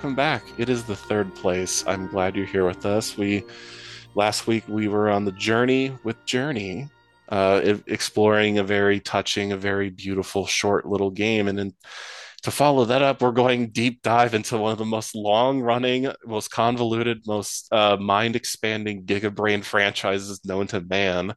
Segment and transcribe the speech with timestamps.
[0.00, 0.42] welcome back.
[0.56, 1.84] It is the third place.
[1.86, 3.18] I'm glad you're here with us.
[3.18, 3.44] We
[4.14, 6.88] last week we were on the journey with Journey,
[7.28, 11.74] uh, exploring a very touching, a very beautiful, short little game, and then
[12.44, 16.50] to follow that up, we're going deep dive into one of the most long-running, most
[16.50, 21.34] convoluted, most uh, mind-expanding Giga Brain franchises known to man.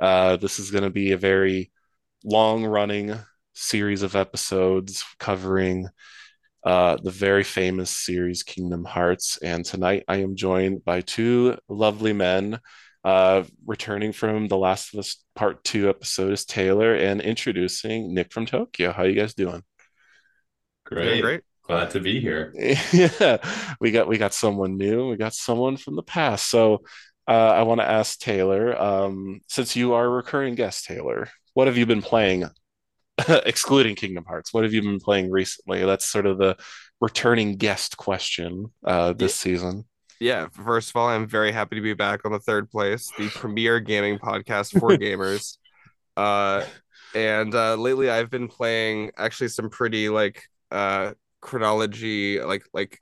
[0.00, 1.70] Uh, this is going to be a very
[2.24, 3.14] long-running
[3.54, 5.86] series of episodes covering
[6.64, 9.38] uh, the very famous series Kingdom Hearts.
[9.38, 12.60] And tonight I am joined by two lovely men.
[13.02, 18.30] Uh, returning from The Last of Us Part 2 episode is Taylor and introducing Nick
[18.30, 18.92] from Tokyo.
[18.92, 19.62] How are you guys doing?
[20.84, 21.22] Great.
[21.22, 21.40] great.
[21.62, 22.52] Glad to be here.
[22.92, 23.38] yeah,
[23.80, 25.08] we got we got someone new.
[25.08, 26.50] We got someone from the past.
[26.50, 26.82] So
[27.28, 31.68] uh, I want to ask Taylor, um, since you are a recurring guest, Taylor, what
[31.68, 32.44] have you been playing,
[33.46, 34.52] excluding Kingdom Hearts?
[34.52, 35.84] What have you been playing recently?
[35.84, 36.56] That's sort of the
[37.00, 39.84] returning guest question uh, this season.
[40.20, 43.28] Yeah, first of all, I'm very happy to be back on the third place, the
[43.34, 45.56] premier gaming podcast for gamers.
[46.16, 46.66] Uh,
[47.14, 52.98] and uh, lately I've been playing actually some pretty like uh chronology like like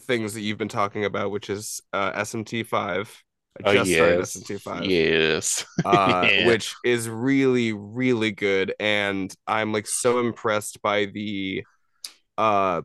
[0.00, 3.14] things that you've been talking about, which is uh SMT five.
[3.64, 4.92] I Oh just started yes, SMT five.
[4.92, 6.36] yes, uh, Yeah.
[6.36, 11.64] which is really really good and i'm like so impressed by the
[12.38, 12.82] uh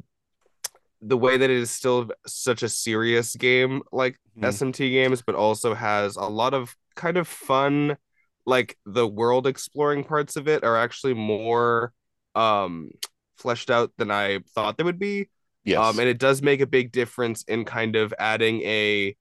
[1.02, 4.44] the way that it is still such a serious game like Mhm.
[4.44, 7.98] smt games but also has a lot of kind of fun
[8.46, 11.94] like the world exploring parts of it are actually more
[12.36, 12.92] um
[13.38, 15.28] fleshed out than i thought they would be
[15.64, 15.78] yes.
[15.78, 19.16] um and it does make a big difference in kind of adding a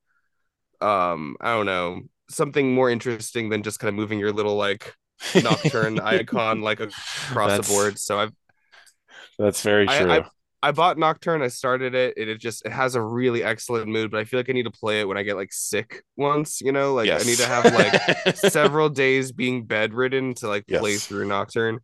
[0.81, 4.95] um i don't know something more interesting than just kind of moving your little like
[5.43, 7.99] nocturne icon like across That's- the board.
[7.99, 8.33] So i've
[9.39, 10.13] That's very I- true.
[10.13, 10.25] I-
[10.63, 14.11] i bought nocturne i started it it, it just it has a really excellent mood
[14.11, 16.61] but i feel like i need to play it when i get like sick once
[16.61, 16.93] you know?
[16.93, 21.79] Like i need to have like several days being bedridden to like play through nocturne.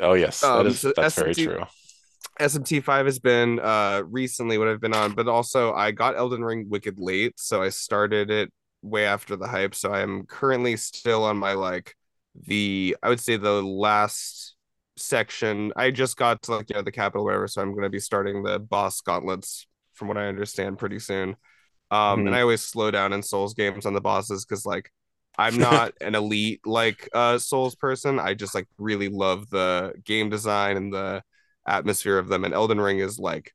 [0.00, 1.64] Oh yes, um, is so that's very true.
[2.40, 6.66] SMT5 has been uh recently what I've been on, but also I got Elden Ring
[6.68, 8.52] wicked late, so I started it
[8.82, 9.74] way after the hype.
[9.74, 11.94] So I am currently still on my like
[12.34, 14.56] the I would say the last
[14.96, 15.72] section.
[15.76, 18.42] I just got to like you know the capital whatever, so I'm gonna be starting
[18.42, 21.36] the boss gauntlets from what I understand pretty soon.
[21.90, 22.26] Um Mhm.
[22.26, 24.90] and I always slow down in Souls games on the bosses because like
[25.38, 28.18] I'm not an elite like uh Souls person.
[28.20, 31.22] I just like really love the game design and the
[31.66, 33.52] atmosphere of them and Elden Ring is like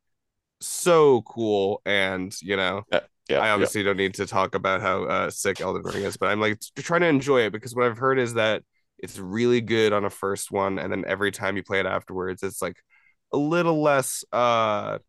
[0.62, 3.70] so cool and you know Yeah, yeah, I yeah.
[3.70, 6.60] obviously don't need to talk about how uh, sick Elden Ring is but I'm like
[6.78, 8.64] trying to enjoy it because what I've heard is that
[9.00, 12.44] it's really good on a first one and then every time you play it afterwards
[12.44, 12.78] it's like
[13.34, 15.00] a little less uh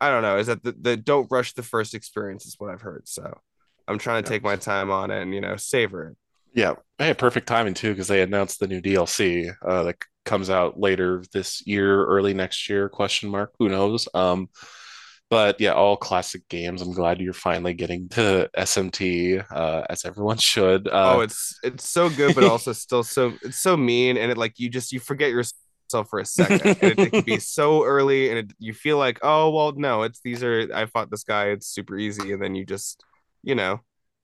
[0.00, 2.80] I don't know is that the, the don't rush the first experience is what I've
[2.82, 3.38] heard so
[3.86, 4.28] I'm trying to Yeah.
[4.28, 6.16] take my time on it and you know savor it
[6.54, 9.96] Yeah, hey, perfect timing too, because they announced the new DLC uh, that
[10.28, 14.06] comes out later this year, early next year, question mark, who knows?
[14.14, 14.48] Um,
[15.30, 16.80] but yeah, all classic games.
[16.80, 20.88] I'm glad you're finally getting to SMT, uh, as everyone should.
[20.88, 24.38] Uh, oh it's it's so good but also still so it's so mean and it
[24.38, 27.84] like you just you forget yourself for a second and it, it can be so
[27.84, 31.24] early and it, you feel like oh well no it's these are i fought this
[31.24, 33.02] guy it's super easy and then you just
[33.42, 33.80] you know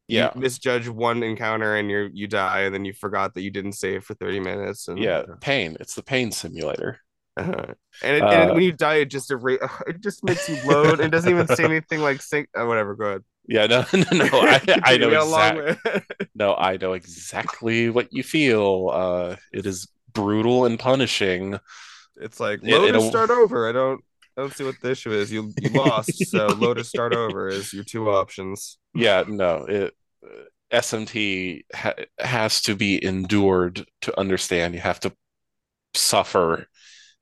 [0.08, 3.50] you yeah, misjudge one encounter and you you die and then you forgot that you
[3.50, 5.76] didn't save for 30 minutes and yeah, pain.
[5.80, 7.00] It's the pain simulator.
[7.36, 10.56] uh, and, it, and Uh, when you die it just erase, it just makes you
[10.64, 14.04] load it doesn't even say anything like sync uh, whatever go ahead Yeah, no, no,
[14.12, 14.28] no.
[14.32, 16.00] I, I know We got a long exactly.
[16.34, 18.90] No, I know exactly what you feel.
[18.92, 21.58] Uh, it is brutal and punishing.
[22.16, 23.68] It's like It- load or it'll- start over.
[23.68, 24.00] I don't
[24.36, 25.32] I don't see what the issue is.
[25.32, 28.78] You you lost, so load or start over is your two options.
[28.94, 29.94] Yeah, no, it
[30.72, 34.74] SMT ha has to be endured to understand.
[34.74, 35.12] You have to
[35.94, 36.66] suffer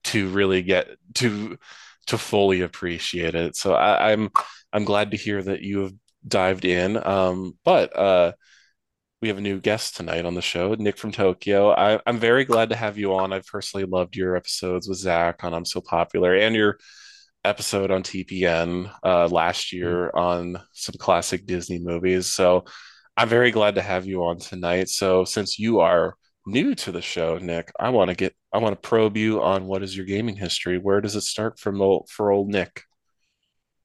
[0.05, 1.59] to really get to
[2.07, 3.57] to fully appreciate it.
[3.57, 4.31] So I, I'm
[4.73, 5.93] I'm glad to hear that you have
[6.27, 7.05] dived in.
[7.07, 8.33] Um, but uh,
[9.21, 11.73] we have a new guest tonight on the show, Nick from Tokyo.
[11.73, 13.33] I, I'm very glad to have you on.
[13.33, 16.79] I've personally loved your episodes with Zach on I'm So Popular and your
[17.45, 22.27] episode on TPN uh, last year on some classic Disney movies.
[22.27, 22.65] So
[23.17, 24.89] I'm very glad to have you on tonight.
[24.89, 26.15] So since you are
[26.47, 29.67] new to the show, Nick, I want to get I want to probe you on
[29.67, 30.79] what is your gaming history.
[30.79, 32.83] Where does it start from old, for old Nick?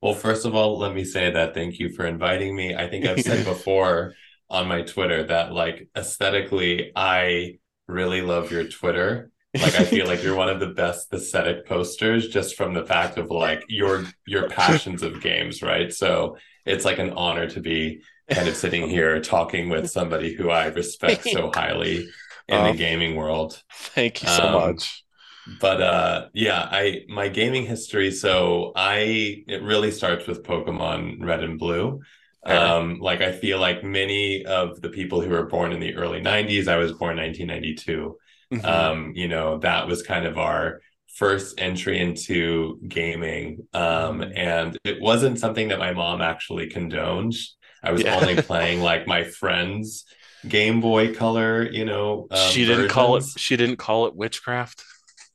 [0.01, 2.75] Well, first of all, let me say that thank you for inviting me.
[2.75, 4.13] I think I've said before
[4.50, 10.23] on my Twitter that like aesthetically, I really love your Twitter like I feel like
[10.23, 14.49] you're one of the best aesthetic posters just from the fact of like your your
[14.49, 15.94] passions of games, right?
[15.94, 20.49] So it's like an honor to be kind of sitting here talking with somebody who
[20.49, 22.07] I respect so highly
[22.47, 23.61] in um, the gaming world.
[23.71, 25.03] Thank you so um, much.
[25.61, 31.44] But uh yeah, I my gaming history so I it really starts with Pokemon Red
[31.44, 32.01] and Blue.
[32.45, 36.21] Um like I feel like many of the people who were born in the early
[36.21, 38.17] 90s, I was born 1992.
[38.53, 38.65] Mm-hmm.
[38.65, 40.81] Um you know, that was kind of our
[41.15, 44.31] first entry into gaming um mm-hmm.
[44.35, 47.33] and it wasn't something that my mom actually condoned
[47.83, 48.15] I was yeah.
[48.15, 50.05] only playing like my friends'
[50.47, 52.27] Game Boy Color, you know.
[52.31, 52.91] Um, she didn't versions.
[52.91, 53.23] call it.
[53.38, 54.83] She didn't call it witchcraft.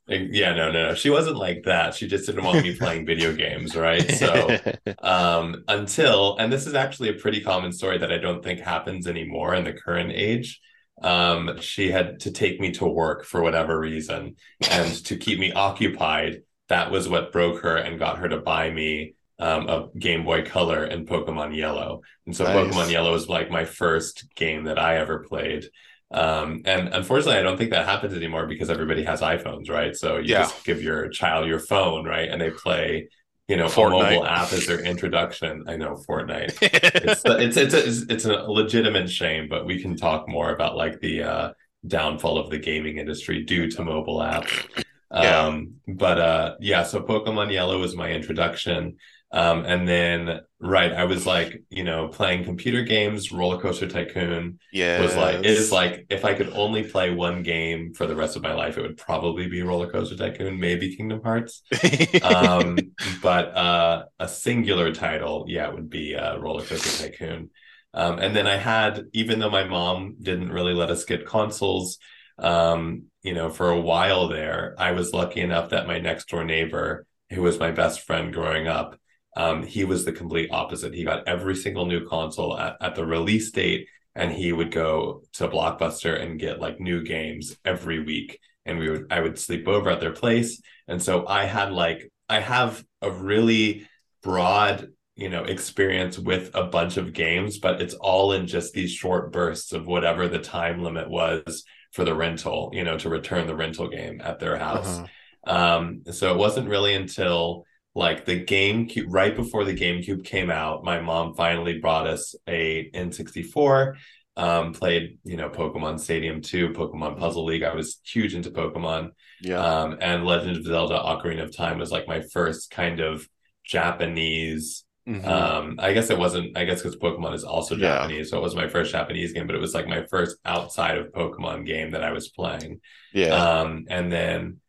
[0.08, 0.94] Yeah, no, no, no.
[0.94, 1.94] She wasn't like that.
[1.94, 4.10] She just didn't want me playing video games, right?
[4.10, 4.58] So,
[4.98, 9.06] um, until, and this is actually a pretty common story that I don't think happens
[9.06, 10.60] anymore in the current age.
[11.02, 14.36] Um, she had to take me to work for whatever reason,
[14.70, 16.42] and to keep me occupied.
[16.68, 20.44] That was what broke her and got her to buy me um, of Game Boy
[20.44, 22.02] Color and Pokemon Yellow.
[22.26, 22.54] And so nice.
[22.54, 25.66] Pokemon Yellow was like my first game that I ever played.
[26.12, 29.96] Um, and unfortunately, I don't think that happens anymore because everybody has iPhones, right?
[29.96, 30.42] So you yeah.
[30.42, 32.28] just give your child your phone, right?
[32.28, 33.08] And they play,
[33.48, 34.00] you know, Fortnite.
[34.00, 35.64] a mobile app as their introduction.
[35.66, 36.56] I know Fortnite.
[36.62, 41.00] it's, it's, it's, a, it's a legitimate shame, but we can talk more about like
[41.00, 41.52] the uh,
[41.86, 44.84] downfall of the gaming industry due to mobile apps.
[45.12, 45.46] Yeah.
[45.46, 48.96] Um, but uh, yeah, so Pokemon Yellow was my introduction.
[49.34, 54.58] Um, and then, right, I was like, you know, playing computer games, Roller Coaster Tycoon.
[54.72, 55.00] Yeah.
[55.00, 58.36] Was like, it is like, if I could only play one game for the rest
[58.36, 61.62] of my life, it would probably be Roller Coaster Tycoon, maybe Kingdom Hearts.
[62.22, 62.76] um,
[63.22, 67.48] but uh, a singular title, yeah, it would be uh, Roller Coaster Tycoon.
[67.94, 71.98] Um, and then I had, even though my mom didn't really let us get consoles,
[72.38, 76.44] um, you know, for a while there, I was lucky enough that my next door
[76.44, 78.98] neighbor, who was my best friend growing up,
[79.36, 80.94] um, he was the complete opposite.
[80.94, 85.22] He got every single new console at, at the release date, and he would go
[85.34, 88.38] to Blockbuster and get like new games every week.
[88.64, 92.10] And we would, I would sleep over at their place, and so I had like,
[92.28, 93.86] I have a really
[94.22, 98.92] broad, you know, experience with a bunch of games, but it's all in just these
[98.92, 103.46] short bursts of whatever the time limit was for the rental, you know, to return
[103.46, 104.98] the rental game at their house.
[104.98, 105.06] Uh-huh.
[105.44, 110.84] Um, so it wasn't really until like the GameCube right before the GameCube came out,
[110.84, 113.96] my mom finally brought us a N64.
[114.34, 117.62] Um, played you know Pokemon Stadium 2, Pokemon Puzzle League.
[117.62, 119.10] I was huge into Pokemon.
[119.42, 119.58] Yeah.
[119.58, 123.28] Um, and Legend of Zelda Ocarina of Time was like my first kind of
[123.64, 124.84] Japanese.
[125.06, 125.28] Mm-hmm.
[125.28, 127.98] Um, I guess it wasn't, I guess because Pokemon is also yeah.
[127.98, 130.96] Japanese, so it was my first Japanese game, but it was like my first outside
[130.96, 132.80] of Pokemon game that I was playing.
[133.12, 133.34] Yeah.
[133.34, 134.60] Um, and then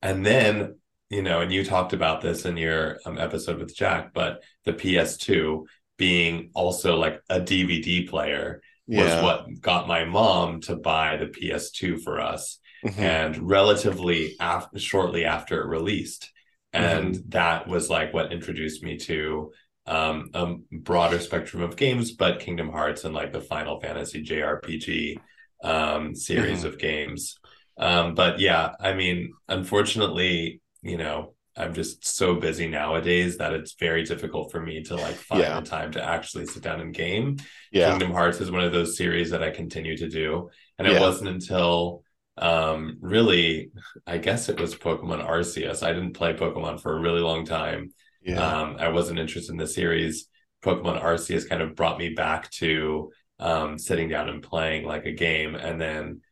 [0.00, 0.78] and then
[1.12, 4.72] you know, and you talked about this in your um, episode with Jack, but the
[4.72, 5.66] PS2
[5.98, 12.02] being also like a DVD player was what got my mom to buy the PS2
[12.02, 12.98] for us, mm-hmm.
[12.98, 16.30] and relatively after, shortly after it released,
[16.72, 17.28] and mm-hmm.
[17.28, 19.52] that was like what introduced me to
[19.86, 25.18] um, a broader spectrum of games, but Kingdom Hearts and like the Final Fantasy JRPG
[25.62, 26.68] um, series mm-hmm.
[26.68, 27.38] of games.
[27.76, 33.74] Um, but yeah, I mean, unfortunately, you know, I'm just so busy nowadays that it's
[33.78, 35.60] very difficult for me to like find yeah.
[35.60, 37.36] the time to actually sit down and game.
[37.70, 37.90] Yeah.
[37.90, 40.50] Kingdom Hearts is one of those series that I continue to do.
[40.78, 40.96] And yeah.
[40.96, 42.02] it wasn't until
[42.38, 43.70] um really
[44.06, 45.82] I guess it was Pokemon Arceus.
[45.82, 47.92] I didn't play Pokemon for a really long time.
[48.22, 48.40] Yeah.
[48.40, 50.28] Um I wasn't interested in the series.
[50.64, 55.12] Pokemon Arceus kind of brought me back to um sitting down and playing like a
[55.12, 56.22] game and then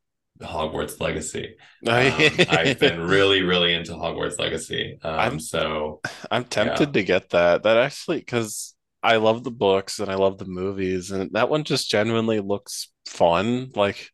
[0.42, 1.56] Hogwarts Legacy.
[1.87, 2.12] Um,
[2.50, 4.99] I've been really, really into Hogwarts Legacy.
[5.02, 6.92] Um, I'm so I'm tempted yeah.
[6.92, 7.62] to get that.
[7.62, 11.64] That actually because I love the books and I love the movies, and that one
[11.64, 13.70] just genuinely looks fun.
[13.75, 14.11] Like,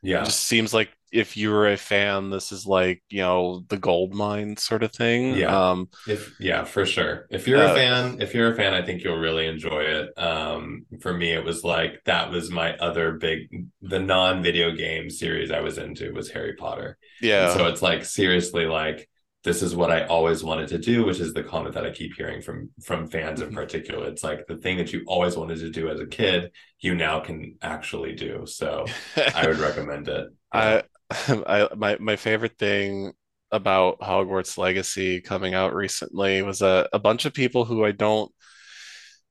[0.00, 3.64] yeah, it just seems like if you were a fan, this is like you know
[3.68, 5.34] the gold mine sort of thing.
[5.34, 7.26] Yeah, um, if yeah, for sure.
[7.30, 10.18] If you're uh, a fan, if you're a fan, I think you'll really enjoy it.
[10.18, 15.10] Um, for me, it was like that was my other big the non video game
[15.10, 16.98] series I was into was Harry Potter.
[17.20, 19.08] Yeah, and so it's like seriously like
[19.44, 22.14] this is what I always wanted to do, which is the comment that I keep
[22.14, 23.56] hearing from from fans in mm-hmm.
[23.56, 24.06] particular.
[24.08, 26.50] It's like the thing that you always wanted to do as a kid,
[26.80, 28.44] you now can actually do.
[28.46, 28.84] So
[29.34, 30.28] I would recommend it.
[30.52, 30.82] I
[31.46, 33.12] I my my favorite thing
[33.50, 38.30] about Hogwarts Legacy coming out recently was a, a bunch of people who I don't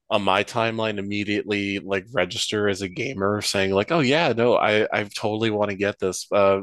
[0.10, 4.88] on my timeline immediately like register as a gamer saying like oh yeah no I
[4.92, 6.62] I totally want to get this uh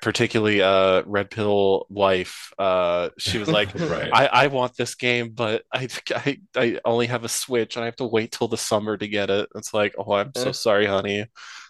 [0.00, 4.10] particularly uh red pill wife uh she was like right.
[4.12, 7.86] I, I want this game but I, I i only have a switch and i
[7.86, 9.48] have to wait till the summer to get it.
[9.54, 11.26] It's like oh i'm so sorry honey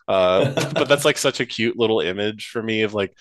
[0.09, 3.17] uh but that's like such a cute little image for me of like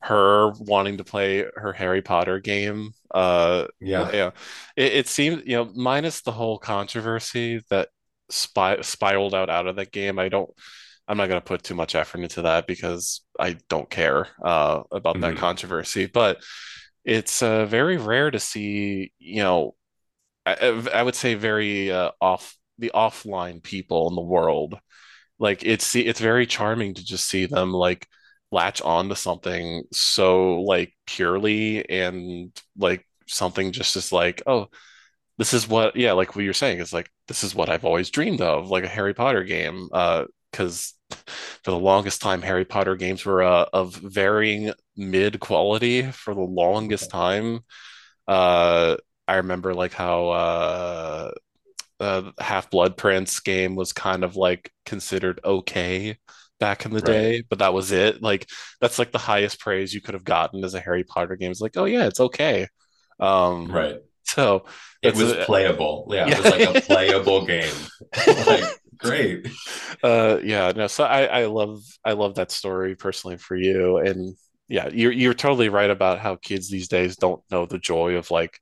[0.00, 4.30] her wanting to play her harry potter game uh yeah yeah
[4.76, 7.88] it, it seems you know minus the whole controversy that
[8.30, 10.50] spy, spiraled out out of that game i don't
[11.08, 14.82] I'm not going to put too much effort into that because I don't care uh,
[14.92, 15.22] about mm-hmm.
[15.22, 16.06] that controversy.
[16.06, 16.42] But
[17.04, 19.74] it's uh, very rare to see, you know,
[20.44, 24.78] I, I would say very uh, off the offline people in the world.
[25.38, 28.06] Like it's it's very charming to just see them like
[28.50, 34.68] latch on to something so like purely and like something just as like oh
[35.38, 38.10] this is what yeah like what you're saying is like this is what I've always
[38.10, 40.94] dreamed of like a Harry Potter game uh because
[41.62, 46.40] for the longest time, Harry Potter games were uh, of varying mid quality for the
[46.40, 47.60] longest time.
[48.26, 51.30] Uh, I remember like how uh,
[52.00, 56.18] uh, Half Blood Prince game was kind of like considered okay
[56.60, 57.06] back in the right.
[57.06, 58.22] day, but that was it.
[58.22, 58.48] Like
[58.80, 61.50] that's like the highest praise you could have gotten as a Harry Potter game.
[61.50, 62.68] It's like, oh yeah, it's okay.
[63.20, 63.96] Um, right.
[64.24, 64.66] So
[65.02, 66.08] it was a, playable.
[66.10, 67.74] Yeah, yeah, it was like a playable game.
[68.46, 68.64] like
[68.98, 69.48] great.
[70.02, 70.86] Uh, yeah, no.
[70.86, 74.36] So I, I love, I love that story personally for you, and
[74.68, 78.30] yeah, you're you're totally right about how kids these days don't know the joy of
[78.30, 78.60] like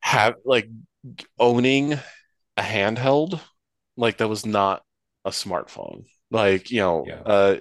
[0.00, 0.68] have like
[1.38, 1.98] owning
[2.56, 3.40] a handheld
[3.96, 4.82] like that was not
[5.24, 6.04] a smartphone.
[6.30, 7.20] Like you know, yeah.
[7.20, 7.58] uh,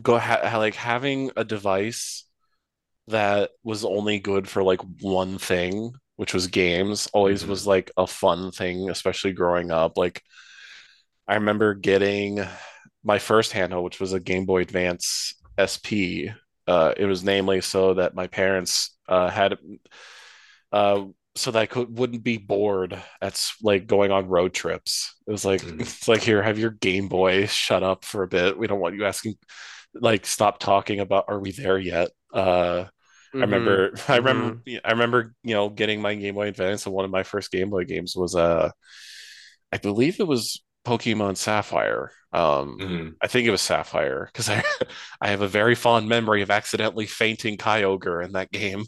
[0.00, 2.24] go ha- like having a device
[3.08, 7.50] that was only good for like one thing which was games always mm-hmm.
[7.50, 10.22] was like a fun thing especially growing up like
[11.28, 12.40] I remember getting
[13.04, 16.32] my first handheld, which was a Game Boy Advance SP.
[16.66, 19.58] Uh, it was namely so that my parents uh, had,
[20.72, 21.04] uh,
[21.38, 25.14] so that I could wouldn't be bored at like going on road trips.
[25.26, 25.80] It was like mm.
[25.80, 27.46] it's like here, have your Game Boy.
[27.46, 28.58] Shut up for a bit.
[28.58, 29.36] We don't want you asking.
[29.94, 31.24] Like, stop talking about.
[31.28, 32.10] Are we there yet?
[32.32, 32.84] Uh,
[33.34, 33.42] Mm-hmm.
[33.42, 34.76] I remember, I remember, mm-hmm.
[34.86, 37.70] I remember, you know, getting my Game Boy Advance, and one of my first Game
[37.70, 38.70] Boy games was, uh,
[39.72, 42.10] I believe it was Pokemon Sapphire.
[42.32, 43.08] Um, mm-hmm.
[43.22, 44.62] I think it was Sapphire because I
[45.20, 48.84] I have a very fond memory of accidentally fainting Kyogre in that game,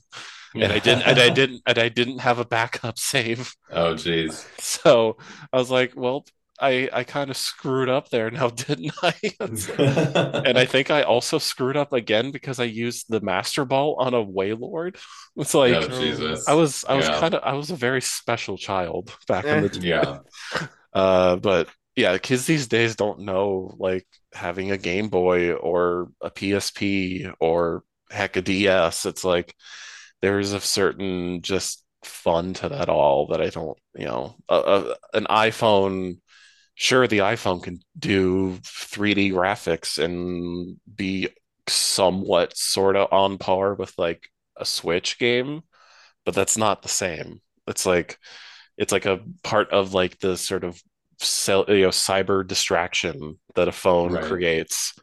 [0.54, 3.54] and I didn't and I didn't and I didn't have a backup save.
[3.71, 4.47] Oh jeez.
[4.61, 5.16] So
[5.52, 6.25] I was like, well,
[6.61, 9.14] I I kind of screwed up there now, didn't I?
[9.40, 14.14] and I think I also screwed up again because I used the Master Ball on
[14.14, 14.97] a Wailord.
[15.37, 16.47] It's like oh, Jesus.
[16.49, 17.21] I was I was yeah.
[17.21, 19.88] kind of I was a very special child back in the day.
[19.88, 20.19] Yeah.
[20.92, 26.28] Uh, but yeah, kids these days don't know like having a Game Boy or a
[26.28, 29.07] PSP or heck a DS.
[29.07, 29.54] It's like
[30.22, 34.96] there's a certain just fun to that all that I don't, you know, a, a,
[35.16, 36.18] an iPhone.
[36.74, 41.28] Sure, the iPhone can do 3D graphics and be
[41.68, 45.62] somewhat sort of on par with like a Switch game,
[46.24, 47.40] but that's not the same.
[47.66, 48.18] It's like
[48.76, 50.80] it's like a part of like the sort of
[51.18, 54.24] cell, you know cyber distraction that a phone right.
[54.24, 54.94] creates.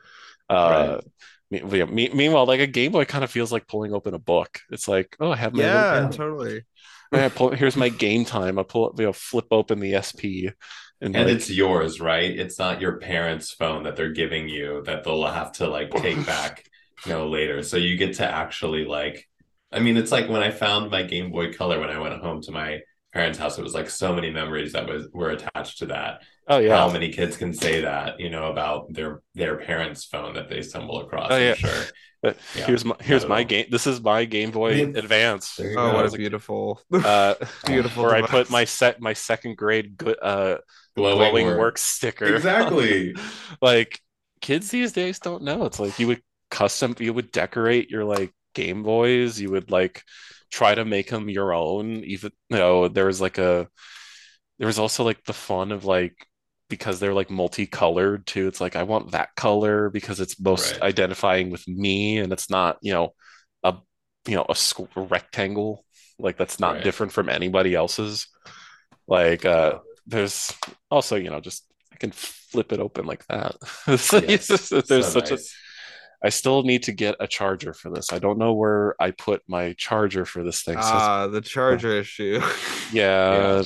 [0.50, 1.04] Uh, right.
[1.50, 4.60] Me, meanwhile, like a Game Boy kind of feels like pulling open a book.
[4.72, 6.64] It's like, oh, I have my yeah, totally.
[7.12, 8.60] I pull, here's my game time.
[8.60, 10.52] I pull, you know, flip open the SP,
[11.00, 12.38] and, and like, it's yours, right?
[12.38, 16.26] It's not your parents' phone that they're giving you that they'll have to like take
[16.26, 16.66] back,
[17.06, 17.64] you know, later.
[17.64, 19.28] So you get to actually like,
[19.72, 22.42] I mean, it's like when I found my Game Boy Color when I went home
[22.42, 22.82] to my
[23.14, 23.58] parents' house.
[23.58, 26.22] It was like so many memories that was were attached to that.
[26.48, 26.78] Oh yeah.
[26.78, 30.62] How many kids can say that, you know, about their their parents' phone that they
[30.62, 31.32] stumble across?
[31.32, 31.56] Oh, yeah.
[31.56, 31.84] sure.
[32.24, 32.34] Yeah,
[32.66, 33.68] here's my here's my game.
[33.70, 35.60] This is my Game Boy Advance.
[35.62, 35.94] Oh, go.
[35.94, 37.36] what a beautiful, uh,
[37.68, 38.04] beautiful.
[38.04, 38.30] Where device.
[38.30, 40.58] I put my set my second grade good uh
[40.96, 41.60] glowing, glowing work.
[41.60, 42.26] work sticker.
[42.26, 43.16] Exactly.
[43.62, 44.02] like
[44.42, 45.66] kids these days don't know.
[45.66, 49.40] It's like you would custom, you would decorate your like Game Boys.
[49.40, 50.04] You would like
[50.50, 53.68] try to make them your own even you know there was like a
[54.60, 56.16] there was also like the fun of like
[56.70, 60.84] because they're like multicolored too it's like i want that color because it's most right.
[60.84, 63.14] identifying with me and it's not you know
[63.64, 63.76] a
[64.28, 65.86] you know a, squ- a rectangle
[66.20, 66.84] like that's not right.
[66.84, 68.28] different from anybody else's
[69.08, 70.54] like uh there's
[70.92, 73.56] also you know just i can flip it open like that
[73.88, 74.10] yes.
[74.70, 75.54] there's so such nice.
[75.54, 75.68] a
[76.24, 78.12] I still need to get a charger for this.
[78.12, 80.78] I don't know where I put my charger for this thing.
[80.80, 82.42] Ah, so the charger uh, issue.
[82.92, 83.64] yeah, yeah,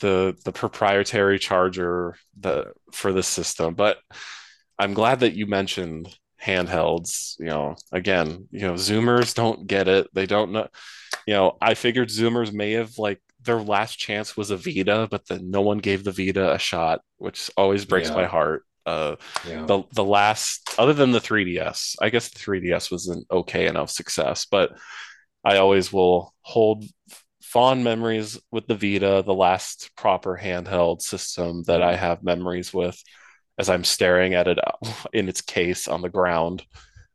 [0.00, 3.74] the the proprietary charger the for the system.
[3.74, 3.98] But
[4.78, 7.38] I'm glad that you mentioned handhelds.
[7.38, 10.08] You know, again, you know, Zoomers don't get it.
[10.12, 10.68] They don't know.
[11.26, 15.26] You know, I figured Zoomers may have like their last chance was a Vita, but
[15.28, 18.16] then no one gave the Vita a shot, which always breaks yeah.
[18.16, 18.64] my heart.
[18.86, 19.16] Uh,
[19.48, 19.64] yeah.
[19.64, 23.90] the the last other than the 3DS, I guess the 3DS was an okay enough
[23.90, 24.72] success, but
[25.44, 26.84] I always will hold
[27.54, 33.00] fond memories with the Vita, the last proper handheld system that I have memories with
[33.58, 34.58] as I'm staring at it
[35.14, 36.64] in its case on the ground.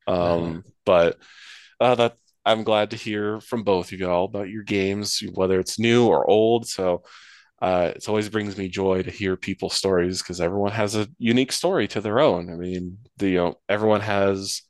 [0.08, 1.18] Um, But
[1.82, 2.16] uh, that
[2.46, 6.28] I'm glad to hear from both of y'all about your games, whether it's new or
[6.30, 6.68] old.
[6.68, 7.04] So
[7.62, 11.52] uh, it always brings me joy to hear people's stories because everyone has a unique
[11.52, 12.50] story to their own.
[12.50, 14.62] I mean, the you know everyone has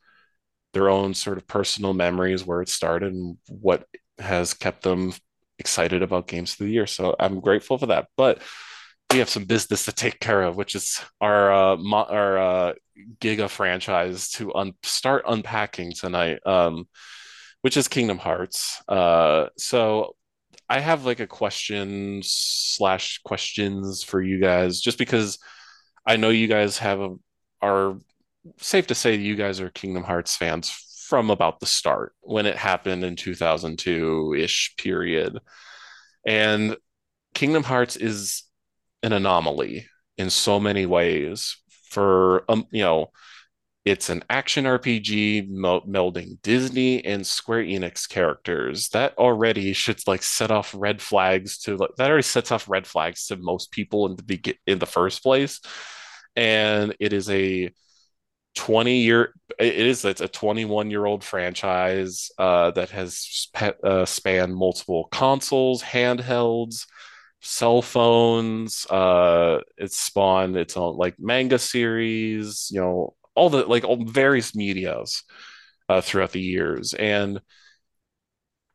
[0.73, 3.85] their own sort of personal memories where it started and what
[4.17, 5.13] has kept them
[5.59, 6.87] excited about games of the year.
[6.87, 8.07] So I'm grateful for that.
[8.17, 8.41] But
[9.11, 12.73] we have some business to take care of, which is our uh, mo- our uh,
[13.19, 16.87] Giga franchise to un- start unpacking tonight, um,
[17.61, 18.81] which is Kingdom Hearts.
[18.87, 20.15] Uh, so
[20.69, 25.39] I have like a question slash questions for you guys, just because
[26.05, 27.15] I know you guys have a
[27.61, 27.97] are
[28.57, 32.55] safe to say you guys are Kingdom Hearts fans from about the start when it
[32.55, 35.39] happened in 2002 ish period.
[36.23, 36.77] And
[37.33, 38.43] Kingdom Hearts is
[39.01, 39.87] an anomaly
[40.19, 41.57] in so many ways
[41.89, 43.09] for um, you know
[43.85, 48.89] it's an action RPG melding Disney and Square Enix characters.
[48.89, 52.85] That already should like set off red flags to like that already sets off red
[52.85, 55.59] flags to most people in the begin in the first place.
[56.35, 57.71] And it is a
[58.55, 63.47] 20 year it is it's a 21 year old franchise uh, that has
[63.83, 66.85] uh, spanned multiple consoles handhelds
[67.41, 73.85] cell phones uh it's spawned its own like manga series you know all the like
[73.85, 75.23] all various medias
[75.89, 76.93] uh, throughout the years.
[76.93, 77.41] And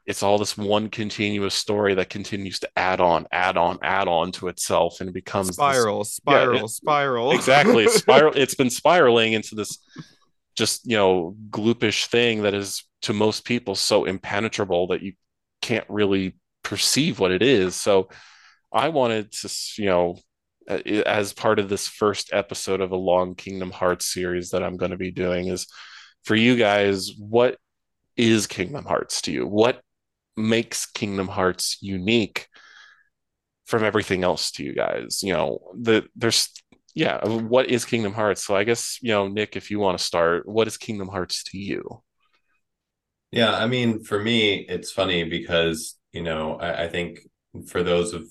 [0.07, 4.33] it's all this one continuous story that continues to add on, add on, add on
[4.33, 7.33] to itself, and it becomes spiral, this, spiral, yeah, it, spiral.
[7.33, 8.33] Exactly, spiral.
[8.37, 9.79] It's been spiraling into this
[10.57, 15.15] just you know gloopish thing that is to most people so impenetrable that you
[15.63, 17.75] can't really perceive what it is.
[17.75, 18.11] So,
[18.71, 20.19] I wanted to you know
[20.69, 24.91] as part of this first episode of a long Kingdom Hearts series that I'm going
[24.91, 25.67] to be doing is
[26.25, 27.59] for you guys what
[28.17, 29.47] is Kingdom Hearts to you?
[29.47, 29.81] What
[30.37, 32.49] makes Kingdom Hearts unique
[33.67, 35.23] from everything else to you guys.
[35.23, 36.51] You know, the there's
[36.95, 38.45] yeah, what is Kingdom Hearts?
[38.45, 41.43] So I guess, you know, Nick, if you want to start, what is Kingdom Hearts
[41.45, 42.03] to you?
[43.33, 47.19] Yeah, I mean, for me, it's funny because, you know, I, I think
[47.67, 48.25] for those of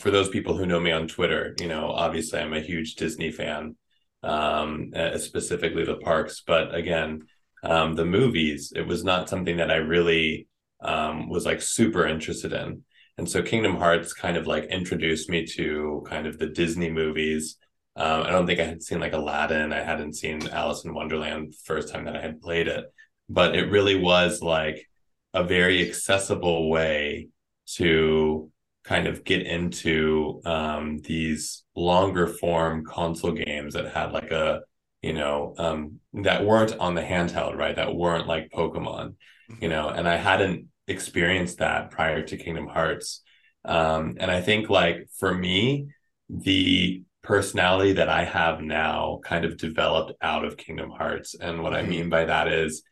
[0.00, 3.30] for those people who know me on Twitter, you know, obviously I'm a huge Disney
[3.30, 3.76] fan,
[4.22, 6.42] um, uh, specifically the parks.
[6.46, 7.22] But again,
[7.62, 10.48] um, the movies, it was not something that I really
[10.80, 12.82] um, was like super interested in.
[13.18, 17.56] And so Kingdom Hearts kind of like introduced me to kind of the Disney movies.
[17.96, 19.72] Um, I don't think I had seen like Aladdin.
[19.72, 22.84] I hadn't seen Alice in Wonderland first time that I had played it,
[23.28, 24.86] but it really was like
[25.32, 27.28] a very accessible way
[27.76, 28.50] to
[28.84, 34.60] kind of get into um, these longer form console games that had like a
[35.02, 39.14] you know um, that weren't on the handheld right that weren't like pokemon
[39.60, 43.22] you know, and I hadn't experienced that prior to Kingdom Hearts.
[43.64, 45.88] Um, and I think like for me,
[46.28, 51.34] the personality that I have now kind of developed out of Kingdom Hearts.
[51.34, 51.86] And what mm-hmm.
[51.86, 52.82] I mean by that is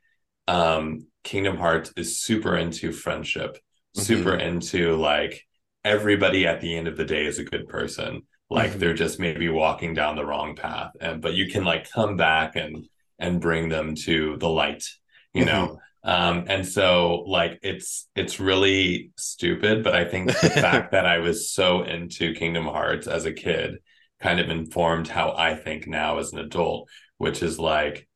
[0.48, 4.02] um, Kingdom Hearts is super into friendship, mm-hmm.
[4.02, 5.44] super into like
[5.84, 8.22] everybody at the end of the day is a good person.
[8.50, 8.80] Like mm-hmm.
[8.80, 10.90] they're just maybe walking down the wrong path.
[11.00, 12.86] And but you can like come back and
[13.18, 14.84] and bring them to the light,
[15.32, 15.78] you know.
[16.04, 21.18] Um, and so like it's it's really stupid, but I think the fact that I
[21.18, 23.78] was so into Kingdom Hearts as a kid
[24.20, 28.06] kind of informed how I think now as an adult, which is like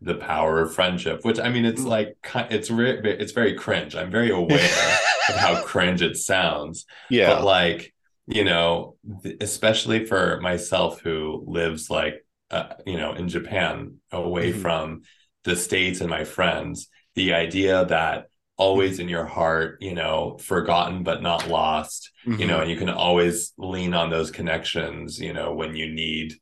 [0.00, 1.20] the power of friendship.
[1.22, 1.88] Which I mean, it's mm.
[1.88, 2.16] like
[2.50, 3.94] it's re- it's very cringe.
[3.94, 4.58] I'm very aware
[5.28, 6.86] of how cringe it sounds.
[7.10, 7.92] Yeah, but like
[8.26, 8.96] you know,
[9.38, 14.62] especially for myself who lives like uh, you know in Japan, away mm-hmm.
[14.62, 15.02] from
[15.44, 21.02] the states and my friends the idea that always in your heart, you know, forgotten
[21.02, 22.40] but not lost, mm-hmm.
[22.40, 22.62] you know, mm-hmm.
[22.62, 26.34] and you can always lean on those connections, you know, when you need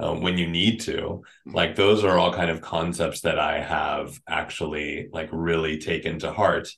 [0.00, 4.16] um, when you need to like those are all kind of concepts that i have
[4.28, 6.68] actually like really taken to heart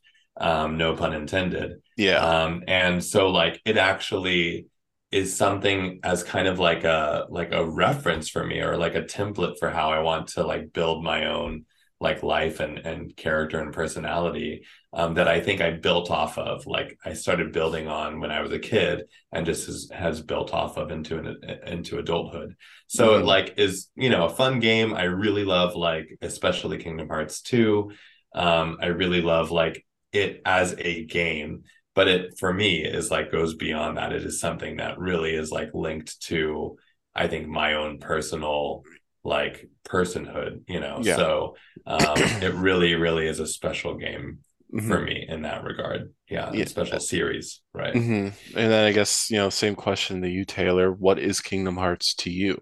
[0.41, 4.67] um no pun intended yeah um and so like it actually
[5.13, 9.03] is something as kind of like a like a reference for me or like a
[9.03, 11.65] template for how I want to like build my own
[12.01, 16.67] like life and and character and personality um, that I think I built off of.
[16.67, 20.55] Like I started building on when I was a kid, and just has, has built
[20.55, 21.37] off of into an
[21.67, 22.57] into adulthood.
[22.87, 23.23] So mm-hmm.
[23.23, 24.95] it like is you know a fun game.
[24.95, 27.93] I really love like especially Kingdom Hearts two.
[28.35, 33.33] Um, I really love like it as a game but it for me is like
[33.33, 36.77] goes beyond that it is something that really is like linked to
[37.15, 38.83] i think my own personal
[39.25, 41.17] like personhood you know yeah.
[41.17, 41.57] so
[41.87, 42.01] um
[42.43, 44.39] it really really is a special game
[44.73, 44.89] mm-hmm.
[44.89, 46.65] for me in that regard yeah, yeah.
[46.65, 48.29] special series right mm-hmm.
[48.59, 52.15] and then i guess you know same question to you taylor what is kingdom hearts
[52.15, 52.59] to you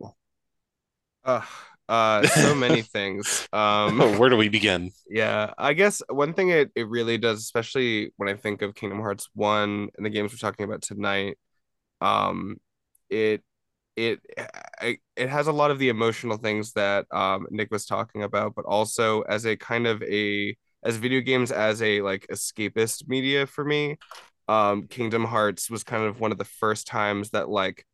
[1.25, 1.43] uh
[1.89, 6.71] uh so many things um where do we begin yeah i guess one thing it,
[6.75, 10.39] it really does especially when i think of kingdom hearts 1 and the games we're
[10.39, 11.39] talking about tonight
[12.01, 12.57] um
[13.11, 13.43] it
[13.99, 18.55] it it has a lot of the emotional things that um nick was talking about
[18.55, 23.47] but also as a kind of a as video games as a like escapist media
[23.47, 23.97] for me
[24.49, 27.85] um kingdom hearts was kind of one of the first times that like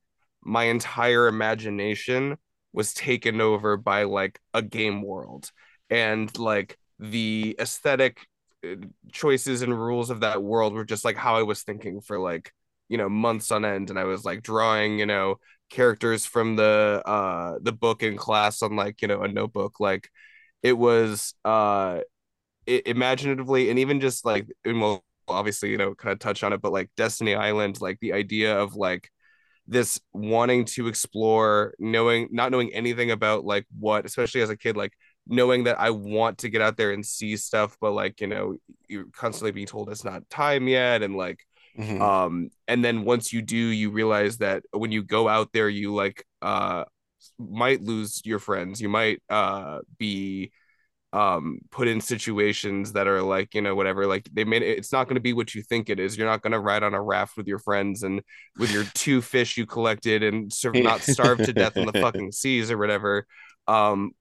[0.45, 2.37] my entire imagination
[2.73, 5.51] was taken over by like a game world.
[5.89, 8.27] And like the aesthetic
[8.67, 8.77] uh,
[9.13, 12.53] choices and rules of that world were just like how I was thinking for like
[12.89, 13.91] you know months on end.
[13.91, 15.37] And I was like drawing you know
[15.71, 20.09] characters from the uh the book in class on like you know a notebook like
[20.63, 22.01] it was uh
[22.67, 26.53] it, imaginatively and even just like and well obviously you know kind of touch on
[26.53, 29.11] it but like Destiny Island like the idea of like
[29.67, 34.77] this wanting to explore knowing not knowing anything about like what especially as a kid
[34.77, 34.93] like
[35.27, 38.57] knowing that I want to get out there and see stuff but like you know
[38.89, 41.41] you're constantly being told it's not time yet and like
[41.79, 42.01] mm-hmm.
[42.01, 45.95] um and then once you do you realize that when you go out there you
[45.95, 46.85] like uh
[47.39, 48.81] might lose your friends.
[48.81, 50.53] You might uh be
[51.13, 55.05] um put in situations that are like you know whatever like they made it's not
[55.05, 56.17] going to be what you think it is.
[56.17, 58.21] You're not going to ride on a raft with your friends and
[58.59, 62.33] with your two fish you collected and serve, not starve to death in the fucking
[62.33, 63.27] seas or whatever.
[63.67, 64.13] Um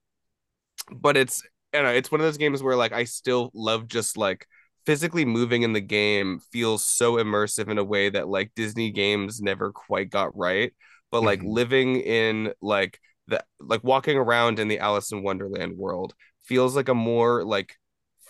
[0.92, 4.18] but it's you know it's one of those games where like I still love just
[4.18, 4.48] like
[4.86, 9.42] physically moving in the game feels so immersive in a way that like Disney games
[9.42, 10.74] never quite got right
[11.12, 11.50] but like mm-hmm.
[11.50, 16.90] living in like the like walking around in the Alice in Wonderland world feels like
[16.90, 17.76] a more like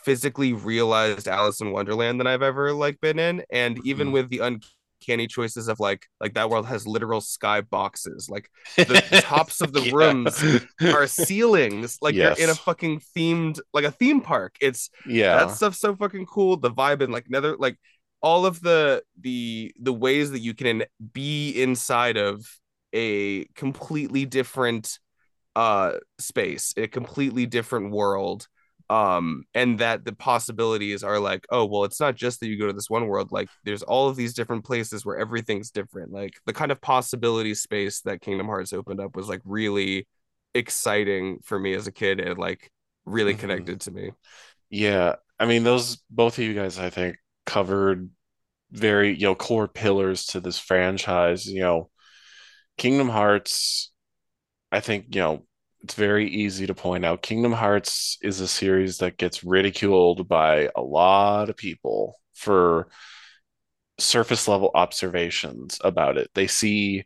[0.04, 3.44] physically realized Alice in Wonderland than I've ever like been in.
[3.50, 4.14] And even mm-hmm.
[4.14, 4.42] with the
[5.04, 8.30] uncanny choices of like like that world has literal sky boxes.
[8.30, 9.92] Like the, the tops of the yeah.
[9.94, 10.44] rooms
[10.82, 11.98] are ceilings.
[12.02, 12.38] Like yes.
[12.38, 14.56] you're in a fucking themed like a theme park.
[14.62, 16.58] It's yeah that stuff's so fucking cool.
[16.58, 17.78] The vibe and like nether like
[18.22, 22.46] all of the the the ways that you can be inside of
[22.94, 25.00] a completely different
[25.56, 28.48] uh space a completely different world
[28.90, 32.68] um and that the possibilities are like oh well it's not just that you go
[32.68, 36.12] to this one world like there's all of these different places where everything's different.
[36.12, 40.08] Like the kind of possibility space that kingdom hearts opened up was like really
[40.54, 42.72] exciting for me as a kid and like
[43.06, 43.42] really mm-hmm.
[43.42, 44.12] connected to me.
[44.70, 45.16] Yeah.
[45.40, 48.10] I mean those both of you guys i think covered
[48.72, 51.46] very you know core pillars to this franchise.
[51.46, 51.90] You know
[52.78, 53.92] kingdom hearts
[54.74, 55.46] I think, you know,
[55.84, 60.70] it's very easy to point out Kingdom Hearts is a series that gets ridiculed by
[60.76, 62.88] a lot of people for
[64.00, 66.30] surface level observations about it.
[66.34, 67.04] They see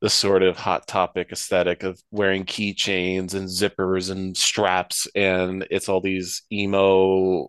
[0.00, 5.88] the sort of hot topic aesthetic of wearing keychains and zippers and straps, and it's
[5.88, 7.48] all these emo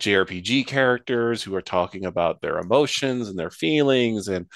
[0.00, 4.46] JRPG characters who are talking about their emotions and their feelings and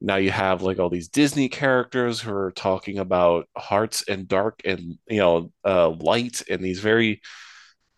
[0.00, 4.60] now you have like all these Disney characters who are talking about hearts and dark
[4.64, 7.20] and you know uh, light and these very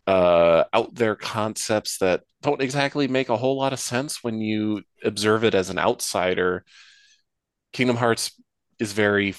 [0.06, 4.82] uh, out there concepts that don't exactly make a whole lot of sense when you
[5.04, 6.64] observe it as an outsider.
[7.72, 8.32] Kingdom Hearts
[8.78, 9.34] is very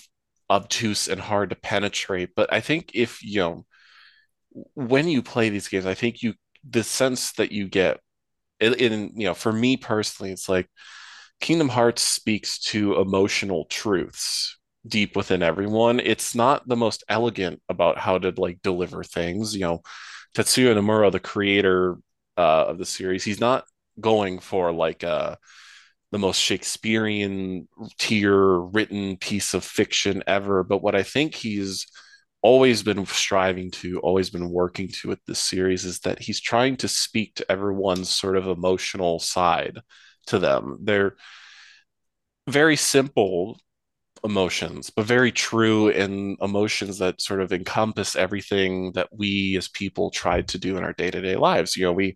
[0.49, 3.65] obtuse and hard to penetrate, but I think if you know
[4.75, 6.35] when you play these games, I think you
[6.69, 7.99] the sense that you get
[8.59, 10.69] in, in you know for me personally, it's like
[11.41, 15.99] Kingdom Hearts speaks to emotional truths deep within everyone.
[15.99, 19.53] It's not the most elegant about how to like deliver things.
[19.55, 19.81] You know,
[20.35, 21.97] Tetsuya Nomura, the creator
[22.37, 23.65] uh, of the series, he's not
[23.99, 25.35] going for like uh,
[26.11, 30.63] the most Shakespearean tier written piece of fiction ever.
[30.63, 31.87] But what I think he's
[32.43, 36.77] always been striving to, always been working to with this series is that he's trying
[36.77, 39.79] to speak to everyone's sort of emotional side
[40.27, 40.77] to them.
[40.81, 41.15] They're
[42.47, 43.59] very simple
[44.23, 50.11] emotions, but very true in emotions that sort of encompass everything that we as people
[50.11, 51.75] try to do in our day-to-day lives.
[51.75, 52.15] You know, we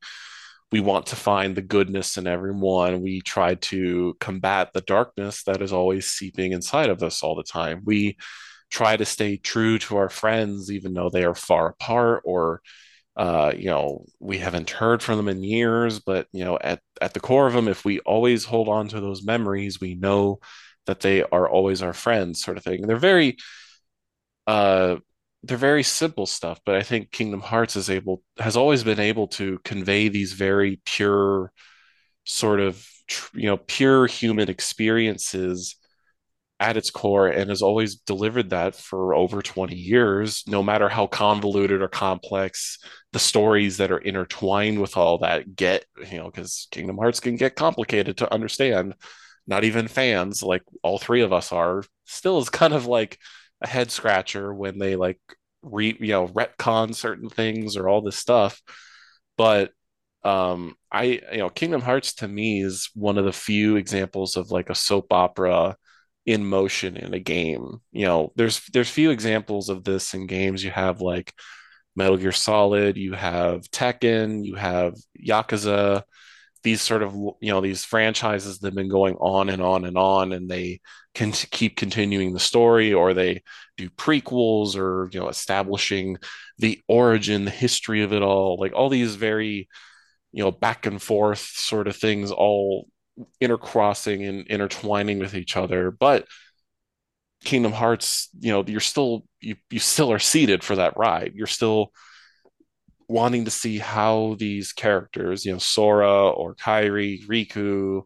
[0.71, 3.01] we want to find the goodness in everyone.
[3.01, 7.43] We try to combat the darkness that is always seeping inside of us all the
[7.43, 7.81] time.
[7.85, 8.17] We
[8.71, 12.61] try to stay true to our friends, even though they are far apart or
[13.15, 17.13] uh, you know, we haven't heard from them in years, but you know, at, at
[17.13, 20.39] the core of them, if we always hold on to those memories, we know
[20.85, 22.81] that they are always our friends, sort of thing.
[22.81, 23.37] And they're very
[24.47, 24.97] uh
[25.43, 29.27] they're very simple stuff, but I think Kingdom Hearts is able has always been able
[29.29, 31.51] to convey these very pure
[32.25, 32.85] sort of
[33.33, 35.75] you know pure human experiences
[36.59, 41.05] at its core and has always delivered that for over 20 years no matter how
[41.05, 42.77] convoluted or complex
[43.11, 47.35] the stories that are intertwined with all that get you know because kingdom hearts can
[47.35, 48.93] get complicated to understand.
[49.47, 53.19] Not even fans like all three of us are still is kind of like
[53.61, 55.19] a head scratcher when they like
[55.61, 58.61] re you know retcon certain things or all this stuff.
[59.37, 59.71] But
[60.23, 64.49] um i you know kingdom hearts to me is one of the few examples of
[64.51, 65.77] like a soap opera
[66.25, 67.77] in motion in a game.
[67.91, 70.63] You know there's there's few examples of this in games.
[70.63, 71.33] You have like
[71.95, 76.03] metal gear solid you have tekken you have yakuza.
[76.63, 79.97] These sort of you know these franchises that have been going on and on and
[79.97, 80.81] on and they
[81.13, 83.41] can keep continuing the story or they
[83.77, 86.17] do prequels or you know establishing
[86.57, 88.57] the origin the history of it all.
[88.59, 89.69] Like all these very
[90.31, 92.87] you know back and forth sort of things all
[93.41, 96.25] intercrossing and intertwining with each other but
[97.43, 101.33] kingdom hearts you know you're still you, you still are seated for that ride.
[101.35, 101.91] You're still
[103.07, 108.01] wanting to see how these characters, you know, Sora or Kairi, Riku,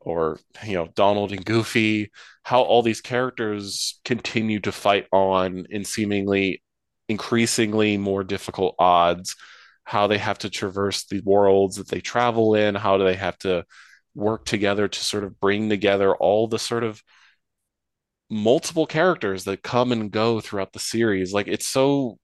[0.00, 2.10] or you know Donald and Goofy,
[2.42, 6.62] how all these characters continue to fight on in seemingly
[7.08, 9.36] increasingly more difficult odds,
[9.84, 13.38] how they have to traverse the worlds that they travel in, how do they have
[13.38, 13.64] to
[14.18, 17.02] work together to sort of bring together all the sort of
[18.28, 21.32] multiple characters that come and go throughout the series.
[21.32, 22.18] Like it's so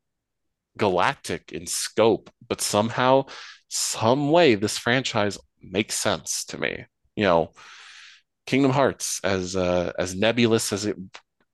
[0.77, 3.27] galactic in scope, but somehow,
[3.69, 6.85] some way, this franchise makes sense to me.
[7.17, 7.53] You know,
[8.47, 10.97] Kingdom Hearts, as uh, as nebulous as it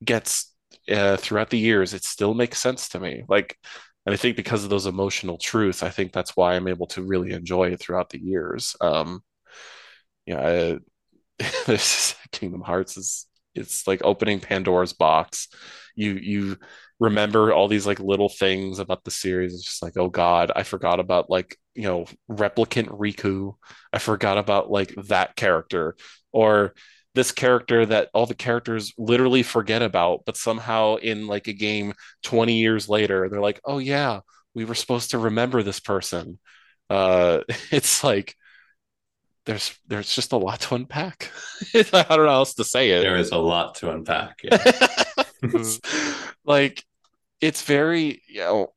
[0.03, 0.55] gets
[0.91, 3.25] uh, throughout the years, it still makes sense to me.
[3.29, 3.57] Like,
[4.07, 7.03] and I think because of those emotional truths, I think that's why I'm able to
[7.03, 8.75] really enjoy it throughout the years.
[8.81, 9.23] Um,
[10.31, 10.77] yeah,
[11.67, 15.49] this Kingdom Hearts is it's like opening Pandora's box.
[15.97, 16.57] You you
[17.01, 19.55] remember all these like little things about the series.
[19.55, 23.55] It's just like, oh God, I forgot about like, you know, replicant Riku.
[23.93, 25.97] I forgot about like that character
[26.33, 26.75] or
[27.15, 31.95] this character that all the characters literally forget about, but somehow in like a game
[32.23, 34.21] 20 years later, they're like, oh yeah,
[34.55, 36.39] we were supposed to remember this person.
[36.89, 37.41] Uh,
[37.73, 38.35] it's like,
[39.47, 41.31] there's there's just a lot to unpack.
[41.75, 43.01] I don't know how else to say it.
[43.01, 44.41] There is a lot to unpack.
[44.43, 44.87] Yeah.
[46.45, 46.85] like
[47.41, 48.73] it's very you know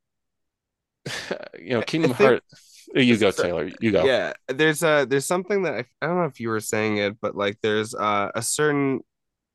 [1.60, 2.88] you know Kingdom Hearts.
[2.96, 3.72] You go, Taylor.
[3.82, 4.06] You go.
[4.06, 7.20] Yeah, there's a there's something that I, I don't know if you were saying it,
[7.20, 9.02] but like there's uh, a certain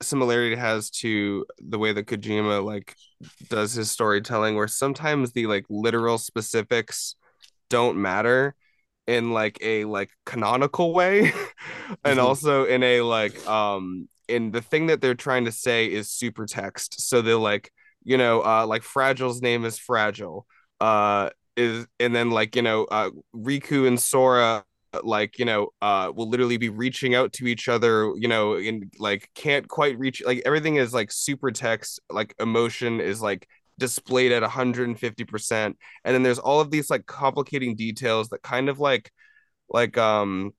[0.03, 2.94] similarity it has to the way that Kojima like
[3.49, 7.14] does his storytelling, where sometimes the like literal specifics
[7.71, 8.55] don't matter
[9.09, 11.23] in like a like canonical way,
[12.05, 12.21] and mm-hmm.
[12.21, 16.47] also in a like um in the thing that they're trying to say is super
[16.47, 17.01] text.
[17.01, 17.73] So they're like
[18.05, 20.47] you know, uh, like Fragile's name is Fragile.
[20.81, 24.64] Uh, is and then like you know, uh, Riku and Sora
[25.03, 28.90] like you know uh will literally be reaching out to each other you know and
[28.99, 33.47] like can't quite reach like everything is like super text like emotion is like
[33.79, 38.79] displayed at 150% and then there's all of these like complicating details that kind of
[38.79, 39.11] like
[39.69, 40.53] like um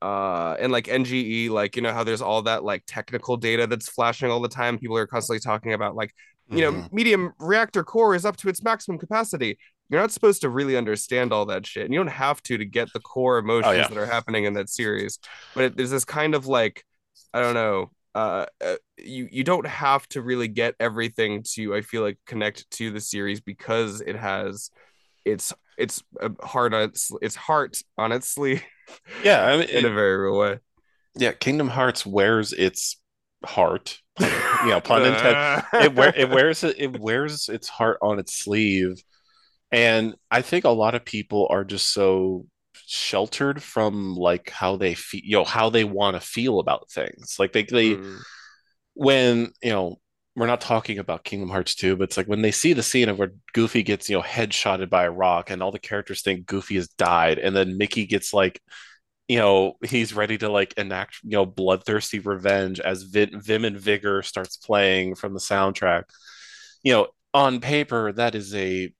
[0.00, 3.88] uh and like NGE like you know how there's all that like technical data that's
[3.88, 6.12] flashing all the time people are constantly talking about like
[6.52, 6.94] you know, mm-hmm.
[6.94, 9.58] medium reactor core is up to its maximum capacity.
[9.88, 12.64] You're not supposed to really understand all that shit, and you don't have to to
[12.64, 13.88] get the core emotions oh, yeah.
[13.88, 15.18] that are happening in that series.
[15.54, 16.84] But it, there's this kind of like,
[17.32, 21.82] I don't know, uh, uh, you you don't have to really get everything to I
[21.82, 24.70] feel like connect to the series because it has
[25.24, 26.02] its its
[26.42, 28.62] heart on its its heart on its sleeve.
[29.24, 30.58] Yeah, I mean, in a very real way.
[31.14, 32.98] Yeah, Kingdom Hearts wears its
[33.44, 34.26] heart you
[34.68, 39.02] know pun intended it, wear, it wears it, it wears its heart on its sleeve
[39.70, 42.46] and i think a lot of people are just so
[42.86, 47.36] sheltered from like how they feel you know how they want to feel about things
[47.38, 48.18] like they they mm.
[48.94, 49.98] when you know
[50.34, 53.08] we're not talking about Kingdom Hearts 2, but it's like when they see the scene
[53.08, 56.46] of where Goofy gets, you know, headshotted by a rock and all the characters think
[56.46, 58.60] Goofy has died, and then Mickey gets like,
[59.28, 64.22] you know, he's ready to like enact, you know, bloodthirsty revenge as Vim and Vigor
[64.22, 66.04] starts playing from the soundtrack.
[66.82, 68.92] You know, on paper, that is a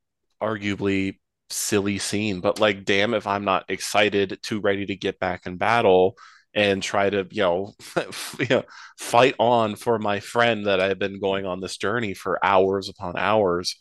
[0.43, 1.19] arguably
[1.53, 5.57] silly scene, but like, damn, if I'm not excited to ready to get back in
[5.57, 6.17] battle
[6.55, 7.75] and try to you know,
[8.39, 8.65] you know
[8.99, 13.17] fight on for my friend that I've been going on this journey for hours upon
[13.17, 13.77] hours.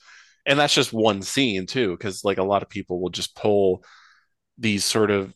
[0.45, 3.83] And that's just one scene too, because like a lot of people will just pull
[4.57, 5.33] these sort of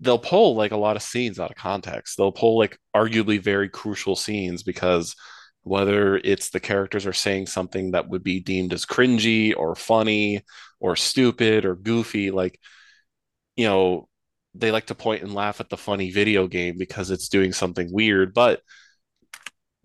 [0.00, 2.16] they'll pull like a lot of scenes out of context.
[2.16, 5.14] They'll pull like arguably very crucial scenes because
[5.64, 10.42] whether it's the characters are saying something that would be deemed as cringy or funny
[10.82, 12.58] or stupid or goofy, like
[13.56, 14.08] you know,
[14.54, 17.92] they like to point and laugh at the funny video game because it's doing something
[17.92, 18.60] weird, but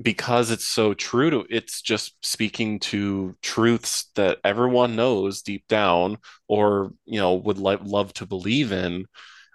[0.01, 6.17] because it's so true to it's just speaking to truths that everyone knows deep down
[6.47, 9.05] or you know would like love to believe in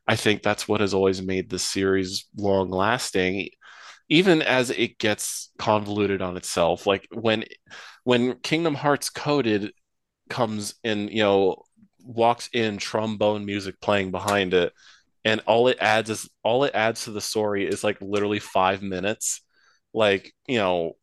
[0.08, 3.48] i think that's what has always made this series long lasting
[4.12, 6.86] even as it gets convoluted on itself.
[6.86, 7.44] Like when
[8.04, 9.72] when kingdom hearts coded
[10.28, 11.56] comes in you know
[12.04, 14.72] walks in trombone music playing behind it
[15.24, 18.82] and all it adds is all it adds to the story is like literally five
[18.82, 19.40] minutes.
[19.94, 20.94] Like you know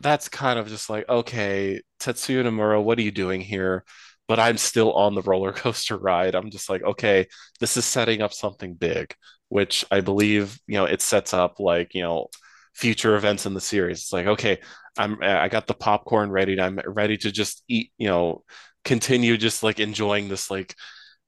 [0.00, 3.84] that's kind of just like okay tetsuya nomura what are you doing here?
[4.28, 6.34] But i'm still on the roller coaster ride.
[6.34, 7.26] I'm just like okay
[7.60, 9.14] this is setting up something big
[9.48, 12.28] which i believe you know it sets up like you know
[12.74, 14.00] future events in the series.
[14.00, 14.60] It's like okay
[14.98, 18.42] i'm i got the popcorn ready i'm ready to just eat you know
[18.84, 20.74] continue just like enjoying this like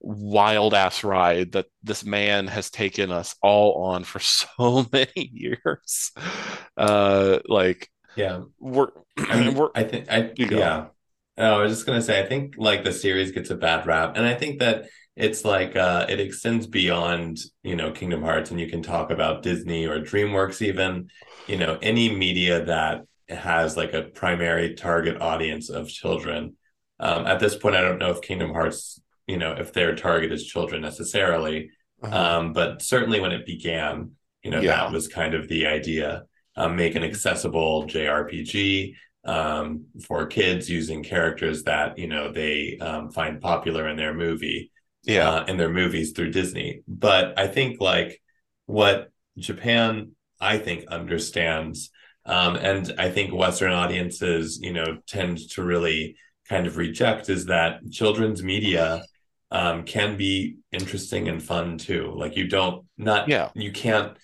[0.01, 6.13] wild ass ride that this man has taken us all on for so many years.
[6.77, 10.87] Uh, like, yeah, we're, I mean, we're, I think, I, yeah.
[11.41, 14.17] Oh, I was just gonna say, I think like the series gets a bad rap,
[14.17, 18.59] and I think that it's like uh, it extends beyond you know Kingdom Hearts, and
[18.59, 21.11] you can talk about Disney or DreamWorks, even
[21.47, 26.57] you know any media that has like a primary target audience of children.
[27.01, 30.33] Um, at this point, I don't know if Kingdom Hearts you know if their target
[30.33, 31.71] is children necessarily
[32.03, 32.17] uh-huh.
[32.17, 34.11] um, but certainly when it began
[34.43, 34.77] you know yeah.
[34.77, 36.25] that was kind of the idea
[36.57, 43.11] um, make an accessible jrpg um, for kids using characters that you know they um,
[43.11, 44.73] find popular in their movie
[45.05, 48.21] yeah uh, in their movies through disney but i think like
[48.67, 51.91] what japan i think understands
[52.29, 56.17] um, and i think western audiences you know tend to really
[56.49, 59.03] kind of reject is that children's media
[59.51, 62.13] um, can be interesting and fun too.
[62.15, 64.17] Like you don't not yeah you can't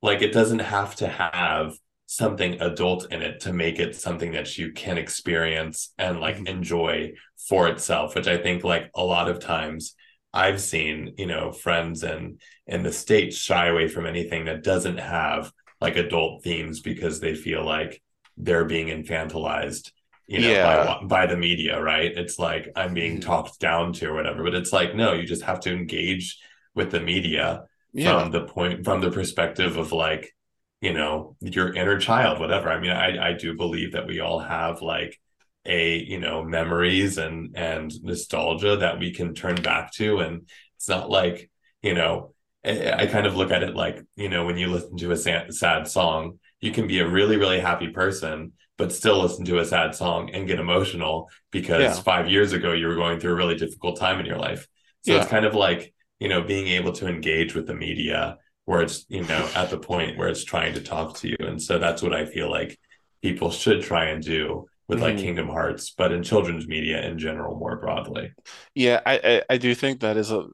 [0.00, 1.74] like it doesn't have to have
[2.06, 6.48] something adult in it to make it something that you can experience and like mm-hmm.
[6.48, 7.12] enjoy
[7.48, 9.94] for itself which i think like a lot of times
[10.34, 14.98] i've seen you know friends and in the states shy away from anything that doesn't
[14.98, 15.50] have
[15.82, 18.00] like adult themes because they feel like
[18.36, 19.90] they're being infantilized
[20.26, 20.98] you know yeah.
[21.00, 23.28] by, by the media right it's like i'm being mm-hmm.
[23.28, 26.38] talked down to or whatever but it's like no you just have to engage
[26.74, 28.22] with the media yeah.
[28.22, 30.34] from the point from the perspective of like
[30.80, 34.38] you know your inner child whatever i mean i i do believe that we all
[34.38, 35.18] have like
[35.66, 40.88] a you know memories and and nostalgia that we can turn back to and it's
[40.88, 41.50] not like
[41.82, 42.32] you know
[42.64, 45.52] I, kind of look at it like you know when you listen to a sad,
[45.52, 48.52] sad song you can be a really really happy person
[48.82, 52.02] but still listen to a sad song and get emotional because yeah.
[52.02, 54.66] five years ago you were going through a really difficult time in your life.
[55.02, 55.20] So yeah.
[55.20, 59.04] it's kind of like, you know, being able to engage with the media where it's,
[59.08, 61.36] you know, at the point where it's trying to talk to you.
[61.40, 62.78] And so that's what I feel like
[63.22, 65.24] people should try and do with like mm-hmm.
[65.26, 68.32] Kingdom Hearts, but in children's media in general more broadly.
[68.74, 70.46] Yeah, I, I, I do think that is a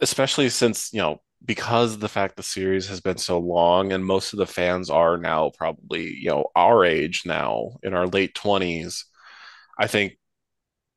[0.00, 4.32] especially since, you know, because the fact the series has been so long and most
[4.32, 9.04] of the fans are now probably you know our age now in our late 20s
[9.78, 10.14] i think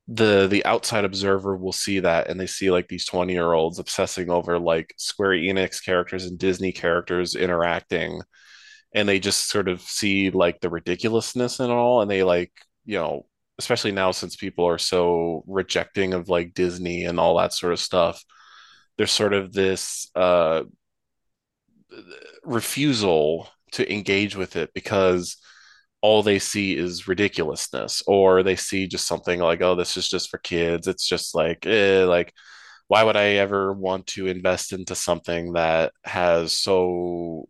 [0.07, 3.79] the the outside observer will see that and they see like these 20 year olds
[3.79, 8.21] obsessing over like square enix characters and disney characters interacting
[8.93, 12.51] and they just sort of see like the ridiculousness it all and they like
[12.85, 13.25] you know
[13.59, 17.79] especially now since people are so rejecting of like disney and all that sort of
[17.79, 18.23] stuff
[18.97, 20.63] there's sort of this uh,
[22.43, 25.37] refusal to engage with it because
[26.01, 30.29] all they see is ridiculousness or they see just something like oh this is just
[30.29, 30.87] for kids.
[30.87, 32.33] It's just like eh, like
[32.87, 37.47] why would i ever want to invest into something that has so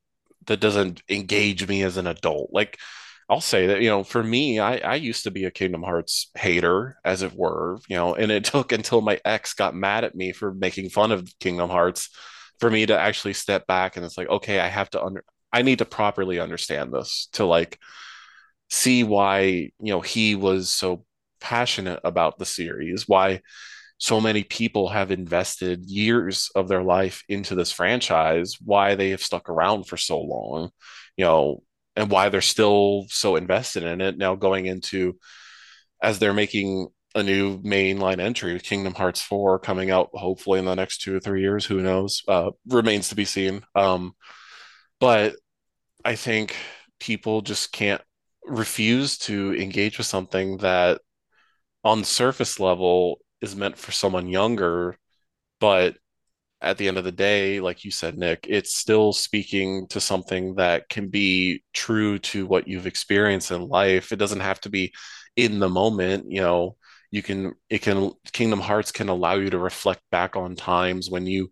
[0.48, 2.50] that doesn't engage me as an adult?
[2.54, 2.80] Like
[3.30, 6.30] I'll say that, you know, for me, I, I used to be a Kingdom Hearts
[6.36, 10.16] hater, as it were, you know, and it took until my ex got mad at
[10.16, 12.10] me for making fun of Kingdom Hearts
[12.60, 15.62] for me to actually step back and it's like, okay, I have to under I
[15.62, 17.80] need to properly understand this to like
[18.70, 21.06] see why, you know, he was so
[21.40, 23.42] passionate about the series, why
[23.98, 29.22] so many people have invested years of their life into this franchise, why they have
[29.22, 30.72] stuck around for so long,
[31.16, 31.64] you know,
[31.96, 35.18] and why they're still so invested in it now going into
[36.02, 40.66] as they're making a new mainline entry with kingdom hearts 4 coming out hopefully in
[40.66, 43.64] the next two or three years who knows uh, remains to be seen.
[43.74, 44.14] Um,
[45.00, 45.36] but
[46.04, 46.56] i think
[47.00, 48.02] people just can't
[48.46, 51.02] refuse to engage with something that
[51.84, 54.96] on surface level is meant for someone younger
[55.60, 55.98] but
[56.62, 60.56] at the end of the day, like you said, Nick, it's still speaking to something
[60.56, 64.12] that can be true to what you've experienced in life.
[64.12, 64.94] It doesn't have to be
[65.36, 66.78] in the moment, you know.
[67.12, 71.28] You can, it can, Kingdom Hearts can allow you to reflect back on times when
[71.28, 71.50] you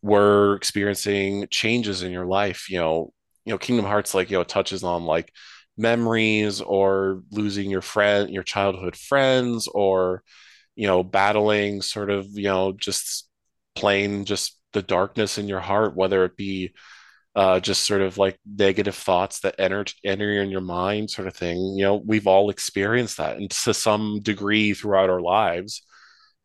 [0.00, 2.70] were experiencing changes in your life.
[2.70, 3.12] You know,
[3.44, 5.32] you know, Kingdom Hearts, like, you know, touches on like
[5.76, 10.22] memories or losing your friend, your childhood friends, or,
[10.76, 13.28] you know, battling sort of, you know, just
[13.74, 16.72] plain just the darkness in your heart, whether it be
[17.34, 21.34] uh, just sort of like negative thoughts that enter enter in your mind, sort of
[21.34, 21.58] thing.
[21.58, 25.82] You know, we've all experienced that, and to some degree throughout our lives.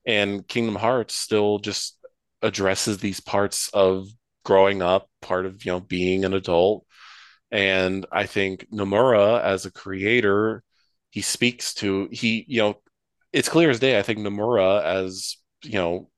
[0.05, 1.97] And Kingdom Hearts still just
[2.41, 4.07] addresses these parts of
[4.45, 6.85] growing up, part of you know being an adult.
[7.51, 10.63] And I think Nomura, as a creator,
[11.09, 12.81] he speaks to he you know
[13.33, 13.99] it's clear as day.
[13.99, 16.09] I think Nomura, as you know,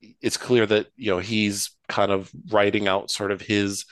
[0.00, 3.84] it's clear that you know he's kind of writing out sort of his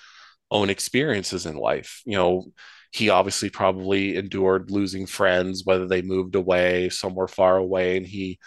[0.51, 2.03] own experiences in life.
[2.05, 2.45] You know,
[2.93, 8.39] he obviously probably endured losing friends, whether they moved away somewhere far away, and he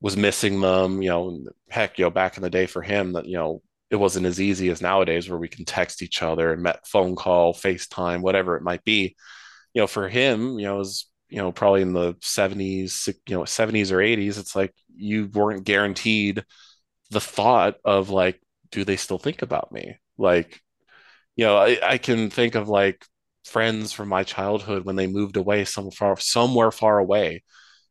[0.00, 1.02] was missing them.
[1.02, 1.40] You know,
[1.70, 4.40] heck, you know, back in the day for him, that you know, it wasn't as
[4.40, 8.56] easy as nowadays where we can text each other and met phone call, FaceTime, whatever
[8.56, 9.16] it might be.
[9.74, 13.44] You know, for him, you know, was you know probably in the 70s, you know,
[13.44, 14.38] 70s or 80s.
[14.38, 16.44] It's like you weren't guaranteed
[17.10, 18.40] the thought of like,
[18.70, 19.96] do they still think about me?
[20.16, 20.60] Like,
[21.36, 23.04] you know, I, I can think of like
[23.44, 27.42] friends from my childhood when they moved away somewhere far, somewhere far away.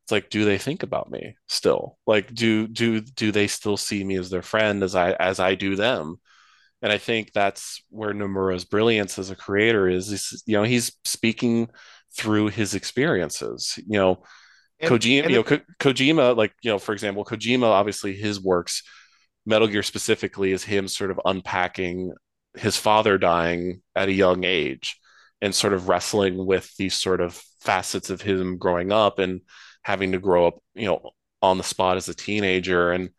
[0.03, 1.97] It's like, do they think about me still?
[2.05, 5.55] Like, do do do they still see me as their friend as I as I
[5.55, 6.17] do them?
[6.81, 10.11] And I think that's where Nomura's brilliance as a creator is.
[10.11, 11.69] is you know, he's speaking
[12.15, 13.77] through his experiences.
[13.85, 14.23] You know,
[14.79, 18.39] and, Kojima, and you know, Ko- Kojima, like you know, for example, Kojima, obviously his
[18.41, 18.83] works
[19.47, 22.13] Metal Gear specifically is him sort of unpacking
[22.55, 24.99] his father dying at a young age
[25.41, 29.39] and sort of wrestling with these sort of facets of him growing up and
[29.83, 33.09] having to grow up, you know, on the spot as a teenager and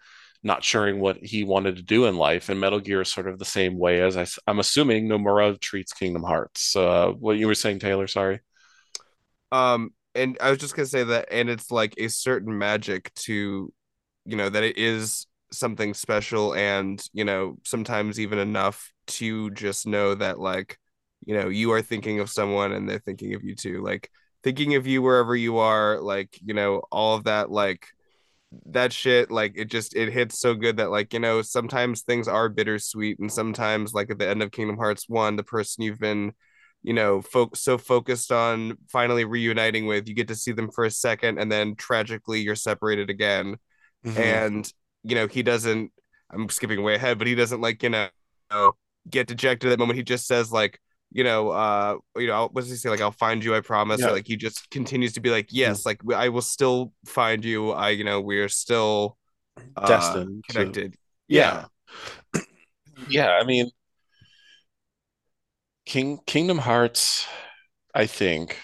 [0.42, 2.50] not sure what he wanted to do in life.
[2.50, 5.94] And Metal Gear is sort of the same way as I, I'm assuming Nomura treats
[5.94, 6.76] Kingdom Hearts.
[6.76, 8.06] Uh, what you were saying, Taylor?
[8.06, 8.40] Sorry.
[9.50, 13.72] Um, and I was just gonna say that, and it's like a certain magic to,
[14.26, 19.86] you know, that it is something special and you know sometimes even enough to just
[19.86, 20.78] know that like
[21.24, 24.10] you know you are thinking of someone and they're thinking of you too like
[24.42, 27.86] thinking of you wherever you are like you know all of that like
[28.66, 32.28] that shit like it just it hits so good that like you know sometimes things
[32.28, 35.98] are bittersweet and sometimes like at the end of kingdom hearts 1 the person you've
[35.98, 36.32] been
[36.82, 40.84] you know fo- so focused on finally reuniting with you get to see them for
[40.84, 43.56] a second and then tragically you're separated again
[44.06, 44.18] mm-hmm.
[44.18, 44.72] and
[45.02, 45.92] you know, he doesn't,
[46.30, 48.08] I'm skipping way ahead, but he doesn't like, you know,
[49.08, 49.96] get dejected at that moment.
[49.96, 50.80] He just says, like,
[51.10, 52.90] you know, uh, you know, what does he say?
[52.90, 54.00] Like, I'll find you, I promise.
[54.00, 54.08] Yeah.
[54.08, 57.70] Or like he just continues to be like, yes, like I will still find you.
[57.70, 59.16] I, you know, we are still
[59.76, 60.92] uh, destined, connected.
[60.92, 60.98] To...
[61.28, 61.64] Yeah.
[62.34, 62.40] yeah.
[63.08, 63.30] yeah.
[63.40, 63.70] I mean,
[65.86, 67.26] King Kingdom Hearts,
[67.94, 68.58] I think,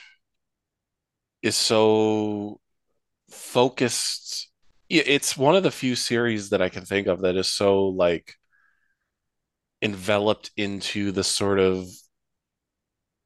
[1.43, 2.61] is so
[3.31, 4.49] focused
[5.01, 8.35] it's one of the few series that I can think of that is so like
[9.83, 11.87] enveloped into the sort of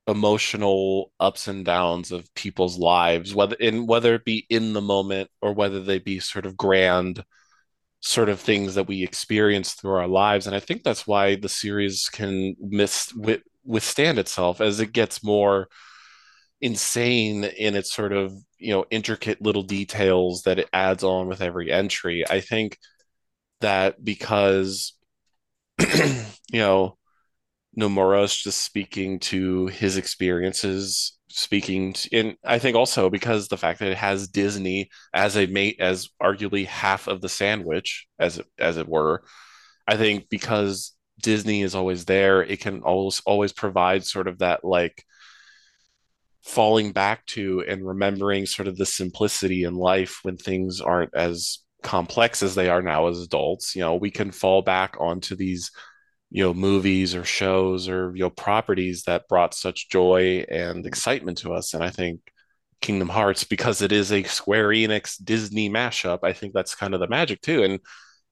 [0.07, 5.29] emotional ups and downs of people's lives whether in whether it be in the moment
[5.43, 7.23] or whether they be sort of grand
[8.01, 10.47] sort of things that we experience through our lives.
[10.47, 13.13] And i think that's why the series can miss
[13.65, 15.69] withstand itself as it gets more
[16.61, 21.41] insane in its sort of you know intricate little details that it adds on with
[21.41, 22.77] every entry i think
[23.61, 24.95] that because
[25.81, 26.99] you know
[27.79, 33.57] Nomura is just speaking to his experiences, speaking to, and I think also because the
[33.57, 38.41] fact that it has Disney as a mate as arguably half of the sandwich, as
[38.59, 39.23] as it were.
[39.87, 40.93] I think because
[41.23, 45.05] Disney is always there, it can always always provide sort of that like
[46.49, 51.59] falling back to and remembering sort of the simplicity in life when things aren't as
[51.83, 53.77] complex as they are now as adults.
[53.77, 55.71] You know, we can fall back onto these
[56.31, 61.39] you know movies or shows or you know properties that brought such joy and excitement
[61.39, 61.75] to us.
[61.75, 62.21] And i think
[62.81, 67.01] kingdom hearts because it is a square enix disney mashup i think that's kind of
[67.01, 67.63] the magic too.
[67.65, 67.81] And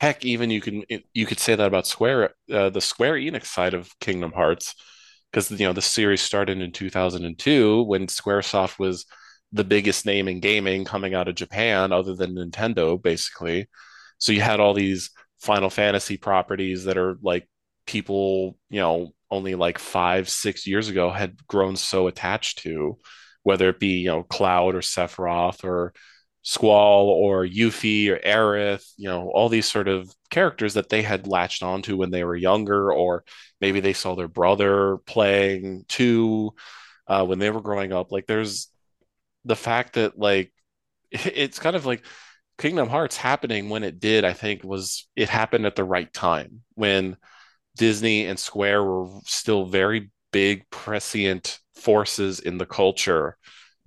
[0.00, 3.74] heck even you can you could say that about square uh, the square enix side
[3.74, 4.74] of kingdom hearts
[5.30, 9.06] because you know the series started in 2002 when squaresoft was
[9.52, 13.66] the biggest name in gaming coming out of japan other than nintendo basically.
[14.18, 17.48] So you had all these final fantasy properties that are like
[17.86, 22.98] people, you know, only like five, six years ago had grown so attached to,
[23.42, 25.92] whether it be, you know, Cloud or Sephiroth or
[26.46, 31.26] Squall or Yuffie or Aerith, you know, all these sort of characters that they had
[31.26, 33.24] latched onto when they were younger, or
[33.60, 36.52] maybe they saw their brother playing too
[37.08, 38.12] uh, when they were growing up.
[38.12, 38.68] Like there's
[39.44, 40.52] the fact that like
[41.10, 42.06] it's kind of like
[42.58, 46.62] Kingdom Hearts happening when it did, I think was it happened at the right time
[46.76, 47.16] when
[47.76, 53.36] Disney and Square were still very big prescient forces in the culture.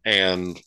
[0.04, 0.62] And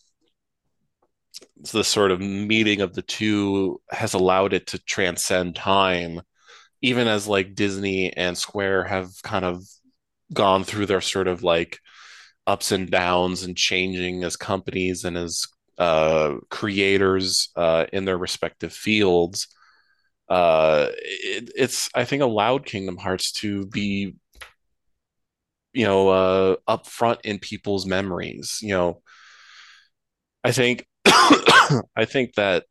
[1.72, 6.20] the sort of meeting of the two has allowed it to transcend time,
[6.82, 9.64] even as like Disney and Square have kind of
[10.32, 11.78] gone through their sort of like
[12.46, 15.46] ups and downs and changing as companies and as
[15.78, 19.48] uh, creators uh, in their respective fields
[20.28, 24.14] uh, it, it's I think allowed Kingdom Hearts to be
[25.72, 28.58] you know uh, up front in people's memories.
[28.62, 29.02] You know,
[30.44, 30.86] I think
[31.96, 32.64] I think that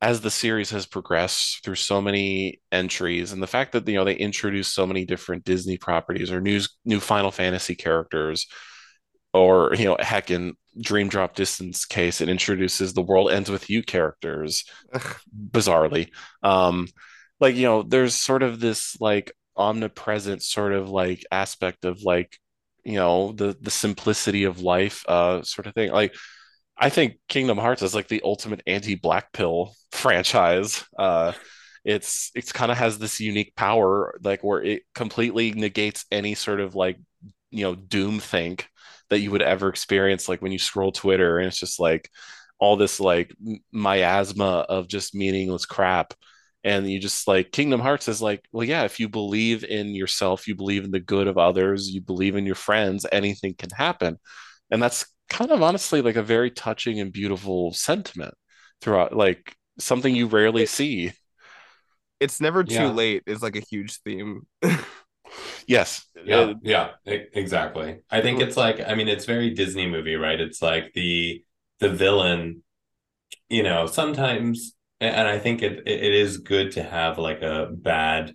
[0.00, 4.04] as the series has progressed through so many entries and the fact that you know
[4.04, 8.46] they introduced so many different Disney properties or new new Final Fantasy characters
[9.34, 13.68] or you know heck in dream drop distance case it introduces the world ends with
[13.70, 14.64] you characters
[15.50, 16.08] bizarrely.
[16.42, 16.86] Um
[17.40, 22.38] like you know there's sort of this like omnipresent sort of like aspect of like
[22.84, 25.90] you know the the simplicity of life uh sort of thing.
[25.90, 26.14] Like
[26.78, 30.84] i think kingdom hearts is like the ultimate anti black pill franchise.
[30.98, 31.32] Uh
[31.84, 36.60] it's it's kind of has this unique power like where it completely negates any sort
[36.60, 36.98] of like
[37.50, 38.68] you know doom think
[39.10, 42.10] that you would ever experience like when you scroll twitter and it's just like
[42.58, 43.34] all this like
[43.72, 46.14] miasma of just meaningless crap.
[46.64, 50.48] And you just like kingdom hearts is like well yeah if you believe in yourself
[50.48, 54.18] you believe in the good of others you believe in your friends anything can happen.
[54.70, 58.34] And that's kind of honestly like a very touching and beautiful sentiment
[58.80, 61.12] throughout like something you rarely see
[62.20, 62.90] it's never too yeah.
[62.90, 64.42] late is like a huge theme
[65.66, 66.06] Yes.
[66.24, 66.36] Yeah.
[66.36, 66.90] Uh, yeah.
[67.06, 67.98] Exactly.
[68.10, 70.40] I think it's like, I mean, it's very Disney movie, right?
[70.40, 71.44] It's like the
[71.80, 72.62] the villain,
[73.48, 78.34] you know, sometimes and I think it it is good to have like a bad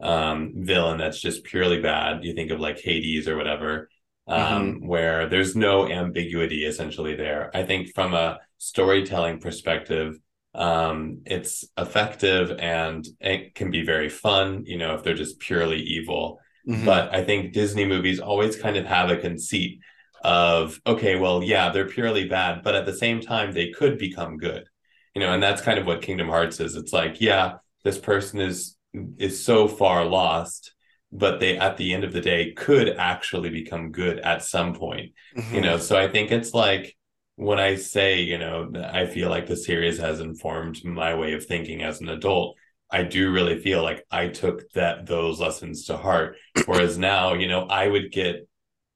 [0.00, 2.24] um villain that's just purely bad.
[2.24, 3.88] You think of like Hades or whatever,
[4.26, 4.86] um, mm-hmm.
[4.86, 7.50] where there's no ambiguity essentially there.
[7.54, 10.18] I think from a storytelling perspective,
[10.54, 15.80] um, it's effective and it can be very fun, you know, if they're just purely
[15.80, 16.40] evil.
[16.68, 16.86] Mm-hmm.
[16.86, 19.80] But I think Disney movies always kind of have a conceit
[20.22, 24.38] of, okay, well, yeah, they're purely bad, but at the same time, they could become
[24.38, 24.64] good,
[25.14, 26.76] you know, and that's kind of what Kingdom Hearts is.
[26.76, 28.76] It's like, yeah, this person is
[29.18, 30.72] is so far lost
[31.14, 35.12] but they at the end of the day could actually become good at some point
[35.36, 35.54] mm-hmm.
[35.54, 36.94] you know so i think it's like
[37.36, 41.44] when I say, you know, I feel like the series has informed my way of
[41.44, 42.56] thinking as an adult,
[42.90, 46.36] I do really feel like I took that those lessons to heart.
[46.66, 48.48] Whereas now, you know, I would get,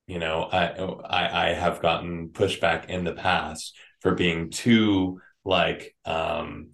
[0.06, 5.96] you know, I I, I have gotten pushback in the past for being too like
[6.04, 6.68] um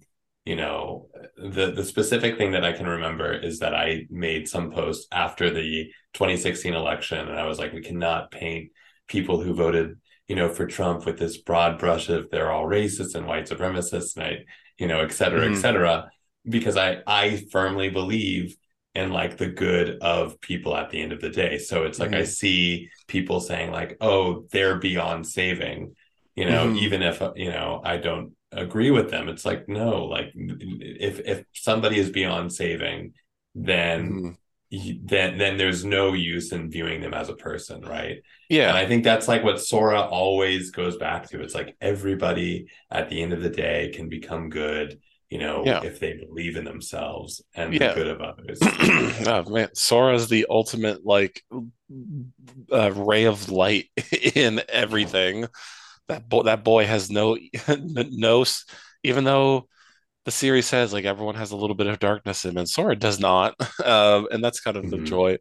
[0.45, 4.71] you know the the specific thing that i can remember is that i made some
[4.71, 8.71] post after the 2016 election and i was like we cannot paint
[9.07, 13.15] people who voted you know, for Trump with this broad brush of they're all racist
[13.15, 14.45] and white supremacists and I,
[14.77, 15.53] you know, et cetera, mm-hmm.
[15.53, 16.11] et cetera,
[16.47, 18.55] because I I firmly believe
[18.95, 21.57] in like the good of people at the end of the day.
[21.57, 22.21] So it's like mm-hmm.
[22.21, 25.95] I see people saying like, oh, they're beyond saving,
[26.35, 26.77] you know, mm-hmm.
[26.77, 29.29] even if you know I don't agree with them.
[29.29, 33.13] It's like no, like if if somebody is beyond saving,
[33.53, 34.37] then
[34.71, 35.05] mm-hmm.
[35.05, 38.17] then then there's no use in viewing them as a person, right?
[38.49, 38.69] Yeah.
[38.69, 41.41] And I think that's like what Sora always goes back to.
[41.41, 44.99] It's like everybody at the end of the day can become good,
[45.29, 45.83] you know, yeah.
[45.83, 47.89] if they believe in themselves and yeah.
[47.89, 48.59] the good of others.
[49.27, 51.43] oh man, Sora's the ultimate like
[52.71, 53.89] uh, ray of light
[54.35, 55.47] in everything.
[56.07, 57.37] That boy, that boy has no
[57.67, 58.45] no
[59.03, 59.67] even though
[60.25, 63.19] the series says like everyone has a little bit of darkness in them, Sora does
[63.19, 65.03] not, um, and that's kind of mm-hmm.
[65.03, 65.37] the joy.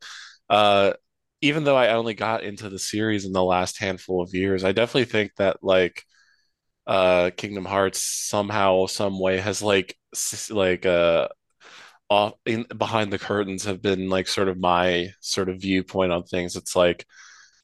[0.49, 0.93] Uh,
[1.41, 4.73] even though I only got into the series in the last handful of years, I
[4.73, 6.03] definitely think that like
[6.87, 9.97] uh, Kingdom Hearts somehow, some way has like
[10.51, 11.29] like uh
[12.11, 16.23] off in behind the curtains have been like sort of my sort of viewpoint on
[16.25, 16.57] things.
[16.57, 17.07] It's like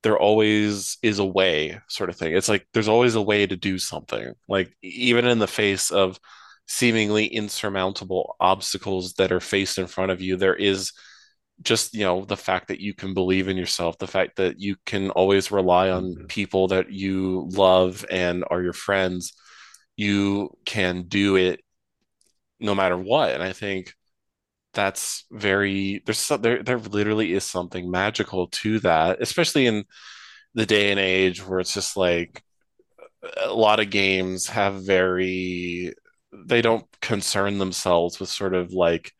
[0.02, 2.34] there always is a way sort of thing.
[2.34, 4.32] It's like there's always a way to do something.
[4.48, 6.18] Like even in the face of
[6.70, 10.92] seemingly insurmountable obstacles that are faced in front of you there is
[11.62, 14.76] just you know the fact that you can believe in yourself the fact that you
[14.86, 16.26] can always rely on mm-hmm.
[16.26, 19.32] people that you love and are your friends
[19.96, 21.60] you can do it
[22.60, 23.92] no matter what and i think
[24.72, 29.84] that's very there's so, there there literally is something magical to that especially in
[30.54, 32.42] the day and age where it's just like
[33.42, 35.92] a lot of games have very
[36.46, 39.12] they don't concern themselves with sort of like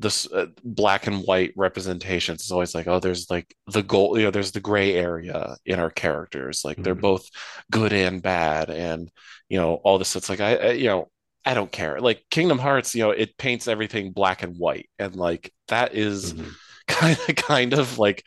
[0.00, 2.40] this uh, black and white representations.
[2.40, 5.78] It's always like, oh, there's like the goal, you know, there's the gray area in
[5.78, 6.62] our characters.
[6.64, 6.84] Like mm-hmm.
[6.84, 7.28] they're both
[7.70, 9.10] good and bad, and
[9.48, 10.16] you know, all this.
[10.16, 11.10] It's like I, I, you know,
[11.44, 12.00] I don't care.
[12.00, 16.34] Like Kingdom Hearts, you know, it paints everything black and white, and like that is
[16.34, 16.50] mm-hmm.
[16.88, 18.24] kind of kind of like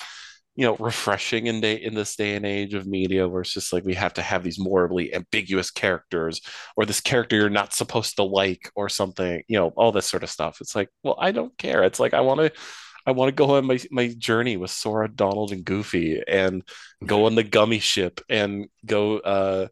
[0.56, 3.74] you know refreshing in day in this day and age of media where it's just
[3.74, 6.42] like we have to have these morally ambiguous characters
[6.78, 10.24] or this character you're not supposed to like or something you know all this sort
[10.24, 12.52] of stuff it's like well i don't care it's like i want to
[13.06, 16.64] i want to go on my, my journey with sora donald and goofy and
[17.04, 19.68] go on the gummy ship and go uh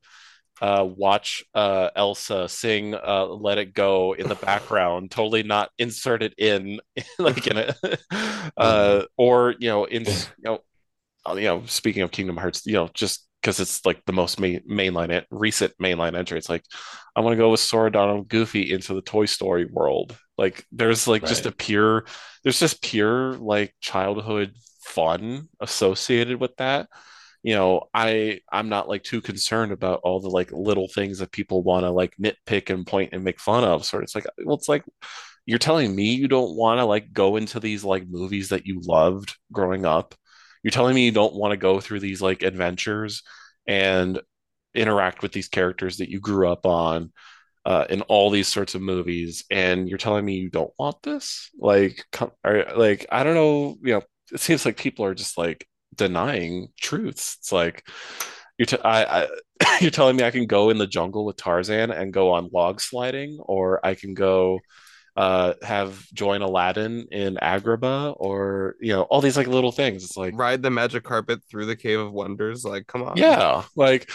[0.62, 6.36] uh, watch uh, Elsa sing uh, "Let It Go" in the background, totally not inserted
[6.38, 6.80] in
[7.20, 7.76] like in it,
[8.58, 10.60] uh, or you know, in you know,
[11.26, 14.40] uh, you know, speaking of Kingdom Hearts, you know, just because it's like the most
[14.40, 16.38] main, mainline recent mainline entry.
[16.38, 16.64] It's like
[17.16, 20.16] I want to go with Sora, Donald, Goofy into the Toy Story world.
[20.38, 21.30] Like there's like right.
[21.30, 22.06] just a pure,
[22.44, 24.54] there's just pure like childhood
[24.84, 26.88] fun associated with that.
[27.44, 31.32] You know, I I'm not like too concerned about all the like little things that
[31.32, 33.86] people want to like nitpick and point and make fun of.
[33.86, 34.84] Sort of, it's like well, it's like
[35.46, 38.80] you're telling me you don't want to like go into these like movies that you
[38.84, 40.16] loved growing up
[40.64, 43.24] you're telling me you don't want to go through these like adventures
[43.68, 44.20] and
[44.74, 47.12] interact with these characters that you grew up on
[47.66, 51.50] uh, in all these sorts of movies, and you're telling me you don't want this?
[51.60, 53.78] Like, come, are, like I don't know.
[53.84, 57.38] You know, it seems like people are just like denying truths.
[57.40, 57.88] It's like
[58.58, 61.92] you're t- I, I you're telling me I can go in the jungle with Tarzan
[61.92, 64.60] and go on log sliding, or I can go
[65.18, 70.04] uh have join Aladdin in Agrabah or you know all these like little things.
[70.04, 72.64] It's like ride the magic carpet through the cave of wonders?
[72.64, 73.18] Like come on.
[73.18, 74.10] Yeah like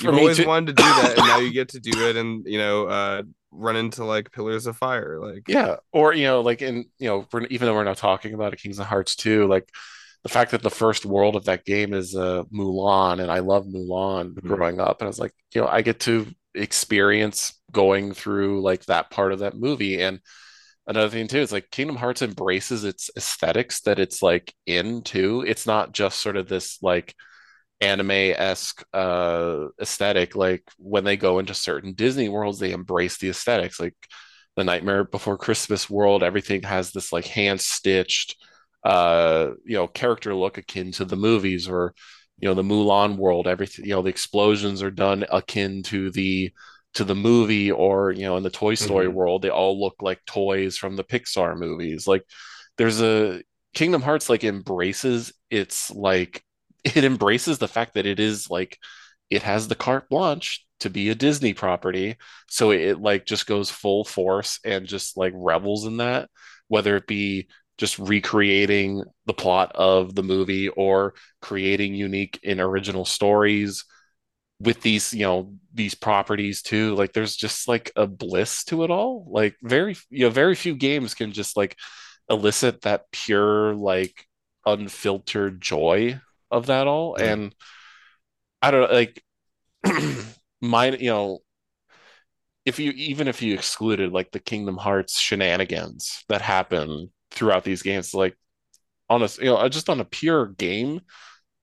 [0.00, 0.46] you've always to...
[0.46, 3.22] wanted to do that and now you get to do it and you know uh
[3.50, 7.26] run into like pillars of fire like yeah or you know like in you know
[7.50, 9.68] even though we're not talking about a Kingdom Hearts too like
[10.22, 13.66] the fact that the first world of that game is uh Mulan and I love
[13.66, 14.48] Mulan mm-hmm.
[14.48, 18.84] growing up and I was like you know I get to experience going through like
[18.86, 20.00] that part of that movie.
[20.02, 20.20] And
[20.86, 25.66] another thing too is like kingdom hearts embraces its aesthetics that it's like into it's
[25.66, 27.14] not just sort of this like
[27.80, 30.34] anime-esque uh aesthetic.
[30.34, 33.80] Like when they go into certain disney worlds they embrace the aesthetics.
[33.80, 33.94] Like
[34.56, 38.34] the nightmare before christmas world everything has this like hand stitched
[38.84, 41.94] uh you know character look akin to the movies or
[42.38, 43.46] you know the Mulan world.
[43.46, 46.52] Everything you know the explosions are done akin to the
[46.94, 49.16] to the movie or you know in the Toy Story mm-hmm.
[49.16, 52.06] world they all look like toys from the Pixar movies.
[52.06, 52.24] Like
[52.76, 53.42] there's a
[53.74, 56.42] Kingdom Hearts like embraces it's like
[56.84, 58.78] it embraces the fact that it is like
[59.30, 62.16] it has the carte blanche to be a Disney property.
[62.48, 66.30] So it, it like just goes full force and just like revels in that
[66.68, 67.48] whether it be
[67.78, 73.84] just recreating the plot of the movie or creating unique and original stories
[74.60, 76.94] with these you know these properties too.
[76.94, 79.26] Like there's just like a bliss to it all.
[79.30, 81.76] Like very you know very few games can just like
[82.28, 84.26] elicit that pure like
[84.66, 86.20] unfiltered joy
[86.50, 87.16] of that all.
[87.16, 87.54] And
[88.62, 89.22] i don't know, like
[90.60, 91.38] mine you know
[92.64, 97.82] if you even if you excluded like the kingdom hearts shenanigans that happen throughout these
[97.82, 98.14] games.
[98.14, 98.36] Like
[99.08, 101.00] on a you know just on a pure game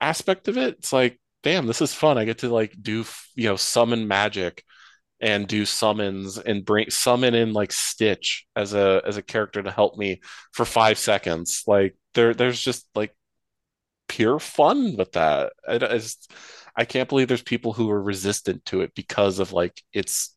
[0.01, 2.18] aspect of it, it's like damn, this is fun.
[2.18, 3.05] I get to like do
[3.36, 4.63] you know summon magic
[5.22, 9.72] and do summons and bring summon in like Stitch as a as a character to
[9.72, 10.22] help me
[10.53, 11.63] for five seconds.
[11.68, 13.16] Like there there's just like
[14.07, 15.53] pure fun with that.
[15.68, 16.32] I, I just
[16.76, 20.36] I can't believe there's people who are resistant to it because of like it's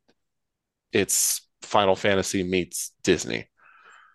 [0.93, 3.47] it's Final Fantasy meets Disney.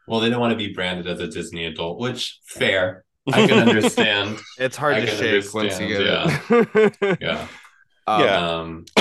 [0.07, 3.05] Well, they don't want to be branded as a Disney adult, which fair.
[3.31, 4.39] I can understand.
[4.57, 6.41] it's hard I to shake once you get yeah.
[6.49, 7.17] it.
[7.21, 7.47] yeah.
[8.05, 8.49] Um, Yeah.
[8.49, 8.85] Um,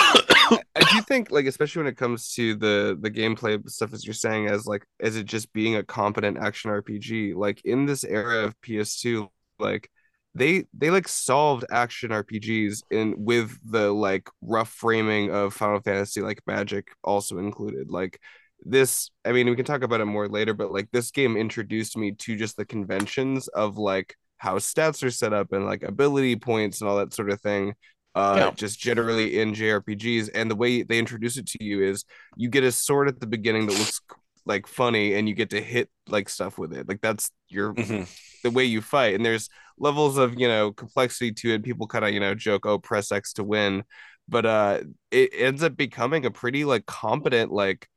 [0.77, 4.15] I do think like especially when it comes to the the gameplay stuff as you're
[4.15, 8.45] saying as like as it just being a competent action RPG like in this era
[8.45, 9.29] of PS2
[9.59, 9.91] like
[10.35, 16.21] they they like solved action RPGs in with the like rough framing of Final Fantasy
[16.21, 18.21] like magic also included like
[18.65, 21.97] this I mean we can talk about it more later but like this game introduced
[21.97, 26.37] me to just the conventions of like how stats are set up and like ability
[26.37, 27.75] points and all that sort of thing
[28.15, 28.51] uh Yeah.
[28.53, 32.05] just generally in JRPGs and the way they introduce it to you is
[32.37, 34.01] you get a sword at the beginning that looks
[34.45, 36.89] like funny and you get to hit like stuff with it.
[36.89, 38.09] Like that's your Mhm.
[38.43, 39.15] the way you fight.
[39.15, 39.49] And there's
[39.79, 41.63] levels of you know complexity to it.
[41.63, 43.85] People kind of you know joke oh press X to win.
[44.29, 47.89] But uh it ends up becoming a pretty like competent like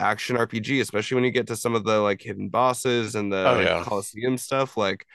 [0.00, 3.48] action RPG especially when you get to some of the like hidden bosses and the
[3.48, 3.84] Oh, like, yeah.
[3.84, 5.06] Coliseum stuff like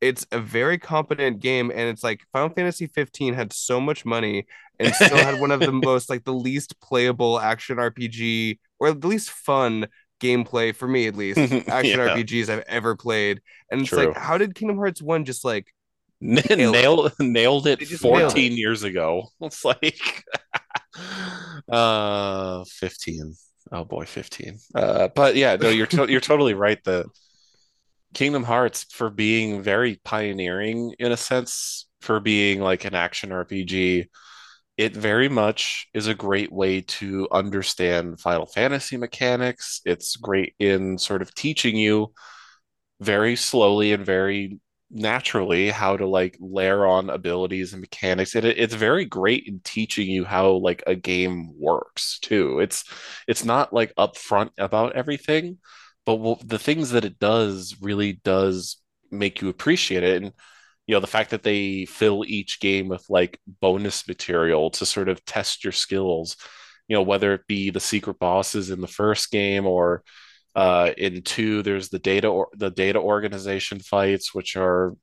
[0.00, 4.46] it's a very competent game and it's like Final Fantasy 15 had so much money
[4.78, 9.06] and still had one of the most like the least playable action RPG or the
[9.08, 9.88] least fun
[10.20, 12.14] gameplay for me at least action Yeah.
[12.14, 14.08] RPGs I've ever played and it's True.
[14.08, 15.72] like how did Kingdom Hearts 1 just like
[16.20, 19.28] nailed nailed it They just nailed 14 years ago.
[19.40, 20.24] It's like
[21.68, 23.34] uh 15.
[23.70, 24.58] Oh boy, 15.
[24.74, 26.82] Uh but yeah, no, you're to- you're totally right.
[26.84, 27.06] The
[28.14, 34.06] Kingdom Hearts for being very pioneering in a sense, for being like an action RPG,
[34.76, 39.80] it very much is a great way to understand Final Fantasy mechanics.
[39.84, 42.12] It's great in sort of teaching you
[43.00, 44.60] very slowly and very
[44.90, 49.60] naturally how to like layer on abilities and mechanics and it, it's very great in
[49.62, 52.60] teaching you how like a game works too.
[52.60, 52.84] It's
[53.26, 55.58] it's not like upfront about everything
[56.06, 58.78] but the things that it does really does
[59.10, 60.22] make you appreciate it.
[60.22, 60.32] And
[60.86, 65.08] you know the fact that they fill each game with like bonus material to sort
[65.08, 66.36] of test your skills
[66.88, 70.02] you know whether it be the secret bosses in the first game or
[70.58, 74.96] uh, in two, there's the data or the data organization fights, which are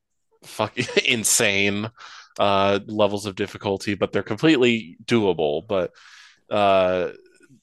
[0.43, 1.89] fucking insane
[2.37, 5.65] uh, levels of difficulty, but they're completely doable.
[5.65, 5.91] But
[6.49, 7.11] uh,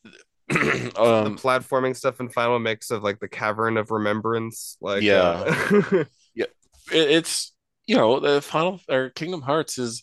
[0.49, 5.45] the um, platforming stuff in Final Mix of like the Cavern of Remembrance like Yeah.
[5.47, 6.49] uh, it,
[6.90, 7.53] it's
[7.86, 10.03] you know the Final or Kingdom Hearts is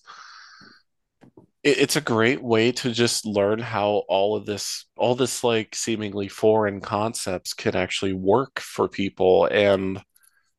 [1.64, 5.76] it, it's a great way to just learn how all of this all this like
[5.76, 9.46] seemingly foreign concepts can actually work for people.
[9.52, 10.02] And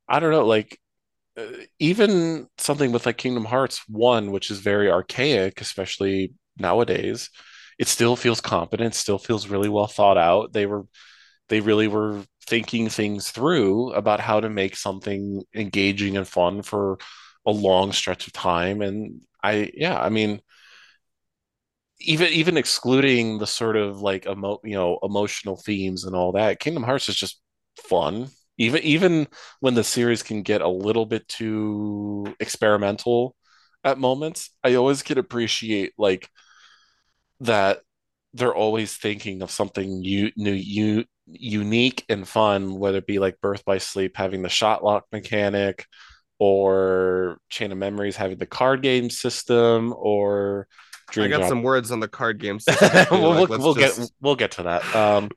[0.09, 0.79] I don't know like
[1.39, 1.45] uh,
[1.79, 7.31] even something with like Kingdom Hearts 1 which is very archaic especially nowadays
[7.79, 10.53] it still feels competent still feels really well thought out.
[10.53, 10.87] They were
[11.49, 16.99] they really were thinking things through about how to make something engaging and fun for
[17.47, 18.83] a long stretch of time.
[18.83, 20.41] And I yeah I mean
[22.01, 26.61] even even excluding the sort of like emo you know emotional themes and all that
[26.61, 27.41] Kingdom Hearts is just
[27.77, 28.29] fun.
[28.59, 29.29] Even even
[29.61, 33.37] when the series can get a little bit too experimental
[33.85, 36.29] at moments I always can appreciate like
[37.41, 37.81] that
[38.35, 43.65] they're always thinking of something new u- unique and fun whether it be like Birth
[43.65, 45.87] by Sleep having the shot lock mechanic
[46.39, 50.67] or Chain of Memories having the card game system or
[51.17, 53.99] I got Drop some words on the card game system we'll, like, we'll, we'll just-
[53.99, 54.97] get we'll get to that.
[54.97, 55.31] Um,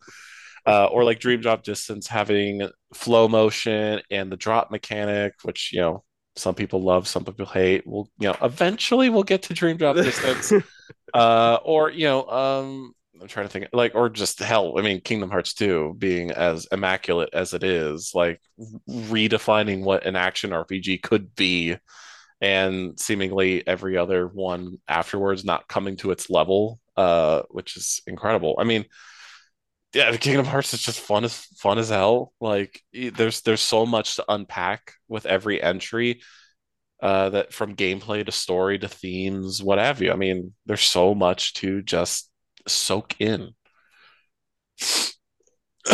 [0.65, 5.81] uh, or like Dream Drop Distance having flow motion and the drop mechanic, which you
[5.81, 6.03] know
[6.35, 7.83] some people love, some people hate.
[7.85, 10.53] We'll you know eventually we'll get to Dream Drop Distance.
[11.13, 14.77] uh, or you know um, I'm trying to think like or just hell.
[14.77, 18.41] I mean Kingdom Hearts 2 being as immaculate as it is, like
[18.89, 21.77] redefining what an action RPG could be
[22.43, 28.57] and seemingly every other one afterwards not coming to its level, uh, which is incredible.
[28.59, 28.85] I mean,
[29.93, 32.33] yeah, the Kingdom Hearts is just fun as fun as hell.
[32.41, 36.21] Like there's there's so much to unpack with every entry,
[37.01, 40.11] uh, that from gameplay to story to themes, what have you.
[40.11, 42.29] I mean, there's so much to just
[42.67, 43.51] soak in.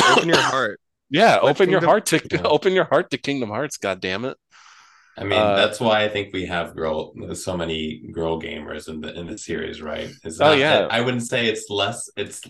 [0.10, 0.80] open your heart
[1.10, 2.42] Yeah, Let open your heart to Yeah.
[2.46, 3.78] open your heart to Kingdom Hearts.
[3.78, 4.38] God damn it!
[5.20, 9.02] I mean, uh, that's why I think we have girl so many girl gamers in
[9.02, 10.10] the in the series, right?
[10.24, 10.88] It's oh yeah.
[10.90, 12.10] I wouldn't say it's less.
[12.16, 12.42] It's.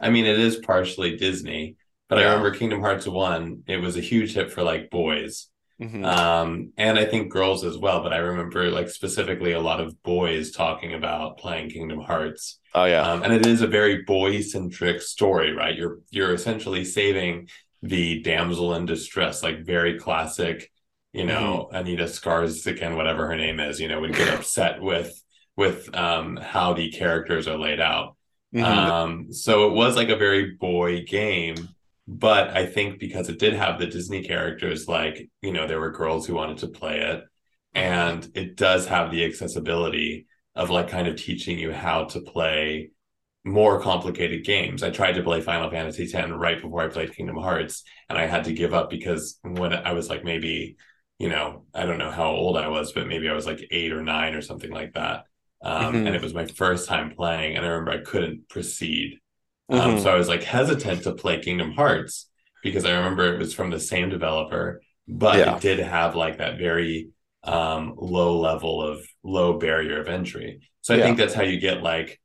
[0.00, 1.76] I mean, it is partially Disney,
[2.08, 2.24] but yeah.
[2.24, 3.62] I remember Kingdom Hearts one.
[3.66, 5.48] It was a huge hit for like boys,
[5.80, 6.04] mm-hmm.
[6.04, 8.02] um, and I think girls as well.
[8.02, 12.58] But I remember like specifically a lot of boys talking about playing Kingdom Hearts.
[12.74, 15.76] Oh yeah, um, and it is a very boy centric story, right?
[15.76, 17.48] You're you're essentially saving
[17.82, 20.70] the damsel in distress, like very classic.
[21.14, 21.76] You know, mm-hmm.
[21.76, 25.12] Anita Skarsgård, whatever her name is, you know, would get upset with
[25.56, 28.16] with um, how the characters are laid out.
[28.54, 28.64] Mm-hmm.
[28.64, 31.68] Um, so it was like a very boy game,
[32.08, 35.90] but I think because it did have the Disney characters, like, you know, there were
[35.90, 37.24] girls who wanted to play it.
[37.74, 42.90] And it does have the accessibility of like kind of teaching you how to play
[43.44, 44.82] more complicated games.
[44.82, 48.26] I tried to play Final Fantasy X right before I played Kingdom Hearts, and I
[48.26, 50.76] had to give up because when I was like maybe,
[51.18, 53.92] you know, I don't know how old I was, but maybe I was like eight
[53.92, 55.24] or nine or something like that.
[55.62, 56.06] Um, mm-hmm.
[56.06, 59.20] And it was my first time playing, and I remember I couldn't proceed
[59.68, 60.02] um, mm-hmm.
[60.02, 62.28] so I was like hesitant to play Kingdom Hearts
[62.62, 65.56] because I remember it was from the same developer, but yeah.
[65.56, 67.10] it did have like that very
[67.44, 70.68] um, low level of low barrier of entry.
[70.82, 71.04] So I yeah.
[71.04, 72.20] think that's how you get like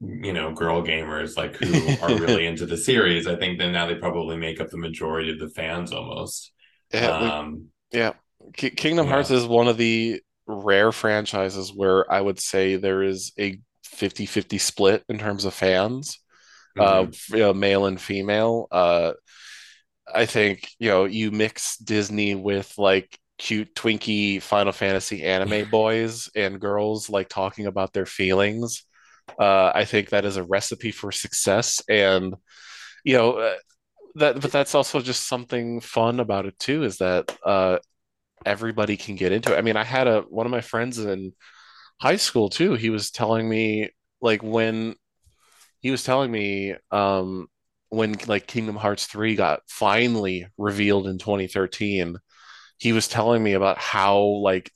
[0.00, 3.26] you know girl gamers like who are really into the series.
[3.26, 6.52] I think then now they probably make up the majority of the fans almost.
[6.92, 8.12] Yeah, um, yeah.
[8.54, 9.12] K- Kingdom yeah.
[9.12, 13.58] Hearts is one of the rare franchises where I would say there is a
[13.94, 16.18] 50-50 split in terms of fans
[16.78, 17.34] uh, mm-hmm.
[17.34, 18.68] uh, you know, male and female.
[18.70, 19.12] Uh,
[20.12, 26.28] I think you know you mix Disney with like cute Twinkie Final Fantasy anime boys
[26.34, 28.84] and girls like talking about their feelings.
[29.38, 32.34] Uh, I think that is a recipe for success, and
[33.04, 33.56] you know uh,
[34.16, 34.40] that.
[34.40, 36.84] But that's also just something fun about it too.
[36.84, 37.78] Is that uh,
[38.44, 39.58] everybody can get into it.
[39.58, 41.32] I mean, I had a one of my friends in
[42.00, 42.74] high school too.
[42.74, 43.90] He was telling me
[44.20, 44.94] like when
[45.80, 47.48] he was telling me um,
[47.90, 52.16] when like Kingdom Hearts 3 got finally revealed in 2013,
[52.78, 54.72] he was telling me about how like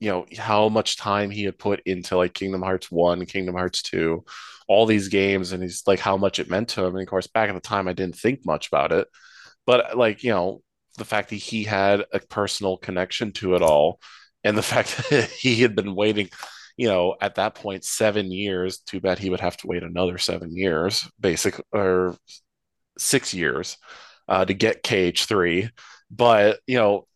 [0.00, 3.82] you know how much time he had put into like Kingdom Hearts 1, Kingdom Hearts
[3.82, 4.24] 2,
[4.68, 6.94] all these games and he's like how much it meant to him.
[6.94, 9.08] And of course back at the time I didn't think much about it.
[9.66, 10.62] But like, you know,
[10.98, 14.00] the fact that he had a personal connection to it all
[14.44, 16.30] and the fact that he had been waiting
[16.76, 18.78] you know, at that point, seven years.
[18.78, 22.16] Too bad he would have to wait another seven years, basic or
[22.98, 23.78] six years,
[24.28, 25.70] uh, to get KH3.
[26.10, 27.06] But you know,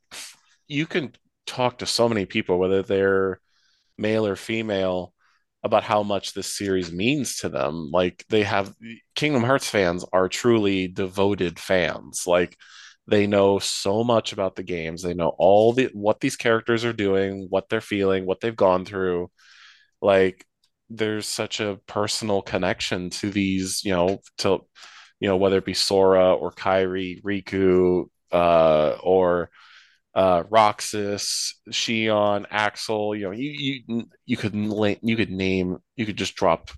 [0.66, 1.12] you can
[1.46, 3.40] talk to so many people, whether they're
[3.98, 5.12] male or female,
[5.62, 7.90] about how much this series means to them.
[7.92, 8.74] Like they have
[9.14, 12.24] Kingdom Hearts fans are truly devoted fans.
[12.26, 12.56] Like
[13.06, 15.02] they know so much about the games.
[15.02, 18.84] They know all the what these characters are doing, what they're feeling, what they've gone
[18.84, 19.30] through
[20.00, 20.44] like
[20.88, 24.60] there's such a personal connection to these, you know, to
[25.20, 29.50] you know, whether it be Sora or Kairi, Riku, uh, or
[30.14, 34.54] uh, Roxas, Xion, Axel, you know, you you you could
[35.02, 36.70] you could name you could just drop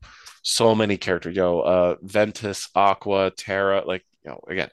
[0.42, 4.70] so many characters, you know, uh, Ventus, Aqua, Terra, like you know, again,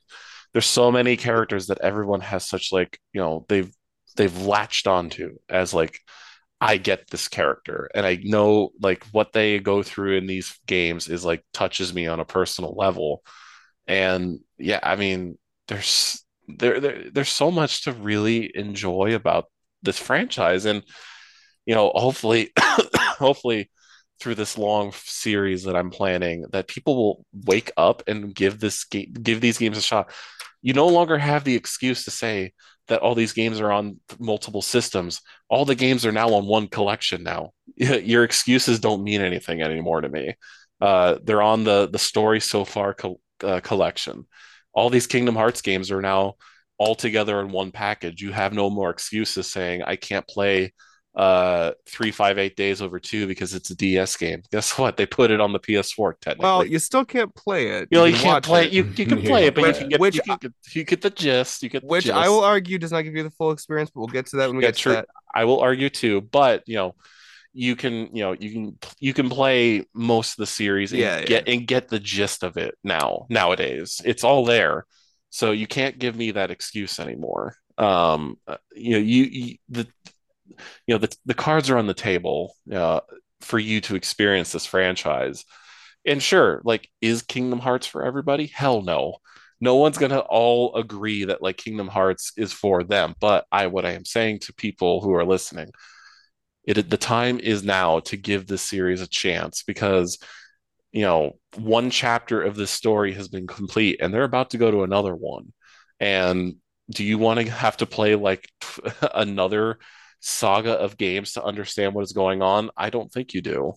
[0.53, 3.71] there's so many characters that everyone has such like you know they've
[4.15, 5.99] they've latched onto as like
[6.61, 11.07] I get this character and I know like what they go through in these games
[11.07, 13.23] is like touches me on a personal level.
[13.87, 15.37] And yeah, I mean,
[15.67, 16.23] there's
[16.57, 19.45] there, there there's so much to really enjoy about
[19.81, 20.83] this franchise and
[21.65, 23.69] you know, hopefully hopefully
[24.19, 28.83] through this long series that I'm planning that people will wake up and give this
[28.85, 30.11] game give these games a shot.
[30.61, 32.53] You no longer have the excuse to say
[32.87, 35.21] that all these games are on multiple systems.
[35.47, 37.51] All the games are now on one collection now.
[37.77, 40.33] Your excuses don't mean anything anymore to me.
[40.81, 44.25] Uh, they're on the the story so far co- uh, collection.
[44.73, 46.35] All these Kingdom Hearts games are now
[46.77, 48.21] all together in one package.
[48.21, 50.73] You have no more excuses saying I can't play
[51.15, 54.41] uh three five eight days over two because it's a DS game.
[54.51, 54.95] Guess what?
[54.95, 56.43] They put it on the PS4 technically.
[56.43, 57.89] Well, you still can't play it.
[57.91, 58.71] You, know, you, you can't play it.
[58.71, 61.01] You, you can play it, but you can get which you, can get, you get
[61.01, 61.63] the gist.
[61.63, 62.15] You get which gist.
[62.15, 64.47] I will argue does not give you the full experience, but we'll get to that
[64.47, 64.91] when we yeah, get true.
[64.93, 65.09] to that.
[65.33, 66.95] I will argue too, but you know,
[67.59, 71.21] you can you know you can you can play most of the series and yeah,
[71.23, 71.53] get yeah.
[71.53, 74.01] and get the gist of it now nowadays.
[74.05, 74.85] It's all there,
[75.29, 77.55] so you can't give me that excuse anymore.
[77.77, 79.87] Um, uh, you know, you, you the
[80.47, 83.01] you know the, the cards are on the table uh,
[83.41, 85.43] for you to experience this franchise
[86.05, 89.17] and sure like is kingdom hearts for everybody hell no
[89.61, 93.15] no one's gonna all agree that like Kingdom Hearts is for them.
[93.19, 95.71] But I what I am saying to people who are listening,
[96.65, 100.17] it the time is now to give this series a chance because
[100.91, 104.71] you know one chapter of this story has been complete and they're about to go
[104.71, 105.53] to another one.
[105.99, 106.55] And
[106.89, 108.49] do you want to have to play like
[109.13, 109.79] another
[110.19, 112.71] saga of games to understand what is going on?
[112.75, 113.73] I don't think you do.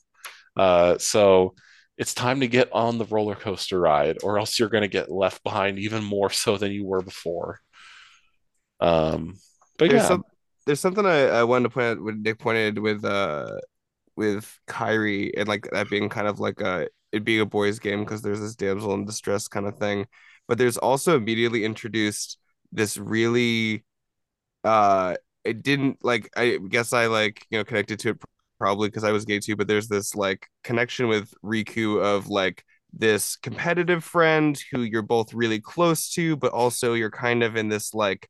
[0.56, 1.54] Uh, so
[1.98, 5.10] it's time to get on the roller coaster ride or else you're going to get
[5.10, 7.60] left behind even more so than you were before.
[8.80, 9.36] Um
[9.78, 10.08] but there's yeah.
[10.08, 10.24] some,
[10.66, 13.58] there's something I, I wanted to point out what Nick pointed with uh
[14.16, 18.00] with Kairi and like that being kind of like a it being a boys game
[18.04, 20.06] because there's this damsel in distress kind of thing.
[20.48, 22.38] But there's also immediately introduced
[22.72, 23.84] this really
[24.64, 28.22] uh it didn't like I guess I like you know connected to it
[28.58, 32.64] probably because I was gay too but there's this like connection with Riku of like
[32.92, 37.68] this competitive friend who you're both really close to but also you're kind of in
[37.68, 38.28] this like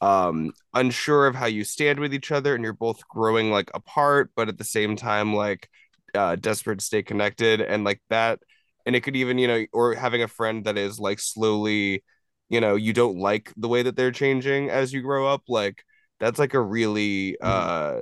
[0.00, 4.30] um unsure of how you stand with each other and you're both growing like apart
[4.34, 5.68] but at the same time like
[6.14, 8.40] uh desperate to stay connected and like that
[8.86, 12.02] and it could even you know or having a friend that is like slowly
[12.48, 15.84] you know you don't like the way that they're changing as you grow up like
[16.20, 17.98] that's like a really mm-hmm.
[17.98, 18.00] uh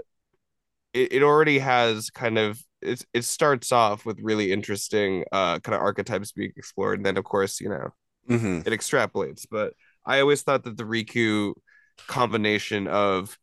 [0.92, 5.74] it, it already has kind of it, it starts off with really interesting uh kind
[5.74, 7.88] of archetypes being explored and then of course you know
[8.28, 8.58] mm-hmm.
[8.66, 9.74] it extrapolates but
[10.04, 11.52] i always thought that the riku
[12.06, 13.38] combination of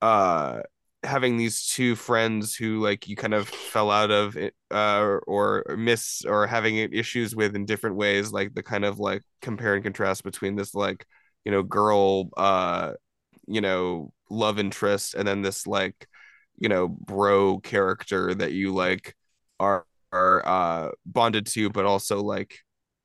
[0.00, 0.60] uh
[1.04, 5.76] having these two friends who like you kind of fell out of uh or, or
[5.76, 9.82] miss or having issues with in different ways like the kind of like compare and
[9.82, 11.04] contrast between this like
[11.44, 12.92] you know girl uh
[13.48, 16.06] you know love interest and then this like
[16.56, 19.16] you know bro character that you like
[19.58, 22.60] are are uh bonded to but also like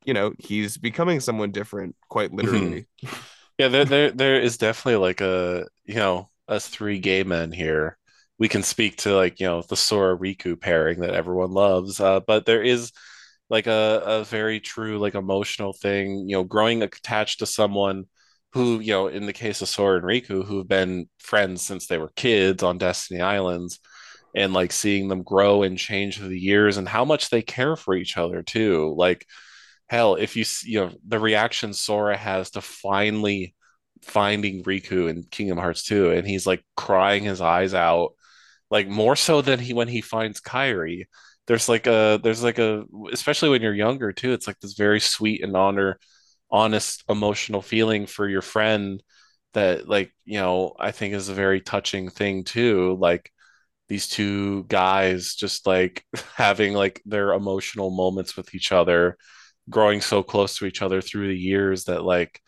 [0.05, 2.45] you know he's becoming someone different quite mm-hmm.
[2.45, 2.87] literally
[3.57, 7.97] yeah there, there there is definitely like a you know us three gay men here,
[8.39, 11.99] we can speak to like you know the Sora Riku pairing that everyone loves.
[11.99, 12.91] Uh, but there is
[13.49, 16.29] like a, a very true like emotional thing.
[16.29, 18.05] You know, growing attached to someone
[18.53, 21.97] who you know in the case of Sora and Riku who've been friends since they
[21.97, 23.79] were kids on Destiny Islands.
[24.35, 27.75] And like seeing them grow and change through the years, and how much they care
[27.75, 28.93] for each other too.
[28.97, 29.25] Like,
[29.87, 33.55] hell, if you you know the reaction Sora has to finally
[34.03, 38.11] finding Riku in Kingdom Hearts 2 and he's like crying his eyes out
[38.69, 41.05] like more so than he when he finds Kairi.
[41.47, 42.83] There's like a there's like a
[43.13, 45.99] especially when you're younger too it's like this very sweet and honor
[46.51, 49.01] honest emotional feeling for your friend
[49.53, 53.31] that like you know I think is a very touching thing too like
[53.89, 56.03] these two guys just like
[56.35, 59.17] having like their emotional moments with each other
[59.69, 62.41] growing so close to each other through the years that like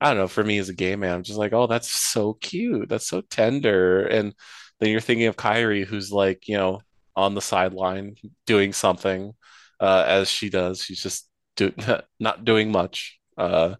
[0.00, 2.34] I don't know, for me as a gay man, I'm just like, oh, that's so
[2.34, 2.88] cute.
[2.88, 4.06] That's so tender.
[4.06, 4.34] And
[4.80, 6.80] then you're thinking of Kairi, who's like, you know,
[7.16, 8.14] on the sideline
[8.46, 9.32] doing something
[9.80, 10.82] uh, as she does.
[10.82, 11.72] She's just do-
[12.20, 13.18] not doing much.
[13.36, 13.74] Uh,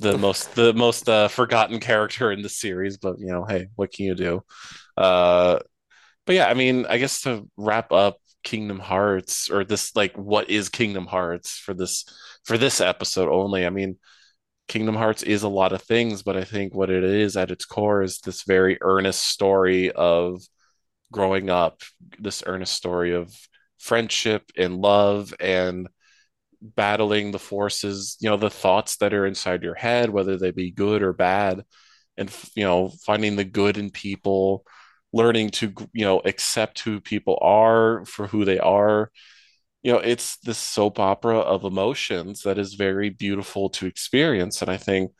[0.00, 3.92] the most the most uh, forgotten character in the series, but you know, hey, what
[3.92, 4.42] can you do?
[4.96, 5.58] Uh,
[6.26, 10.50] but yeah, I mean, I guess to wrap up Kingdom Hearts or this like what
[10.50, 12.04] is Kingdom Hearts for this
[12.44, 13.66] for this episode only.
[13.66, 13.98] I mean,
[14.68, 17.64] Kingdom Hearts is a lot of things, but I think what it is at its
[17.64, 20.42] core is this very earnest story of
[21.12, 21.82] growing up,
[22.18, 23.32] this earnest story of
[23.78, 25.88] friendship and love and
[26.62, 30.70] battling the forces, you know, the thoughts that are inside your head, whether they be
[30.70, 31.64] good or bad,
[32.16, 34.64] and, you know, finding the good in people,
[35.12, 39.10] learning to, you know, accept who people are for who they are.
[39.82, 44.70] You know it's this soap opera of emotions that is very beautiful to experience and
[44.70, 45.10] i think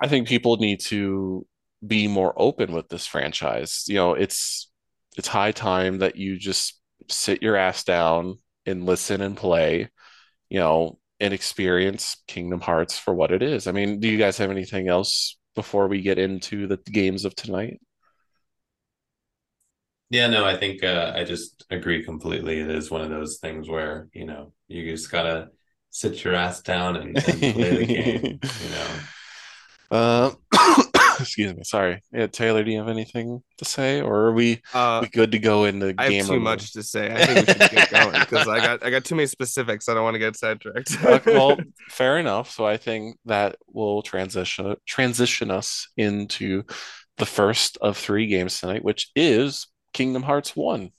[0.00, 1.46] i think people need to
[1.86, 3.84] be more open with this franchise.
[3.86, 4.70] You know it's
[5.16, 9.88] it's high time that you just sit your ass down and listen and play
[10.50, 13.66] you know and experience kingdom hearts for what it is.
[13.66, 17.34] I mean do you guys have anything else before we get into the games of
[17.34, 17.80] tonight
[20.10, 22.60] yeah, no, I think uh, I just agree completely.
[22.60, 25.48] It is one of those things where you know you just gotta
[25.90, 28.40] sit your ass down and, and play the game.
[28.62, 28.86] You know.
[29.90, 30.30] Uh,
[31.20, 31.64] excuse me.
[31.64, 32.02] Sorry.
[32.12, 35.38] Yeah, Taylor, do you have anything to say, or are we uh, we good to
[35.38, 37.12] go in the I have too much to say.
[37.12, 39.88] I think we should get going because I got I got too many specifics.
[39.88, 40.96] I don't want to get sidetracked.
[41.26, 41.56] well,
[41.88, 42.50] fair enough.
[42.50, 46.64] So I think that will transition transition us into
[47.18, 49.66] the first of three games tonight, which is
[49.98, 50.92] Kingdom Hearts 1.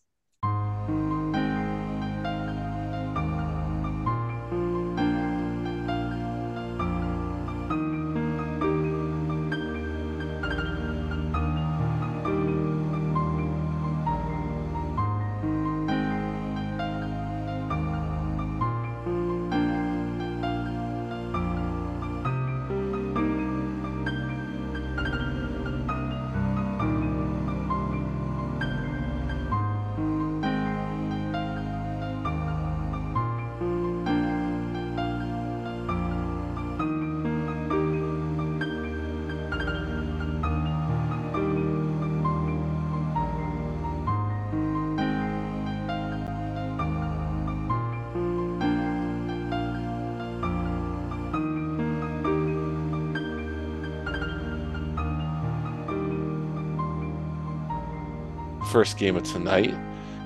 [58.80, 59.76] First game of tonight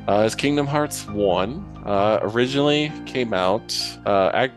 [0.07, 1.81] uh, is Kingdom Hearts 1.
[1.87, 3.75] Uh, originally came out.
[4.05, 4.47] Uh,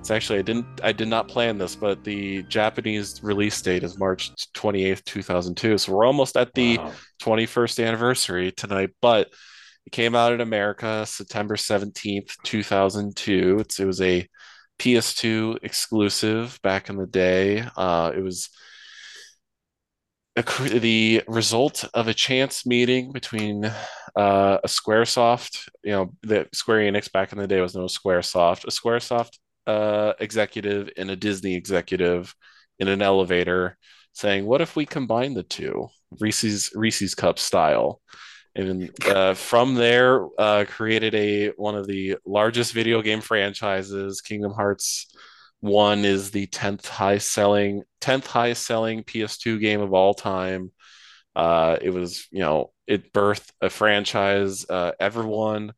[0.00, 4.00] it's actually I didn't I did not plan this, but the Japanese release date is
[4.00, 5.78] March 28th, 2002.
[5.78, 6.92] So we're almost at the wow.
[7.22, 9.28] 21st anniversary tonight, but
[9.86, 13.58] it came out in America September 17th, 2002.
[13.60, 14.28] It's, it was a
[14.80, 17.64] PS2 exclusive back in the day.
[17.76, 18.50] Uh, it was
[20.36, 27.10] the result of a chance meeting between uh, a SquareSoft, you know, the Square Enix
[27.10, 32.34] back in the day was no SquareSoft, a SquareSoft uh, executive and a Disney executive
[32.78, 33.76] in an elevator
[34.12, 35.88] saying, "What if we combine the two,
[36.20, 38.00] Reese's Reese's Cup style?"
[38.54, 44.52] And uh, from there, uh, created a one of the largest video game franchises, Kingdom
[44.52, 45.14] Hearts
[45.66, 50.72] one is the 10th highest selling 10th highest selling PS2 game of all time.
[51.34, 54.64] Uh, it was, you know, it birthed a franchise.
[54.68, 55.72] Uh, everyone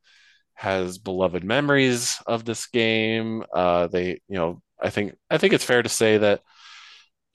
[0.55, 3.45] has beloved memories of this game.
[3.53, 6.43] Uh, they, you know, I think I think it's fair to say that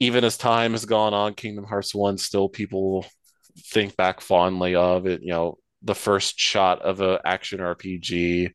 [0.00, 3.06] even as time has gone on, Kingdom Hearts One still people
[3.58, 5.22] think back fondly of it.
[5.22, 8.50] You know, the first shot of an action RPG,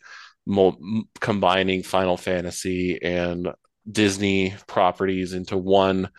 [0.46, 3.50] mo- combining Final Fantasy and
[3.90, 6.10] Disney properties into one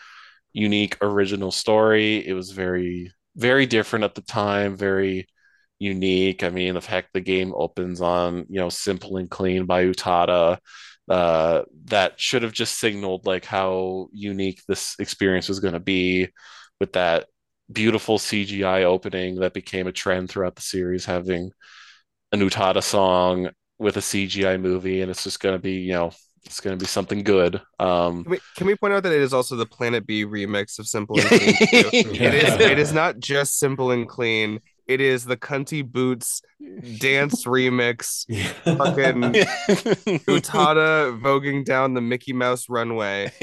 [0.53, 2.27] unique original story.
[2.27, 5.29] It was very, very different at the time, very
[5.79, 6.43] unique.
[6.43, 10.59] I mean, the fact the game opens on, you know, simple and clean by Utada.
[11.09, 16.29] Uh, that should have just signaled like how unique this experience was going to be
[16.79, 17.27] with that
[17.73, 21.51] beautiful CGI opening that became a trend throughout the series, having
[22.33, 26.13] an Utada song with a CGI movie, and it's just going to be, you know,
[26.45, 27.61] it's going to be something good.
[27.79, 30.87] Um, can we, can we point out that it is also the PLANiTb remix of
[30.87, 31.41] Simple and Clean?
[31.93, 32.55] It is.
[32.61, 34.61] It is not just Simple and Clean.
[34.87, 36.43] It is the Cunty Boots
[36.99, 38.25] dance remix.
[38.65, 39.21] Fucking
[40.27, 43.31] Utada voguing down the Mickey Mouse runway,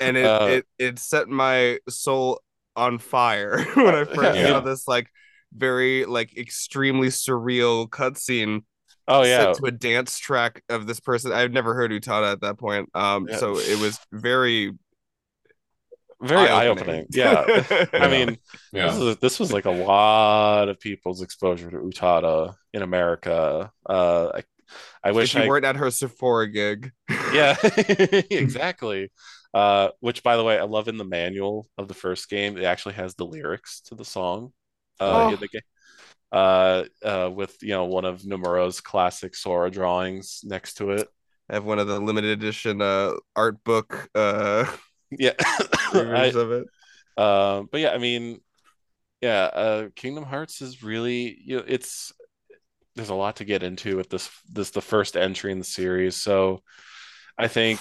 [0.00, 2.40] and it, uh, it it set my soul
[2.74, 4.48] on fire when I first yeah.
[4.48, 5.08] saw this like
[5.52, 8.62] very like extremely surreal cutscene
[9.06, 11.32] Oh yeah, to a dance track of this person.
[11.32, 12.88] I've never heard Utada at that point.
[12.94, 13.36] Um, yeah.
[13.36, 14.72] so it was very,
[16.22, 17.06] very eye opening.
[17.10, 17.44] Yeah,
[17.92, 18.38] I mean,
[18.72, 18.90] yeah.
[18.90, 23.70] This, was, this was like a lot of people's exposure to Utada in America.
[23.84, 24.42] Uh, I,
[25.02, 25.48] I wish if you I...
[25.48, 26.90] weren't at her Sephora gig.
[27.32, 27.56] yeah,
[28.30, 29.12] exactly.
[29.52, 32.56] Uh, which, by the way, I love in the manual of the first game.
[32.56, 34.52] It actually has the lyrics to the song
[34.98, 35.34] uh, oh.
[35.34, 35.60] in the game
[36.34, 41.08] uh, uh, with you know one of Nomura's classic Sora drawings next to it.
[41.48, 44.66] I have one of the limited edition uh, art book uh,
[45.12, 45.34] yeah
[45.94, 46.66] I, of it.
[47.16, 48.40] Uh, but yeah, I mean,
[49.20, 52.12] yeah, uh, Kingdom Hearts is really you know it's
[52.96, 56.16] there's a lot to get into with this this the first entry in the series.
[56.16, 56.62] So
[57.38, 57.78] I think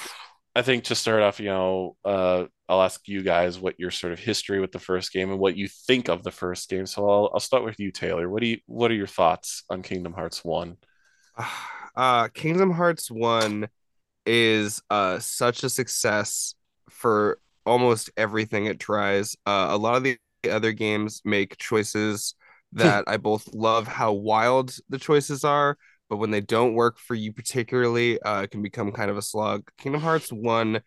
[0.55, 4.13] I think to start off, you know, uh, I'll ask you guys what your sort
[4.13, 6.87] of history with the first game and what you think of the first game.
[6.87, 8.27] So I'll I'll start with you, Taylor.
[8.27, 10.77] What do you what are your thoughts on Kingdom Hearts One?
[11.95, 13.67] Uh, Kingdom Hearts One
[14.25, 16.55] is uh such a success
[16.89, 17.37] for
[17.67, 19.35] almost everything it tries.
[19.45, 20.17] Uh, a lot of the
[20.49, 22.33] other games make choices
[22.71, 25.77] that I both love how wild the choices are,
[26.09, 29.21] but when they don't work for you particularly, uh, it can become kind of a
[29.21, 29.69] slog.
[29.77, 30.81] Kingdom Hearts One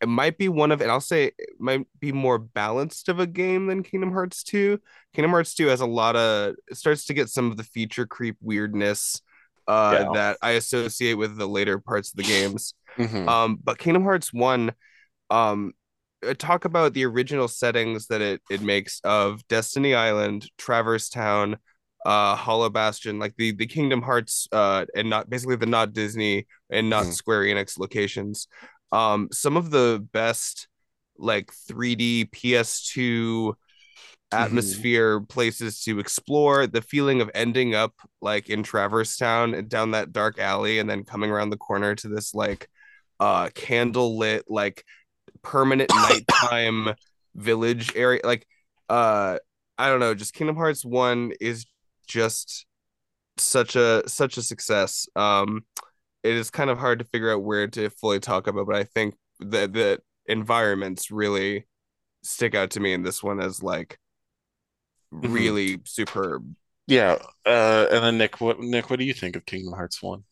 [0.00, 3.26] it might be one of and I'll say it might be more balanced of a
[3.26, 4.78] game than Kingdom Hearts 2.
[5.14, 8.06] Kingdom Hearts 2 has a lot of it starts to get some of the feature
[8.06, 9.20] creep weirdness
[9.68, 10.12] uh yeah.
[10.14, 12.74] that I associate with the later parts of the games.
[12.96, 13.28] Mm-hmm.
[13.28, 14.72] Um but Kingdom Hearts 1
[15.30, 15.72] um
[16.26, 21.58] uh, talk about the original settings that it it makes of Destiny Island, Traverse Town,
[22.06, 26.46] uh Hollow Bastion, like the the Kingdom Hearts uh and not basically the not Disney
[26.70, 27.12] and not mm-hmm.
[27.12, 28.48] Square Enix locations
[28.92, 30.68] um some of the best
[31.18, 33.54] like 3D PS2
[34.32, 35.26] atmosphere mm-hmm.
[35.26, 40.12] places to explore the feeling of ending up like in Traverse Town and down that
[40.12, 42.68] dark alley and then coming around the corner to this like
[43.20, 44.84] uh candle lit like
[45.42, 46.94] permanent nighttime
[47.34, 48.46] village area like
[48.88, 49.38] uh
[49.78, 51.66] I don't know just Kingdom Hearts 1 is
[52.06, 52.66] just
[53.38, 55.64] such a such a success um
[56.26, 58.84] it is kind of hard to figure out where to fully talk about, but I
[58.84, 61.66] think the the environments really
[62.22, 63.98] stick out to me in this one as like
[65.14, 65.32] mm-hmm.
[65.32, 65.82] really mm-hmm.
[65.84, 66.54] superb.
[66.86, 70.24] Yeah, uh, and then Nick, what Nick, what do you think of Kingdom Hearts one?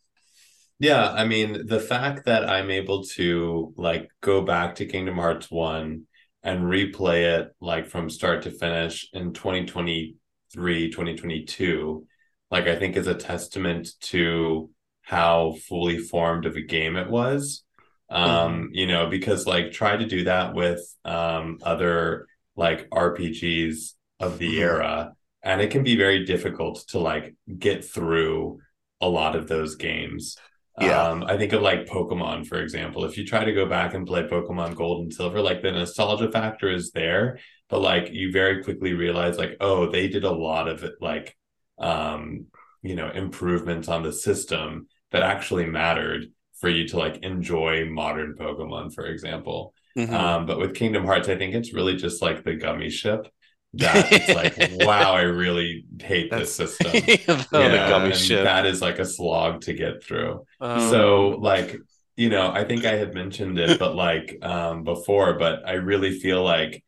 [0.78, 5.50] Yeah, I mean the fact that I'm able to like go back to Kingdom Hearts
[5.50, 6.06] one
[6.42, 12.06] and replay it like from start to finish in 2023 2022,
[12.50, 14.70] like I think is a testament to
[15.04, 17.62] how fully formed of a game it was.
[18.10, 18.74] Um, mm-hmm.
[18.74, 22.26] you know, because like try to do that with um other
[22.56, 24.62] like RPGs of the mm-hmm.
[24.62, 28.60] era, and it can be very difficult to like get through
[29.00, 30.36] a lot of those games.
[30.80, 31.02] Yeah.
[31.02, 33.04] Um, I think of like Pokemon, for example.
[33.04, 36.30] If you try to go back and play Pokemon Gold and Silver, like the nostalgia
[36.30, 40.66] factor is there, but like you very quickly realize, like, oh, they did a lot
[40.66, 41.36] of it, like,
[41.78, 42.46] um,
[42.82, 46.26] you know, improvements on the system that actually mattered
[46.56, 49.72] for you to like enjoy modern Pokemon, for example.
[49.96, 50.12] Mm-hmm.
[50.12, 53.28] Um, but with Kingdom Hearts, I think it's really just like the gummy ship
[53.74, 56.90] that it's like, wow, I really hate That's, this system.
[56.92, 58.42] the, yeah, gummy ship.
[58.42, 60.44] That is like a slog to get through.
[60.60, 61.76] Um, so like,
[62.16, 66.18] you know, I think I had mentioned it, but like um before, but I really
[66.18, 66.82] feel like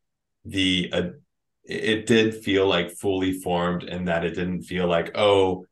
[0.45, 1.03] the uh,
[1.63, 5.65] it did feel like fully formed and that it didn't feel like, oh,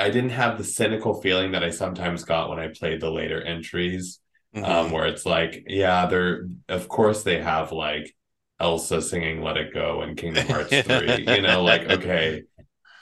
[0.00, 3.42] I didn't have the cynical feeling that I sometimes got when I played the later
[3.42, 4.20] entries.
[4.54, 4.64] Mm-hmm.
[4.64, 8.12] Um, where it's like, yeah, they're of course they have like
[8.58, 11.24] Elsa singing Let It Go in Kingdom Hearts 3.
[11.24, 12.42] you know, like, okay,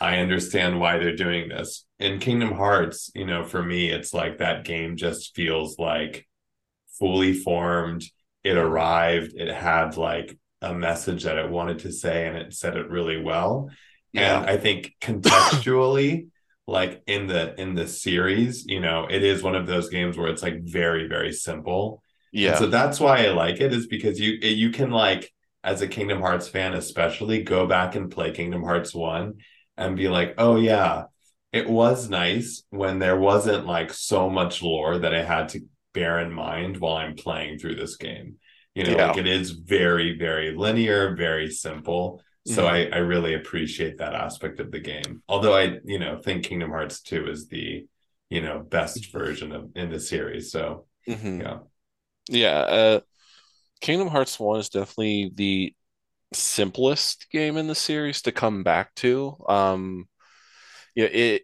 [0.01, 1.87] I understand why they're doing this.
[1.99, 6.27] In Kingdom Hearts, you know, for me, it's like that game just feels like
[6.99, 8.05] fully formed.
[8.45, 12.77] It arrived, it had like a message that it wanted to say, and it said
[12.77, 13.71] it really well.
[14.13, 14.41] Yeah.
[14.41, 16.29] And I think contextually,
[16.69, 20.29] like in the in the series, you know, it is one of those games where
[20.29, 22.03] it's like very, very simple.
[22.31, 22.51] Yeah.
[22.51, 25.33] And so that's why I like it, is because you you can like
[25.65, 29.35] as a Kingdom Hearts fan, especially, go back and play Kingdom Hearts 1
[29.79, 31.05] and be like, oh, yeah,
[31.53, 35.61] it was nice when there wasn't like so much lore that I had to
[35.95, 38.37] bear in mind while I'm playing through this game.
[38.75, 39.09] You know, yeah.
[39.09, 42.23] like it is very, very linear, very simple.
[42.49, 42.95] So mm-hmm.
[42.95, 45.23] I, I really appreciate that aspect of the game.
[45.29, 47.87] Although I, you know, think Kingdom Hearts 2 is the,
[48.31, 50.51] you know, best version of in the series.
[50.51, 51.43] So mm-hmm.
[51.43, 51.59] yeah.
[52.31, 52.59] Yeah.
[52.61, 53.01] Uh
[53.83, 55.75] Kingdom Hearts 1 is definitely the
[56.33, 59.37] simplest game in the series to come back to.
[59.47, 60.09] Um
[60.95, 61.43] yeah, it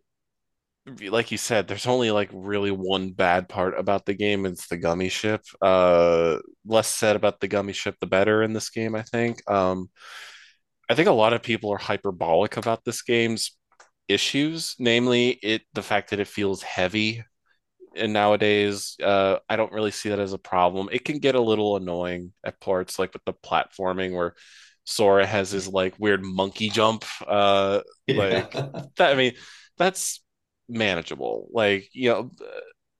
[1.10, 4.46] like you said, there's only like really one bad part about the game.
[4.46, 5.42] It's the gummy ship.
[5.60, 9.42] Uh less said about the gummy ship, the better in this game, I think.
[9.50, 9.90] Um
[10.94, 13.58] I think a lot of people are hyperbolic about this game's
[14.06, 17.24] issues, namely it the fact that it feels heavy.
[17.96, 20.88] And nowadays uh, i don't really see that as a problem.
[20.92, 24.34] It can get a little annoying at parts like with the platforming where
[24.84, 29.32] sora has his like weird monkey jump uh like that i mean
[29.76, 30.22] that's
[30.68, 31.48] manageable.
[31.52, 32.30] Like you know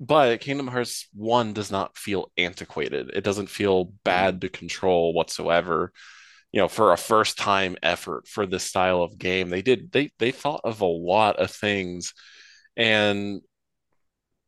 [0.00, 3.12] but kingdom hearts 1 does not feel antiquated.
[3.14, 5.92] It doesn't feel bad to control whatsoever
[6.54, 9.50] you know for a first time effort for this style of game.
[9.50, 12.14] They did they they thought of a lot of things
[12.76, 13.40] and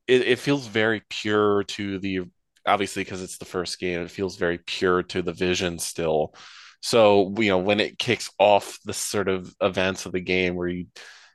[0.07, 2.21] it, it feels very pure to the
[2.65, 6.33] obviously because it's the first game it feels very pure to the vision still.
[6.81, 10.69] So you know when it kicks off the sort of events of the game where
[10.69, 10.87] you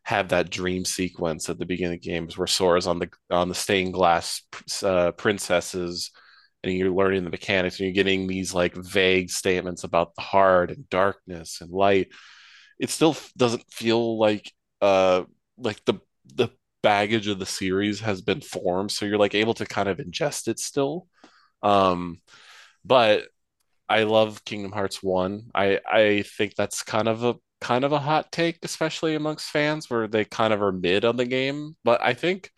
[0.04, 3.56] have that dream sequence at the beginning of games where Sora's on the on the
[3.56, 4.42] stained glass
[4.84, 6.12] uh, princesses
[6.64, 10.72] and you're learning the mechanics and you're getting these like vague statements about the heart
[10.72, 12.10] and darkness and light
[12.80, 14.52] it still doesn't feel like
[14.82, 15.24] uh
[15.58, 15.96] like the
[16.36, 16.50] the
[16.84, 20.48] baggage of the series has been formed so you're like able to kind of ingest
[20.48, 21.08] it still.
[21.62, 22.22] Um
[22.84, 23.28] but
[23.88, 28.00] i love kingdom hearts 1 i i think that's kind of a kind of a
[28.00, 32.02] hot take especially amongst fans where they kind of are mid on the game but
[32.02, 32.50] i think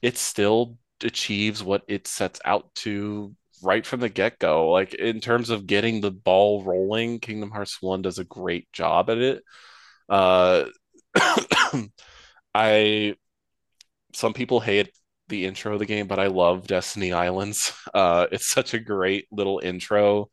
[0.00, 5.50] it's still achieves what it sets out to right from the get-go like in terms
[5.50, 9.42] of getting the ball rolling kingdom hearts 1 does a great job at it
[10.08, 10.64] uh
[12.54, 13.14] I
[14.14, 14.90] some people hate
[15.28, 17.72] the intro of the game, but I love Destiny Islands.
[17.94, 20.30] Uh, it's such a great little intro.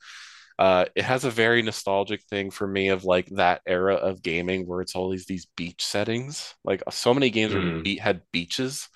[0.58, 4.66] Uh, it has a very nostalgic thing for me of like that era of gaming
[4.66, 6.56] where it's always these beach settings.
[6.64, 8.00] Like so many games mm.
[8.00, 8.88] had beaches,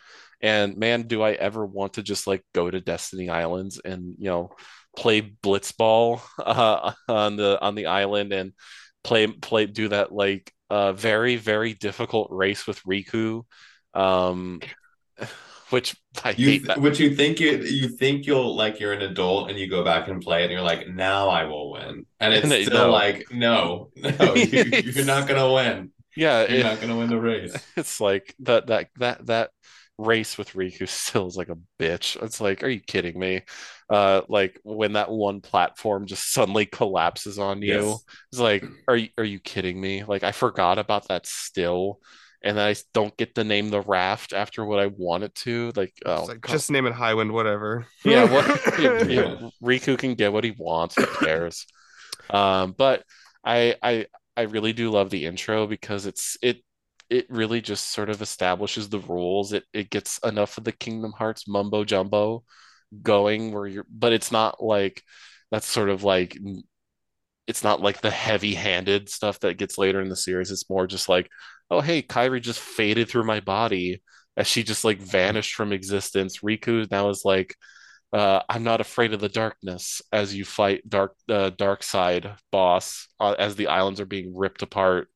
[0.43, 4.29] and man, do I ever want to just like go to Destiny Islands and you
[4.29, 4.51] know
[4.95, 8.51] play blitzball uh, on the on the island and
[9.03, 13.45] play play do that like uh, very very difficult race with Riku
[13.93, 14.59] um,
[15.69, 16.79] which I you, hate that.
[16.79, 20.07] Which you think you you think you'll like you're an adult and you go back
[20.09, 22.91] and play it and you're like now I will win and it's and still no.
[22.91, 27.19] like no no you, are not gonna win yeah you're it, not gonna win the
[27.19, 29.49] race it's like that that that that
[29.97, 32.21] race with Riku still is like a bitch.
[32.21, 33.41] It's like, are you kidding me?
[33.89, 38.03] Uh, like when that one platform just suddenly collapses on you, yes.
[38.31, 40.03] it's like, are you are you kidding me?
[40.03, 41.99] Like I forgot about that still,
[42.43, 45.71] and I don't get to name the raft after what I wanted to.
[45.75, 47.85] Like, oh, like just name it Highwind, whatever.
[48.05, 48.45] Yeah, what,
[48.79, 50.95] yeah, yeah, Riku can get what he wants.
[50.95, 51.65] Who cares?
[52.29, 53.03] um, but
[53.45, 56.63] I I I really do love the intro because it's it
[57.13, 59.53] it really just sort of establishes the rules.
[59.53, 62.43] It it gets enough of the Kingdom Hearts mumbo jumbo
[63.03, 65.03] going where you're but it's not like
[65.51, 66.37] that's sort of like
[67.47, 70.51] it's not like the heavy-handed stuff that gets later in the series.
[70.51, 71.29] It's more just like
[71.69, 74.01] oh hey Kairi just faded through my body
[74.37, 77.55] as she just like vanished from existence riku now is like
[78.13, 83.07] uh, i'm not afraid of the darkness as you fight dark uh, dark side boss
[83.19, 85.07] uh, as the islands are being ripped apart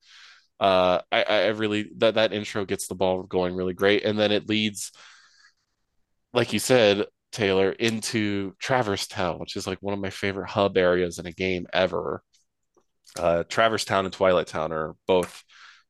[0.59, 4.31] uh, I, I really that that intro gets the ball going really great and then
[4.31, 4.91] it leads
[6.33, 10.77] like you said taylor into traverse town which is like one of my favorite hub
[10.77, 12.23] areas in a game ever
[13.19, 15.43] uh, traverse town and twilight town are both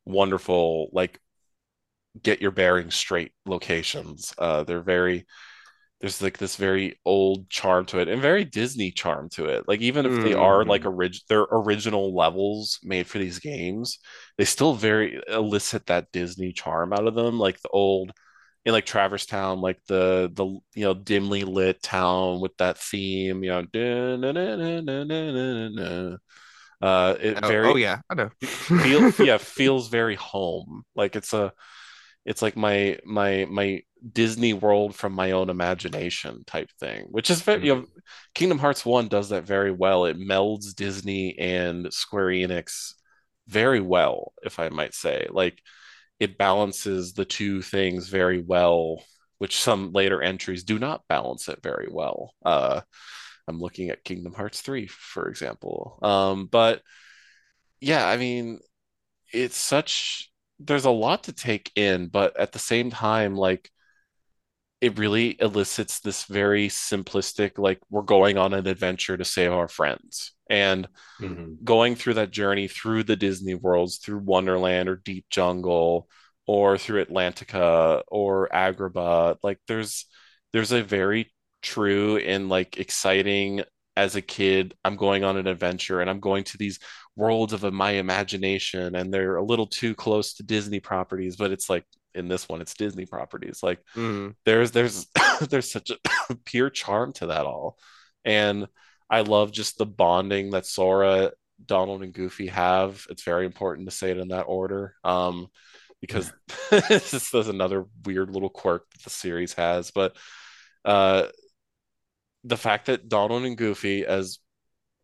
[0.04, 1.20] wonderful like
[2.22, 4.34] get your bearings straight locations.
[4.38, 5.26] Uh, they're very
[6.00, 9.66] there's like this very old charm to it and very Disney charm to it.
[9.66, 10.22] Like even if mm.
[10.22, 10.92] they are like mm.
[10.92, 13.98] orig- their original levels made for these games,
[14.36, 17.38] they still very elicit that Disney charm out of them.
[17.38, 18.12] Like the old
[18.64, 20.44] in like Traverse Town, like the the
[20.74, 23.62] you know dimly lit town with that theme, you know,
[26.80, 28.30] uh, it oh, very oh yeah, I know.
[28.40, 30.84] feel yeah feels very home.
[30.94, 31.52] Like it's a,
[32.28, 33.82] it's like my my my
[34.12, 37.86] Disney World from my own imagination type thing, which is very, you know,
[38.34, 40.04] Kingdom Hearts One does that very well.
[40.04, 42.92] It melds Disney and Square Enix
[43.48, 45.26] very well, if I might say.
[45.30, 45.58] Like
[46.20, 49.02] it balances the two things very well,
[49.38, 52.34] which some later entries do not balance it very well.
[52.44, 52.82] Uh,
[53.48, 55.98] I'm looking at Kingdom Hearts 3, for example.
[56.02, 56.82] Um, but
[57.80, 58.60] yeah, I mean,
[59.32, 60.30] it's such
[60.60, 63.70] there's a lot to take in, but at the same time, like
[64.80, 69.68] it really elicits this very simplistic, like we're going on an adventure to save our
[69.68, 70.32] friends.
[70.48, 70.88] And
[71.20, 71.64] mm-hmm.
[71.64, 76.08] going through that journey through the Disney worlds, through Wonderland or Deep Jungle,
[76.46, 80.06] or through Atlantica or Agrabah, like there's
[80.52, 81.30] there's a very
[81.60, 83.62] true and like exciting
[83.98, 86.78] as a kid i'm going on an adventure and i'm going to these
[87.16, 91.68] worlds of my imagination and they're a little too close to disney properties but it's
[91.68, 91.84] like
[92.14, 93.60] in this one it's disney properties.
[93.62, 94.34] Like mm.
[94.44, 95.06] there's there's
[95.48, 97.78] there's such a pure charm to that all.
[98.24, 98.66] And
[99.10, 101.32] i love just the bonding that sora
[101.64, 103.06] donald and goofy have.
[103.08, 105.48] It's very important to say it in that order um
[106.00, 106.32] because
[106.70, 109.90] this is another weird little quirk that the series has.
[109.90, 110.16] But
[110.84, 111.26] uh
[112.48, 114.38] the fact that Donald and Goofy as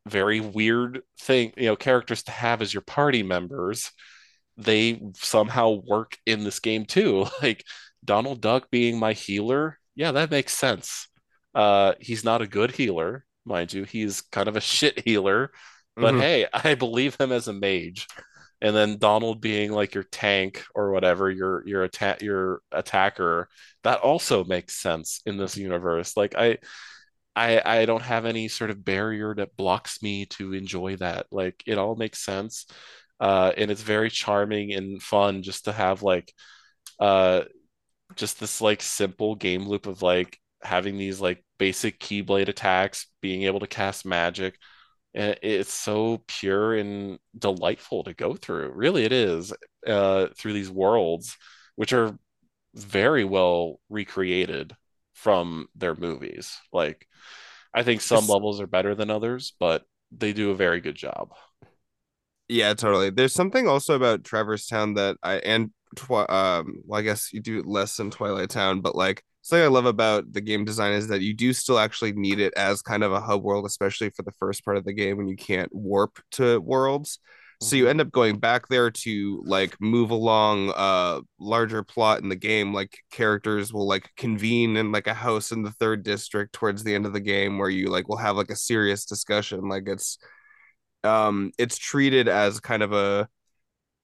[0.07, 3.91] very weird thing, you know, characters to have as your party members,
[4.57, 7.27] they somehow work in this game too.
[7.43, 7.65] Like
[8.05, 11.09] Donald Duck being my healer, yeah, that makes sense.
[11.55, 13.85] Uh, he's not a good healer, mind you.
[13.85, 15.53] He's kind of a shit healer,
[15.97, 16.21] but mm-hmm.
[16.21, 18.09] hey, I believe him as a mage.
[18.61, 23.49] And then Donald being like your tank or whatever, your your attack your attacker,
[23.83, 26.17] that also makes sense in this universe.
[26.17, 26.59] Like I
[27.37, 31.27] I I don't have any sort of barrier that blocks me to enjoy that.
[31.31, 32.67] Like it all makes sense.
[33.21, 36.33] Uh, and it's very charming and fun just to have like
[37.01, 37.43] uh
[38.17, 43.45] just this like simple game loop of like having these like basic keyblade attacks, being
[43.45, 44.57] able to cast magic.
[45.15, 48.73] And it's so pure and delightful to go through.
[48.75, 49.53] Really, it is
[49.87, 51.37] uh, through these worlds,
[51.77, 52.19] which are
[52.75, 54.77] very well recreated
[55.25, 56.59] from their movies.
[56.71, 57.09] Like,
[57.73, 59.83] I think some levels are better than others, but
[60.13, 61.33] they do a very good job.
[62.47, 63.09] Yeah, totally.
[63.09, 67.41] There's something also about Traverse Town that I and twi- um well, I guess you
[67.41, 71.09] do less than Twilight Town, but like something I love about the game design is
[71.09, 74.25] that you do still actually need it as kind of a hub world, especially for
[74.25, 77.19] the first part of the game when you can't warp to worlds.
[77.61, 82.29] So you end up going back there to like move along a larger plot in
[82.29, 82.75] the game.
[82.75, 86.95] Like characters will like convene in like a house in the third district towards the
[86.95, 89.69] end of the game where you like will have like a serious discussion.
[89.69, 90.19] Like it's
[91.03, 93.29] um it's treated as kind of a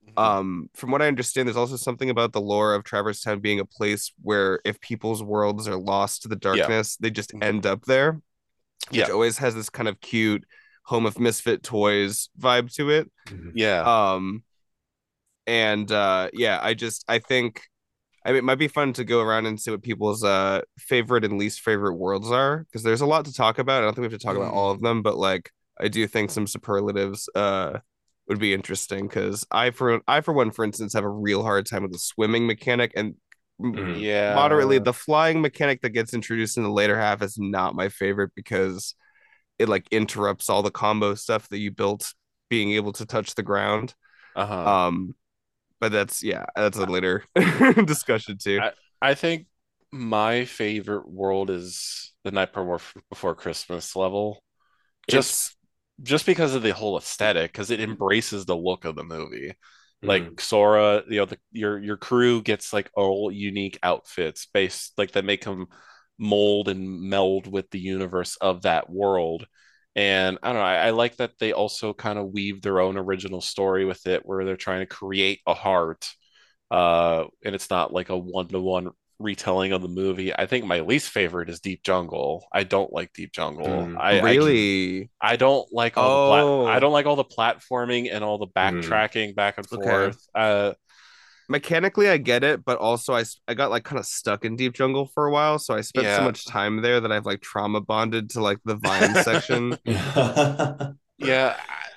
[0.06, 0.18] mm-hmm.
[0.18, 3.60] um from what I understand, there's also something about the lore of Traverse Town being
[3.60, 7.06] a place where if people's worlds are lost to the darkness, yeah.
[7.06, 7.42] they just mm-hmm.
[7.42, 8.20] end up there.
[8.88, 9.10] Which yeah.
[9.10, 10.44] always has this kind of cute
[10.82, 13.50] home of misfit toys vibe to it mm-hmm.
[13.54, 14.42] yeah um
[15.46, 17.62] and uh yeah i just i think
[18.24, 21.24] I mean, it might be fun to go around and see what people's uh favorite
[21.24, 23.78] and least favorite worlds are because there's a lot to talk about.
[23.78, 24.42] I don't think we have to talk mm.
[24.42, 25.50] about all of them, but like
[25.80, 27.78] I do think some superlatives uh
[28.28, 31.66] would be interesting because I for I for one, for instance, have a real hard
[31.66, 33.14] time with the swimming mechanic and
[33.60, 37.74] mm, yeah, moderately the flying mechanic that gets introduced in the later half is not
[37.74, 38.94] my favorite because
[39.60, 42.14] it like interrupts all the combo stuff that you built
[42.48, 43.94] being able to touch the ground.
[44.34, 44.86] Uh-huh.
[44.86, 45.14] Um,
[45.80, 47.24] but that's yeah, that's a later
[47.84, 48.58] discussion too.
[48.62, 48.72] I,
[49.10, 49.46] I, think
[49.92, 52.80] my favorite world is the Night Before,
[53.10, 54.42] Before Christmas level,
[55.10, 55.56] just it's...
[56.08, 59.54] just because of the whole aesthetic, because it embraces the look of the movie.
[60.02, 60.40] Like mm.
[60.40, 65.26] Sora, you know, the, your your crew gets like all unique outfits based like that
[65.26, 65.66] make them
[66.20, 69.46] mold and meld with the universe of that world
[69.96, 72.96] and I don't know, I, I like that they also kind of weave their own
[72.96, 76.08] original story with it where they're trying to create a heart.
[76.70, 80.32] Uh, and it's not like a one to one retelling of the movie.
[80.34, 82.46] I think my least favorite is Deep Jungle.
[82.52, 83.66] I don't like Deep Jungle.
[83.66, 86.36] Mm, I really I, I, don't like all oh.
[86.36, 89.34] the pla- I don't like all the platforming and all the backtracking mm.
[89.34, 89.86] back and forth.
[89.86, 90.16] Okay.
[90.34, 90.72] Uh
[91.50, 94.72] mechanically I get it, but also I I got like kind of stuck in Deep
[94.72, 96.18] Jungle for a while, so I spent yeah.
[96.18, 99.76] so much time there that I've like trauma bonded to like the vine section.
[101.18, 101.56] yeah,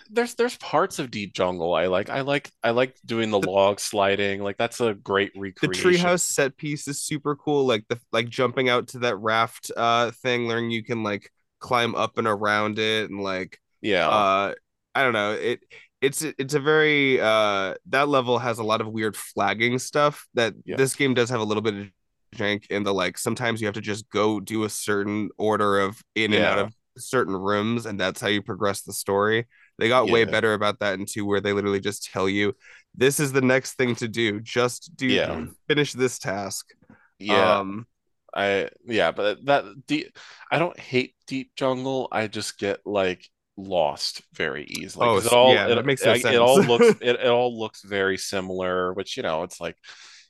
[0.09, 2.09] there's there's parts of Deep Jungle I like.
[2.09, 4.41] I like I like doing the, the log sliding.
[4.41, 5.91] Like that's a great recreation.
[5.91, 7.65] The treehouse set piece is super cool.
[7.65, 11.95] Like the like jumping out to that raft uh thing, learning you can like climb
[11.95, 14.09] up and around it and like yeah.
[14.09, 14.53] Uh
[14.95, 15.31] I don't know.
[15.31, 15.61] It
[16.03, 20.53] it's it's a very uh that level has a lot of weird flagging stuff that
[20.65, 20.75] yeah.
[20.75, 21.87] this game does have a little bit of
[22.35, 26.01] jank in the like sometimes you have to just go do a certain order of
[26.15, 26.37] in yeah.
[26.37, 29.47] and out of certain rooms and that's how you progress the story
[29.79, 30.13] they got yeah.
[30.13, 32.53] way better about that in two where they literally just tell you
[32.95, 35.45] this is the next thing to do just do yeah.
[35.67, 36.73] finish this task
[37.17, 37.87] yeah um
[38.35, 40.17] i yeah but that deep
[40.51, 43.27] i don't hate deep jungle i just get like
[43.57, 45.07] lost very easily.
[45.07, 46.35] Oh, it all, yeah, it, that makes no it, sense.
[46.35, 49.77] It all looks it, it all looks very similar, which you know, it's like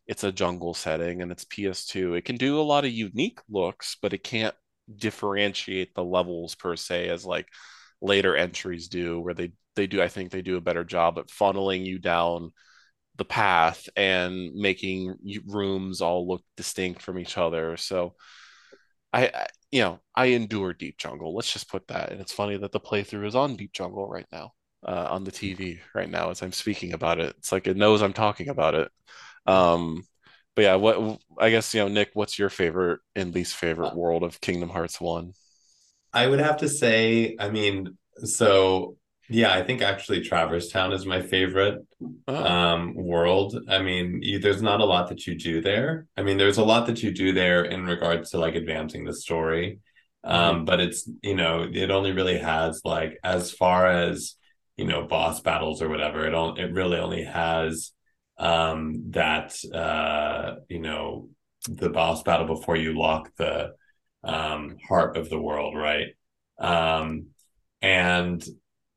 [0.07, 2.17] it's a jungle setting and it's PS2.
[2.17, 4.55] It can do a lot of unique looks, but it can't
[4.93, 7.47] differentiate the levels per se as like
[8.01, 11.27] later entries do, where they they do I think they do a better job at
[11.27, 12.51] funneling you down
[13.15, 17.77] the path and making rooms all look distinct from each other.
[17.77, 18.15] So
[19.13, 21.33] I, I you know, I endure Deep Jungle.
[21.35, 22.11] Let's just put that.
[22.11, 24.51] And it's funny that the playthrough is on Deep Jungle right now,
[24.87, 27.35] uh, on the TV right now as I'm speaking about it.
[27.39, 28.91] It's like it knows I'm talking about it.
[29.47, 30.03] Um,
[30.55, 34.23] but yeah, what I guess you know, Nick, what's your favorite and least favorite world
[34.23, 35.33] of Kingdom Hearts One?
[36.13, 38.97] I would have to say, I mean, so
[39.29, 41.79] yeah, I think actually Traverse Town is my favorite
[42.27, 42.35] oh.
[42.35, 43.57] um, world.
[43.69, 46.07] I mean, you, there's not a lot that you do there.
[46.17, 49.13] I mean, there's a lot that you do there in regards to like advancing the
[49.13, 49.79] story.
[50.25, 50.65] Um, mm-hmm.
[50.65, 54.35] but it's, you know, it only really has like as far as,
[54.77, 57.91] you know, boss battles or whatever, it only it really only has
[58.37, 61.29] um that uh, you know,
[61.67, 63.73] the boss battle before you lock the
[64.23, 66.07] um heart of the world, right?
[66.57, 67.27] Um
[67.81, 68.43] and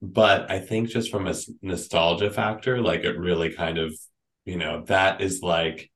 [0.03, 3.95] but I think just from a nostalgia factor, like it really kind of,
[4.45, 5.91] you know, that is like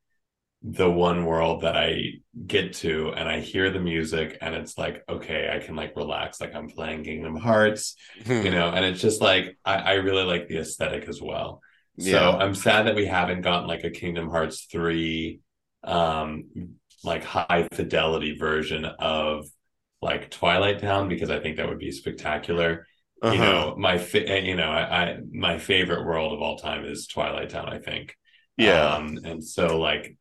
[0.63, 2.15] the one world that I
[2.47, 6.41] get to and I hear the music and it's like, okay, I can like relax,
[6.41, 7.95] like I'm playing Kingdom Hearts,
[8.27, 11.63] you know, and it's just like, I, I really like the aesthetic as well.
[11.97, 12.13] Yeah.
[12.13, 15.41] So I'm sad that we haven't gotten like a Kingdom Hearts 3,
[15.85, 16.45] um,
[17.03, 19.47] like high fidelity version of
[20.03, 22.87] like Twilight Town because I think that would be spectacular
[23.23, 23.35] uh-huh.
[23.35, 27.07] you know my fa- you know I, I, my favorite world of all time is
[27.07, 28.17] twilight town i think
[28.57, 30.17] yeah um, and so like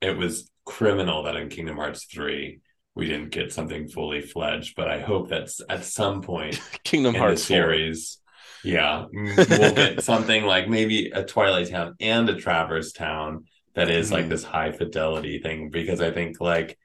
[0.00, 2.60] it was criminal that in kingdom hearts 3
[2.94, 7.44] we didn't get something fully fledged but i hope that's at some point kingdom hearts
[7.44, 8.18] series
[8.64, 13.44] yeah we'll get something like maybe a twilight town and a traverse town
[13.74, 14.16] that is mm-hmm.
[14.16, 16.78] like this high fidelity thing because i think like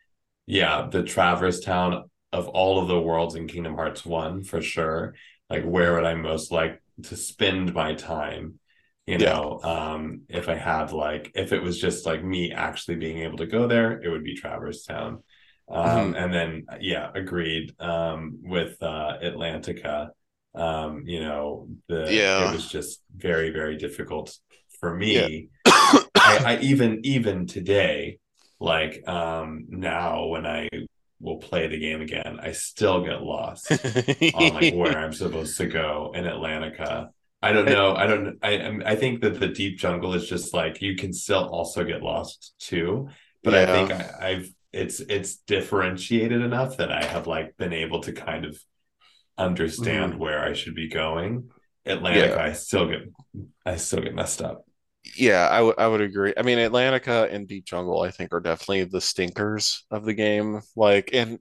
[0.46, 5.14] yeah the traverse town of all of the worlds in kingdom hearts 1 for sure
[5.50, 8.60] like where would I most like to spend my time?
[9.06, 9.70] You know, yeah.
[9.70, 13.46] um, if I had like if it was just like me actually being able to
[13.46, 15.24] go there, it would be Traverse Town.
[15.70, 16.16] Um, mm-hmm.
[16.16, 20.10] and then yeah, agreed um, with uh, Atlantica.
[20.56, 22.50] Um, you know, the yeah.
[22.50, 24.38] it was just very very difficult
[24.80, 25.50] for me.
[25.66, 26.00] Yeah.
[26.16, 28.20] I, I even even today,
[28.60, 30.68] like um now when I
[31.20, 33.72] will play the game again, I still get lost
[34.34, 37.10] on like where I'm supposed to go in Atlantica.
[37.42, 37.96] I don't know.
[37.96, 38.38] I don't.
[38.42, 42.02] I I think that the deep jungle is just like you can still also get
[42.02, 43.10] lost too,
[43.44, 43.62] but yeah.
[43.62, 48.12] I think I, I've it's it's differentiated enough that I have like been able to
[48.12, 48.60] kind of
[49.38, 50.22] understand mm-hmm.
[50.22, 51.50] where I should be going.
[51.86, 52.44] Atlantica, yeah.
[52.44, 53.02] I still get
[53.66, 54.66] I still get messed up.
[55.16, 56.34] Yeah, I, w- I would agree.
[56.38, 60.62] I mean, Atlantica and Deep Jungle, I think, are definitely the stinkers of the game.
[60.76, 61.40] Like, and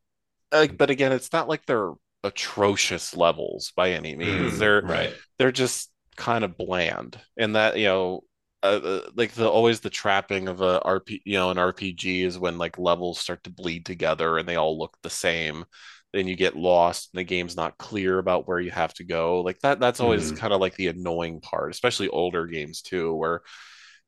[0.52, 1.93] like, but again, it's not like they're
[2.24, 4.55] atrocious levels by any means.
[4.55, 5.14] Mm, they're right.
[5.38, 8.24] They're just kind of bland, and that you know,
[8.62, 12.38] uh, uh like the always the trapping of a RP, you know, an RPG is
[12.38, 15.64] when like levels start to bleed together and they all look the same
[16.12, 19.43] then you get lost and the game's not clear about where you have to go.
[19.43, 20.37] Like that that's always mm.
[20.37, 23.43] kind of like the annoying part especially older games too where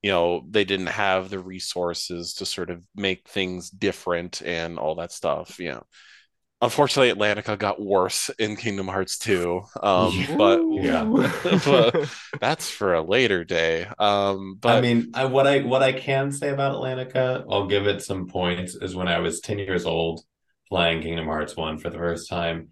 [0.03, 4.97] you know they didn't have the resources to sort of make things different and all
[4.97, 5.83] that stuff you know.
[6.61, 11.05] Unfortunately atlantica got worse in kingdom hearts 2 um but yeah.
[11.65, 12.11] but
[12.41, 16.33] that's for a later day um but i mean I, what i what i can
[16.33, 20.23] say about atlantica i'll give it some points is when i was 10 years old
[20.69, 22.69] playing Kingdom Hearts 1 for the first time,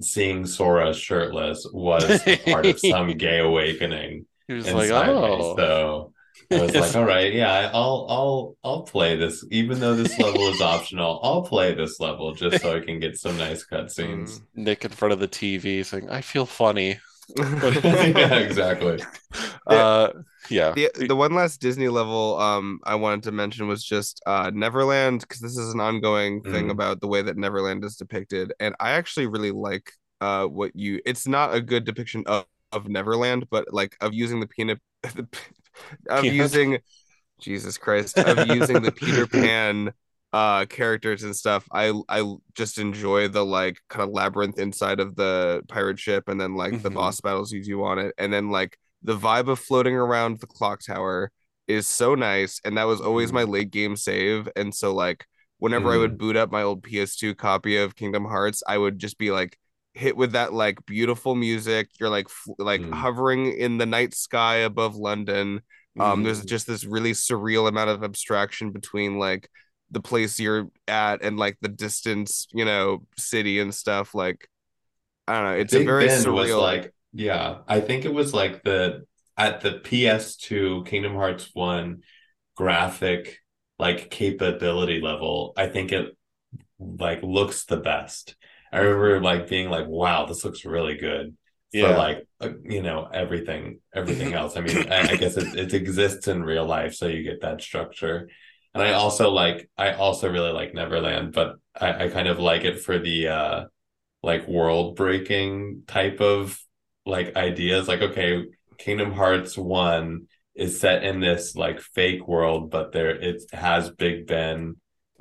[0.00, 4.26] seeing Sora shirtless was part of some gay awakening.
[4.48, 5.54] He was like, oh.
[5.54, 5.54] Me.
[5.56, 6.12] So
[6.50, 10.48] I was like, all right, yeah, I'll I'll I'll play this, even though this level
[10.48, 11.20] is optional.
[11.22, 14.40] I'll play this level just so I can get some nice mm, cutscenes.
[14.54, 17.00] Nick in front of the TV saying, "I feel funny."
[17.34, 19.02] Yeah, exactly.
[19.66, 20.10] Uh,
[20.48, 20.72] yeah.
[20.72, 25.20] The the one last Disney level um I wanted to mention was just uh Neverland
[25.20, 26.70] because this is an ongoing thing mm.
[26.70, 29.90] about the way that Neverland is depicted, and I actually really like
[30.20, 31.00] uh what you.
[31.04, 36.22] It's not a good depiction of of Neverland, but like of using the peanut of
[36.22, 36.34] peanut.
[36.34, 36.78] using
[37.40, 39.92] Jesus Christ of using the Peter Pan
[40.36, 45.16] uh characters and stuff i i just enjoy the like kind of labyrinth inside of
[45.16, 46.82] the pirate ship and then like mm-hmm.
[46.82, 50.38] the boss battles you do on it and then like the vibe of floating around
[50.38, 51.32] the clock tower
[51.68, 53.48] is so nice and that was always my mm.
[53.48, 55.24] late game save and so like
[55.56, 55.94] whenever mm.
[55.94, 56.18] i would mm.
[56.18, 59.56] boot up my old ps2 copy of kingdom hearts i would just be like
[59.94, 62.92] hit with that like beautiful music you're like f- like mm.
[62.92, 65.62] hovering in the night sky above london
[65.98, 66.46] um there's mm.
[66.46, 69.48] just this really surreal amount of abstraction between like
[69.90, 74.14] the place you're at and like the distance, you know, city and stuff.
[74.14, 74.48] Like,
[75.28, 75.60] I don't know.
[75.60, 76.60] It's Big a very ben surreal.
[76.60, 79.04] Like, yeah, I think it was like the
[79.36, 82.02] at the PS2 Kingdom Hearts One
[82.56, 83.38] graphic
[83.78, 85.52] like capability level.
[85.56, 86.16] I think it
[86.78, 88.36] like looks the best.
[88.72, 91.36] I remember like being like, "Wow, this looks really good."
[91.72, 91.92] Yeah.
[91.92, 94.56] For like uh, you know everything, everything else.
[94.56, 97.60] I mean, I, I guess it, it exists in real life, so you get that
[97.60, 98.28] structure
[98.78, 102.64] and I also like I also really like Neverland, but I, I kind of like
[102.64, 103.64] it for the uh
[104.22, 106.60] like world breaking type of
[107.04, 107.88] like ideas.
[107.88, 108.44] Like, okay,
[108.78, 114.26] Kingdom Hearts one is set in this like fake world, but there it has Big
[114.26, 114.76] Ben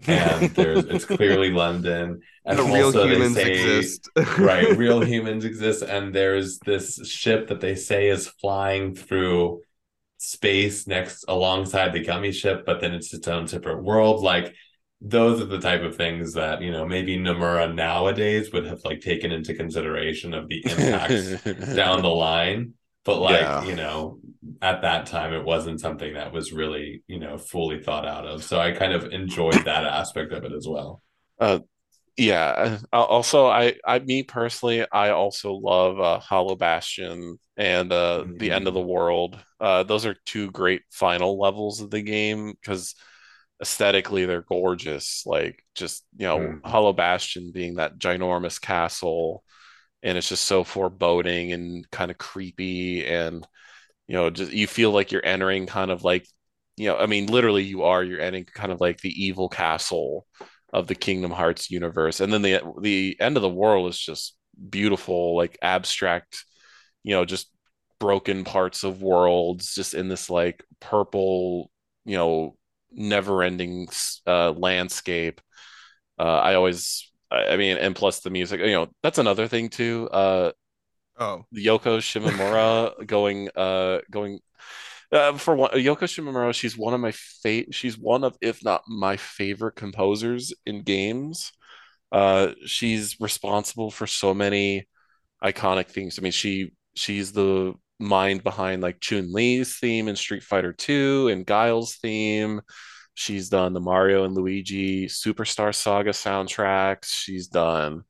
[0.08, 2.22] and there's it's clearly London.
[2.46, 4.10] And the real humans say, exist.
[4.38, 9.62] right, real humans exist, and there's this ship that they say is flying through
[10.18, 14.24] space next alongside the gummy ship, but then it's its own separate world.
[14.24, 14.54] Like
[15.02, 19.02] those are the type of things that you know maybe Nomura nowadays would have like
[19.02, 21.44] taken into consideration of the impacts
[21.76, 22.74] down the line.
[23.04, 23.64] But like yeah.
[23.66, 24.20] you know,
[24.62, 28.44] at that time, it wasn't something that was really you know fully thought out of.
[28.44, 31.02] So I kind of enjoyed that aspect of it as well.
[31.40, 31.60] Uh,
[32.18, 38.24] yeah uh, also i i me personally i also love uh hollow bastion and uh
[38.24, 38.38] mm-hmm.
[38.38, 38.88] the end of the mm.
[38.88, 42.96] world uh those are two great final levels of the game because
[43.62, 46.68] aesthetically they're gorgeous like just you know mm-hmm.
[46.68, 49.44] hollow bastion being that ginormous castle
[50.04, 53.46] and it's just so foreboding and kind of creepy and
[54.08, 56.28] you know just you feel like you're entering kind of like
[56.78, 60.28] you know i mean literally you are you're entering kind of like the evil castle
[60.76, 62.20] of the Kingdom Hearts universe.
[62.20, 64.36] And then the the end of the world is just
[64.70, 66.44] beautiful, like abstract,
[67.02, 67.50] you know, just
[67.98, 71.72] broken parts of worlds, just in this like purple,
[72.04, 72.58] you know,
[72.92, 73.88] never-ending
[74.28, 75.40] uh, landscape.
[76.20, 80.10] Uh, I always, I mean, and plus the music, you know, that's another thing too.
[80.12, 80.52] Uh,
[81.18, 84.40] oh, Yoko Shimomura going, uh, going
[85.16, 88.84] uh, for one, Yoko Shimomura, she's one of my fa- she's one of if not
[88.88, 91.52] my favorite composers in games.
[92.12, 94.88] Uh, she's responsible for so many
[95.44, 96.20] iconic things.
[96.20, 101.30] I mean, she she's the mind behind like Chun Li's theme in Street Fighter 2
[101.32, 102.62] and Guile's theme.
[103.16, 107.06] She's done the Mario and Luigi Superstar Saga soundtracks.
[107.08, 108.04] She's done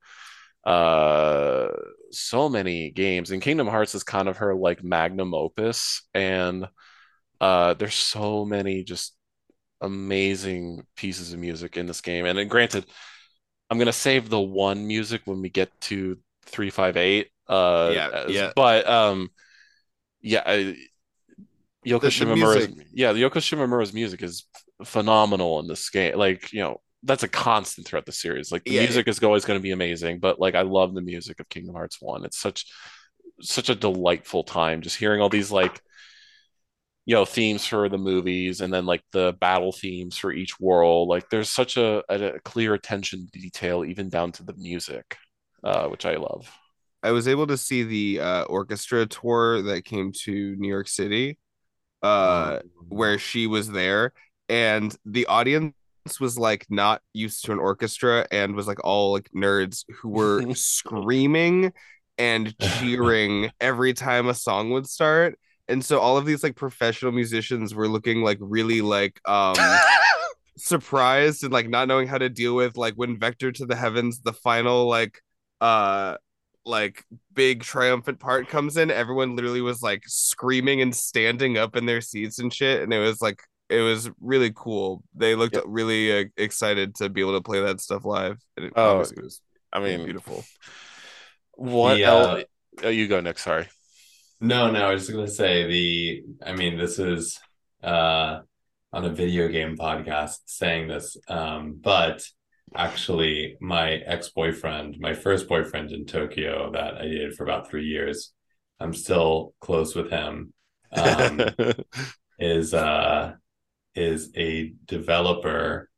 [0.64, 1.68] uh
[2.10, 6.66] so many games and Kingdom Hearts is kind of her like magnum opus and
[7.40, 9.14] uh, there's so many just
[9.80, 12.26] amazing pieces of music in this game.
[12.26, 12.86] And then, granted,
[13.70, 17.30] I'm gonna save the one music when we get to three five eight.
[17.48, 18.52] Uh, Yeah, yeah.
[18.54, 19.30] But um,
[20.22, 20.76] yeah, I,
[21.86, 24.44] Yoko The- the Shimomura's yeah, the Yoko Shimomura's music is
[24.84, 26.16] phenomenal in this game.
[26.16, 28.50] Like you know, that's a constant throughout the series.
[28.52, 31.00] Like the Yeah, music is always going to be amazing, but like I love the
[31.00, 32.24] music of Kingdom Hearts One.
[32.24, 32.66] It's such
[33.40, 35.80] such a delightful time just hearing all these like
[37.06, 41.08] you know themes for the movies and then like the battle themes for each world
[41.08, 45.16] like there's such a, a, clear attention to detail even down to the music
[45.64, 46.50] uh, which i love
[47.06, 51.38] I was able to see the uh, orchestra tour that came to New York City,
[52.02, 52.58] uh,
[52.88, 54.12] where she was there,
[54.48, 55.74] and the audience
[56.18, 60.42] was like not used to an orchestra and was like all like nerds who were
[60.54, 61.72] screaming
[62.18, 65.38] and cheering every time a song would start.
[65.68, 69.80] And so all of these like professional musicians were looking like really like um
[70.56, 74.20] surprised and like not knowing how to deal with like when Vector to the Heavens,
[74.20, 75.20] the final like
[75.60, 76.16] uh
[76.64, 81.86] like big triumphant part comes in, everyone literally was like screaming and standing up in
[81.86, 85.02] their seats and shit, and it was like it was really cool.
[85.14, 85.64] They looked Yep.
[85.64, 88.38] really uh, excited to be able to play that stuff live.
[88.56, 89.40] And it Oh, obviously was
[89.72, 90.48] i mean beautiful.
[91.56, 92.44] what The, else
[92.82, 93.68] oh, you go next sorry
[94.40, 97.38] No, no, I was just gonna say the I mean this is
[97.82, 98.40] uh
[98.92, 102.22] on a video game podcast saying this um but
[102.74, 108.32] actually my ex-boyfriend my first boyfriend in Tokyo that I dated for about three years
[108.80, 110.52] I'm still close with him
[110.92, 111.40] um
[112.38, 113.34] is uh
[113.94, 115.88] is a developer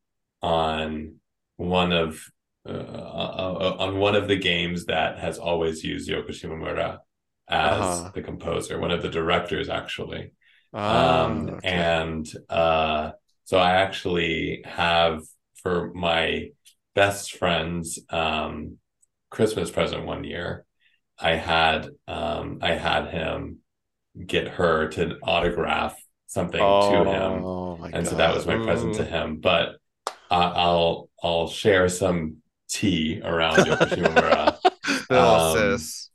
[0.42, 1.16] on
[1.56, 2.20] one of
[2.68, 6.98] uh, uh, on one of the games that has always used Yoko Shimomura
[7.48, 8.10] as Uh-huh.
[8.14, 10.32] the composer, one of the directors actually.
[10.72, 11.68] Ah, um, okay.
[11.70, 13.12] and uh,
[13.44, 15.22] so I actually have
[15.62, 16.50] for my
[16.94, 18.78] best friend's um,
[19.30, 20.66] Christmas present one year,
[21.18, 23.58] I had um, I had him
[24.26, 25.96] get her to autograph
[26.26, 29.38] something to him oh and so that was my present to him.
[29.40, 29.76] But
[30.30, 32.38] uh, I'll I'll share some
[32.68, 33.66] tea around
[35.10, 35.40] Shimomura.
[35.54, 36.10] Um, sis.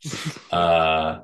[0.51, 1.19] uh,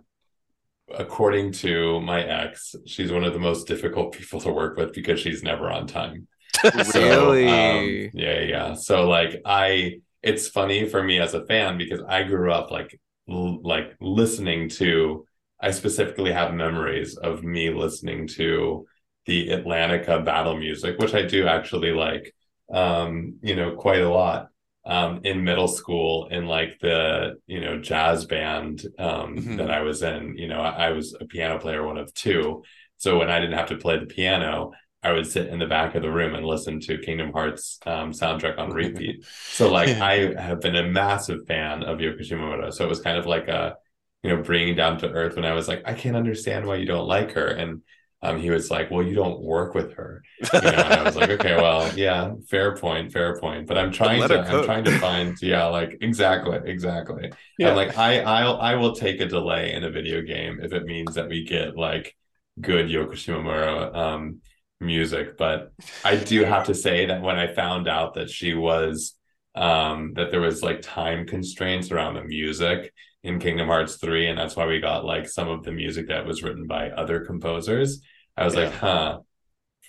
[0.98, 5.20] according to my ex, she's one of the most difficult people to work with because
[5.20, 6.28] she's never on time.
[6.84, 7.44] So, Really?
[7.44, 8.74] um, yeah, yeah.
[8.74, 13.00] So like I, it's funny for me as a fan because I grew up like
[13.30, 15.26] l- like listening to.
[15.62, 18.86] I specifically have memories of me listening to
[19.26, 22.34] the Atlantica battle music, which I do actually like,
[22.74, 24.50] um, you know, quite a lot.
[24.86, 29.58] Um, in middle school, in like the you know jazz band um, Mhm.
[29.58, 32.64] that I was in, you know, I, I was a piano player, one of two.
[32.98, 34.72] So when I didn't have to play the piano,
[35.04, 38.12] I would sit in the back of the room and listen to Kingdom Hearts um,
[38.12, 39.26] soundtrack on repeat.
[39.52, 42.74] So like I have been a massive fan of Yoko Shimomura.
[42.74, 43.76] So it was kind of like a,
[44.24, 46.86] you know, bringing down to earth when I was like, I can't understand why you
[46.86, 47.48] don't like her.
[47.48, 47.82] And
[48.22, 50.22] um, he was like, well, you don't work with her.
[50.54, 53.66] You know, and I was like, okay, well, yeah, fair point, fair point.
[53.66, 57.32] But I'm trying to, I'm trying to find, yeah, like exactly, exactly.
[57.58, 57.70] Yeah.
[57.70, 60.84] I'm like, I, I'll, I will take a delay in a video game if it
[60.84, 62.16] means that we get like
[62.60, 64.42] good Yoko Shimomura um,
[64.82, 65.38] music.
[65.38, 65.72] But
[66.04, 69.16] I do have to say that when I found out that she was
[69.56, 72.94] um that there was like time constraints around the music
[73.24, 76.26] in Kingdom Hearts 3 and that's why we got like some of the music that
[76.26, 78.02] was written by other composers.
[78.38, 79.20] I was like, huh.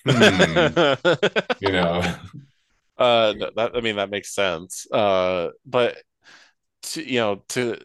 [0.09, 0.94] Hmm,
[1.61, 2.01] you know.
[2.98, 4.90] uh that I mean that makes sense.
[4.90, 5.98] Uh but
[6.82, 7.78] to, you know to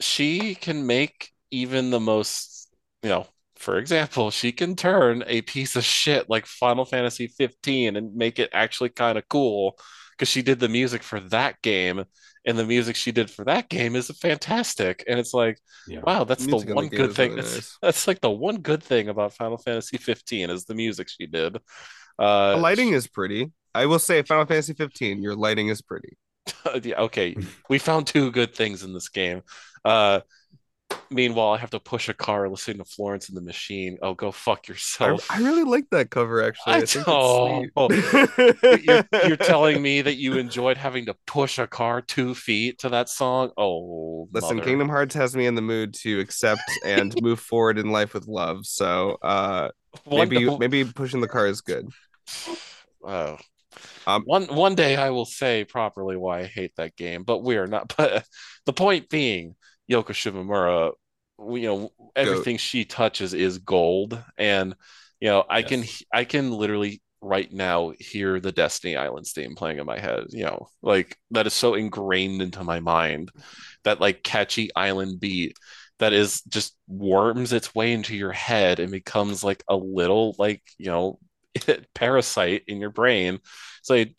[0.00, 2.68] she can make even the most
[3.02, 7.96] you know for example she can turn a piece of shit like Final Fantasy 15
[7.96, 9.78] and make it actually kind of cool
[10.16, 12.04] because she did the music for that game
[12.46, 16.00] and the music she did for that game is fantastic and it's like Yeah.
[16.02, 19.34] wow that's the the one good thing that's, that's like the one good thing about
[19.34, 21.56] Final Fantasy 15 is the music she did
[22.18, 23.52] uh The lighting is pretty.
[23.74, 26.16] I will say, Final Fantasy 15, your lighting is pretty.
[26.82, 27.36] yeah, okay,
[27.68, 29.42] we found two good things in this game.
[29.84, 30.20] Uh,
[31.10, 33.98] meanwhile, I have to push a car listening to Florence and the Machine.
[34.02, 35.26] Oh, go fuck yourself.
[35.30, 36.42] I really like that cover.
[36.42, 38.84] Actually, I, I think it's sweet.
[38.84, 42.88] you're, you're telling me that you enjoyed having to push a car two feet to
[42.90, 43.50] that song?
[43.56, 44.68] Oh, Listen, mother.
[44.68, 48.26] Kingdom Hearts has me in the mood to accept and move forward in life with
[48.26, 48.66] love.
[48.66, 49.70] So, uh,
[50.10, 51.88] maybe maybe pushing the car is good.
[53.08, 53.38] Oh.
[54.06, 57.56] Um, one one day I will say properly why I hate that game, but we
[57.56, 57.94] are not.
[57.96, 58.24] But
[58.64, 59.54] the point being,
[59.90, 60.92] Yoko Shimomura,
[61.38, 64.74] you know, everything she touches is gold, and
[65.20, 69.78] you know, I can I can literally right now hear the Destiny Islands theme playing
[69.78, 70.24] in my head.
[70.30, 73.30] You know, like that is so ingrained into my mind
[73.84, 75.56] that like catchy island beat
[75.98, 80.62] that is just worms its way into your head and becomes like a little like
[80.78, 81.18] you know
[81.94, 83.38] parasite in your brain.
[83.80, 84.16] It's like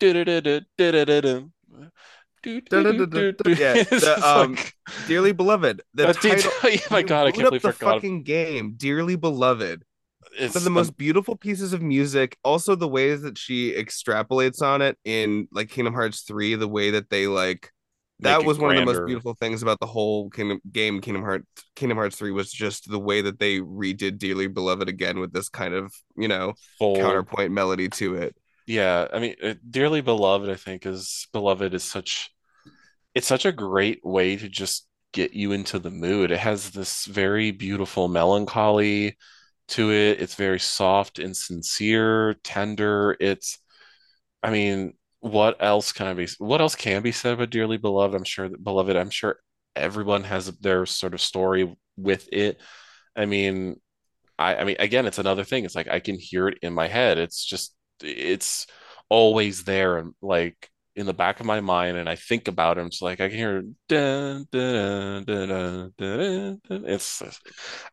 [3.58, 4.74] yeah, the, um, like,
[5.06, 5.82] dearly beloved.
[5.94, 8.74] The title, oh my god, I can't believe the fucking game.
[8.76, 9.84] Dearly beloved.
[10.38, 12.36] It's one of the most beautiful pieces of music.
[12.44, 16.90] Also, the ways that she extrapolates on it in like Kingdom Hearts three, the way
[16.90, 17.72] that they like
[18.20, 18.82] that was one grander.
[18.82, 21.00] of the most beautiful things about the whole Kingdom game.
[21.00, 21.46] Kingdom Hearts
[21.76, 25.48] Kingdom Hearts three was just the way that they redid Dearly Beloved again with this
[25.48, 26.96] kind of you know Full.
[26.96, 28.36] counterpoint melody to it
[28.68, 32.30] yeah i mean uh, dearly beloved i think is beloved is such
[33.14, 36.30] it's such a great way to just get you into the mood.
[36.30, 39.16] It has this very beautiful melancholy
[39.68, 40.20] to it.
[40.20, 43.16] It's very soft and sincere tender.
[43.20, 43.58] It's
[44.42, 48.14] i mean what else can I be what else can be said about dearly beloved?
[48.14, 49.40] I'm sure that beloved i'm sure
[49.76, 52.60] everyone has their sort of story with it.
[53.16, 53.80] I mean
[54.38, 55.64] I, I mean again it's another thing.
[55.64, 57.18] It's like i can hear it in my head.
[57.18, 58.66] It's just it's
[59.08, 62.86] always there and like in the back of my mind and I think about him.
[62.86, 67.22] It's like I can hear dun, dun, dun, dun, it's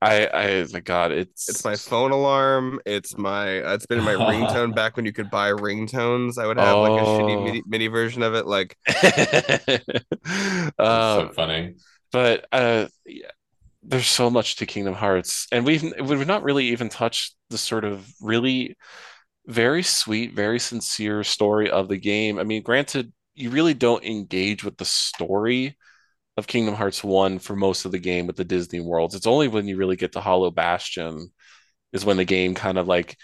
[0.02, 4.16] I I my god it's it's my phone alarm it's my uh, it's been my
[4.16, 6.82] ringtone back when you could buy ringtones I would have oh.
[6.82, 8.76] like a shitty mini, mini version of it like
[10.80, 11.76] uh, so funny
[12.12, 13.30] but uh yeah
[13.84, 17.86] there's so much to Kingdom Hearts and we've we've not really even touched the sort
[17.86, 18.76] of really
[19.48, 22.40] very sweet, very sincere story of the game.
[22.40, 25.78] I mean, granted, you really don't engage with the story
[26.38, 29.16] of Kingdom Hearts 1 for most of the game with the Disney worlds.
[29.16, 31.32] It's only when you really get to Hollow Bastion
[31.94, 33.18] is when the game kind of like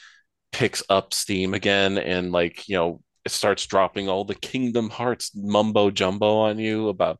[0.51, 5.31] picks up steam again and like, you know, it starts dropping all the Kingdom Hearts
[5.35, 7.19] mumbo jumbo on you about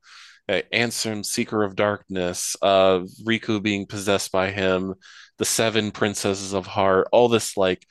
[0.49, 4.95] uh, Ansem, Seeker of Darkness, uh, Riku being possessed by him,
[5.37, 7.85] the seven princesses of heart, all this like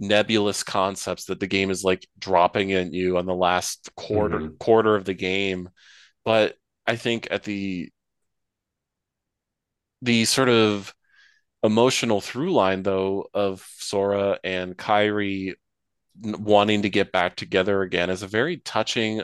[0.00, 4.56] nebulous concepts that the game is like dropping at you on the last quarter mm-hmm.
[4.56, 5.68] quarter of the game.
[6.24, 6.56] But
[6.86, 7.90] i think at the
[10.02, 10.94] the sort of
[11.62, 15.54] emotional through line though of sora and kairi
[16.22, 19.22] wanting to get back together again is a very touching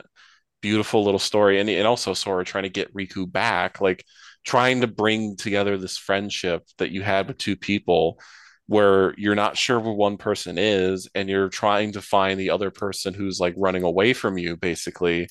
[0.63, 1.61] beautiful little story.
[1.61, 4.05] And, and also sora trying to get riku back like
[4.45, 8.21] trying to bring together this friendship that you had with two people
[8.67, 12.71] where you're not sure who one person is and you're trying to find the other
[12.71, 15.29] person who's like running away from you basically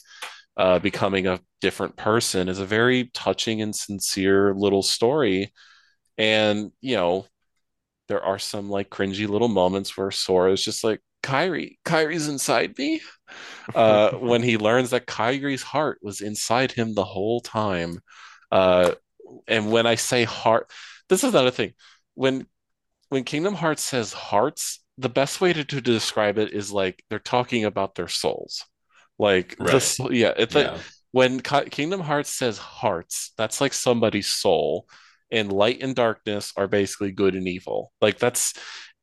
[0.57, 5.51] uh, becoming a different person is a very touching and sincere little story.
[6.17, 7.25] And you know
[8.07, 12.77] there are some like cringy little moments where sora is just like kairi kairi's inside
[12.77, 13.01] me.
[13.73, 17.99] Uh, when he learns that kairi's heart was inside him the whole time.
[18.51, 18.91] Uh,
[19.47, 20.69] and when i say heart
[21.09, 21.73] this is another thing.
[22.13, 22.47] When
[23.15, 27.17] when Kingdom Hearts says hearts, the best way to, to describe it is like they're
[27.17, 28.65] talking about their souls.
[29.17, 29.71] Like right.
[29.71, 30.71] the, yeah, it's yeah.
[30.71, 30.81] like
[31.11, 34.89] when Kingdom Hearts says hearts, that's like somebody's soul,
[35.31, 37.93] and light and darkness are basically good and evil.
[38.01, 38.53] Like that's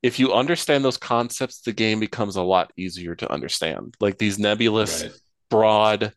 [0.02, 3.94] if you understand those concepts, the game becomes a lot easier to understand.
[3.98, 5.12] Like these nebulous, right.
[5.48, 6.12] broad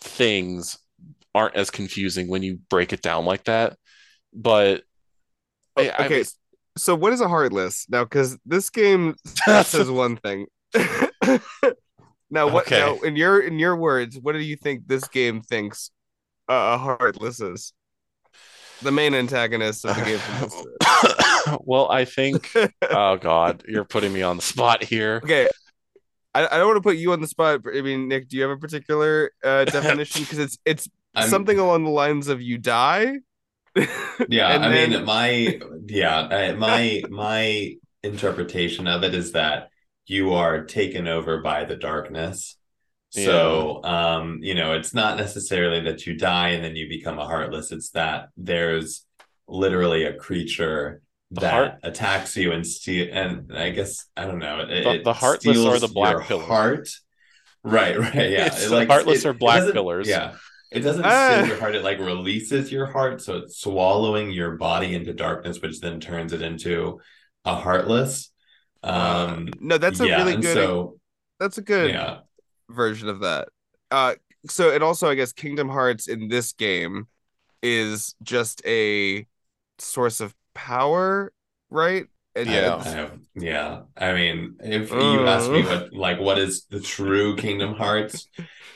[0.00, 0.76] things
[1.36, 3.76] aren't as confusing when you break it down like that.
[4.34, 4.82] But
[5.78, 6.24] okay, I,
[6.78, 8.04] so what is a heartless now?
[8.04, 9.14] Because this game
[9.64, 10.46] says one thing.
[12.30, 12.66] now, what?
[12.66, 12.78] Okay.
[12.78, 15.90] Now, in your in your words, what do you think this game thinks
[16.48, 17.72] uh, a heartless is?
[18.80, 21.58] The main antagonist of the game.
[21.64, 22.50] well, I think.
[22.90, 25.20] oh God, you're putting me on the spot here.
[25.24, 25.48] Okay,
[26.34, 27.60] I, I don't want to put you on the spot.
[27.74, 30.22] I mean, Nick, do you have a particular uh, definition?
[30.22, 31.28] Because it's it's I'm...
[31.28, 33.18] something along the lines of you die
[34.28, 34.90] yeah, I then...
[34.90, 39.70] mean, my yeah, my my interpretation of it is that
[40.06, 42.56] you are taken over by the darkness.
[43.12, 43.24] Yeah.
[43.24, 47.26] So, um, you know, it's not necessarily that you die and then you become a
[47.26, 47.72] heartless.
[47.72, 49.06] It's that there's
[49.46, 51.00] literally a creature
[51.30, 51.74] that heart...
[51.82, 53.08] attacks you and steal.
[53.10, 54.60] And I guess I don't know.
[54.60, 56.44] It, the, the heartless or the black pillar.
[56.44, 56.90] Heart.
[57.64, 57.98] Right.
[57.98, 58.14] Right.
[58.14, 58.46] Yeah.
[58.46, 60.08] It's like, heartless it, or black pillars.
[60.08, 60.36] Yeah.
[60.70, 61.44] It doesn't ah.
[61.44, 63.22] your heart, it like releases your heart.
[63.22, 67.00] So it's swallowing your body into darkness, which then turns it into
[67.44, 68.30] a heartless.
[68.82, 70.98] Um no, that's a yeah, really good so,
[71.40, 72.18] that's a good yeah.
[72.68, 73.48] version of that.
[73.90, 74.14] Uh
[74.48, 77.08] so and also I guess Kingdom Hearts in this game
[77.62, 79.26] is just a
[79.78, 81.32] source of power,
[81.70, 82.06] right?
[82.36, 82.76] Yeah.
[82.76, 83.82] I have, yeah.
[83.96, 84.96] I mean, if uh.
[84.96, 88.28] you ask me what like what is the true Kingdom Hearts,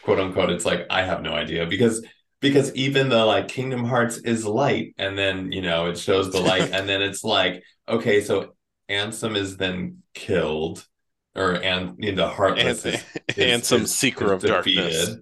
[0.02, 2.04] quote unquote, it's like I have no idea because
[2.40, 6.40] because even the like Kingdom Hearts is light, and then you know it shows the
[6.40, 8.54] light, and then it's like okay, so
[8.90, 10.86] Ansem is then killed,
[11.34, 13.04] or and the Heartless An- is,
[13.36, 14.82] is, Ansem is, Seeker is of defeated.
[14.82, 15.16] Darkness,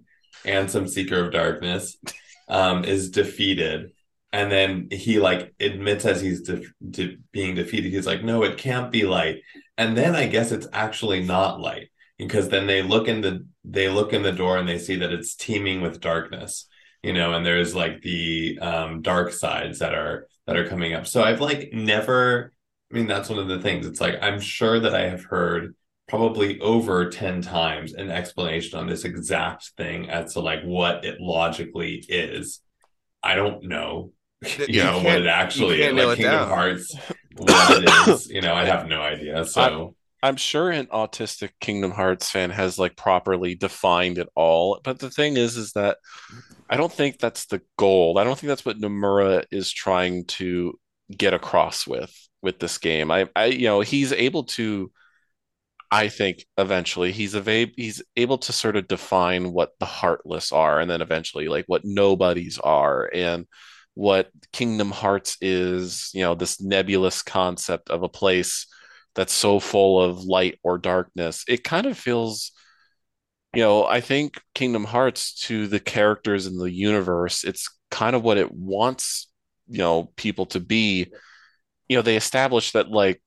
[0.45, 1.97] Ansem Seeker of Darkness,
[2.49, 3.93] um, is defeated,
[4.33, 8.59] and then he like admits as he's de- de- being defeated, he's like, no, it
[8.59, 9.43] can't be light,
[9.77, 13.89] and then I guess it's actually not light because then they look in the they
[13.89, 16.67] look in the door and they see that it's teeming with darkness
[17.03, 21.07] you know and there's like the um dark sides that are that are coming up.
[21.07, 22.53] So i've like never
[22.91, 23.87] i mean that's one of the things.
[23.87, 25.75] It's like i'm sure that i have heard
[26.09, 31.21] probably over 10 times an explanation on this exact thing as to like what it
[31.21, 32.61] logically is.
[33.23, 36.49] I don't know you, you know what it actually is like kingdom down.
[36.49, 36.95] hearts
[37.37, 41.93] what it is you know i have no idea so I'm sure an autistic Kingdom
[41.93, 45.97] Hearts fan has like properly defined it all, but the thing is, is that
[46.69, 48.19] I don't think that's the goal.
[48.19, 50.79] I don't think that's what Nomura is trying to
[51.17, 53.11] get across with with this game.
[53.11, 54.91] I, I you know, he's able to.
[55.93, 60.79] I think eventually he's a he's able to sort of define what the heartless are,
[60.81, 63.47] and then eventually like what nobodies are, and
[63.95, 66.11] what Kingdom Hearts is.
[66.15, 68.67] You know, this nebulous concept of a place
[69.15, 71.45] that's so full of light or darkness.
[71.49, 72.53] It kind of feels,
[73.55, 78.23] you know, I think Kingdom Hearts to the characters in the universe, it's kind of
[78.23, 79.29] what it wants,
[79.69, 81.13] you know, people to be.
[81.89, 83.21] You know, they establish that like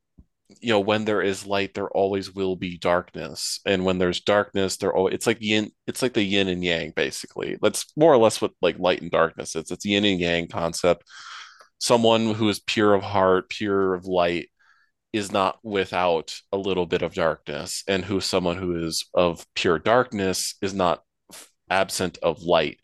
[0.62, 3.60] you know when there is light there always will be darkness.
[3.66, 6.92] And when there's darkness there oh it's like yin it's like the yin and yang
[6.96, 7.58] basically.
[7.62, 9.72] That's more or less what like light and darkness is.
[9.72, 11.04] It's yin and yang concept.
[11.80, 14.50] Someone who is pure of heart pure of light
[15.14, 17.84] is not without a little bit of darkness.
[17.88, 21.04] And who someone who is of pure darkness is not
[21.70, 22.80] absent of light.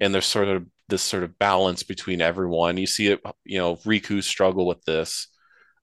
[0.00, 2.76] And there's sort of this sort of balance between everyone.
[2.76, 5.28] You see it you know riku struggle with this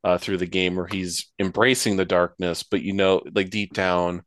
[0.07, 4.21] uh, through the game where he's embracing the darkness but you know like deep down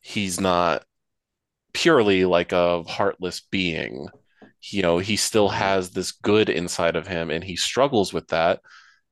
[0.00, 0.84] he's not
[1.74, 4.08] purely like a heartless being.
[4.62, 8.60] You know he still has this good inside of him and he struggles with that.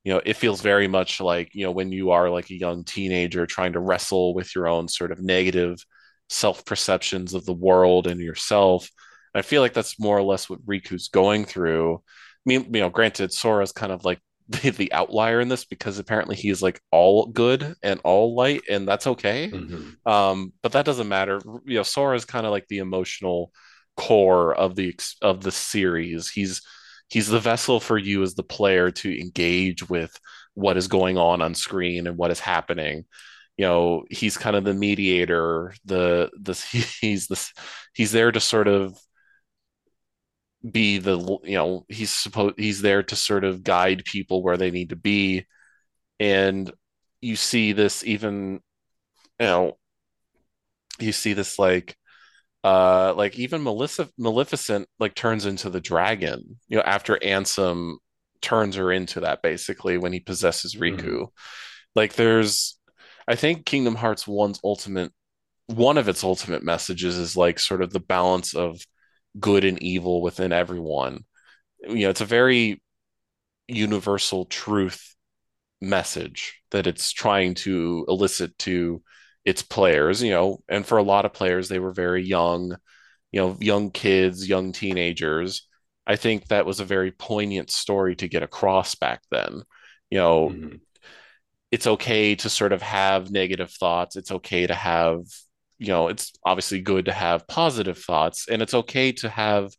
[0.04, 2.84] You know it feels very much like you know when you are like a young
[2.84, 5.84] teenager trying to wrestle with your own sort of negative
[6.30, 8.88] self perceptions of the world and yourself
[9.34, 11.96] i feel like that's more or less what riku's going through.
[11.96, 12.00] I
[12.46, 16.36] mean you know granted sora's kind of like the, the outlier in this because apparently
[16.36, 19.50] he's like all good and all light and that's okay.
[19.50, 20.08] Mm-hmm.
[20.08, 21.40] um but that doesn't matter.
[21.64, 23.52] You know Sora is kind of like the emotional
[23.96, 26.28] core of the of the series.
[26.28, 26.62] He's
[27.08, 30.18] he's the vessel for you as the player to engage with
[30.54, 33.04] what is going on on screen and what is happening.
[33.56, 36.64] You know he's kind of the mediator the this
[37.00, 37.52] he's this
[37.94, 38.98] he's there to sort of
[40.70, 44.70] be the you know he's supposed he's there to sort of guide people where they
[44.70, 45.44] need to be
[46.20, 46.72] and
[47.20, 48.60] you see this even
[49.40, 49.76] you know
[51.00, 51.96] you see this like
[52.64, 57.96] uh like even Melissa Maleficent like turns into the dragon, you know, after Ansem
[58.40, 60.98] turns her into that basically when he possesses Riku.
[60.98, 61.24] Mm-hmm.
[61.94, 62.78] Like there's
[63.26, 65.12] I think Kingdom Hearts 1's ultimate
[65.66, 68.80] one of its ultimate messages is like sort of the balance of
[69.38, 71.24] good and evil within everyone.
[71.80, 72.82] You know, it's a very
[73.68, 75.14] universal truth
[75.80, 79.02] message that it's trying to elicit to
[79.44, 82.76] its players, you know, and for a lot of players, they were very young,
[83.32, 85.66] you know, young kids, young teenagers.
[86.06, 89.62] I think that was a very poignant story to get across back then.
[90.10, 90.76] You know, mm-hmm.
[91.70, 94.16] it's okay to sort of have negative thoughts.
[94.16, 95.22] It's okay to have,
[95.78, 99.72] you know, it's obviously good to have positive thoughts, and it's okay to have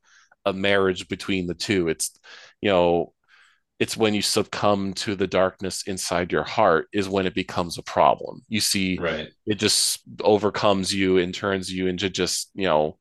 [0.46, 1.88] a marriage between the two.
[1.88, 2.12] It's,
[2.62, 3.14] you know,
[3.84, 7.84] it's when you succumb to the darkness inside your heart is when it becomes a
[7.84, 12.98] problem you see right it just overcomes you and turns you into just you know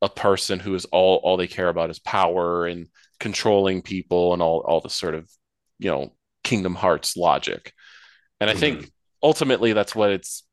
[0.00, 2.86] a person who is all all they care about is power and
[3.20, 5.30] controlling people and all all the sort of
[5.78, 6.10] you know
[6.42, 7.74] kingdom hearts logic
[8.40, 8.60] and i mm-hmm.
[8.60, 8.92] think
[9.22, 10.44] ultimately that's what it's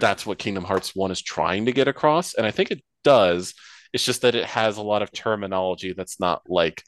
[0.00, 3.54] that's what kingdom hearts 1 is trying to get across and i think it does
[3.92, 6.82] it's just that it has a lot of terminology that's not like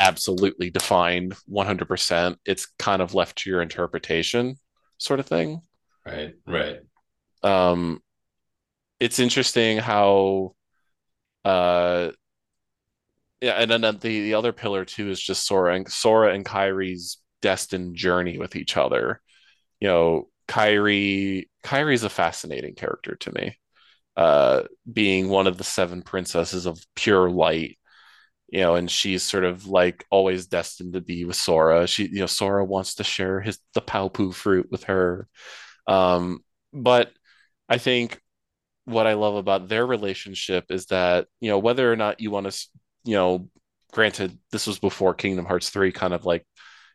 [0.00, 2.36] absolutely defined 100%.
[2.44, 4.56] It's kind of left to your interpretation,
[4.98, 5.62] sort of thing.
[6.06, 6.78] Right, right.
[7.42, 8.00] Um,
[9.00, 10.54] it's interesting how,
[11.44, 12.10] uh,
[13.40, 17.18] yeah, and then the the other pillar too is just Sora and Sora and Kairi's
[17.40, 19.20] destined journey with each other.
[19.78, 23.58] You know, Kairi Kairi is a fascinating character to me.
[24.16, 27.78] Uh, being one of the seven princesses of pure light,
[28.48, 31.86] you know, and she's sort of like always destined to be with Sora.
[31.86, 35.28] She, you know, Sora wants to share his the Paopu fruit with her.
[35.86, 36.40] Um,
[36.72, 37.12] but
[37.68, 38.18] I think
[38.86, 42.50] what I love about their relationship is that, you know, whether or not you want
[42.50, 42.66] to,
[43.04, 43.48] you know,
[43.92, 46.46] granted, this was before Kingdom Hearts 3 kind of like,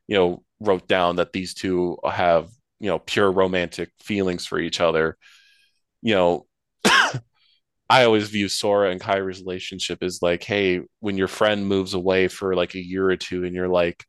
[0.08, 4.82] you know, wrote down that these two have, you know, pure romantic feelings for each
[4.82, 5.18] other.
[6.02, 6.45] You know,
[7.90, 12.28] I always view Sora and Kairi's relationship as like, hey, when your friend moves away
[12.28, 14.04] for like a year or two and you're like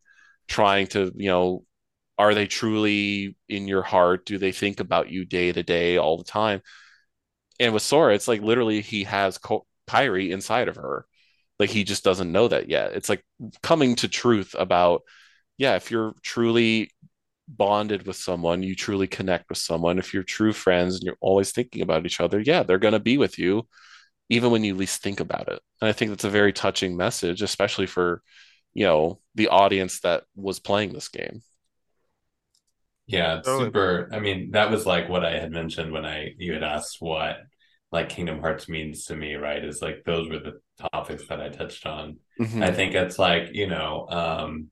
[0.48, 1.64] trying to, you know,
[2.18, 4.26] are they truly in your heart?
[4.26, 6.62] Do they think about you day to day all the time?
[7.60, 11.06] and with Sora, it's like literally he has Kairi inside of her.
[11.58, 12.92] Like he just doesn't know that yet.
[12.94, 13.24] It's like
[13.62, 15.02] coming to truth about,
[15.56, 16.90] yeah, if you're truly
[17.48, 21.52] bonded with someone, you truly connect with someone, if you're true friends and you're always
[21.52, 23.66] thinking about each other, yeah, they're going to be with you
[24.30, 25.60] even when you least think about it.
[25.80, 28.22] And I think that's a very touching message, especially for,
[28.72, 31.42] you know, the audience that was playing this game.
[33.06, 34.08] Yeah, super.
[34.12, 37.36] I mean, that was like what I had mentioned when I you had asked what
[37.92, 39.62] like Kingdom Hearts means to me, right?
[39.62, 40.60] Is like those were the
[40.90, 42.16] topics that I touched on.
[42.40, 42.62] Mm-hmm.
[42.62, 44.70] I think it's like, you know, um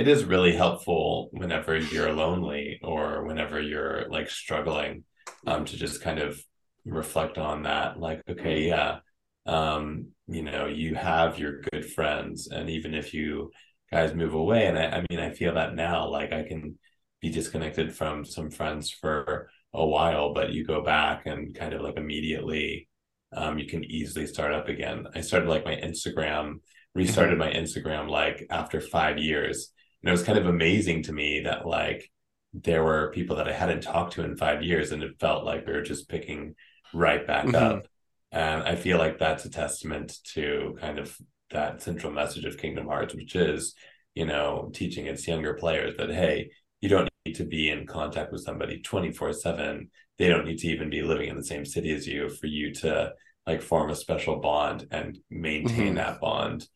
[0.00, 5.04] it is really helpful whenever you're lonely or whenever you're like struggling
[5.46, 6.42] um to just kind of
[6.86, 9.00] reflect on that like okay, yeah.
[9.46, 13.50] Um you know, you have your good friends and even if you
[13.92, 16.78] guys move away and I, I mean I feel that now like I can
[17.20, 21.82] be disconnected from some friends for a while, but you go back and kind of
[21.82, 22.88] like immediately
[23.36, 25.06] um, you can easily start up again.
[25.14, 26.60] I started like my Instagram,
[26.94, 27.54] restarted mm-hmm.
[27.54, 29.72] my Instagram like after five years.
[30.02, 32.10] And it was kind of amazing to me that like
[32.52, 35.66] there were people that I hadn't talked to in five years and it felt like
[35.66, 36.54] we were just picking
[36.92, 37.54] right back mm-hmm.
[37.54, 37.86] up.
[38.32, 41.16] And I feel like that's a testament to kind of
[41.50, 43.74] that central message of Kingdom Hearts, which is,
[44.14, 46.50] you know, teaching its younger players that, hey,
[46.80, 50.68] you don't need to be in contact with somebody 24 7 they don't need to
[50.68, 53.12] even be living in the same city as you for you to
[53.46, 55.94] like form a special bond and maintain mm-hmm.
[55.96, 56.66] that bond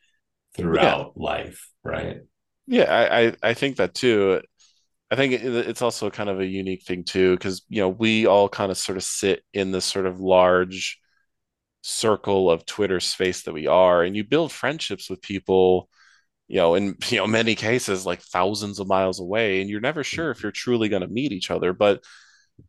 [0.57, 1.23] throughout yeah.
[1.23, 2.19] life right
[2.67, 4.41] yeah I, I think that too
[5.11, 8.49] i think it's also kind of a unique thing too because you know we all
[8.49, 10.99] kind of sort of sit in this sort of large
[11.83, 15.89] circle of twitter space that we are and you build friendships with people
[16.49, 20.05] you know, in you know many cases like thousands of miles away, and you're never
[20.05, 21.73] sure if you're truly going to meet each other.
[21.73, 22.03] But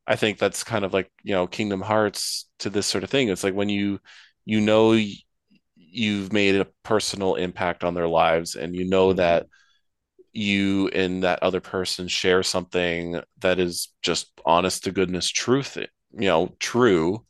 [0.08, 3.30] I think that's kind of like you know Kingdom Hearts to this sort of thing.
[3.30, 4.00] It's like when you
[4.46, 4.98] you know
[5.76, 9.18] you've made a personal impact on their lives, and you know mm-hmm.
[9.18, 9.48] that
[10.36, 16.28] you and that other person share something that is just honest to goodness truth you
[16.28, 17.26] know true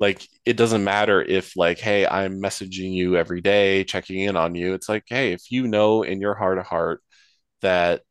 [0.00, 4.54] like it doesn't matter if like hey i'm messaging you every day checking in on
[4.54, 4.74] you.
[4.74, 7.02] It's like hey if you know in your heart of heart
[7.62, 8.02] that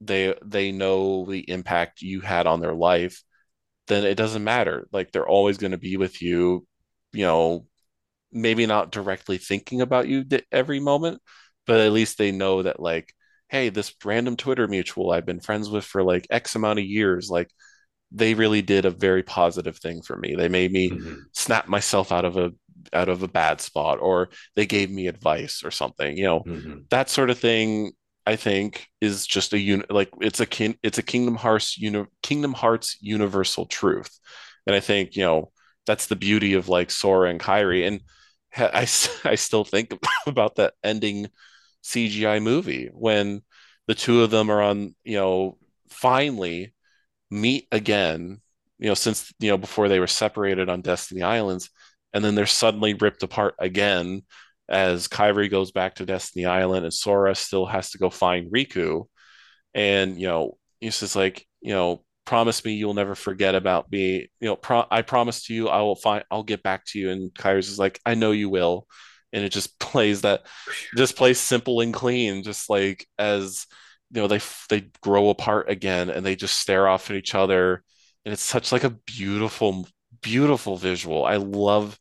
[0.00, 3.22] they they know the impact you had on their life
[3.88, 4.88] then it doesn't matter.
[4.92, 6.66] Like they're always going to be with you
[7.12, 7.66] you know
[8.32, 11.22] maybe not directly thinking about you every moment
[11.68, 13.14] but at least they know that like
[13.48, 17.30] hey this random twitter mutual i've been friends with for like x amount of years
[17.30, 17.48] like
[18.10, 20.34] they really did a very positive thing for me.
[20.34, 21.14] They made me mm-hmm.
[21.32, 22.52] snap myself out of a
[22.92, 26.16] out of a bad spot or they gave me advice or something.
[26.16, 26.78] You know, mm-hmm.
[26.90, 27.92] that sort of thing
[28.26, 32.06] I think is just a un- like it's a kin- it's a Kingdom Hearts uni-
[32.22, 34.18] Kingdom Hearts universal truth.
[34.66, 35.52] And I think, you know,
[35.86, 38.02] that's the beauty of like Sora and Kairi and
[38.56, 38.82] I,
[39.30, 39.92] I still think
[40.26, 41.28] about that ending
[41.82, 43.42] CGI movie when
[43.86, 46.74] the two of them are on, you know, finally
[47.30, 48.40] meet again,
[48.78, 51.70] you know, since, you know, before they were separated on Destiny Islands,
[52.12, 54.22] and then they're suddenly ripped apart again
[54.68, 59.06] as Kairi goes back to Destiny Island and Sora still has to go find Riku.
[59.74, 64.28] And, you know, he's just like, you know, promise me you'll never forget about me.
[64.40, 67.10] You know, pro- I promise to you I will find I'll get back to you.
[67.10, 68.86] And Kairi's is like, I know you will.
[69.32, 70.42] And it just plays that
[70.96, 73.66] just plays simple and clean, just like as
[74.10, 77.82] you know they they grow apart again and they just stare off at each other.
[78.24, 79.86] And it's such like a beautiful
[80.22, 81.24] beautiful visual.
[81.24, 81.98] I love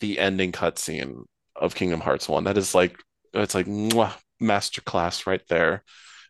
[0.00, 1.24] the ending cutscene
[1.56, 2.96] of kingdom hearts 1 that is like
[3.34, 5.84] it's like mwah, masterclass right there.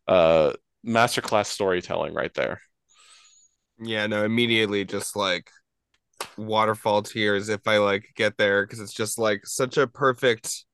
[0.07, 0.53] Uh
[0.87, 2.61] masterclass storytelling right there.
[3.79, 5.51] Yeah no immediately just like
[6.37, 10.65] waterfall tears if i like get there because it's just like such a perfect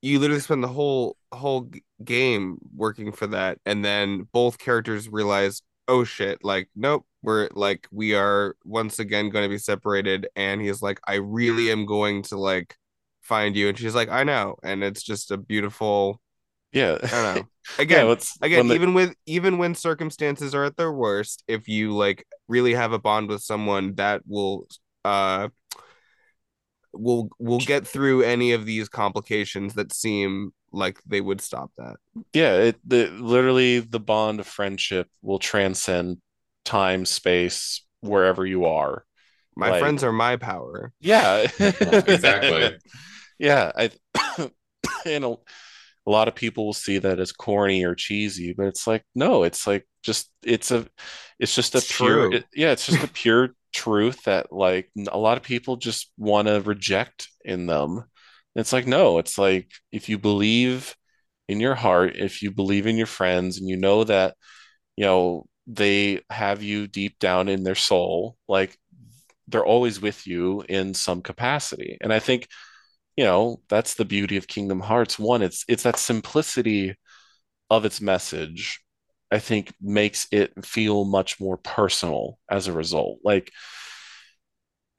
[0.00, 1.70] you literally spend the whole whole
[2.04, 7.88] game working for that and then both characters realize oh shit like nope we're like
[7.90, 12.22] we are once again going to be separated and he's like i really am going
[12.22, 12.76] to like
[13.20, 16.20] find you and she's like i know and it's just a beautiful
[16.72, 20.92] yeah i don't know again yeah, again even with even when circumstances are at their
[20.92, 24.66] worst if you like really have a bond with someone that will
[25.04, 25.48] uh
[26.92, 31.96] will will get through any of these complications that seem like they would stop that.
[32.32, 36.18] Yeah, it the literally the bond of friendship will transcend
[36.64, 39.04] time, space, wherever you are.
[39.56, 40.92] My like, friends are my power.
[41.00, 42.78] Yeah, exactly.
[43.40, 43.90] Yeah, I
[45.06, 45.36] and
[46.08, 49.42] a, lot of people will see that as corny or cheesy, but it's like no,
[49.42, 50.86] it's like just it's a
[51.38, 55.18] it's just a it's pure it, yeah, it's just a pure truth that like a
[55.18, 58.04] lot of people just want to reject in them.
[58.54, 60.94] It's like, no, it's like if you believe
[61.48, 64.36] in your heart, if you believe in your friends and you know that,
[64.96, 68.76] you know, they have you deep down in their soul, like
[69.48, 71.98] they're always with you in some capacity.
[72.00, 72.48] And I think,
[73.18, 75.18] you know, that's the beauty of Kingdom Hearts.
[75.18, 76.94] One, it's it's that simplicity
[77.68, 78.80] of its message
[79.28, 83.18] I think makes it feel much more personal as a result.
[83.24, 83.50] Like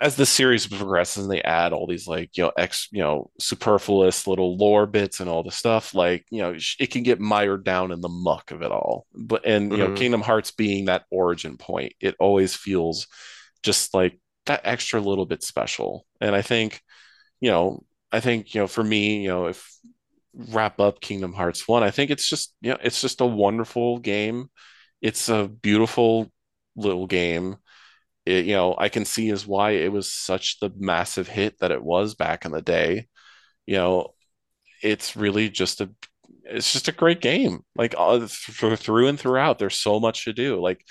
[0.01, 3.31] as the series progresses and they add all these like you know ex you know
[3.39, 7.63] superfluous little lore bits and all the stuff like you know it can get mired
[7.63, 9.93] down in the muck of it all but and you mm-hmm.
[9.93, 13.07] know kingdom hearts being that origin point it always feels
[13.61, 16.81] just like that extra little bit special and i think
[17.41, 19.69] you know i think you know for me you know if
[20.33, 21.83] wrap up Kingdom Hearts 1.
[21.83, 24.49] I think it's just, you know, it's just a wonderful game.
[25.01, 26.31] It's a beautiful
[26.75, 27.57] little game.
[28.25, 31.71] It, you know, I can see is why it was such the massive hit that
[31.71, 33.07] it was back in the day.
[33.65, 34.13] You know,
[34.83, 35.89] it's really just a
[36.45, 37.61] it's just a great game.
[37.75, 40.61] Like uh, th- through and throughout, there's so much to do.
[40.61, 40.83] Like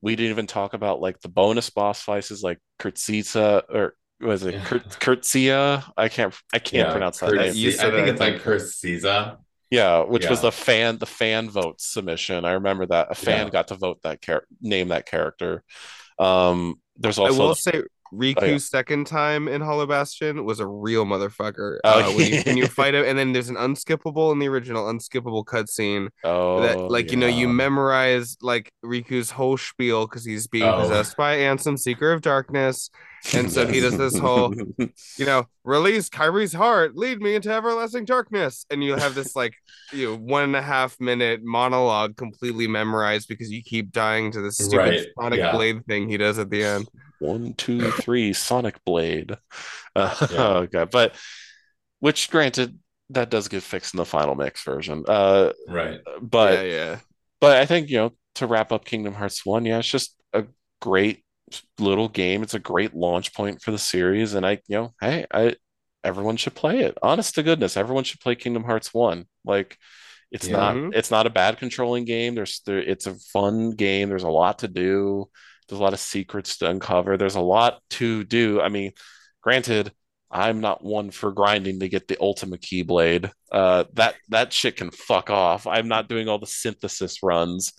[0.00, 4.54] we didn't even talk about like the bonus boss fights like Kurtzitza or was it
[4.54, 5.84] Kurtzia?
[5.96, 7.50] I can't I can't yeah, pronounce that name.
[7.50, 9.38] I think it's like Kurt Zisa.
[9.70, 10.30] Yeah, which yeah.
[10.30, 12.44] was the fan the fan vote submission.
[12.44, 13.50] I remember that a fan yeah.
[13.50, 15.62] got to vote that char- name that character.
[16.18, 18.58] Um, there's also I will say Riku's oh, yeah.
[18.58, 21.78] second time in Hollow Bastion was a real motherfucker.
[21.84, 24.48] Oh, uh, when, you, when, you, fight him, and then there's an unskippable in the
[24.48, 26.08] original unskippable cutscene.
[26.24, 27.12] Oh, that like yeah.
[27.12, 30.80] you know you memorize like Riku's whole spiel because he's being oh.
[30.80, 32.90] possessed by Ansem, Seeker of Darkness,
[33.32, 34.52] and so he does this whole,
[35.16, 39.54] you know, release Kairi's heart, lead me into everlasting darkness, and you have this like
[39.92, 44.40] you know one and a half minute monologue completely memorized because you keep dying to
[44.40, 45.06] this stupid right.
[45.18, 45.52] Sonic yeah.
[45.52, 46.88] Blade thing he does at the end
[47.20, 49.36] one, two, three, Sonic Blade.
[49.94, 50.36] Uh, yeah.
[50.38, 51.14] Oh god, but
[52.00, 52.78] which granted
[53.10, 55.04] that does get fixed in the final mix version.
[55.06, 56.00] Uh, right.
[56.20, 56.98] But yeah, yeah.
[57.40, 60.44] But I think you know to wrap up Kingdom Hearts one, yeah, it's just a
[60.80, 61.24] great
[61.78, 62.42] little game.
[62.42, 65.56] It's a great launch point for the series, and I, you know, hey, I
[66.04, 66.96] everyone should play it.
[67.02, 69.26] Honest to goodness, everyone should play Kingdom Hearts one.
[69.44, 69.76] Like
[70.30, 70.56] it's yeah.
[70.56, 70.90] not mm-hmm.
[70.94, 72.34] it's not a bad controlling game.
[72.34, 74.08] There's there, it's a fun game.
[74.08, 75.28] There's a lot to do.
[75.70, 77.16] There's a lot of secrets to uncover.
[77.16, 78.60] There's a lot to do.
[78.60, 78.92] I mean,
[79.40, 79.92] granted,
[80.30, 83.30] I'm not one for grinding to get the ultimate keyblade.
[83.52, 85.66] Uh, that that shit can fuck off.
[85.66, 87.72] I'm not doing all the synthesis runs.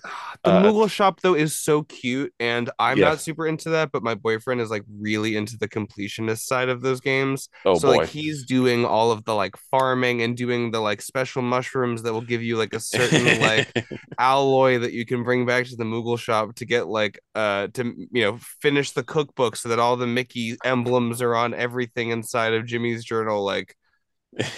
[0.43, 3.09] The uh, Moogle shop though is so cute, and I'm yeah.
[3.09, 3.91] not super into that.
[3.93, 7.47] But my boyfriend is like really into the completionist side of those games.
[7.65, 7.97] Oh so boy.
[7.99, 12.11] like he's doing all of the like farming and doing the like special mushrooms that
[12.11, 13.71] will give you like a certain like
[14.19, 17.93] alloy that you can bring back to the Moogle shop to get like uh to
[18.11, 22.53] you know finish the cookbook so that all the Mickey emblems are on everything inside
[22.53, 23.45] of Jiminy's journal.
[23.45, 23.77] Like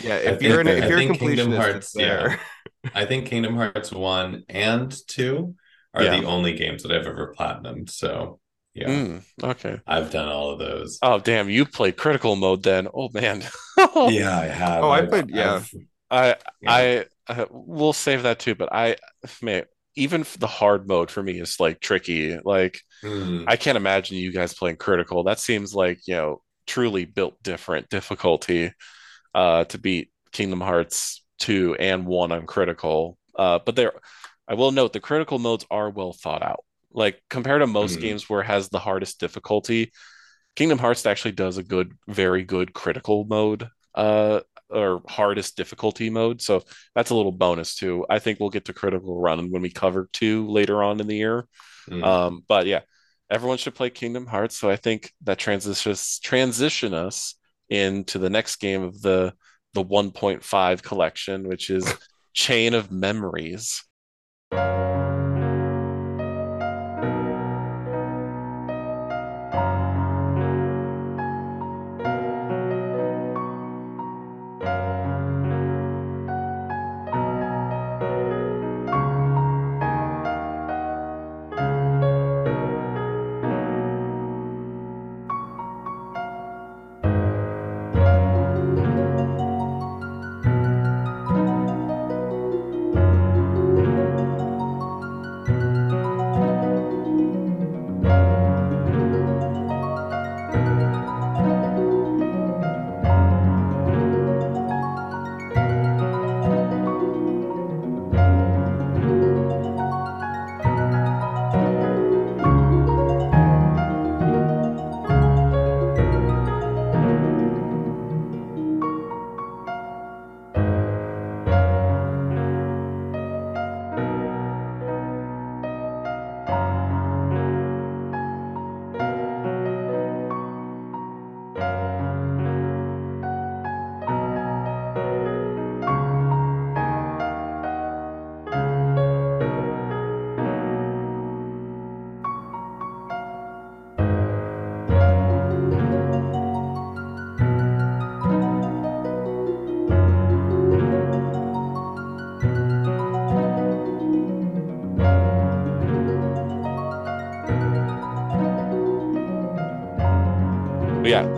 [0.01, 2.39] yeah, if you're in, if you're a completionist, Hearts, there.
[2.83, 2.89] Yeah.
[2.95, 5.55] I think Kingdom Hearts one and two
[5.93, 6.19] are yeah.
[6.19, 7.89] the only games that I've ever platinumed.
[7.89, 8.39] So
[8.73, 10.99] yeah, mm, okay, I've done all of those.
[11.01, 12.87] Oh damn, you played critical mode then?
[12.93, 13.43] Oh man.
[13.95, 14.83] yeah, I have.
[14.83, 15.29] Oh, I played.
[15.29, 15.63] Yeah,
[16.11, 16.35] i
[16.65, 18.55] I, I will save that too.
[18.55, 18.97] But I,
[19.41, 19.63] man,
[19.95, 22.37] even the hard mode for me is like tricky.
[22.43, 23.45] Like mm.
[23.47, 25.23] I can't imagine you guys playing critical.
[25.23, 28.71] That seems like you know truly built different difficulty
[29.33, 33.17] uh, to beat Kingdom Hearts 2 and 1 on critical.
[33.35, 33.93] Uh, but there,
[34.47, 36.63] I will note the critical modes are well thought out.
[36.91, 38.01] Like compared to most mm-hmm.
[38.01, 39.91] games where it has the hardest difficulty,
[40.55, 46.41] Kingdom Hearts actually does a good, very good critical mode uh, or hardest difficulty mode.
[46.41, 48.05] So that's a little bonus too.
[48.09, 51.15] I think we'll get to critical run when we cover two later on in the
[51.15, 51.47] year.
[51.89, 52.03] Mm-hmm.
[52.03, 52.81] Um, but yeah,
[53.29, 54.57] everyone should play Kingdom Hearts.
[54.57, 57.35] So I think that transitions transition us
[57.73, 59.33] into the next game of the
[59.73, 61.91] the 1.5 collection, which is
[62.33, 63.83] Chain of Memories.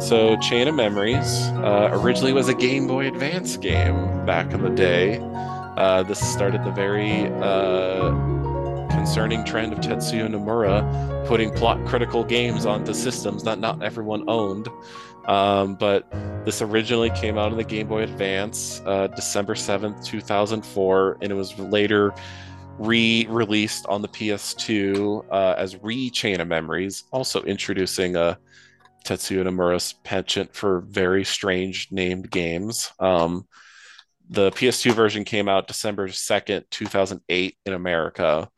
[0.05, 4.69] So Chain of Memories uh, originally was a Game Boy Advance game back in the
[4.69, 5.17] day.
[5.77, 8.11] Uh, this started the very uh,
[8.91, 14.67] concerning trend of Tetsuya Nomura putting plot critical games onto systems that not everyone owned.
[15.25, 16.07] Um, but
[16.45, 21.35] this originally came out in the Game Boy Advance uh, December 7th, 2004, and it
[21.35, 22.13] was later
[22.77, 28.37] re released on the PS2 uh, as Re Chain of Memories, also introducing a
[29.05, 32.91] Tetsuya Nomura's penchant for very strange named games.
[32.99, 33.47] Um,
[34.29, 38.49] the PS2 version came out December 2nd, 2008 in America.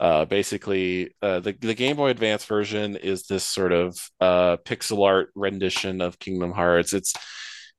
[0.00, 5.06] Uh, basically, uh, the, the Game Boy Advance version is this sort of uh, pixel
[5.06, 6.92] art rendition of Kingdom Hearts.
[6.92, 7.14] It's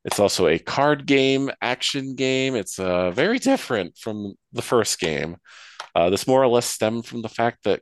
[0.05, 2.55] it's also a card game, action game.
[2.55, 5.37] It's uh, very different from the first game.
[5.95, 7.81] Uh, this more or less stemmed from the fact that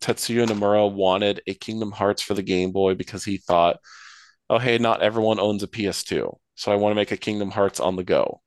[0.00, 3.78] Tetsuya Nomura wanted a Kingdom Hearts for the Game Boy because he thought,
[4.50, 6.36] oh, hey, not everyone owns a PS2.
[6.56, 8.40] So I want to make a Kingdom Hearts on the go.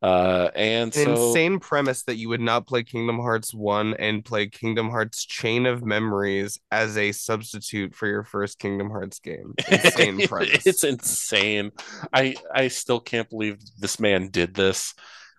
[0.00, 4.24] Uh, and An so, insane premise that you would not play Kingdom Hearts 1 and
[4.24, 9.54] play Kingdom Hearts Chain of Memories as a substitute for your first Kingdom Hearts game.
[9.68, 10.66] Insane premise.
[10.66, 11.72] it's insane.
[12.12, 14.94] I I still can't believe this man did this.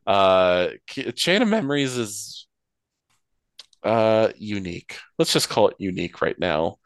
[0.05, 0.69] Uh,
[1.15, 2.38] Chain of Memories is
[3.83, 4.97] uh unique.
[5.17, 6.77] Let's just call it unique right now.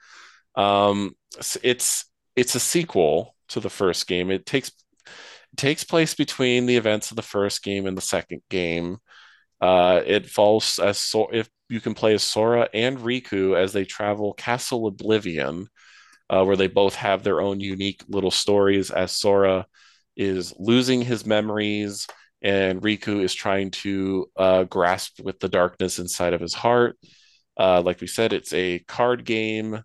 [0.56, 1.16] Um
[1.64, 2.06] it's
[2.36, 4.32] it's a sequel to the first game.
[4.32, 8.42] It takes it takes place between the events of the first game and the second
[8.50, 8.98] game.
[9.62, 13.86] Uh it falls as so if you can play as sora and riku as they
[13.86, 15.68] travel castle oblivion
[16.30, 19.66] uh, where they both have their own unique little stories as sora
[20.16, 22.08] is losing his memories
[22.44, 26.98] and Riku is trying to uh, grasp with the darkness inside of his heart.
[27.58, 29.82] Uh, like we said, it's a card game,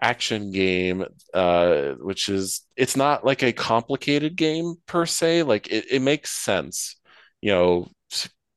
[0.00, 5.44] action game, uh, which is it's not like a complicated game per se.
[5.44, 6.96] Like it, it makes sense,
[7.40, 7.88] you know,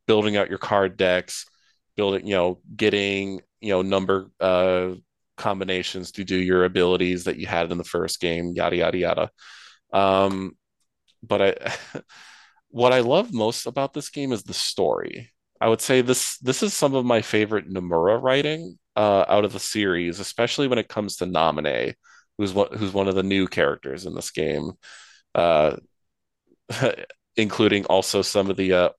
[0.08, 1.46] building out your card decks,
[1.96, 4.92] building, you know, getting you know number uh,
[5.38, 9.32] combinations to do your abilities that you had in the first game, yada yada yada.
[9.94, 10.54] Um,
[11.22, 12.02] but I.
[12.76, 15.32] what I love most about this game is the story.
[15.62, 19.54] I would say this this is some of my favorite Nomura writing uh, out of
[19.54, 21.94] the series, especially when it comes to Naminé,
[22.38, 24.74] who's what who's one of the new characters in this game,
[25.34, 25.78] uh,
[27.38, 28.90] including also some of the uh,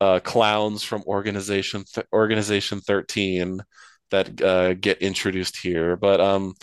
[0.00, 3.62] uh clowns from Organization Th- Organization Thirteen
[4.12, 5.96] that uh, get introduced here.
[5.96, 6.54] But um,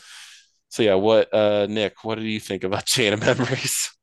[0.70, 3.94] so yeah, what uh, Nick, what do you think about Chain of Memories?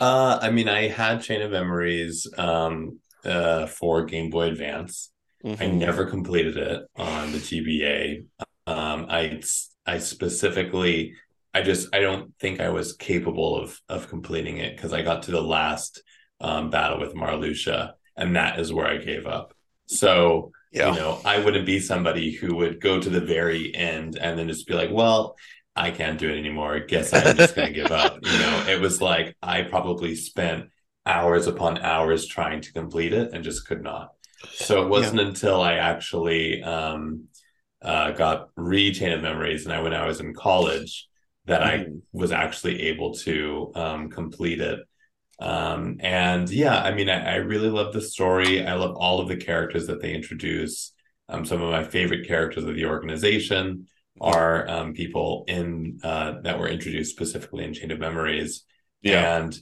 [0.00, 5.10] Uh, I mean, I had Chain of Memories um, uh, for Game Boy Advance.
[5.44, 5.62] Mm-hmm.
[5.62, 8.26] I never completed it on the GBA.
[8.66, 9.42] Um, I
[9.86, 11.14] I specifically,
[11.54, 15.22] I just I don't think I was capable of of completing it because I got
[15.24, 16.02] to the last
[16.40, 19.54] um, battle with Marluxia, and that is where I gave up.
[19.86, 20.92] So yeah.
[20.92, 24.48] you know, I wouldn't be somebody who would go to the very end and then
[24.48, 25.36] just be like, well,
[25.76, 26.74] I can't do it anymore.
[26.74, 28.18] I guess I'm just going to give up.
[28.26, 30.70] You know, it was like I probably spent
[31.04, 34.10] hours upon hours trying to complete it and just could not.
[34.54, 35.28] So it wasn't yeah.
[35.28, 37.24] until I actually um,
[37.82, 41.08] uh, got re Chain of Memories and I when I was in college
[41.46, 41.92] that mm-hmm.
[41.92, 44.80] I was actually able to um, complete it.
[45.38, 48.66] Um, and yeah, I mean, I, I, really love the story.
[48.66, 50.92] I love all of the characters that they introduce.
[51.28, 53.86] Um, some of my favorite characters of the organization
[54.20, 58.64] are um, people in uh, that were introduced specifically in Chain of Memories.
[59.02, 59.36] Yeah.
[59.36, 59.58] And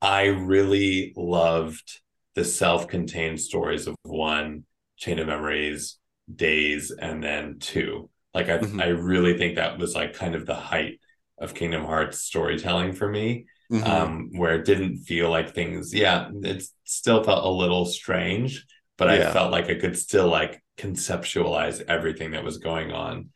[0.00, 2.00] I really loved
[2.34, 4.64] the self-contained stories of one,
[4.96, 5.98] Chain of Memories,
[6.34, 8.10] Days, and then two.
[8.34, 8.80] Like I, mm-hmm.
[8.80, 11.00] I really think that was like kind of the height
[11.38, 13.46] of Kingdom Hearts storytelling for me.
[13.70, 13.84] Mm-hmm.
[13.84, 18.64] Um, where it didn't feel like things, yeah, it still felt a little strange,
[18.96, 19.28] but yeah.
[19.28, 23.28] I felt like I could still like conceptualize everything that was going on.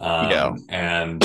[0.00, 0.54] Um, yeah.
[0.68, 1.24] And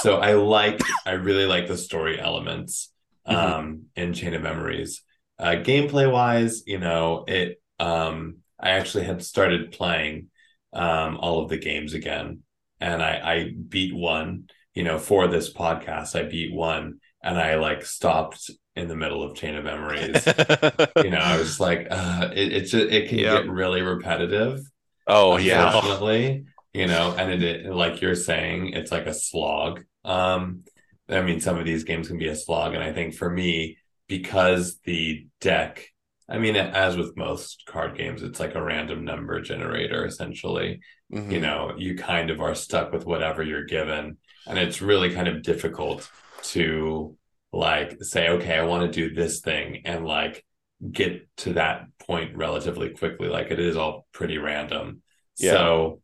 [0.00, 2.90] so I like, I really like the story elements
[3.28, 3.36] mm-hmm.
[3.36, 3.80] um, mm-hmm.
[3.96, 5.02] in Chain of Memories.
[5.38, 10.28] Uh, gameplay wise, you know, it, um, I actually had started playing
[10.72, 12.40] um, all of the games again,
[12.80, 16.18] and I, I beat one, you know, for this podcast.
[16.18, 20.24] I beat one, and I like stopped in the middle of Chain of Memories.
[20.96, 23.42] you know, I was like, uh, it, it's it can yep.
[23.42, 24.60] get really repetitive.
[25.06, 29.84] Oh yeah, definitely you know, and it, like you're saying, it's like a slog.
[30.04, 30.64] Um,
[31.08, 33.78] I mean, some of these games can be a slog, and I think for me,
[34.08, 35.86] because the deck,
[36.28, 40.80] I mean, as with most card games, it's like a random number generator essentially.
[41.12, 41.30] Mm-hmm.
[41.30, 45.28] You know, you kind of are stuck with whatever you're given, and it's really kind
[45.28, 46.10] of difficult
[46.44, 47.16] to
[47.52, 50.44] like say, okay, I want to do this thing, and like
[50.90, 53.28] get to that point relatively quickly.
[53.28, 55.02] Like it is all pretty random.
[55.38, 55.52] Yeah.
[55.52, 56.00] So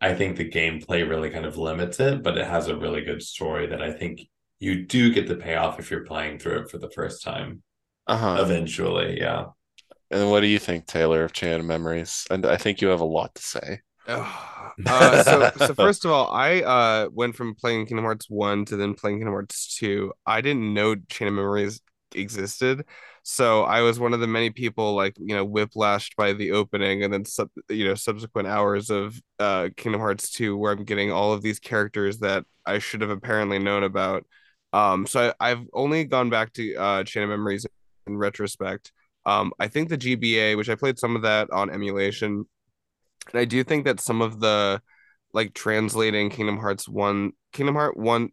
[0.00, 3.22] I think the gameplay really kind of limits it, but it has a really good
[3.22, 4.22] story that I think
[4.58, 7.62] you do get the payoff if you're playing through it for the first time.
[8.06, 8.38] Uh-huh.
[8.40, 9.46] Eventually, yeah.
[10.10, 12.26] And what do you think, Taylor, of Chain of Memories?
[12.30, 13.80] And I think you have a lot to say.
[14.08, 18.76] uh, so, so first of all, I uh, went from playing Kingdom Hearts one to
[18.76, 20.12] then playing Kingdom Hearts two.
[20.26, 21.80] I didn't know Chain of Memories
[22.14, 22.84] existed,
[23.22, 27.04] so I was one of the many people like you know whiplashed by the opening
[27.04, 31.12] and then sub, you know subsequent hours of uh, Kingdom Hearts 2 where I'm getting
[31.12, 34.26] all of these characters that I should have apparently known about.
[34.72, 37.66] Um, so I, have only gone back to uh, Chain of Memories
[38.06, 38.92] in retrospect.
[39.26, 42.44] Um, I think the GBA, which I played some of that on emulation,
[43.32, 44.80] and I do think that some of the
[45.32, 48.30] like translating Kingdom Hearts 1 Kingdom Heart 1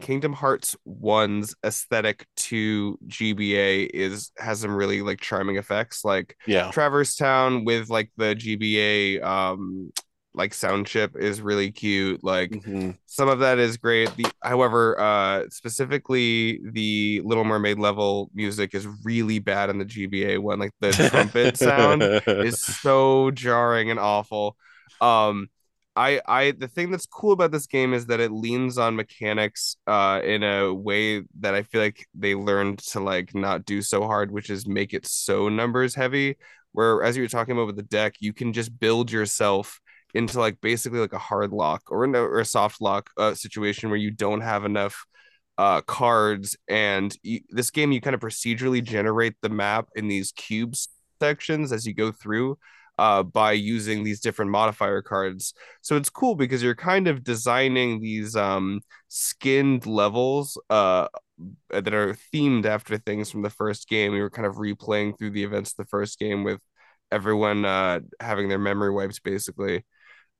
[0.00, 6.04] Kingdom Hearts 1's aesthetic to GBA is has some really like charming effects.
[6.04, 6.70] Like yeah.
[6.70, 9.92] Traverse Town with like the GBA um
[10.32, 12.22] like sound chip is really cute.
[12.22, 12.92] Like mm-hmm.
[13.06, 14.14] some of that is great.
[14.16, 20.38] The however uh specifically the little mermaid level music is really bad in the gba
[20.38, 20.58] one.
[20.58, 24.56] Like the trumpet sound is so jarring and awful.
[25.00, 25.48] Um
[26.00, 29.76] I I the thing that's cool about this game is that it leans on mechanics
[29.86, 34.04] uh in a way that I feel like they learned to like not do so
[34.04, 36.36] hard, which is make it so numbers heavy.
[36.72, 39.78] Where as you were talking about with the deck, you can just build yourself
[40.14, 43.90] into like basically like a hard lock or, a, or a soft lock uh, situation
[43.90, 45.04] where you don't have enough
[45.58, 50.32] uh, cards and you, this game you kind of procedurally generate the map in these
[50.32, 50.88] cubes
[51.20, 52.56] sections as you go through
[53.00, 55.54] uh, by using these different modifier cards.
[55.80, 61.08] So it's cool because you're kind of designing these um, skinned levels uh,
[61.70, 64.12] that are themed after things from the first game.
[64.12, 66.60] You were kind of replaying through the events of the first game with
[67.10, 69.86] everyone uh, having their memory wipes, basically.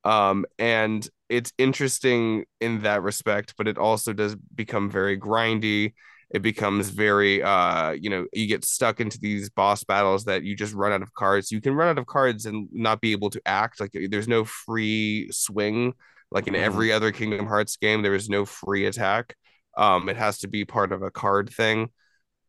[0.04, 5.94] Um, and it's interesting in that respect, but it also does become very grindy
[6.30, 10.54] it becomes very uh you know you get stuck into these boss battles that you
[10.54, 11.50] just run out of cards.
[11.50, 14.44] You can run out of cards and not be able to act like there's no
[14.44, 15.94] free swing
[16.30, 16.62] like in mm-hmm.
[16.62, 19.34] every other kingdom hearts game there is no free attack.
[19.76, 21.90] Um it has to be part of a card thing.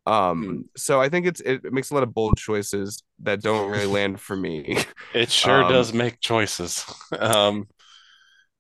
[0.06, 0.64] Um mm.
[0.78, 4.20] so i think it's it makes a lot of bold choices that don't really land
[4.20, 4.78] for me.
[5.14, 6.86] It sure um, does make choices.
[7.20, 7.68] Um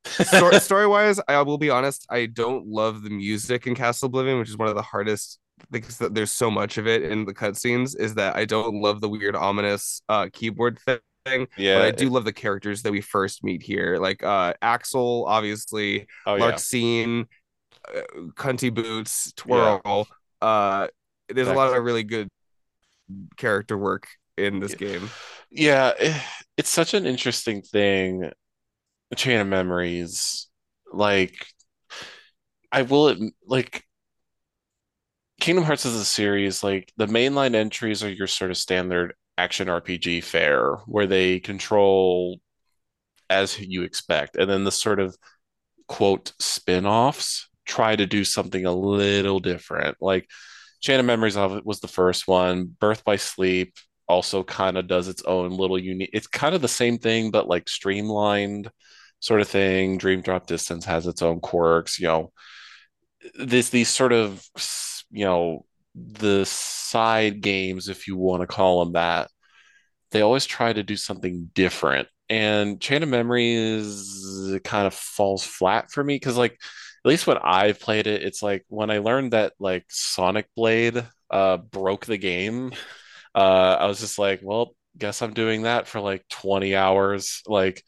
[0.06, 4.40] story, story wise, I will be honest, I don't love the music in Castle Oblivion,
[4.40, 7.99] which is one of the hardest because there's so much of it in the cutscenes.
[7.99, 11.48] Is that I don't love the weird ominous uh, keyboard thing.
[11.57, 15.26] Yeah, but I do love the characters that we first meet here, like uh, Axel,
[15.28, 17.26] obviously, oh, Larxene,
[17.94, 17.99] yeah.
[17.99, 19.82] uh, Cunty Boots, Twirl.
[19.86, 20.48] Yeah.
[20.48, 20.88] Uh,
[21.30, 22.28] there's a lot of really good
[23.38, 24.07] character work
[24.38, 25.10] in this game.
[25.52, 25.91] Yeah,
[26.57, 28.32] it's such an interesting thing
[29.12, 30.48] a chain of memories
[30.92, 31.46] like
[32.72, 33.16] i will
[33.46, 33.86] like
[35.42, 39.70] Kingdom Hearts is a series, like the mainline entries are your sort of standard action
[39.70, 42.40] RPG fare where they control
[43.28, 44.36] as you expect.
[44.36, 45.18] And then the sort of
[45.88, 49.98] quote spin-offs try to do something a little different.
[50.00, 50.30] Like
[50.80, 52.76] Chain of Memories of it was the first one.
[52.80, 53.74] Birth by Sleep
[54.08, 56.12] also kind of does its own little unique.
[56.14, 58.70] It's kind of the same thing, but like streamlined
[59.22, 59.98] sort of thing.
[59.99, 61.99] Dream Drop Distance has its own quirks.
[61.99, 62.34] You know,
[63.39, 64.43] this these sort of
[65.11, 65.65] you know
[65.95, 69.30] the side games, if you want to call them that.
[70.11, 75.91] They always try to do something different, and Chain of Memories kind of falls flat
[75.91, 79.34] for me because like at least when I've played it, it's like when I learned
[79.34, 82.72] that like Sonic Blade uh broke the game,
[83.35, 87.41] uh I was just like, well, guess I'm doing that for like 20 hours.
[87.48, 87.84] Like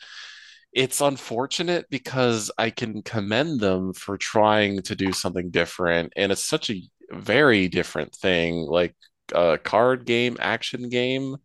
[0.74, 6.44] it's unfortunate because I can commend them for trying to do something different and it's
[6.44, 6.82] such a
[7.12, 8.96] very different thing like
[9.34, 11.38] a card game, action game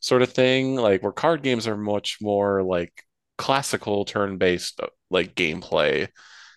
[0.00, 2.92] sort of thing, like where card games are much more like
[3.38, 6.08] classical turn-based uh, like gameplay.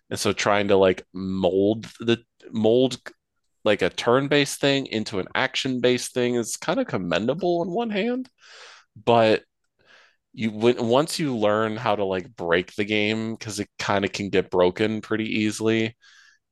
[0.09, 2.97] And so trying to like mold the mold
[3.63, 8.29] like a turn-based thing into an action-based thing is kind of commendable on one hand,
[9.03, 9.43] but
[10.35, 14.29] you once you learn how to like break the game because it kind of can
[14.29, 15.95] get broken pretty easily,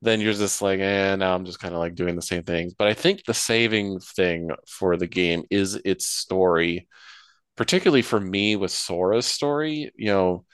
[0.02, 2.74] then you're just like, eh, now I'm just kind of like doing the same things.
[2.74, 6.88] But I think the saving thing for the game is its story,
[7.58, 9.92] particularly for me with Sora's story.
[9.98, 10.46] You know,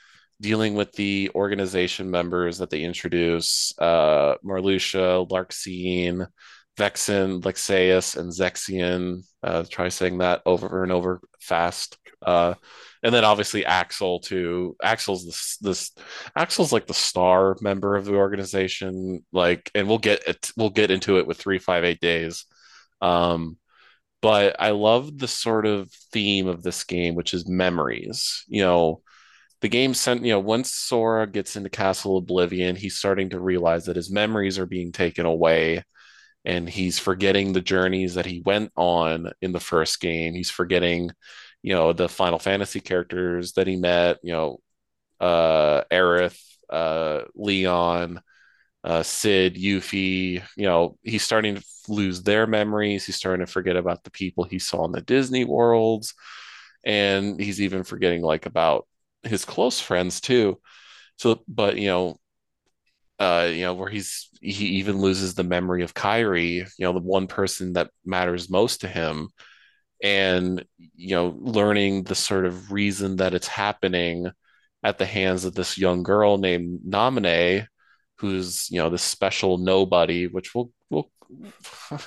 [0.41, 6.27] dealing with the organization members that they introduce uh, Marluxia, Larxene,
[6.77, 9.23] Vexen, Lexaeus, and Zexion.
[9.43, 11.97] Uh, try saying that over and over fast.
[12.25, 12.55] Uh,
[13.03, 14.75] and then obviously Axel too.
[14.83, 15.91] Axel's this this
[16.35, 19.25] Axel's like the star member of the organization.
[19.31, 20.51] Like, and we'll get it.
[20.57, 22.45] We'll get into it with three five eight days.
[23.01, 23.57] Um,
[24.21, 28.43] but I love the sort of theme of this game, which is memories.
[28.47, 29.01] You know,
[29.61, 33.85] the game sent, you know, once Sora gets into Castle Oblivion, he's starting to realize
[33.85, 35.83] that his memories are being taken away
[36.45, 40.33] and he's forgetting the journeys that he went on in the first game.
[40.33, 41.11] He's forgetting,
[41.61, 44.59] you know, the Final Fantasy characters that he met, you know,
[45.19, 48.21] uh Aerith, uh Leon,
[48.83, 53.05] uh Cid, Yuffie, you know, he's starting to lose their memories.
[53.05, 56.13] He's starting to forget about the people he saw in the Disney worlds.
[56.85, 58.87] And he's even forgetting like about
[59.23, 60.59] his close friends too.
[61.17, 62.19] So, but you know,
[63.19, 66.99] uh, you know, where he's he even loses the memory of Kairi, you know, the
[66.99, 69.29] one person that matters most to him,
[70.01, 70.65] and
[70.95, 74.31] you know, learning the sort of reason that it's happening
[74.83, 77.67] at the hands of this young girl named Naminé,
[78.17, 81.11] who's you know this special nobody, which we'll we'll.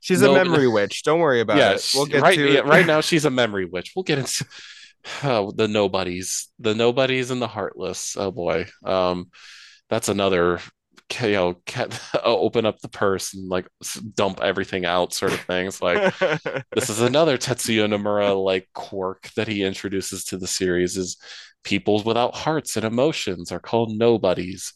[0.00, 1.02] she's no, a memory witch.
[1.02, 1.90] Don't worry about yeah, it.
[1.94, 3.00] We'll get right, to yeah, right now.
[3.00, 3.92] She's a memory witch.
[3.96, 4.44] We'll get into
[5.24, 8.16] oh, the nobodies, the nobodies and the heartless.
[8.16, 9.30] Oh boy, um,
[9.88, 10.60] that's another
[11.22, 11.56] you know
[12.22, 13.66] open up the purse and like
[14.14, 16.16] dump everything out sort of things like
[16.74, 21.16] this is another tetsuya nomura like quirk that he introduces to the series is
[21.64, 24.72] peoples without hearts and emotions are called nobodies.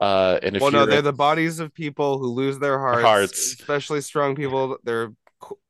[0.00, 3.52] Uh and if well no they're the bodies of people who lose their hearts, hearts.
[3.60, 5.12] especially strong people they're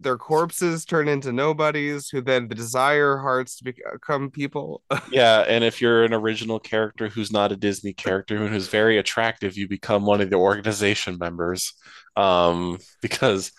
[0.00, 4.82] their corpses turn into nobodies who then desire hearts to become people.
[5.10, 8.98] yeah, and if you're an original character who's not a Disney character and who's very
[8.98, 11.72] attractive, you become one of the organization members.
[12.16, 13.52] Um, because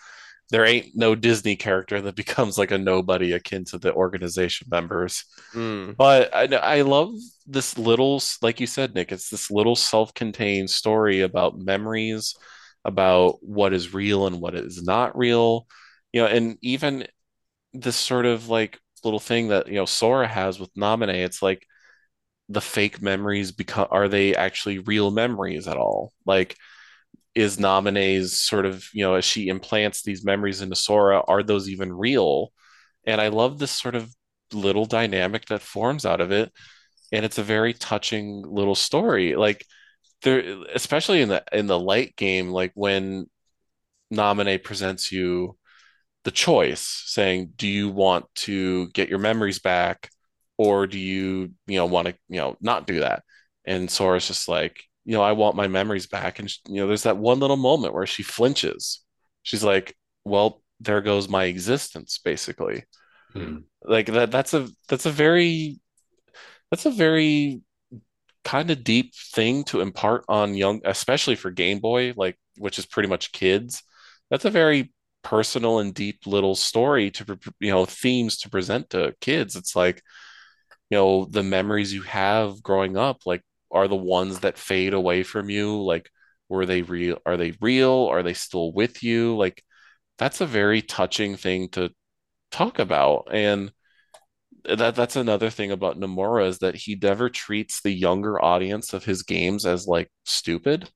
[0.50, 5.24] there ain't no Disney character that becomes like a nobody akin to the organization members.
[5.54, 5.96] Mm.
[5.96, 7.12] But I, I love
[7.46, 12.36] this little, like you said, Nick, it's this little self contained story about memories,
[12.84, 15.66] about what is real and what is not real
[16.12, 17.06] you know, and even
[17.72, 21.66] this sort of like little thing that you know Sora has with Naminé, it's like
[22.48, 26.12] the fake memories become are they actually real memories at all?
[26.26, 26.56] Like
[27.34, 31.68] is Naminé's sort of, you know, as she implants these memories into Sora, are those
[31.68, 32.50] even real?
[33.06, 34.10] And I love this sort of
[34.52, 36.50] little dynamic that forms out of it.
[37.12, 39.36] And it's a very touching little story.
[39.36, 39.64] Like
[40.22, 43.26] there especially in the in the light game, like when
[44.12, 45.56] Naminé presents you
[46.26, 50.10] the choice saying do you want to get your memories back
[50.58, 53.22] or do you you know want to you know not do that?
[53.64, 56.40] And sora's just like you know i want my memories back.
[56.40, 59.04] And you know there's that one little moment where she flinches.
[59.44, 62.82] She's like well there goes my existence basically.
[63.32, 63.58] Hmm.
[63.84, 65.78] like that that's a that's a very
[66.72, 67.60] that's a very
[68.42, 72.86] kind of deep thing to impart on young especially for game boy like which is
[72.86, 73.84] pretty much kids.
[74.28, 74.92] That's a very
[75.26, 79.56] personal and deep little story to you know themes to present to kids.
[79.56, 80.00] It's like
[80.88, 83.42] you know the memories you have growing up like
[83.72, 85.82] are the ones that fade away from you?
[85.82, 86.08] Like
[86.48, 88.06] were they real are they real?
[88.06, 89.36] Are they still with you?
[89.36, 89.64] Like
[90.16, 91.90] that's a very touching thing to
[92.52, 93.28] talk about.
[93.32, 93.72] And
[94.64, 99.04] that that's another thing about Nomura is that he never treats the younger audience of
[99.04, 100.88] his games as like stupid.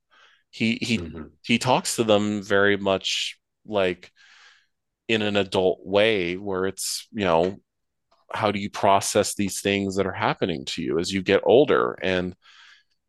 [0.51, 1.24] He he mm-hmm.
[1.43, 4.12] he talks to them very much like
[5.11, 7.57] in an adult way where it's, you know,
[8.32, 11.99] how do you process these things that are happening to you as you get older
[12.01, 12.35] and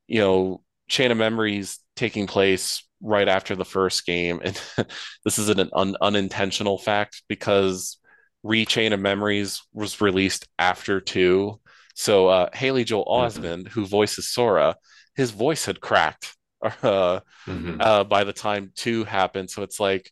[0.08, 4.62] you know, Chain of Memories taking place right after the first game and
[5.24, 7.98] this isn't an un- unintentional fact because
[8.44, 11.62] Rechain of Memories was released after two.
[11.96, 13.44] So uh, Haley Joel mm-hmm.
[13.44, 13.68] Mm-hmm.
[13.70, 14.76] who voices Sora,
[15.16, 17.80] his voice had cracked uh, mm-hmm.
[17.80, 19.50] uh, by the time two happened.
[19.50, 20.12] So it's like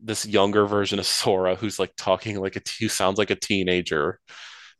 [0.00, 4.20] this younger version of Sora who's like talking like a who sounds like a teenager.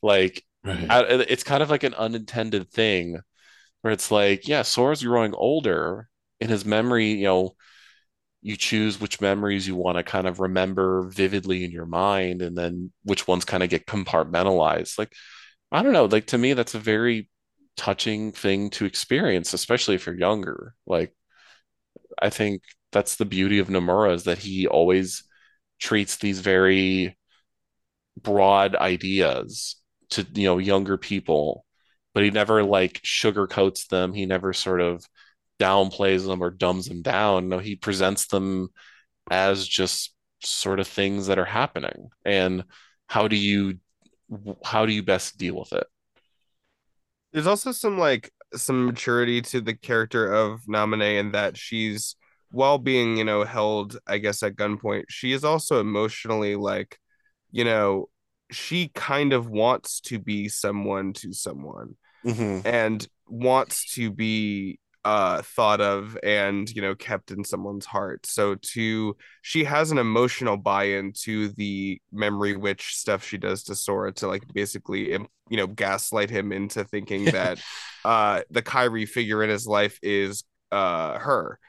[0.03, 0.91] Like right.
[0.91, 3.21] I, it's kind of like an unintended thing
[3.83, 6.09] where it's like, yeah, Sora's growing older
[6.41, 7.57] in his memory, you know,
[8.47, 12.57] you choose which memories you want to kind of remember vividly in your mind and
[12.57, 15.13] then which ones kind of get compartmentalized like
[15.73, 17.29] i don't know like to me that's a very
[17.77, 21.13] touching thing to experience especially if you're younger like
[22.23, 25.25] i think that's the beauty of nomura is that he always
[25.79, 27.17] treats these very
[28.23, 29.77] broad ideas
[30.11, 31.67] to you know younger people
[32.15, 35.05] but he never like sugarcoats them he never sort of
[35.59, 37.49] downplays them or dumbs them down.
[37.49, 38.69] No, he presents them
[39.31, 42.09] as just sort of things that are happening.
[42.25, 42.65] And
[43.07, 43.79] how do you
[44.65, 45.87] how do you best deal with it?
[47.33, 52.17] There's also some like some maturity to the character of Namine in that she's
[52.57, 56.99] while being, you know, held, I guess, at gunpoint, she is also emotionally like,
[57.51, 58.09] you know,
[58.51, 62.67] she kind of wants to be someone to someone mm-hmm.
[62.67, 68.57] and wants to be uh thought of and you know kept in someone's heart so
[68.57, 74.13] to she has an emotional buy-in to the memory witch stuff she does to sora
[74.13, 77.61] to like basically you know gaslight him into thinking that
[78.05, 80.43] uh the kairi figure in his life is
[80.73, 81.61] uh her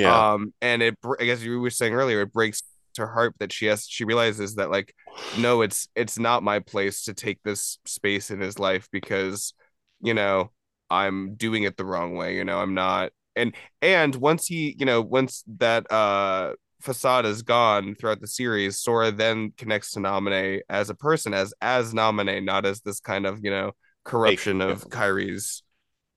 [0.00, 2.62] yeah um and it i guess you were saying earlier it breaks
[2.96, 4.94] her heart that she has she realizes that like
[5.38, 9.52] no it's it's not my place to take this space in his life because
[10.00, 10.50] you know
[10.90, 12.36] I'm doing it the wrong way.
[12.36, 13.12] You know, I'm not.
[13.34, 18.78] And and once he, you know, once that uh facade is gone throughout the series,
[18.78, 23.26] Sora then connects to Naminé as a person, as as Naminé, not as this kind
[23.26, 23.72] of you know
[24.04, 24.98] corruption hey, of yeah.
[24.98, 25.62] Kairi's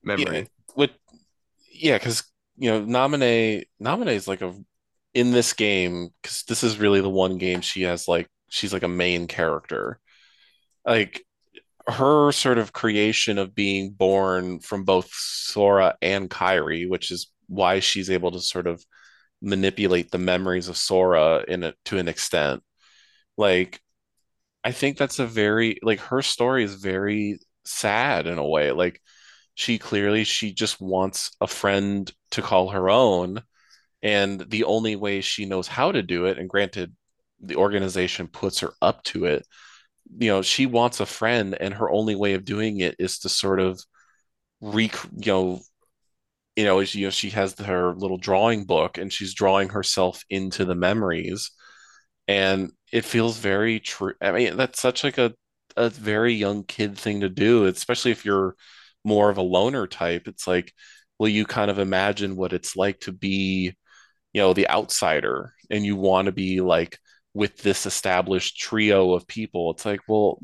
[0.02, 0.38] memory.
[0.38, 0.44] Yeah,
[0.76, 0.90] with
[1.72, 2.22] yeah, because
[2.60, 3.64] you know Naminé
[4.08, 4.54] is like a
[5.14, 8.82] in this game because this is really the one game she has like she's like
[8.82, 9.98] a main character.
[10.86, 11.24] Like
[11.88, 17.80] her sort of creation of being born from both Sora and Kairi, which is why
[17.80, 18.84] she's able to sort of
[19.42, 22.62] manipulate the memories of Sora in it to an extent.
[23.38, 23.80] Like,
[24.64, 28.72] I think that's a very like her story is very sad in a way.
[28.72, 29.00] Like,
[29.54, 33.42] she clearly she just wants a friend to call her own,
[34.02, 36.94] and the only way she knows how to do it, and granted,
[37.40, 39.46] the organization puts her up to it
[40.18, 43.28] you know she wants a friend and her only way of doing it is to
[43.28, 43.80] sort of
[44.60, 45.60] re you know
[46.56, 50.64] you know you know she has her little drawing book and she's drawing herself into
[50.64, 51.50] the memories.
[52.28, 54.14] And it feels very true.
[54.20, 55.34] I mean that's such like a
[55.76, 58.56] a very young kid thing to do especially if you're
[59.04, 60.28] more of a loner type.
[60.28, 60.72] It's like
[61.20, 63.76] will you kind of imagine what it's like to be
[64.32, 66.98] you know the outsider and you want to be like
[67.34, 69.70] with this established trio of people.
[69.70, 70.38] It's like, well,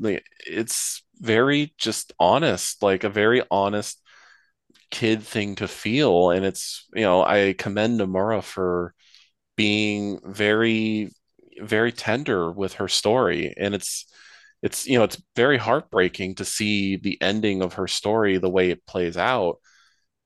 [0.45, 4.01] it's very just honest, like a very honest
[4.91, 6.31] kid thing to feel.
[6.31, 8.93] And it's, you know, I commend Nomura for
[9.57, 11.11] being very,
[11.59, 13.53] very tender with her story.
[13.57, 14.05] And it's,
[14.61, 18.69] it's, you know, it's very heartbreaking to see the ending of her story the way
[18.71, 19.57] it plays out.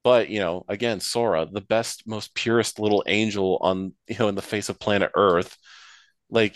[0.04, 4.36] But, you know, again, Sora, the best, most purest little angel on, you know, in
[4.36, 5.58] the face of planet Earth
[6.30, 6.56] like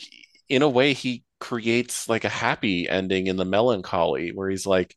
[0.49, 4.95] in a way he creates like a happy ending in the melancholy where he's like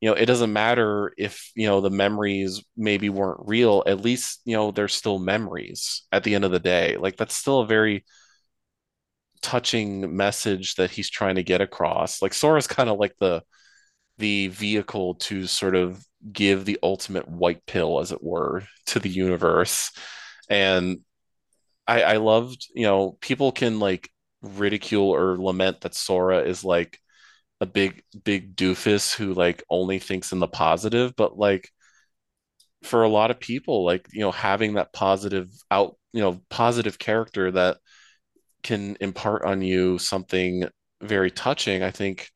[0.00, 4.40] you know it doesn't matter if you know the memories maybe weren't real at least
[4.44, 6.96] you know they're still memories at the end of the day.
[6.98, 8.04] Like that's still a very
[9.42, 12.20] touching message that he's trying to get across.
[12.22, 13.42] Like sora's kind of like the
[14.20, 19.08] the vehicle to sort of give the ultimate white pill as it were to the
[19.08, 19.92] universe.
[20.48, 21.00] And
[21.86, 24.10] I I loved, you know, people can like
[24.42, 26.98] ridicule or lament that Sora is like
[27.60, 31.70] a big big doofus who like only thinks in the positive, but like
[32.82, 36.98] for a lot of people, like, you know, having that positive out, you know, positive
[36.98, 37.78] character that
[38.62, 40.64] can impart on you something
[41.02, 42.30] very touching, I think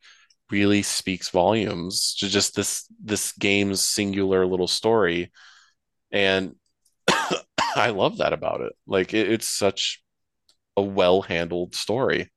[0.51, 5.31] really speaks volumes to just this this game's singular little story.
[6.11, 6.55] And
[7.75, 8.73] I love that about it.
[8.85, 10.03] Like it, it's such
[10.77, 12.31] a well-handled story.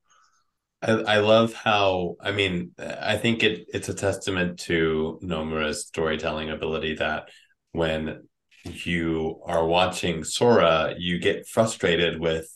[0.81, 6.51] I, I love how I mean I think it it's a testament to Nomura's storytelling
[6.51, 7.29] ability that
[7.73, 8.29] when
[8.65, 12.49] you are watching Sora, you get frustrated with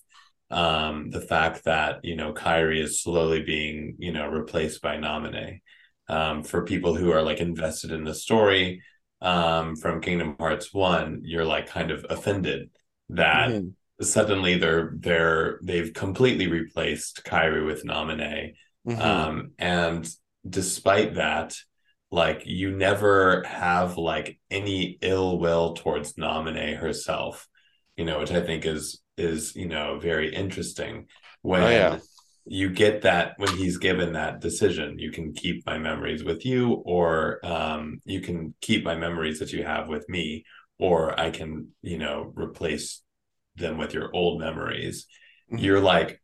[0.52, 5.60] um, the fact that you know Kairi is slowly being you know replaced by Naminé.
[6.08, 8.82] Um, for people who are like invested in the story
[9.22, 12.70] um, from Kingdom Hearts One, you're like kind of offended
[13.08, 14.04] that mm-hmm.
[14.04, 18.54] suddenly they're they're they've completely replaced Kairi with Naminé.
[18.86, 19.00] mm-hmm.
[19.00, 20.08] um, and
[20.46, 21.56] despite that,
[22.10, 27.48] like you never have like any ill will towards Naminé herself,
[27.96, 31.06] you know, which I think is is you know very interesting
[31.42, 31.62] when.
[31.62, 31.98] Oh, yeah.
[32.44, 36.82] You get that when he's given that decision, you can keep my memories with you,
[36.84, 40.44] or um, you can keep my memories that you have with me,
[40.76, 43.00] or I can, you know, replace
[43.54, 45.06] them with your old memories.
[45.52, 45.64] Mm-hmm.
[45.64, 46.20] You're like,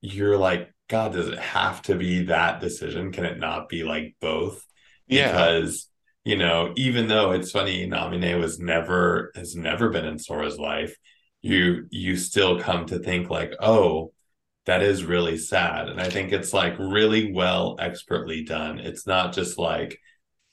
[0.00, 3.12] you're like, God, does it have to be that decision?
[3.12, 4.66] Can it not be like both?
[5.06, 5.30] Yeah.
[5.30, 5.88] Because,
[6.24, 10.96] you know, even though it's funny, Naminé was never has never been in Sora's life,
[11.42, 14.12] you you still come to think like, oh,
[14.66, 15.88] that is really sad.
[15.88, 18.78] And I think it's like really well expertly done.
[18.78, 19.98] It's not just like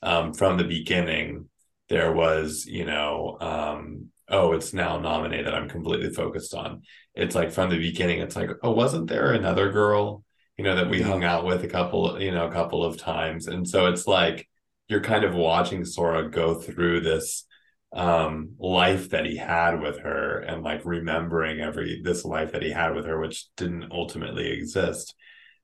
[0.02, 1.48] um, from the beginning
[1.88, 6.82] there was, you know, um, oh, it's now nominated I'm completely focused on.
[7.14, 10.24] It's like from the beginning, it's like, oh, wasn't there another girl,
[10.56, 13.48] you know, that we hung out with a couple, you know, a couple of times.
[13.48, 14.48] And so it's like
[14.88, 17.44] you're kind of watching Sora go through this
[17.92, 22.70] um life that he had with her and like remembering every this life that he
[22.70, 25.14] had with her which didn't ultimately exist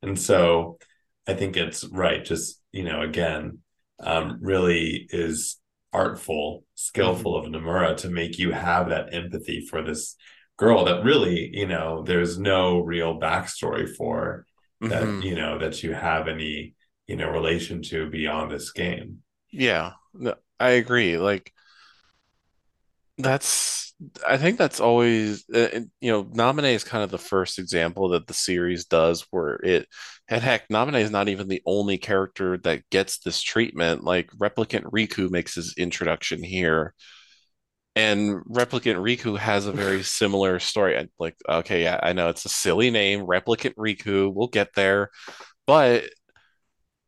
[0.02, 0.76] and so
[1.28, 3.58] i think it's right just you know again
[4.00, 5.60] um really is
[5.96, 7.54] artful, skillful mm-hmm.
[7.54, 10.16] of Nomura to make you have that empathy for this
[10.58, 14.44] girl that really, you know, there's no real backstory for
[14.82, 15.22] that, mm-hmm.
[15.22, 16.74] you know, that you have any,
[17.06, 19.22] you know, relation to beyond this game.
[19.50, 19.92] Yeah,
[20.60, 21.16] I agree.
[21.16, 21.52] Like,
[23.18, 23.94] that's
[24.26, 28.26] I think that's always uh, you know Naminé is kind of the first example that
[28.26, 29.88] the series does where it
[30.28, 34.04] and heck Naminé is not even the only character that gets this treatment.
[34.04, 36.94] Like replicant Riku makes his introduction here.
[37.94, 41.08] And replicant Riku has a very similar story.
[41.18, 45.10] Like okay yeah I know it's a silly name replicant Riku we'll get there.
[45.66, 46.04] But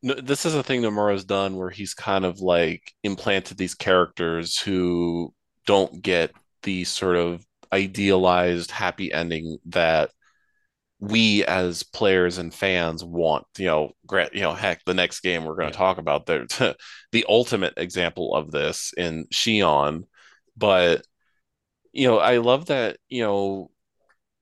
[0.03, 5.35] this is a thing Nomura's done where he's kind of like implanted these characters who
[5.69, 6.33] don't get
[6.63, 10.11] the sort of idealized happy ending that
[10.99, 15.45] we as players and fans want you know grant you know heck the next game
[15.45, 15.85] we're going to yeah.
[15.85, 16.75] talk about the
[17.13, 20.05] the ultimate example of this in Xion
[20.57, 21.07] but
[21.93, 23.71] you know I love that you know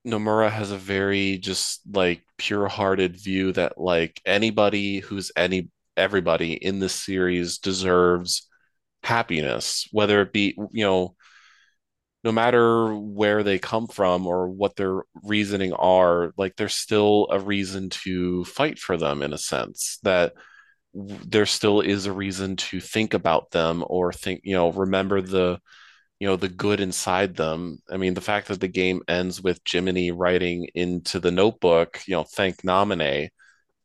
[0.07, 6.79] Nomura has a very just like pure-hearted view that like anybody who's any everybody in
[6.79, 8.49] this series deserves
[9.03, 11.16] happiness whether it be you know
[12.27, 17.39] no matter where they come from or what their reasoning are, like there's still a
[17.39, 20.33] reason to fight for them in a sense that
[20.93, 25.61] there still is a reason to think about them or think, you know, remember the,
[26.19, 27.79] you know, the good inside them.
[27.89, 32.17] I mean, the fact that the game ends with Jiminy writing into the notebook, you
[32.17, 33.29] know, thank Naminé,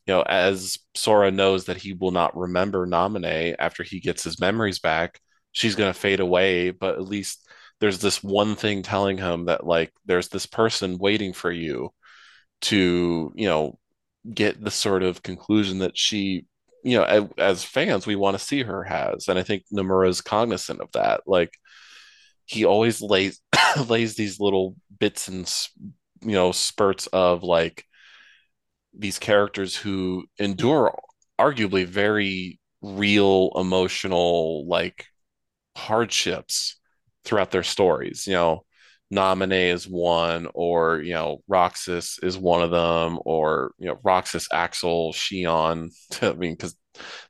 [0.07, 4.39] you know, as Sora knows that he will not remember Naminé after he gets his
[4.39, 5.19] memories back,
[5.51, 7.47] she's going to fade away, but at least
[7.81, 11.89] there's this one thing telling him that like there's this person waiting for you
[12.61, 13.77] to you know
[14.33, 16.45] get the sort of conclusion that she
[16.83, 19.27] you know as, fans we want to see her has.
[19.27, 21.21] And i think nomura's cognizant of that.
[21.25, 21.53] Like
[22.45, 23.41] he always lays
[23.87, 25.51] lays these little bits and
[26.21, 27.83] you know spurts of like
[28.97, 30.95] these characters who endure
[31.39, 35.05] arguably very real emotional like
[35.75, 36.80] hardships
[37.25, 38.27] throughout their stories.
[38.27, 38.65] You know,
[39.13, 44.47] Naminé is one, or you know, Roxas is one of them, or you know, Roxas,
[44.51, 45.91] Axel, Xion.
[46.21, 46.75] I mean, because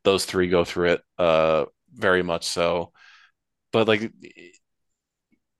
[0.03, 2.91] those three go through it uh very much so.
[3.71, 4.11] But like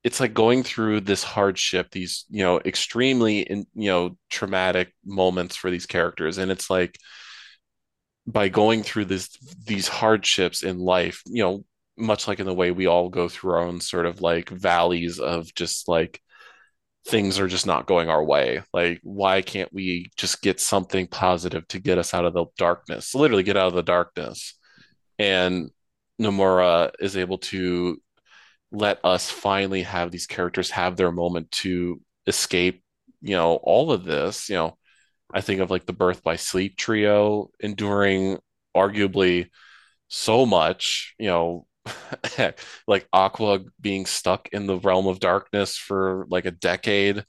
[0.04, 5.54] it's like going through this hardship, these, you know, extremely, in, you know, traumatic moments
[5.56, 6.38] for these characters.
[6.38, 6.98] And it's like
[8.26, 9.28] by going through this,
[9.64, 11.64] these hardships in life, you know,
[11.96, 15.18] much like in the way we all go through our own sort of like valleys
[15.18, 16.20] of just like
[17.06, 18.62] things are just not going our way.
[18.72, 23.14] Like, why can't we just get something positive to get us out of the darkness?
[23.14, 24.54] Literally, get out of the darkness.
[25.18, 25.70] And
[26.20, 28.00] Nomura is able to
[28.70, 32.82] let us finally have these characters have their moment to escape,
[33.20, 34.48] you know, all of this.
[34.48, 34.78] You know,
[35.32, 38.38] I think of like the Birth by Sleep trio enduring
[38.76, 39.48] arguably
[40.08, 41.66] so much, you know,
[42.86, 47.24] like Aqua being stuck in the realm of darkness for like a decade.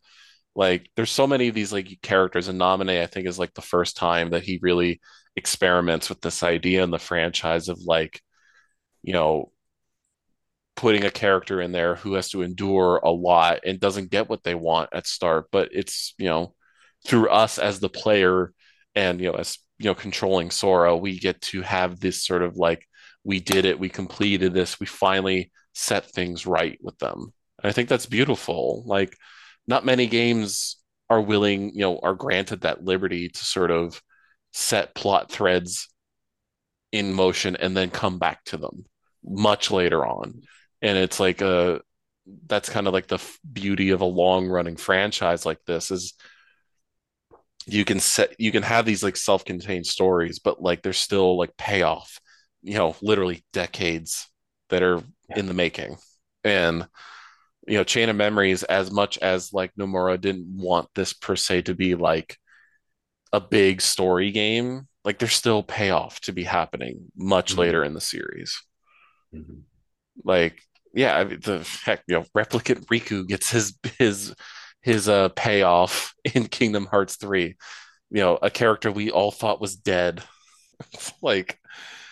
[0.55, 3.61] Like there's so many of these like characters and Naminé I think is like the
[3.61, 5.01] first time that he really
[5.35, 8.21] experiments with this idea in the franchise of like
[9.03, 9.51] you know
[10.75, 14.43] putting a character in there who has to endure a lot and doesn't get what
[14.43, 16.53] they want at start but it's you know
[17.05, 18.51] through us as the player
[18.95, 22.57] and you know as you know controlling sora we get to have this sort of
[22.57, 22.85] like
[23.23, 27.33] we did it we completed this we finally set things right with them.
[27.61, 28.83] And i think that's beautiful.
[28.85, 29.17] Like
[29.67, 30.77] not many games
[31.09, 34.01] are willing you know are granted that liberty to sort of
[34.51, 35.89] set plot threads
[36.91, 38.85] in motion and then come back to them
[39.25, 40.41] much later on.
[40.81, 41.81] And it's like a
[42.45, 43.19] that's kind of like the
[43.51, 46.13] beauty of a long running franchise like this is
[47.65, 51.55] you can set you can have these like self-contained stories but like there's still like
[51.57, 52.19] payoff
[52.63, 54.27] you know literally decades
[54.69, 55.39] that are yeah.
[55.39, 55.97] in the making
[56.43, 56.87] and
[57.67, 61.61] you know chain of memories as much as like nomura didn't want this per se
[61.61, 62.37] to be like
[63.31, 67.61] a big story game like there's still payoff to be happening much mm-hmm.
[67.61, 68.61] later in the series
[69.33, 69.59] mm-hmm.
[70.23, 70.61] like
[70.93, 74.33] yeah, I mean, the heck, you know, replicant Riku gets his his
[74.81, 77.55] his uh payoff in Kingdom Hearts 3.
[78.11, 80.23] You know, a character we all thought was dead.
[81.21, 81.59] like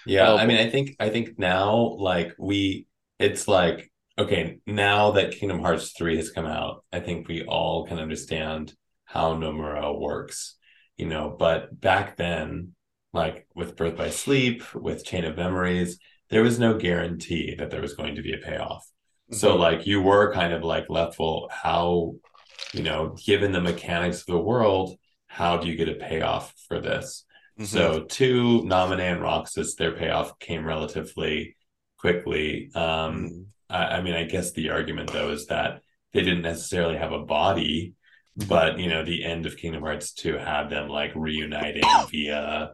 [0.06, 2.88] Yeah, I mean, I think I think now like we
[3.20, 7.88] it's like okay, now that Kingdom Hearts 3 has come out, I think we all
[7.88, 8.74] can understand
[9.06, 10.58] how Nomura works,
[10.98, 12.74] you know, but back then
[13.14, 16.00] like with Birth by Sleep, with Chain of Memories,
[16.30, 18.86] there was no guarantee that there was going to be a payoff.
[19.32, 19.36] Mm-hmm.
[19.36, 22.16] So like you were kind of like left well, how,
[22.74, 24.98] you know, given the mechanics of the world,
[25.28, 27.26] how do you get a payoff for this?
[27.62, 27.78] Mm-hmm.
[27.78, 31.56] So to Naminé and Roxas, their payoff came relatively
[31.98, 32.72] quickly.
[32.74, 33.42] Um, mm-hmm.
[33.70, 35.82] I, I mean, I guess the argument though is that
[36.14, 37.94] they didn't necessarily have a body,
[38.38, 38.50] mm-hmm.
[38.50, 42.72] but you know, the end of Kingdom Hearts 2 had them like reuniting via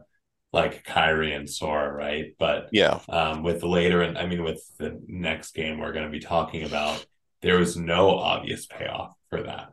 [0.52, 2.34] like Kairi and Sora, right?
[2.38, 6.10] But yeah, um, with later and I mean with the next game we're going to
[6.10, 7.04] be talking about,
[7.42, 9.72] there was no obvious payoff for that.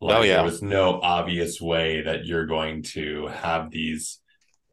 [0.00, 4.18] Like, oh yeah, there was no obvious way that you're going to have these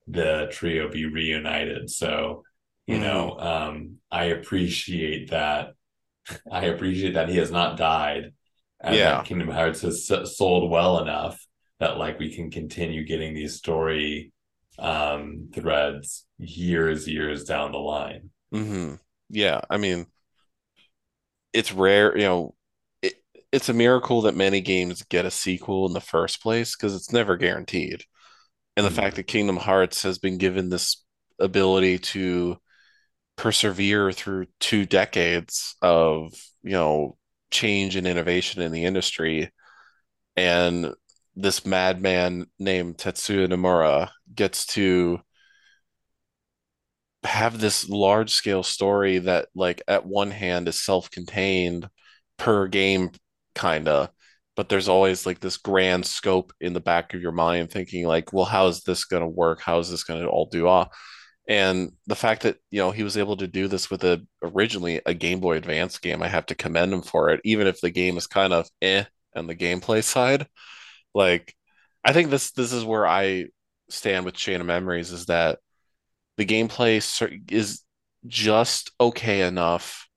[0.07, 1.89] the trio be reunited.
[1.89, 2.43] So
[2.87, 3.03] you mm-hmm.
[3.03, 5.73] know, um, I appreciate that.
[6.51, 8.33] I appreciate that he has not died,
[8.81, 9.15] and yeah.
[9.15, 11.39] that Kingdom Hearts has sold well enough
[11.79, 14.31] that like we can continue getting these story
[14.79, 18.29] um, threads years, years down the line.
[18.53, 18.95] Mm-hmm.
[19.29, 20.07] Yeah, I mean,
[21.53, 22.17] it's rare.
[22.17, 22.55] You know,
[23.01, 23.15] it,
[23.51, 27.11] it's a miracle that many games get a sequel in the first place because it's
[27.11, 28.03] never guaranteed.
[28.75, 28.99] And the mm-hmm.
[28.99, 31.03] fact that Kingdom Hearts has been given this
[31.39, 32.57] ability to
[33.35, 37.17] persevere through two decades of you know
[37.51, 39.51] change and innovation in the industry
[40.35, 40.93] and
[41.35, 45.19] this madman named Tetsuya Nomura gets to
[47.23, 51.89] have this large scale story that like at one hand is self-contained
[52.37, 53.11] per game
[53.55, 54.11] kinda
[54.55, 58.33] but there's always like this grand scope in the back of your mind thinking like
[58.33, 59.61] well how is this going to work?
[59.61, 60.89] How is this going to all do off?
[61.47, 65.01] And the fact that you know he was able to do this with a originally
[65.05, 67.89] a game boy advance game i have to commend him for it even if the
[67.89, 69.03] game is kind of eh
[69.35, 70.47] on the gameplay side.
[71.13, 71.55] Like,
[72.03, 73.47] I think this this is where I
[73.89, 75.59] stand with Chain of Memories is that
[76.37, 76.97] the gameplay
[77.51, 77.81] is
[78.25, 80.07] just okay enough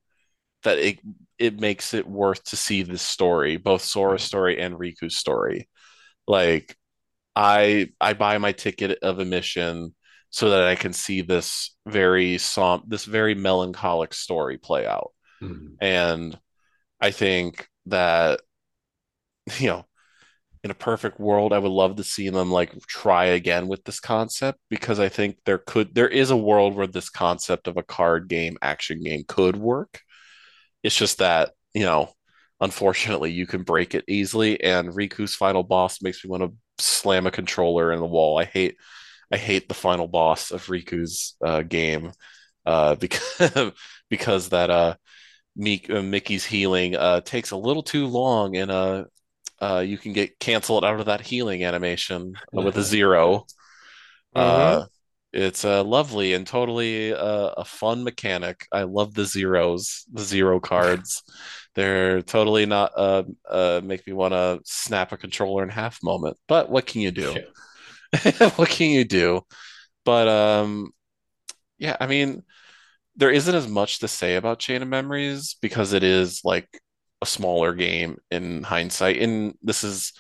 [0.63, 0.99] that it
[1.39, 5.69] it makes it worth to see this story, both Sora's story and Riku's story.
[6.27, 6.77] Like,
[7.35, 9.95] I I buy my ticket of admission
[10.31, 15.13] so that I can see this very som this very melancholic story play out.
[15.43, 15.75] Mm-hmm.
[15.81, 16.39] And
[17.01, 18.41] I think that
[19.59, 19.87] you know
[20.67, 24.01] in a perfect world, I would love to see them like try again with this
[24.01, 27.85] concept because I think there could there is a world where this concept of a
[27.85, 30.01] card game action game could work.
[30.87, 32.11] It's just that, you know,
[32.61, 37.27] unfortunately you can break it easily and Riku's final boss makes me want to slam
[37.27, 38.39] a controller in the wall.
[38.39, 38.77] I hate
[39.33, 42.13] I hate the final boss of Riku's uh, game
[42.65, 43.73] uh, because
[44.09, 44.95] because that uh,
[45.57, 49.05] Meek, uh, Mickey's healing uh, takes a little too long and uh,
[49.61, 53.47] uh, you can get canceled out of that healing animation with a zero.
[54.37, 54.83] Mm-hmm.
[54.83, 54.87] Uh,
[55.37, 58.67] it's uh, lovely and totally uh, a fun mechanic.
[58.73, 61.23] I love the zeros, the zero cards.
[61.75, 66.39] They're totally not uh, uh, make me want to snap a controller in half moment.
[66.49, 67.37] But what can you do?
[68.57, 69.43] what can you do?
[70.07, 70.93] But um,
[71.79, 72.43] yeah, I mean,
[73.15, 76.69] there isn't as much to say about Chain of Memories because it is like
[77.21, 80.15] a smaller game in hindsight, and this is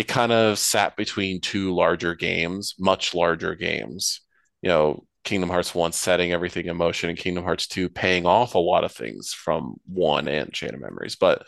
[0.00, 4.22] it kind of sat between two larger games, much larger games.
[4.62, 8.54] You know, Kingdom Hearts 1 setting everything in motion and Kingdom Hearts 2 paying off
[8.54, 11.16] a lot of things from 1 and Chain of Memories.
[11.16, 11.46] But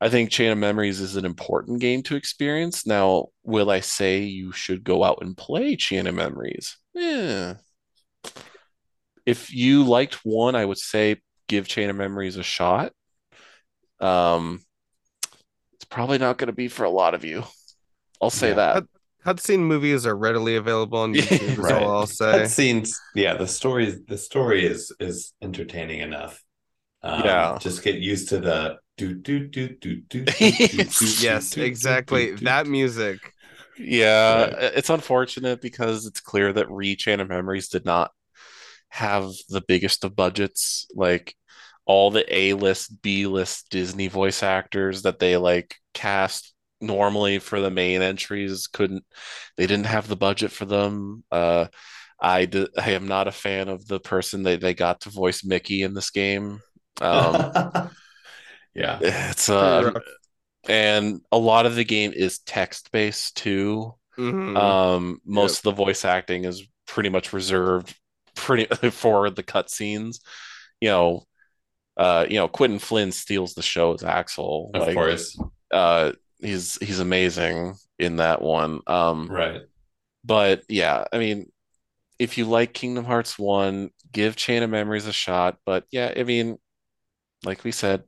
[0.00, 2.86] I think Chain of Memories is an important game to experience.
[2.86, 6.76] Now, will I say you should go out and play Chain of Memories?
[6.94, 7.54] Yeah.
[9.26, 11.16] If you liked one, I would say
[11.48, 12.92] give Chain of Memories a shot.
[13.98, 14.60] Um,
[15.90, 17.44] probably not going to be for a lot of you.
[18.20, 18.54] I'll say yeah.
[18.54, 18.84] that.
[19.26, 21.58] Cutscene movies are readily available on YouTube.
[21.58, 21.82] right.
[21.82, 22.24] all I'll say.
[22.24, 23.34] Cutscenes, yeah.
[23.34, 26.42] The story, the story is is entertaining enough.
[27.02, 27.58] Um, yeah.
[27.60, 30.24] Just get used to the do do do do do.
[30.40, 32.32] yes, exactly.
[32.36, 33.18] That music.
[33.78, 38.10] Yeah, it's unfortunate because it's clear that Re Chain of Memories did not
[38.88, 40.86] have the biggest of budgets.
[40.94, 41.34] Like
[41.90, 47.60] all the A list, B list Disney voice actors that they like cast normally for
[47.60, 49.04] the main entries couldn't
[49.56, 51.24] they didn't have the budget for them.
[51.32, 51.66] Uh
[52.22, 55.42] I, d- I am not a fan of the person that they got to voice
[55.42, 56.60] Mickey in this game.
[57.00, 57.34] Um,
[58.74, 59.92] yeah, it's uh,
[60.68, 63.94] and a lot of the game is text based too.
[64.18, 64.54] Mm-hmm.
[64.54, 65.72] Um, most yep.
[65.72, 67.96] of the voice acting is pretty much reserved
[68.36, 70.20] pretty for the cutscenes.
[70.78, 71.26] You know,
[71.96, 74.70] uh, you know, Quinton Flynn steals the show as Axel.
[74.74, 75.38] Of like, course.
[75.70, 78.80] Uh, he's he's amazing in that one.
[78.86, 79.62] Um, right.
[80.24, 81.50] But yeah, I mean,
[82.18, 85.56] if you like Kingdom Hearts 1, give Chain of Memories a shot.
[85.64, 86.58] But yeah, I mean,
[87.44, 88.04] like we said,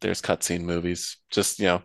[0.00, 1.18] there's cutscene movies.
[1.30, 1.82] Just, you know,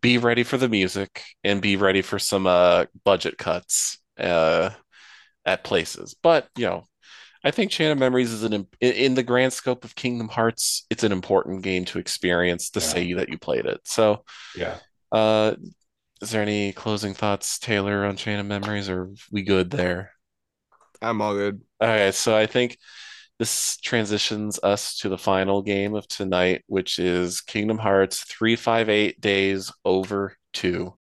[0.00, 4.70] be ready for the music and be ready for some uh, budget cuts uh,
[5.44, 6.16] at places.
[6.22, 6.84] But, you know,
[7.44, 10.86] I think Chain of Memories is an in the grand scope of Kingdom Hearts.
[10.90, 12.86] It's an important game to experience to yeah.
[12.86, 13.80] say that you played it.
[13.84, 14.24] So,
[14.56, 14.78] yeah.
[15.12, 15.54] Uh,
[16.20, 20.12] is there any closing thoughts, Taylor, on Chain of Memories, or we good there?
[21.00, 21.60] I'm all good.
[21.80, 22.76] All right, so I think
[23.38, 29.72] this transitions us to the final game of tonight, which is Kingdom Hearts 358 Days
[29.84, 30.92] Over 2.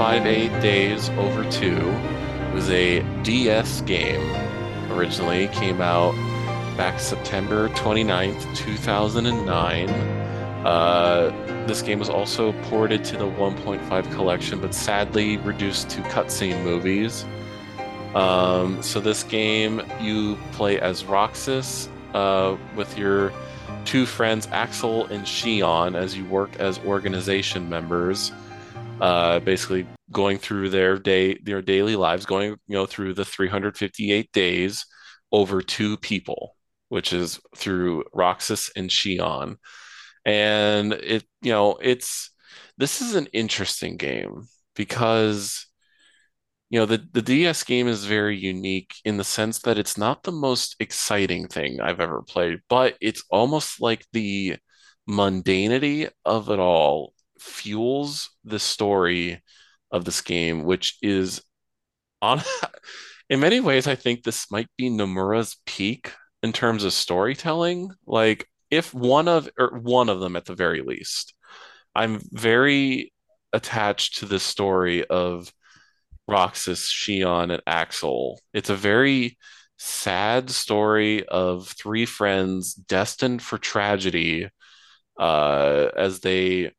[0.00, 1.76] 358 Days Over 2
[2.54, 4.34] was a DS game.
[4.92, 6.14] Originally came out
[6.74, 9.90] back September 29th, 2009.
[10.64, 16.64] Uh, this game was also ported to the 1.5 collection, but sadly reduced to cutscene
[16.64, 17.26] movies.
[18.14, 23.34] Um, so this game, you play as Roxas uh, with your
[23.84, 28.32] two friends, Axel and Xion, as you work as organization members.
[29.00, 34.30] Uh, basically, going through their day, their daily lives, going you know through the 358
[34.32, 34.84] days
[35.32, 36.56] over two people,
[36.88, 39.56] which is through Roxas and Xion,
[40.24, 42.30] and it you know it's
[42.78, 45.66] this is an interesting game because
[46.70, 50.22] you know the the DS game is very unique in the sense that it's not
[50.22, 54.56] the most exciting thing I've ever played, but it's almost like the
[55.08, 59.42] mundanity of it all fuels the story
[59.90, 61.42] of this game, which is
[62.22, 62.42] on
[63.30, 66.12] in many ways I think this might be Nomura's peak
[66.42, 67.90] in terms of storytelling.
[68.06, 71.34] Like if one of or one of them at the very least.
[71.94, 73.12] I'm very
[73.52, 75.52] attached to the story of
[76.28, 78.40] Roxas, Xion, and Axel.
[78.54, 79.36] It's a very
[79.76, 84.48] sad story of three friends destined for tragedy
[85.18, 86.72] uh, as they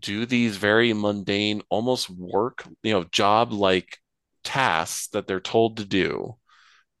[0.00, 3.98] do these very mundane, almost work, you know, job like
[4.44, 6.36] tasks that they're told to do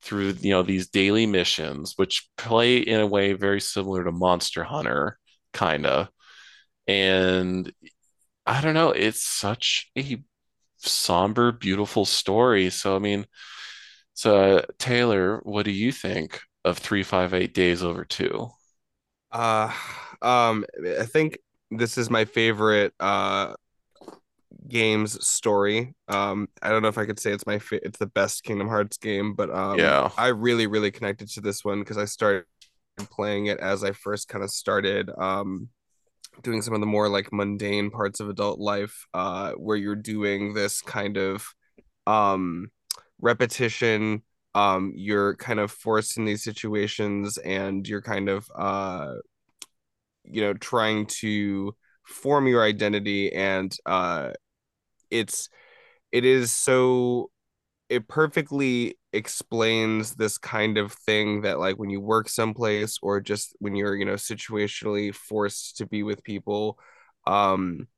[0.02, 4.64] through, you know, these daily missions, which play in a way very similar to Monster
[4.64, 5.18] Hunter,
[5.52, 6.08] kind of.
[6.86, 7.72] And
[8.46, 10.22] I don't know, it's such a
[10.78, 12.70] somber, beautiful story.
[12.70, 13.26] So, I mean,
[14.14, 18.48] so Taylor, what do you think of 358 Days Over 2?
[19.30, 19.72] Uh,
[20.22, 20.64] um,
[20.98, 21.38] I think
[21.70, 23.54] this is my favorite uh
[24.68, 25.94] game's story.
[26.08, 28.68] Um, I don't know if I could say it's my fa- it's the best Kingdom
[28.68, 32.44] Hearts game, but um, yeah, I really really connected to this one because I started
[33.10, 35.68] playing it as I first kind of started um
[36.42, 40.54] doing some of the more like mundane parts of adult life uh where you're doing
[40.54, 41.46] this kind of
[42.06, 42.70] um
[43.20, 44.22] repetition
[44.54, 49.14] um you're kind of forced in these situations and you're kind of uh
[50.30, 51.74] you know trying to
[52.04, 54.30] form your identity and uh
[55.10, 55.48] it's
[56.12, 57.30] it is so
[57.88, 63.56] it perfectly explains this kind of thing that like when you work someplace or just
[63.60, 66.78] when you're you know situationally forced to be with people
[67.26, 67.88] um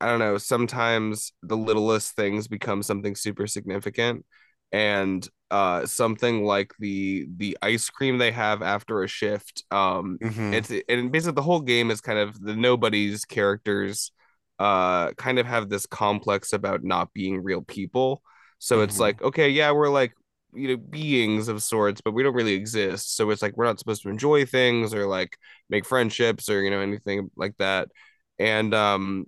[0.00, 4.24] i don't know sometimes the littlest things become something super significant
[4.72, 10.54] and uh something like the the ice cream they have after a shift um mm-hmm.
[10.54, 14.12] it's and basically the whole game is kind of the nobody's characters
[14.58, 18.22] uh kind of have this complex about not being real people
[18.58, 18.84] so mm-hmm.
[18.84, 20.12] it's like okay yeah we're like
[20.54, 23.78] you know beings of sorts but we don't really exist so it's like we're not
[23.78, 25.36] supposed to enjoy things or like
[25.68, 27.88] make friendships or you know anything like that
[28.38, 29.26] and um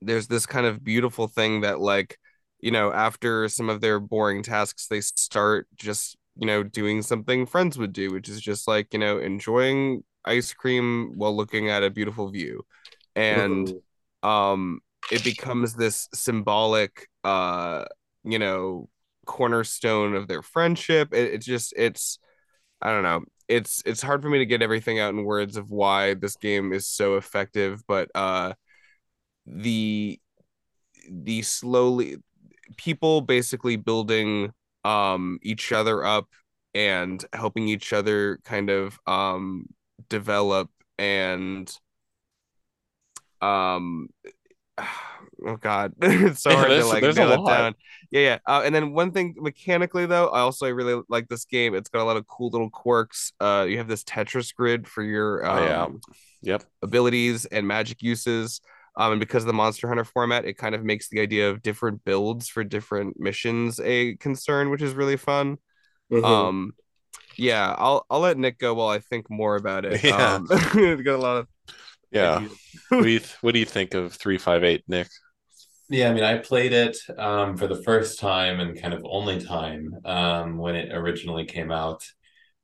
[0.00, 2.18] there's this kind of beautiful thing that like
[2.62, 7.46] you know, after some of their boring tasks, they start just, you know, doing something
[7.46, 11.84] friends would do, which is just like, you know, enjoying ice cream while looking at
[11.84, 12.64] a beautiful view.
[13.16, 13.82] And Ooh.
[14.22, 17.84] um it becomes this symbolic uh,
[18.24, 18.88] you know,
[19.26, 21.12] cornerstone of their friendship.
[21.14, 22.18] It, it just it's
[22.82, 23.24] I don't know.
[23.48, 26.72] It's it's hard for me to get everything out in words of why this game
[26.72, 28.54] is so effective, but uh
[29.46, 30.20] the
[31.10, 32.16] the slowly
[32.76, 34.52] people basically building
[34.84, 36.28] um each other up
[36.74, 39.66] and helping each other kind of um
[40.08, 41.78] develop and
[43.40, 44.08] um
[45.46, 47.74] oh god it's so hard to like nail down.
[48.10, 51.74] Yeah yeah uh, and then one thing mechanically though i also really like this game.
[51.74, 53.32] It's got a lot of cool little quirks.
[53.40, 55.82] Uh you have this tetris grid for your um, oh, yeah.
[55.82, 56.00] Um,
[56.42, 56.64] yep.
[56.82, 58.60] abilities and magic uses
[58.96, 61.62] um, and because of the Monster Hunter format, it kind of makes the idea of
[61.62, 65.56] different builds for different missions a concern, which is really fun.
[66.12, 66.24] Mm-hmm.
[66.24, 66.72] Um,
[67.36, 70.02] yeah, I'll I'll let Nick go while I think more about it.
[70.04, 71.48] Yeah, um, got a lot of
[72.10, 72.46] yeah.
[72.90, 75.08] what do you what do you think of three five eight, Nick?
[75.88, 79.40] Yeah, I mean, I played it um, for the first time and kind of only
[79.40, 82.04] time um, when it originally came out,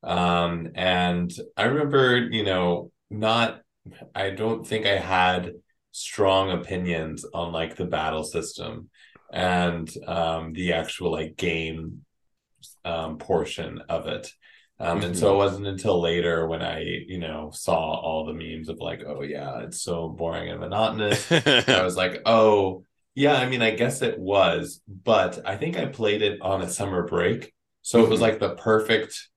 [0.02, 3.62] um, and I remember, you know, not.
[4.14, 5.52] I don't think I had
[5.98, 8.88] strong opinions on like the battle system
[9.32, 12.04] and um, the actual like game
[12.84, 14.32] um, portion of it.
[14.80, 15.14] Um, and mm-hmm.
[15.14, 19.02] so it wasn't until later when I, you know, saw all the memes of like,
[19.04, 21.30] oh yeah, it's so boring and monotonous.
[21.32, 22.84] I was like, oh
[23.16, 26.70] yeah, I mean, I guess it was, but I think I played it on a
[26.70, 27.52] summer break.
[27.82, 28.06] So mm-hmm.
[28.06, 28.30] it was mm-hmm.
[28.30, 29.28] like the perfect.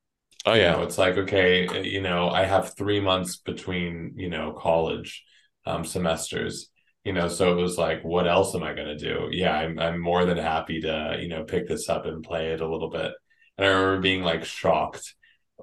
[0.46, 4.54] Oh yeah, know, it's like okay, you know, I have three months between you know
[4.54, 5.24] college
[5.66, 6.70] um, semesters,
[7.04, 9.30] you know, so it was like, what else am I going to do?
[9.32, 12.62] Yeah, I'm I'm more than happy to you know pick this up and play it
[12.62, 13.12] a little bit.
[13.58, 15.16] And I remember being like shocked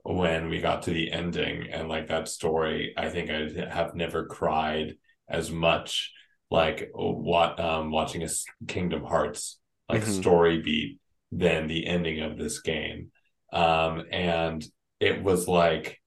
[0.02, 2.94] when we got to the ending and like that story.
[2.97, 4.94] I think I have never cried
[5.28, 6.12] as much
[6.51, 8.28] like what um watching a
[8.67, 10.20] Kingdom Hearts like mm-hmm.
[10.20, 10.99] story beat
[11.31, 13.10] than the ending of this game.
[13.52, 14.65] Um and
[15.01, 16.01] it was like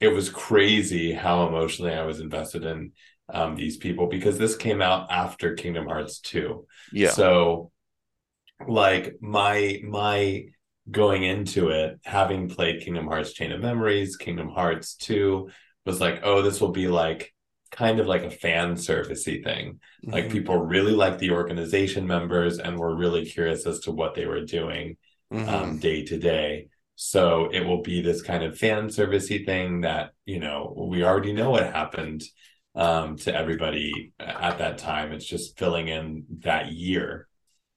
[0.00, 2.92] it was crazy how emotionally I was invested in
[3.32, 6.66] um these people because this came out after Kingdom Hearts 2.
[6.92, 7.10] Yeah.
[7.10, 7.70] So
[8.66, 10.46] like my my
[10.90, 15.50] going into it, having played Kingdom Hearts Chain of Memories, Kingdom Hearts 2,
[15.84, 17.34] was like, oh, this will be like
[17.70, 19.80] kind of like a fan servicey thing.
[20.04, 20.12] Mm-hmm.
[20.12, 24.26] Like people really like the organization members and were really curious as to what they
[24.26, 24.96] were doing
[25.32, 25.48] mm-hmm.
[25.48, 26.68] um, day to day.
[26.96, 31.32] So it will be this kind of fan servicey thing that, you know, we already
[31.32, 32.22] know what happened
[32.78, 35.12] um, to everybody at that time.
[35.12, 37.26] It's just filling in that year.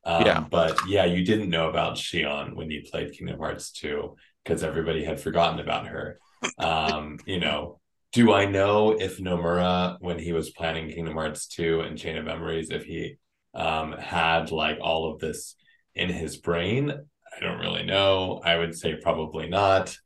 [0.06, 0.40] Um, yeah.
[0.40, 5.04] But yeah, you didn't know about Xion when you played Kingdom Hearts 2 because everybody
[5.04, 6.18] had forgotten about her.
[6.58, 7.80] Um, you know,
[8.14, 12.26] do I know if Nomura, when he was planning Kingdom Hearts 2 and Chain of
[12.26, 13.18] Memories, if he
[13.56, 15.56] um, had like all of this
[15.96, 16.92] in his brain?
[16.92, 18.40] I don't really know.
[18.44, 19.98] I would say probably not.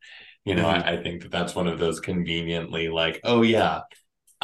[0.45, 0.87] You know, mm-hmm.
[0.87, 3.81] I, I think that that's one of those conveniently like, oh, yeah,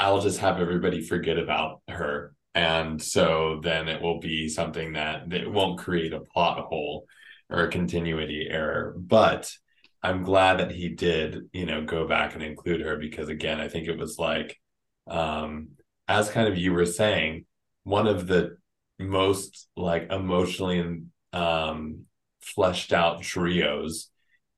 [0.01, 2.33] I'll just have everybody forget about her.
[2.55, 7.05] And so then it will be something that, that won't create a plot hole
[7.51, 8.95] or a continuity error.
[8.97, 9.51] But
[10.01, 13.67] I'm glad that he did, you know, go back and include her because again, I
[13.67, 14.59] think it was like
[15.07, 15.69] um
[16.07, 17.45] as kind of you were saying,
[17.83, 18.57] one of the
[18.97, 22.05] most like emotionally um
[22.41, 24.09] fleshed out trios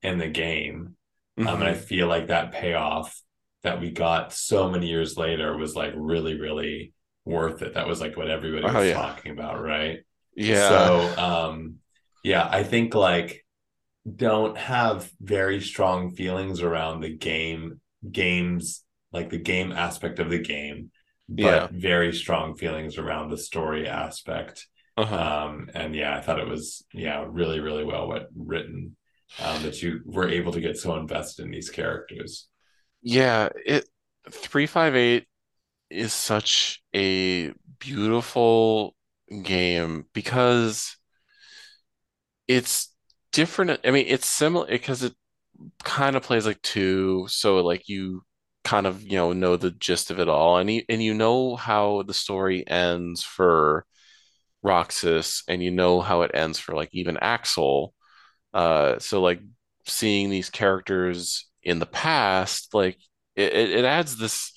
[0.02, 0.96] in the game.
[1.38, 1.50] Mm-hmm.
[1.50, 1.82] Um and I mm-hmm.
[1.82, 3.22] feel like that payoff
[3.64, 6.94] that we got so many years later was like really, really
[7.26, 7.76] worth it.
[7.76, 8.94] That was like what everybody oh, was yeah.
[8.94, 10.00] talking about, right?
[10.36, 10.70] Yeah.
[10.70, 11.76] So um
[12.24, 13.44] yeah, I think like
[14.16, 20.40] don't have very strong feelings around the game games like the game aspect of the
[20.40, 20.92] game
[21.30, 21.68] but yeah.
[21.72, 24.68] very strong feelings around the story aspect
[24.98, 25.16] uh-huh.
[25.16, 28.96] um and yeah i thought it was yeah really really well what written
[29.42, 32.50] um that you were able to get so invested in these characters
[33.04, 33.86] yeah it
[34.32, 35.28] 358
[35.90, 38.96] is such a beautiful
[39.44, 40.98] game because
[42.48, 42.94] it's
[43.32, 43.80] different.
[43.86, 45.14] I mean, it's similar because it
[45.84, 48.24] kind of plays like two, so like you
[48.64, 51.56] kind of you know know the gist of it all, and you, and you know
[51.56, 53.86] how the story ends for
[54.64, 57.94] Roxas, and you know how it ends for like even Axel.
[58.54, 59.42] Uh, so like
[59.88, 62.98] seeing these characters in the past, like
[63.36, 64.54] it, it adds this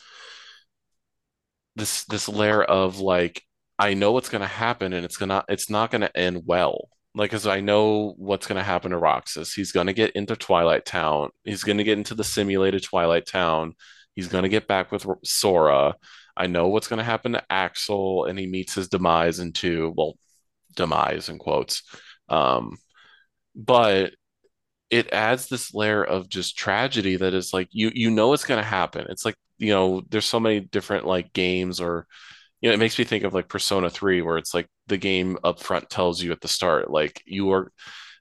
[1.76, 3.42] this this layer of like
[3.78, 7.46] I know what's gonna happen, and it's gonna it's not gonna end well like because
[7.46, 9.54] I know what's going to happen to Roxas.
[9.54, 11.30] He's going to get into Twilight Town.
[11.44, 13.74] He's going to get into the simulated Twilight Town.
[14.14, 15.94] He's going to get back with Sora.
[16.36, 20.18] I know what's going to happen to Axel, and he meets his demise into well,
[20.76, 21.82] demise in quotes.
[22.28, 22.76] Um,
[23.54, 24.12] but
[24.90, 28.62] it adds this layer of just tragedy that is like you you know it's going
[28.62, 29.06] to happen.
[29.08, 32.06] It's like you know there's so many different like games or
[32.60, 35.38] you know, it makes me think of like Persona 3, where it's like the game
[35.44, 37.72] up front tells you at the start, like you are,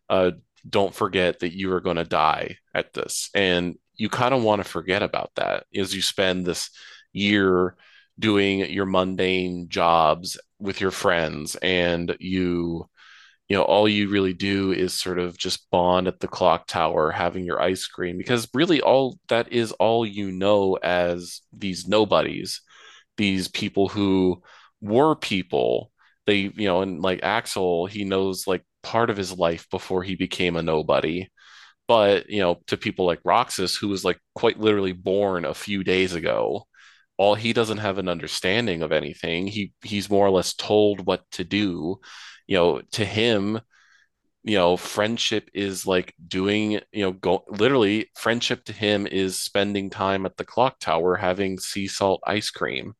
[0.09, 0.31] uh,
[0.67, 3.29] don't forget that you are going to die at this.
[3.33, 6.69] And you kind of want to forget about that as you spend this
[7.13, 7.75] year
[8.19, 12.87] doing your mundane jobs with your friends and you
[13.49, 17.11] you know all you really do is sort of just bond at the clock tower
[17.11, 22.61] having your ice cream because really all that is all you know as these nobodies
[23.17, 24.41] these people who
[24.81, 25.91] were people.
[26.27, 30.15] They you know and like axel he knows like part of his life before he
[30.15, 31.27] became a nobody.
[31.87, 35.83] But you know to people like roxas who was like quite literally born a few
[35.83, 36.65] days ago
[37.17, 39.47] all he doesn't have an understanding of anything.
[39.47, 41.99] He he's more or less told what to do
[42.47, 43.59] you know to him
[44.45, 49.89] you know friendship is like doing you know go literally friendship to him is spending
[49.89, 52.93] time at the clock tower having sea salt ice cream.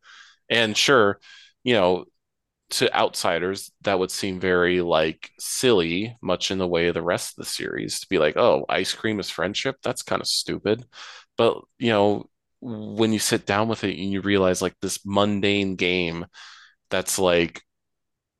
[0.49, 1.19] And sure,
[1.64, 2.06] you know,
[2.72, 7.38] to outsiders that would seem very like silly much in the way of the rest
[7.38, 9.77] of the series to be like oh ice cream is friendship?
[9.83, 10.85] That's kind of stupid.
[11.38, 12.30] But you know
[12.61, 16.25] when you sit down with it and you realize like this mundane game
[16.90, 17.61] that's like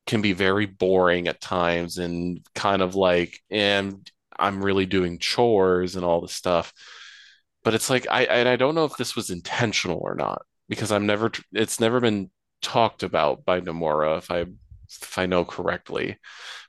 [0.06, 5.96] can be very boring at times and kind of like and I'm really doing chores
[5.96, 6.74] and all this stuff
[7.66, 10.92] but it's like I and I don't know if this was intentional or not because
[10.92, 12.30] I'm never it's never been
[12.62, 14.46] talked about by Nomura, if I
[14.88, 16.18] if I know correctly.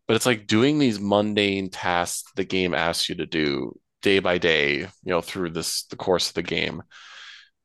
[0.09, 4.39] But it's like doing these mundane tasks the game asks you to do day by
[4.39, 6.83] day, you know, through this the course of the game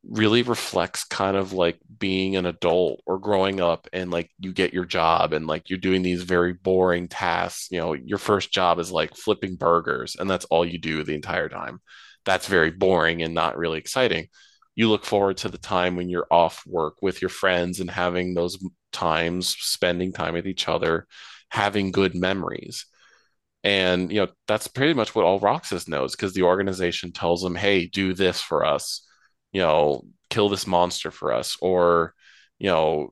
[0.07, 4.73] really reflects kind of like being an adult or growing up and like you get
[4.73, 7.67] your job and like you're doing these very boring tasks.
[7.71, 11.13] You know, your first job is like flipping burgers and that's all you do the
[11.13, 11.81] entire time.
[12.25, 14.27] That's very boring and not really exciting
[14.75, 18.33] you look forward to the time when you're off work with your friends and having
[18.33, 18.57] those
[18.91, 21.07] times spending time with each other
[21.49, 22.85] having good memories
[23.63, 27.55] and you know that's pretty much what all roxas knows because the organization tells them
[27.55, 29.07] hey do this for us
[29.51, 32.13] you know kill this monster for us or
[32.57, 33.11] you know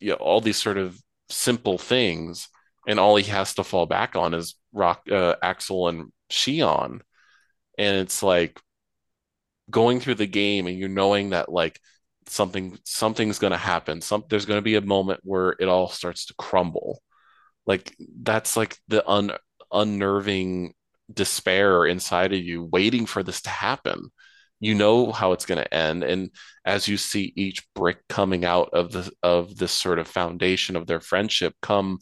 [0.00, 2.48] you know all these sort of simple things.
[2.86, 7.00] And all he has to fall back on is rock uh, axel and Xion.
[7.78, 8.60] And it's like
[9.70, 11.80] going through the game and you're knowing that like
[12.26, 14.00] something something's going to happen.
[14.00, 17.02] Some there's going to be a moment where it all starts to crumble.
[17.66, 19.32] Like that's like the un,
[19.72, 20.74] unnerving
[21.12, 24.10] despair inside of you waiting for this to happen
[24.64, 26.30] you know how it's going to end and
[26.64, 30.86] as you see each brick coming out of the of this sort of foundation of
[30.86, 31.98] their friendship come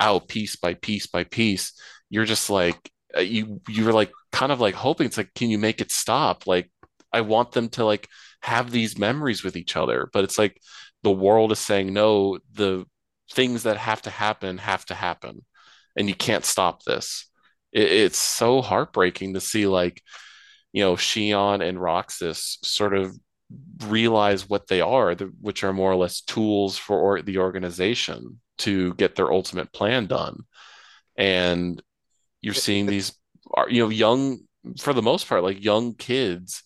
[0.00, 1.72] out piece by piece by piece
[2.10, 5.58] you're just like uh, you you're like kind of like hoping it's like can you
[5.58, 6.70] make it stop like
[7.12, 8.08] I want them to like
[8.40, 10.08] have these memories with each other.
[10.12, 10.60] But it's like
[11.02, 12.86] the world is saying, no, the
[13.32, 15.44] things that have to happen have to happen.
[15.96, 17.30] And you can't stop this.
[17.72, 20.02] It, it's so heartbreaking to see like,
[20.72, 23.14] you know, Xion and Roxas sort of
[23.86, 29.14] realize what they are, which are more or less tools for the organization to get
[29.14, 30.40] their ultimate plan done.
[31.16, 31.82] And
[32.40, 33.12] you're seeing these,
[33.68, 34.40] you know, young,
[34.80, 36.62] for the most part, like young kids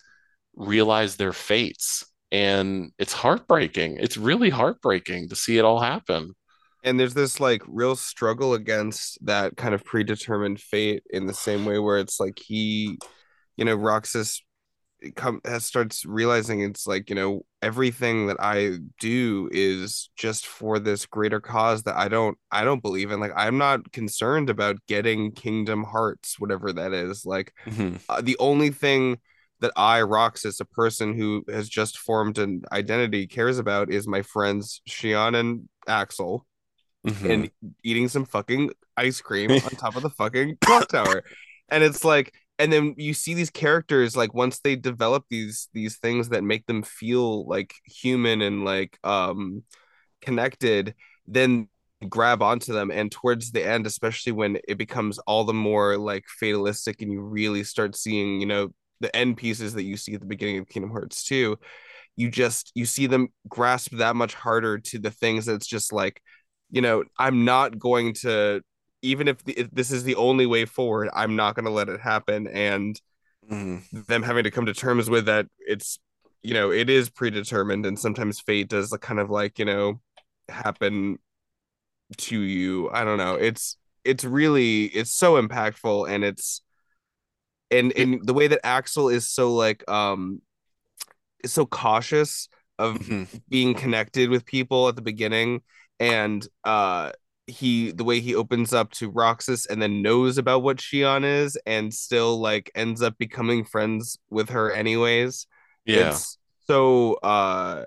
[0.54, 2.04] realize their fates.
[2.30, 3.98] And it's heartbreaking.
[3.98, 6.34] It's really heartbreaking to see it all happen.
[6.84, 11.64] And there's this like real struggle against that kind of predetermined fate in the same
[11.64, 12.98] way where it's like he
[13.56, 14.42] you know roxas
[15.14, 20.78] come has starts realizing it's like you know everything that i do is just for
[20.78, 24.76] this greater cause that i don't i don't believe in like i'm not concerned about
[24.86, 27.96] getting kingdom hearts whatever that is like mm-hmm.
[28.08, 29.18] uh, the only thing
[29.60, 34.22] that I, Roxas, a person who has just formed an identity, cares about is my
[34.22, 36.46] friends Xion and Axel
[37.06, 37.30] mm-hmm.
[37.30, 37.50] and
[37.82, 41.24] eating some fucking ice cream on top of the fucking clock tower.
[41.68, 45.98] And it's like, and then you see these characters like once they develop these these
[45.98, 49.62] things that make them feel like human and like um
[50.22, 50.94] connected,
[51.26, 51.68] then
[52.08, 56.24] grab onto them and towards the end especially when it becomes all the more like
[56.28, 58.70] fatalistic and you really start seeing you know
[59.00, 61.58] the end pieces that you see at the beginning of Kingdom Hearts 2,
[62.16, 66.20] you just you see them grasp that much harder to the things that's just like,
[66.70, 68.62] you know, I'm not going to
[69.06, 71.88] even if, the, if this is the only way forward, I'm not going to let
[71.88, 73.00] it happen and
[73.50, 73.82] mm.
[74.06, 75.98] them having to come to terms with that it's
[76.46, 80.00] you know, it is predetermined and sometimes fate does kind of like, you know,
[80.48, 81.18] happen
[82.18, 82.88] to you.
[82.90, 83.34] I don't know.
[83.34, 86.62] It's it's really it's so impactful and it's
[87.72, 90.40] and and the way that Axel is so like um
[91.42, 93.38] is so cautious of mm-hmm.
[93.48, 95.62] being connected with people at the beginning
[95.98, 97.10] and uh
[97.46, 101.56] he the way he opens up to Roxas and then knows about what Xion is
[101.66, 105.46] and still like ends up becoming friends with her anyways.
[105.84, 106.10] Yeah.
[106.10, 107.84] It's so uh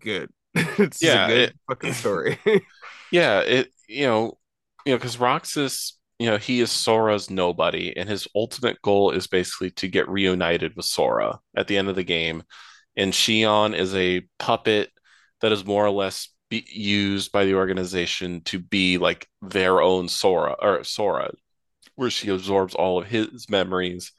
[0.00, 0.30] good.
[0.54, 2.38] it's yeah, a good it, fucking story.
[3.12, 4.38] yeah, it you know,
[4.84, 9.26] you know, because Roxas you know, he is Sora's nobody, and his ultimate goal is
[9.26, 12.44] basically to get reunited with Sora at the end of the game.
[12.96, 14.90] And Xion is a puppet
[15.40, 20.54] that is more or less used by the organization to be like their own Sora
[20.60, 21.32] or Sora,
[21.96, 24.12] where she absorbs all of his memories,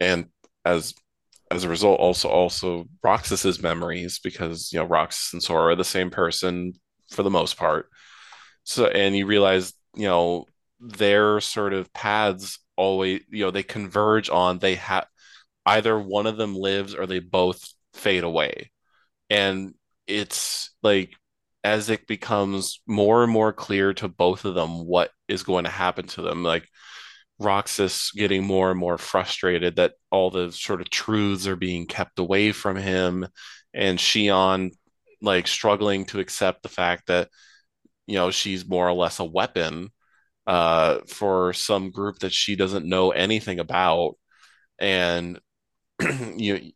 [0.00, 0.26] and
[0.64, 0.94] as
[1.50, 5.84] as a result, also also Roxas's memories because you know Roxas and Sora are the
[5.84, 6.74] same person
[7.10, 7.88] for the most part.
[8.64, 10.46] So, and you realize you know
[10.80, 15.06] their sort of paths always you know they converge on they have
[15.66, 18.70] either one of them lives or they both fade away
[19.30, 19.74] and
[20.06, 21.14] it's like
[21.64, 25.70] as it becomes more and more clear to both of them what is going to
[25.70, 26.68] happen to them, like
[27.38, 32.18] Roxas getting more and more frustrated that all the sort of truths are being kept
[32.18, 33.26] away from him,
[33.74, 34.70] and Xion
[35.20, 37.28] like struggling to accept the fact that
[38.06, 39.90] you know she's more or less a weapon
[40.46, 44.16] uh, for some group that she doesn't know anything about,
[44.78, 45.40] and
[46.36, 46.72] you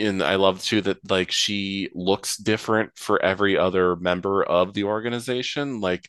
[0.00, 4.84] and I love too that like she looks different for every other member of the
[4.84, 5.80] organization.
[5.80, 6.08] Like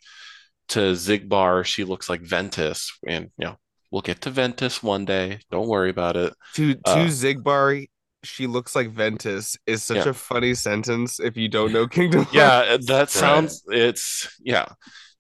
[0.70, 3.58] to Xigbar, she looks like Ventus, and you know
[3.92, 5.40] we'll get to Ventus one day.
[5.52, 6.34] Don't worry about it.
[6.56, 7.88] To to uh, Xigbar,
[8.24, 10.10] she looks like Ventus is such yeah.
[10.10, 13.80] a funny sentence if you don't know Kingdom Yeah, that sounds right.
[13.80, 14.66] it's yeah.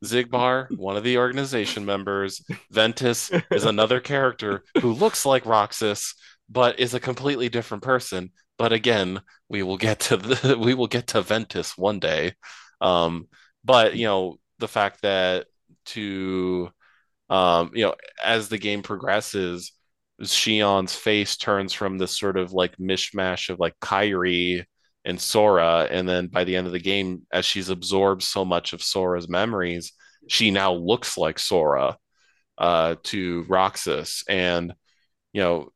[0.03, 2.43] Xigbar, one of the organization members.
[2.71, 6.15] Ventus is another character who looks like Roxas,
[6.49, 8.31] but is a completely different person.
[8.57, 12.33] But again, we will get to the we will get to Ventus one day.
[12.81, 13.27] Um,
[13.63, 15.47] but you know, the fact that
[15.87, 16.69] to
[17.29, 19.71] um, you know, as the game progresses,
[20.21, 24.65] Xion's face turns from this sort of like mishmash of like Kairi
[25.05, 28.73] and Sora, and then by the end of the game, as she's absorbed so much
[28.73, 29.93] of Sora's memories,
[30.27, 31.97] she now looks like Sora
[32.57, 34.73] uh, to Roxas, and
[35.33, 35.69] you know,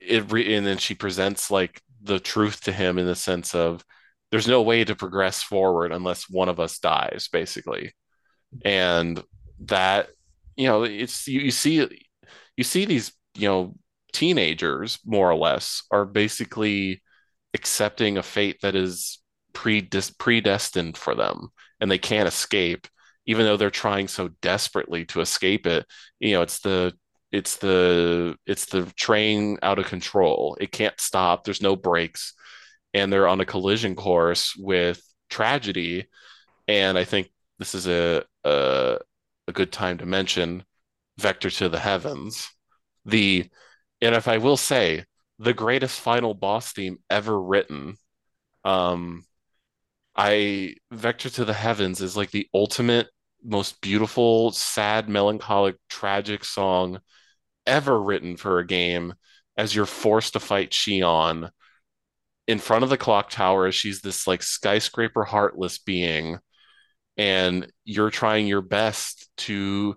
[0.00, 3.84] it re- and then she presents like the truth to him in the sense of
[4.30, 7.92] there's no way to progress forward unless one of us dies, basically,
[8.64, 9.22] and
[9.66, 10.10] that
[10.56, 11.86] you know it's you, you see
[12.56, 13.74] you see these you know
[14.12, 17.02] teenagers more or less are basically
[17.54, 19.18] accepting a fate that is
[19.52, 21.48] predestined for them
[21.80, 22.86] and they can't escape.
[23.26, 25.86] Even though they're trying so desperately to escape it
[26.18, 26.92] you know it's the
[27.32, 32.34] it's the it's the train out of control it can't stop there's no brakes
[32.94, 36.06] and they're on a collision course with tragedy
[36.66, 38.98] and i think this is a, a
[39.50, 40.64] a good time to mention
[41.18, 42.50] Vector to the Heavens.
[43.04, 43.48] The
[44.00, 45.04] and if I will say,
[45.38, 47.96] the greatest final boss theme ever written.
[48.64, 49.24] Um
[50.16, 53.08] I Vector to the Heavens is like the ultimate
[53.42, 57.00] most beautiful, sad, melancholic, tragic song
[57.70, 59.14] ever written for a game
[59.56, 61.50] as you're forced to fight Xion
[62.46, 66.38] in front of the clock tower she's this like skyscraper heartless being
[67.16, 69.96] and you're trying your best to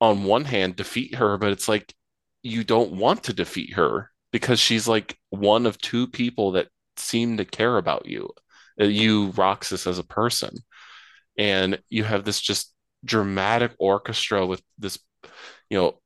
[0.00, 1.94] on one hand defeat her but it's like
[2.42, 7.36] you don't want to defeat her because she's like one of two people that seem
[7.36, 8.30] to care about you
[8.80, 10.54] uh, you roxas as a person.
[11.38, 12.72] And you have this just
[13.04, 14.98] dramatic orchestra with this
[15.70, 16.00] you know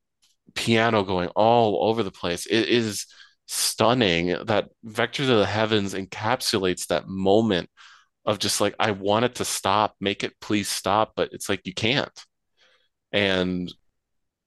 [0.56, 3.06] piano going all over the place it is
[3.46, 7.70] stunning that Vectors of the heavens encapsulates that moment
[8.26, 11.60] of just like I want it to stop, make it please stop, but it's like
[11.64, 12.24] you can't.
[13.12, 13.72] And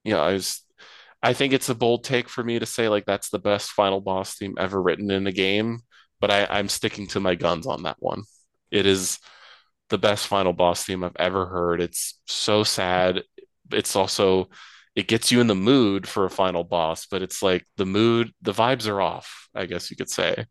[0.03, 0.63] you know, I was
[1.23, 4.01] I think it's a bold take for me to say like that's the best final
[4.01, 5.79] boss theme ever written in a game,
[6.19, 8.23] but I, I'm sticking to my guns on that one.
[8.71, 9.19] It is
[9.89, 11.81] the best final boss theme I've ever heard.
[11.81, 13.23] It's so sad.
[13.71, 14.49] It's also
[14.95, 18.33] it gets you in the mood for a final boss, but it's like the mood,
[18.41, 20.45] the vibes are off, I guess you could say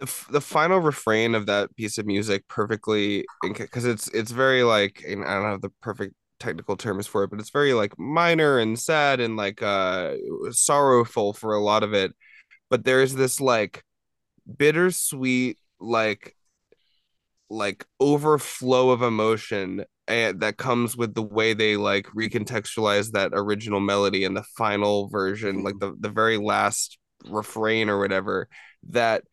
[0.00, 5.04] the, the final refrain of that piece of music perfectly because it's it's very like
[5.06, 8.78] I don't have the perfect technical terms for it, but it's very like minor and
[8.78, 10.14] sad and like uh
[10.50, 12.12] sorrowful for a lot of it.
[12.70, 13.84] But there's this like
[14.56, 16.34] bittersweet like
[17.50, 23.80] like overflow of emotion and that comes with the way they like recontextualize that original
[23.80, 25.78] melody in the final version, like hmm.
[25.78, 28.48] the, the very last refrain or whatever,
[28.88, 29.24] that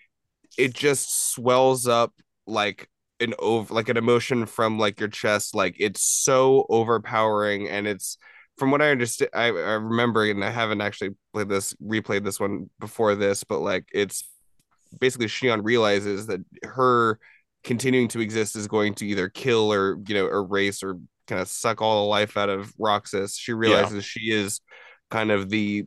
[0.58, 2.14] it just swells up
[2.46, 2.90] like
[3.20, 8.18] an over like an emotion from like your chest like it's so overpowering and it's
[8.58, 12.40] from what i understand I, I remember and i haven't actually played this replayed this
[12.40, 14.24] one before this but like it's
[15.00, 17.20] basically Xion realizes that her
[17.68, 20.98] continuing to exist is going to either kill or you know erase or
[21.28, 24.02] kind of suck all the life out of roxas she realizes yeah.
[24.02, 24.62] she is
[25.12, 25.86] kind of the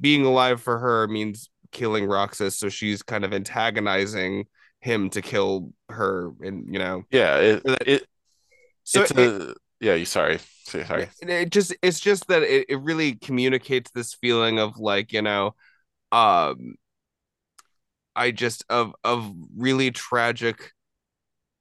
[0.00, 4.46] being alive for her means killing Roxas, so she's kind of antagonizing
[4.80, 8.06] him to kill her, and you know, yeah, it, it
[8.84, 9.94] so it's it, a yeah.
[9.94, 11.08] You sorry, sorry.
[11.22, 15.54] It just it's just that it, it really communicates this feeling of like you know,
[16.12, 16.74] um,
[18.16, 20.72] I just of of really tragic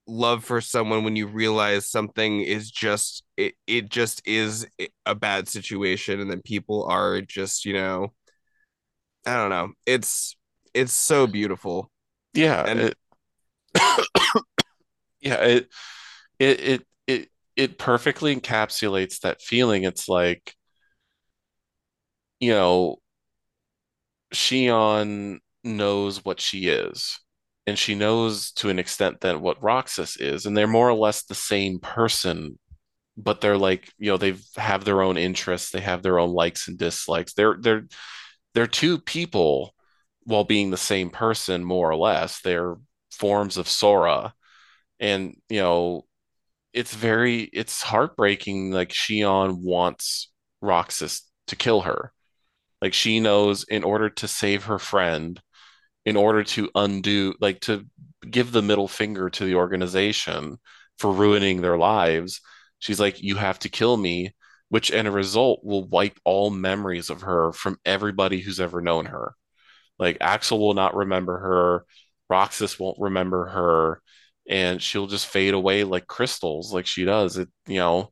[0.10, 4.68] love for someone when you realize something is just it, it just is
[5.06, 8.12] a bad situation and then people are just you know
[9.26, 9.74] I don't know.
[9.86, 10.36] It's
[10.74, 11.92] it's so beautiful.
[12.34, 12.64] Yeah.
[12.66, 12.98] And it...
[15.22, 15.68] Yeah, it
[16.40, 19.84] it it it it perfectly encapsulates that feeling.
[19.84, 20.56] It's like,
[22.40, 23.00] you know,
[24.34, 27.20] Shion knows what she is,
[27.70, 31.24] and she knows to an extent that what Roxas is, and they're more or less
[31.24, 32.60] the same person,
[33.18, 36.68] but they're like, you know, they have their own interests, they have their own likes
[36.68, 37.34] and dislikes.
[37.34, 37.88] They're they're
[38.54, 39.74] they're two people
[40.24, 42.42] while being the same person, more or less.
[42.42, 42.76] They're
[43.12, 44.34] forms of Sora.
[45.00, 46.06] And, you know,
[46.74, 48.72] it's very it's heartbreaking.
[48.72, 50.32] Like Xion wants
[50.62, 52.14] Roxas to kill her.
[52.82, 55.42] Like she knows in order to save her friend,
[56.06, 57.86] in order to undo, like to
[58.30, 60.58] give the middle finger to the organization
[60.98, 62.42] for ruining their lives,
[62.80, 64.34] she's like, you have to kill me,
[64.70, 69.06] which in a result will wipe all memories of her from everybody who's ever known
[69.08, 69.34] her.
[69.98, 71.86] Like Axel will not remember her,
[72.30, 74.02] Roxas won't remember her,
[74.50, 77.38] and she'll just fade away like crystals, like she does.
[77.38, 78.12] It, you know,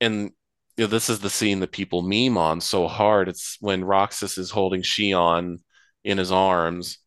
[0.00, 0.30] and
[0.76, 3.28] you know, this is the scene that people meme on so hard.
[3.28, 5.58] It's when Roxas is holding Xion
[6.04, 6.98] in his arms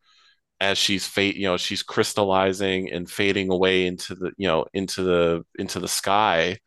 [0.60, 5.02] as she's fate, you know, she's crystallizing and fading away into the, you know, into
[5.02, 6.58] the into the sky.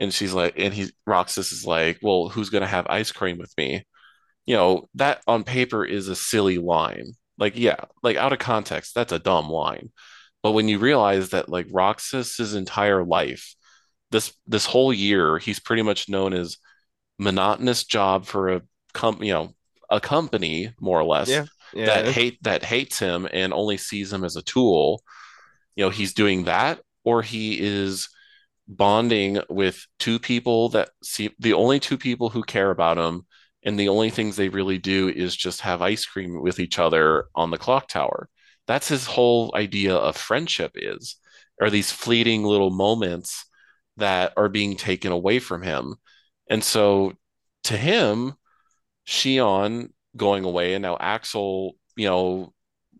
[0.00, 3.52] And she's like, and he Roxas is like, well, who's gonna have ice cream with
[3.58, 3.84] me?
[4.46, 7.12] You know, that on paper is a silly line.
[7.38, 9.92] Like, yeah, like out of context, that's a dumb line.
[10.42, 13.54] But when you realize that like Roxas's entire life
[14.10, 16.58] this this whole year he's pretty much known as
[17.18, 18.62] monotonous job for a
[18.94, 19.54] company, you know,
[19.90, 21.46] a company more or less Yeah.
[21.74, 21.86] Yeah.
[21.86, 25.02] that hate that hates him and only sees him as a tool.
[25.76, 28.08] You know, he's doing that or he is
[28.68, 33.26] bonding with two people that see the only two people who care about him
[33.64, 37.26] and the only things they really do is just have ice cream with each other
[37.34, 38.28] on the clock tower.
[38.66, 41.16] That's his whole idea of friendship is
[41.60, 43.44] are these fleeting little moments
[43.96, 45.96] that are being taken away from him.
[46.48, 47.12] And so
[47.64, 48.34] to him,
[49.06, 50.74] Xion going away.
[50.74, 52.52] And now Axel, you know,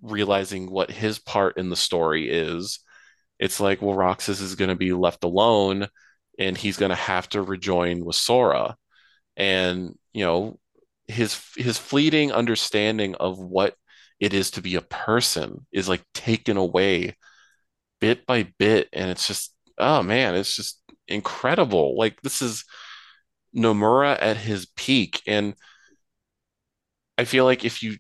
[0.02, 2.80] realizing what his part in the story is,
[3.38, 5.88] it's like, well, Roxas is going to be left alone
[6.38, 8.76] and he's going to have to rejoin with Sora.
[9.36, 10.58] And, you know,
[11.08, 13.74] his his fleeting understanding of what
[14.20, 17.16] it is to be a person is like taken away
[18.00, 18.88] bit by bit.
[18.92, 21.96] And it's just oh man it's just incredible.
[21.96, 22.64] Like this is
[23.54, 25.22] Nomura at his peak.
[25.26, 25.54] And
[27.22, 27.96] I feel like if you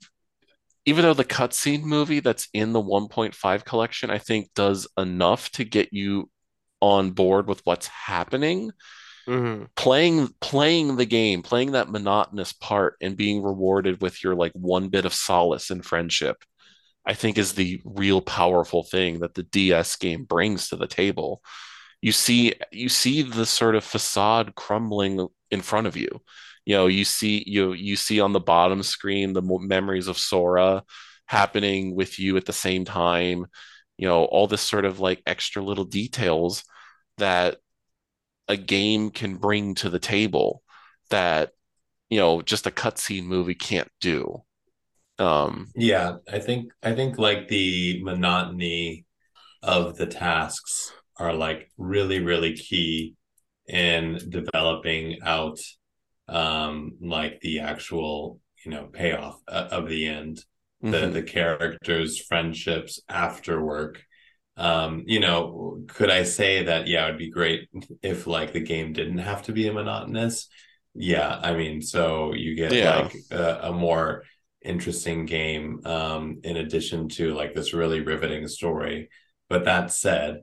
[0.86, 5.64] even though the cutscene movie that's in the 1.5 collection I think does enough to
[5.64, 6.30] get you
[6.80, 8.72] on board with what's happening
[9.26, 9.66] Mhm.
[9.74, 14.88] playing playing the game playing that monotonous part and being rewarded with your like one
[14.88, 16.36] bit of solace and friendship
[17.06, 21.42] I think is the real powerful thing that the DS game brings to the table.
[22.02, 26.20] You see you see the sort of facade crumbling in front of you.
[26.64, 30.18] You know, you see you you see on the bottom screen the mo- memories of
[30.18, 30.84] Sora
[31.26, 33.46] happening with you at the same time.
[33.98, 36.64] You know, all this sort of like extra little details
[37.18, 37.58] that
[38.48, 40.62] a game can bring to the table
[41.10, 41.52] that,
[42.10, 44.42] you know, just a cutscene movie can't do.
[45.18, 49.06] Um, Yeah, I think I think like the monotony
[49.62, 53.16] of the tasks are like really, really key
[53.68, 55.58] in developing out
[56.28, 60.44] um like the actual, you know, payoff uh, of the end,
[60.90, 61.12] the mhm.
[61.12, 64.02] the characters' friendships after work.
[64.56, 67.68] Um, you know, could I say that yeah, it'd be great
[68.02, 70.48] if like the game didn't have to be a monotonous?
[70.94, 72.82] Yeah, I mean, so you get Yeah.
[72.82, 74.24] like a, a more
[74.64, 79.08] interesting game um in addition to like this really riveting story
[79.48, 80.36] but that said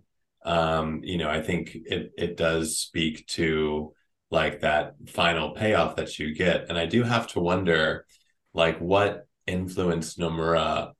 [0.43, 3.93] um you know i think it it does speak to
[4.31, 6.69] like that final payoff that you get.
[6.69, 8.05] And i do have to wonder
[8.53, 10.91] like what influenced nomura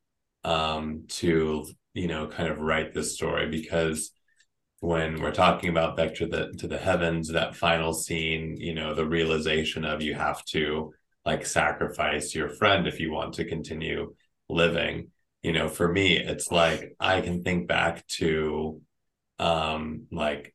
[0.43, 3.49] um to you know kind of write this story?
[3.49, 4.11] Because
[4.79, 9.05] when we're talking about vector the, to the heavens that final scene you know the
[9.05, 10.91] realization of you have to
[11.25, 14.13] like sacrifice your friend if you want to continue
[14.47, 15.09] living
[15.41, 18.81] you know for me it's like i can think back to
[19.37, 20.53] um like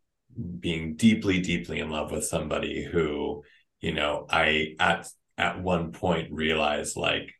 [0.60, 3.42] being deeply deeply in love with somebody who
[3.80, 5.06] you know i at
[5.38, 7.32] at one point realized like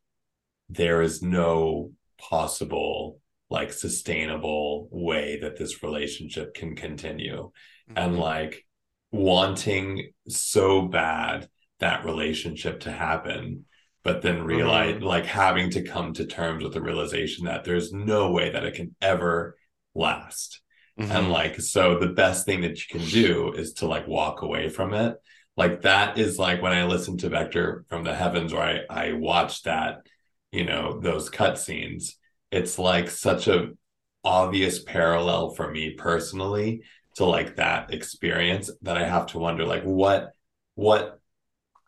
[0.68, 7.50] there is no possible like sustainable way that this relationship can continue
[7.94, 8.18] and Mhm.
[8.18, 8.66] like
[9.10, 11.48] wanting so bad
[11.78, 13.66] that relationship to happen
[14.02, 15.02] but then realize Mhm.
[15.02, 18.74] like having to come to terms with the realization that there's no way that it
[18.74, 19.56] can ever
[19.94, 20.60] last
[20.98, 21.12] Mm-hmm.
[21.12, 24.68] And like, so the best thing that you can do is to like walk away
[24.68, 25.16] from it.
[25.56, 29.12] Like that is like when I listen to Vector from the Heavens, where I, I
[29.12, 30.06] watch that,
[30.50, 32.14] you know, those cutscenes.
[32.50, 33.70] It's like such a
[34.24, 36.82] obvious parallel for me personally
[37.16, 40.32] to like that experience that I have to wonder like what
[40.74, 41.20] what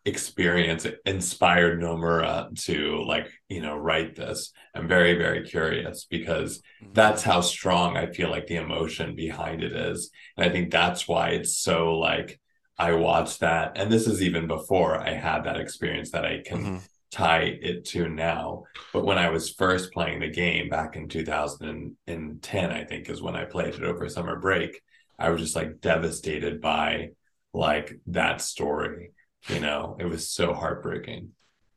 [0.07, 4.52] experience inspired Nomura to like you know write this.
[4.73, 6.93] I'm very very curious because mm-hmm.
[6.94, 10.10] that's how strong i feel like the emotion behind it is.
[10.36, 12.41] And i think that's why it's so like
[12.78, 13.73] i watched that.
[13.76, 16.76] And this is even before i had that experience that i can mm-hmm.
[17.10, 18.62] tie it to now.
[18.93, 23.35] But when i was first playing the game back in 2010 i think is when
[23.35, 24.81] i played it over summer break
[25.18, 27.10] i was just like devastated by
[27.52, 29.10] like that story
[29.49, 31.31] you know, it was so heartbreaking.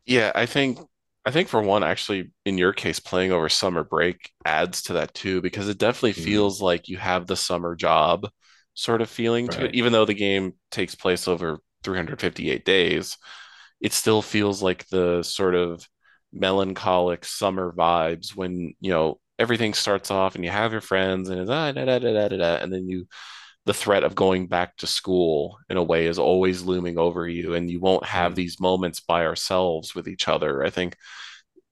[0.06, 0.80] Yeah, I think
[1.26, 5.14] I think for one, actually, in your case, playing over summer break adds to that
[5.14, 6.24] too, because it definitely mm-hmm.
[6.24, 8.28] feels like you have the summer job
[8.74, 9.60] sort of feeling right.
[9.60, 13.18] to it, even though the game takes place over 358 days.
[13.82, 15.88] It still feels like the sort of
[16.34, 21.40] melancholic summer vibes when you know everything starts off and you have your friends and
[21.40, 23.08] it's ah, da, da, da, da, da, and then you
[23.70, 27.54] the threat of going back to school in a way is always looming over you
[27.54, 28.36] and you won't have mm.
[28.38, 30.98] these moments by ourselves with each other i think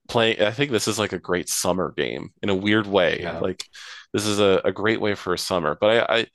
[0.07, 3.39] playing i think this is like a great summer game in a weird way yeah.
[3.39, 3.65] like
[4.13, 6.25] this is a, a great way for a summer but i, I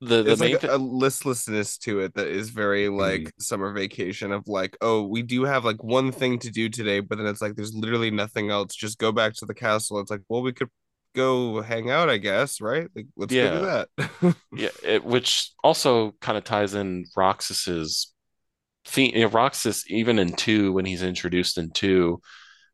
[0.00, 2.98] the, the main like th- a listlessness to it that is very mm-hmm.
[2.98, 3.30] like mm.
[3.38, 7.18] summer vacation of like oh we do have like one thing to do today but
[7.18, 10.22] then it's like there's literally nothing else just go back to the castle it's like
[10.28, 10.68] well we could
[11.14, 12.88] go hang out, I guess, right?
[12.94, 13.50] Like, let's yeah.
[13.50, 14.36] go do that.
[14.52, 18.12] yeah, it, which also kind of ties in Roxas's
[18.84, 19.14] theme.
[19.14, 22.20] You know, Roxas, even in two, when he's introduced in two,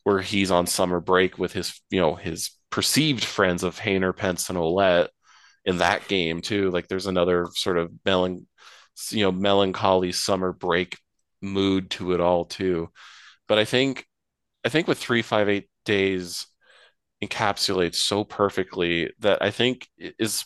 [0.04, 4.48] where he's on summer break with his, you know, his perceived friends of Hayner, Pence,
[4.48, 5.08] and Olette
[5.64, 6.70] in that game too.
[6.70, 8.46] Like, there's another sort of melan-
[9.10, 10.98] you know, melancholy summer break
[11.40, 12.90] mood to it all too.
[13.48, 14.06] But I think,
[14.64, 16.46] I think with three five eight days
[17.22, 20.44] encapsulates so perfectly that I think is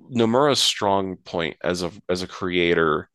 [0.00, 3.08] Nomura's strong point as a as a creator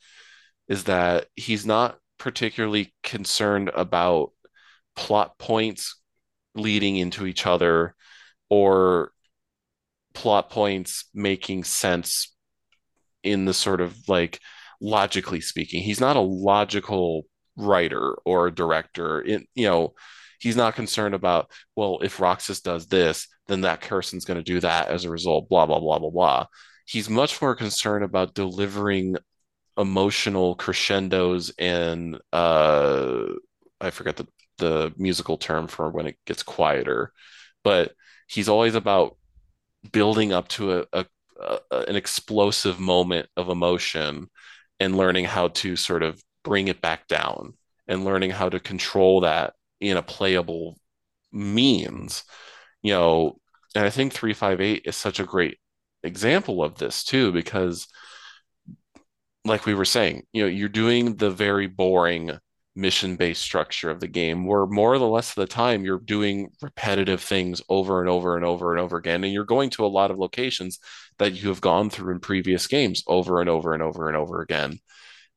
[0.67, 4.31] is that he's not particularly concerned about
[4.95, 5.99] plot points
[6.55, 7.95] leading into each other
[8.49, 9.11] or
[10.13, 12.33] plot points making sense
[13.23, 14.39] in the sort of like
[14.81, 15.83] logically speaking.
[15.83, 17.23] He's not a logical
[17.55, 19.21] writer or director.
[19.21, 19.93] In you know
[20.39, 24.59] he's not concerned about well if roxas does this then that person's going to do
[24.59, 26.45] that as a result blah blah blah blah blah.
[26.85, 29.17] He's much more concerned about delivering
[29.77, 33.23] emotional crescendos and uh
[33.79, 37.11] i forget the the musical term for when it gets quieter
[37.63, 37.93] but
[38.27, 39.17] he's always about
[39.91, 41.05] building up to a, a,
[41.39, 44.29] a an explosive moment of emotion
[44.79, 47.53] and learning how to sort of bring it back down
[47.87, 50.77] and learning how to control that in a playable
[51.31, 52.23] means
[52.81, 53.37] you know
[53.75, 55.57] and i think 358 is such a great
[56.03, 57.87] example of this too because
[59.45, 62.31] like we were saying you know you're doing the very boring
[62.75, 66.49] mission based structure of the game where more or less of the time you're doing
[66.61, 69.87] repetitive things over and over and over and over again and you're going to a
[69.87, 70.79] lot of locations
[71.19, 74.41] that you have gone through in previous games over and over and over and over
[74.41, 74.79] again.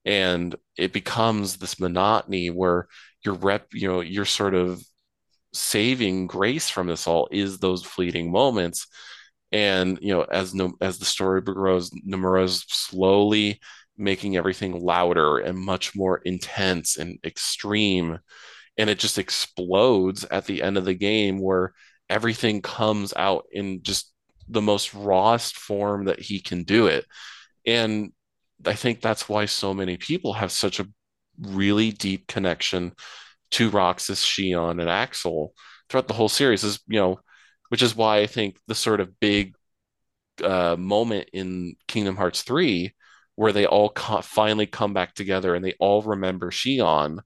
[0.05, 2.89] And it becomes this monotony where
[3.24, 4.82] your rep, you know, your sort of
[5.52, 8.86] saving grace from this all is those fleeting moments.
[9.52, 13.60] And you know, as no as the story grows, Nomura's slowly
[13.97, 18.18] making everything louder and much more intense and extreme.
[18.78, 21.74] And it just explodes at the end of the game where
[22.08, 24.12] everything comes out in just
[24.49, 27.05] the most rawest form that he can do it.
[27.66, 28.12] And
[28.65, 30.89] I think that's why so many people have such a
[31.41, 32.93] really deep connection
[33.52, 35.55] to Roxas, Xion, and Axel
[35.89, 36.65] throughout the whole series.
[36.65, 37.20] Is you know,
[37.70, 39.55] which is why I think the sort of big
[40.43, 42.94] uh, moment in Kingdom Hearts three
[43.36, 47.20] where they all co- finally come back together and they all remember Xion,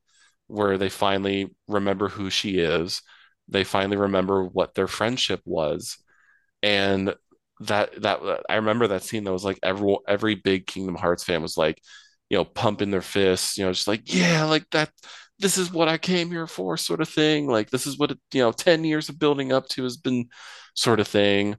[0.47, 3.02] where they finally remember who she is.
[3.49, 5.99] They finally remember what their friendship was,
[6.62, 7.15] and
[7.60, 11.43] that that I remember that scene that was like every every big Kingdom Hearts fan
[11.43, 11.81] was like,
[12.34, 14.90] you know, pumping their fists, you know, just like, yeah, like that,
[15.38, 17.46] this is what I came here for, sort of thing.
[17.46, 20.28] Like, this is what, it, you know, 10 years of building up to has been,
[20.74, 21.56] sort of thing.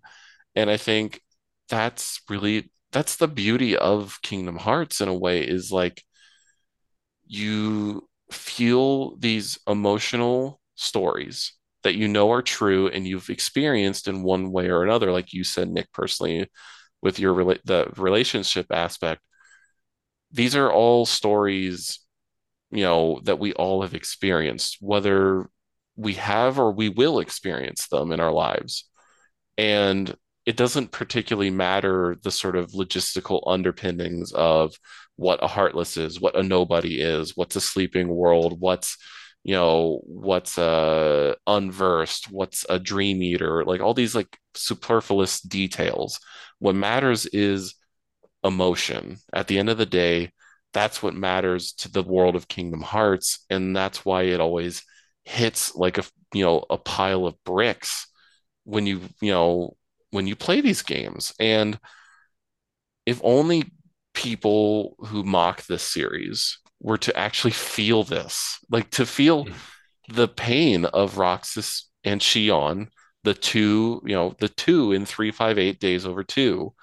[0.56, 1.22] And I think
[1.70, 6.04] that's really, that's the beauty of Kingdom Hearts in a way is like,
[7.28, 14.52] you feel these emotional stories that you know are true and you've experienced in one
[14.52, 16.50] way or another like you said nick personally
[17.02, 19.22] with your the relationship aspect
[20.36, 22.00] these are all stories
[22.72, 25.50] you know that we all have experienced whether
[25.96, 28.90] we have or we will experience them in our lives
[29.58, 30.16] and
[30.46, 34.76] it doesn't particularly matter the sort of logistical underpinnings of
[35.16, 38.98] what a heartless is, what a nobody is, what's a sleeping world, what's
[39.44, 46.20] you know what's a unversed, what's a dream eater, like all these like superfluous details.
[46.60, 47.76] What matters is
[48.46, 49.18] emotion.
[49.34, 50.32] At the end of the day,
[50.74, 54.84] that's what matters to the world of Kingdom Hearts, and that's why it always
[55.26, 58.08] hits like a you know a pile of bricks
[58.64, 59.76] when you you know
[60.12, 61.80] when you play these games and
[63.06, 63.64] if only
[64.14, 69.54] people who mock this series were to actually feel this like to feel mm.
[70.10, 72.88] the pain of Roxas and Xion
[73.24, 76.74] the two you know the two in 358 days over two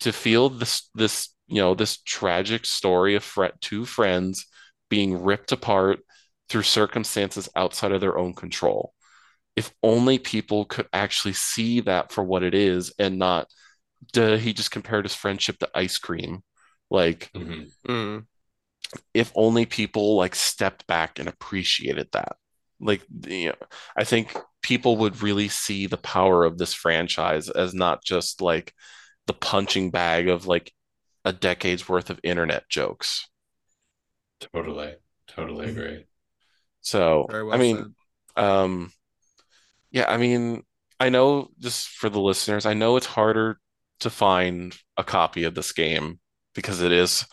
[0.00, 4.46] to feel this this you know this tragic story of fret two friends
[4.88, 6.00] being ripped apart
[6.48, 8.92] through circumstances outside of their own control
[9.56, 13.48] if only people could actually see that for what it is and not
[14.12, 16.42] duh, he just compared his friendship to ice cream
[16.90, 17.90] like mm-hmm.
[17.90, 18.24] mm.
[19.14, 22.36] if only people like stepped back and appreciated that
[22.80, 23.54] like you know
[23.96, 28.72] i think people would really see the power of this franchise as not just like
[29.30, 30.72] the punching bag of like
[31.24, 33.28] a decade's worth of internet jokes
[34.52, 34.94] totally
[35.28, 35.78] totally mm-hmm.
[35.78, 36.04] agree
[36.80, 37.94] so well i mean
[38.36, 38.44] said.
[38.44, 38.92] um
[39.90, 40.62] yeah, I mean,
[40.98, 43.58] I know just for the listeners, I know it's harder
[44.00, 46.20] to find a copy of this game
[46.54, 47.26] because it is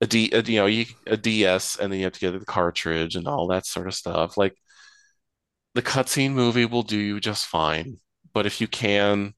[0.00, 3.16] a D, a, you know, a DS, and then you have to get the cartridge
[3.16, 4.36] and all that sort of stuff.
[4.36, 4.54] Like
[5.74, 7.98] the cutscene movie will do you just fine,
[8.34, 9.34] but if you can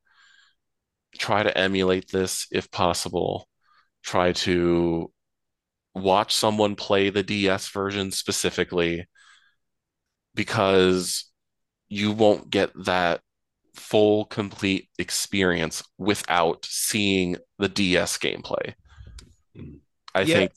[1.19, 3.49] try to emulate this if possible,
[4.03, 5.13] try to
[5.95, 9.07] watch someone play the DS version specifically
[10.35, 11.31] because
[11.89, 13.21] you won't get that
[13.75, 18.75] full complete experience without seeing the DS gameplay.
[19.57, 19.77] Hmm.
[20.15, 20.35] I yeah.
[20.35, 20.53] think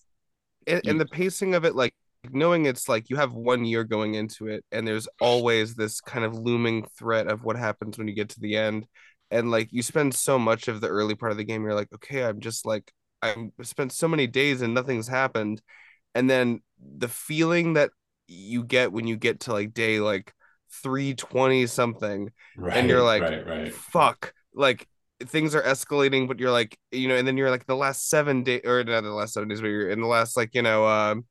[0.68, 1.94] and, and the pacing of it like
[2.32, 6.24] knowing it's like you have one year going into it and there's always this kind
[6.24, 8.88] of looming threat of what happens when you get to the end
[9.34, 11.92] and like you spend so much of the early part of the game you're like
[11.94, 15.62] okay i'm just like i've spent so many days and nothing's happened
[16.16, 17.90] and then the feeling that
[18.28, 20.34] you get when you get to like day like
[20.84, 23.74] 320 something right, and you're like right, right.
[23.74, 24.88] fuck like
[25.26, 28.44] things are escalating but you're like you know and then you're like the last seven
[28.44, 30.86] days or not the last seven days but you're in the last like you know
[30.86, 31.26] um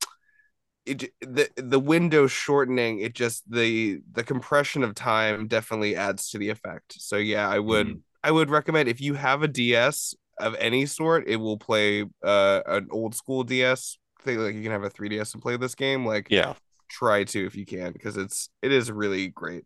[0.85, 6.39] it the the window shortening it just the the compression of time definitely adds to
[6.39, 8.01] the effect so yeah i would mm.
[8.25, 12.61] i would recommend if you have a ds of any sort it will play uh
[12.67, 16.05] an old school ds thing like you can have a 3ds and play this game
[16.05, 16.55] like yeah
[16.93, 19.65] try to if you can because it's it is really great.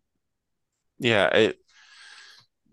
[0.97, 1.57] Yeah, it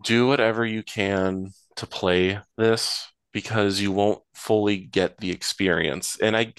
[0.03, 6.17] do whatever you can to play this because you won't fully get the experience.
[6.21, 6.55] And I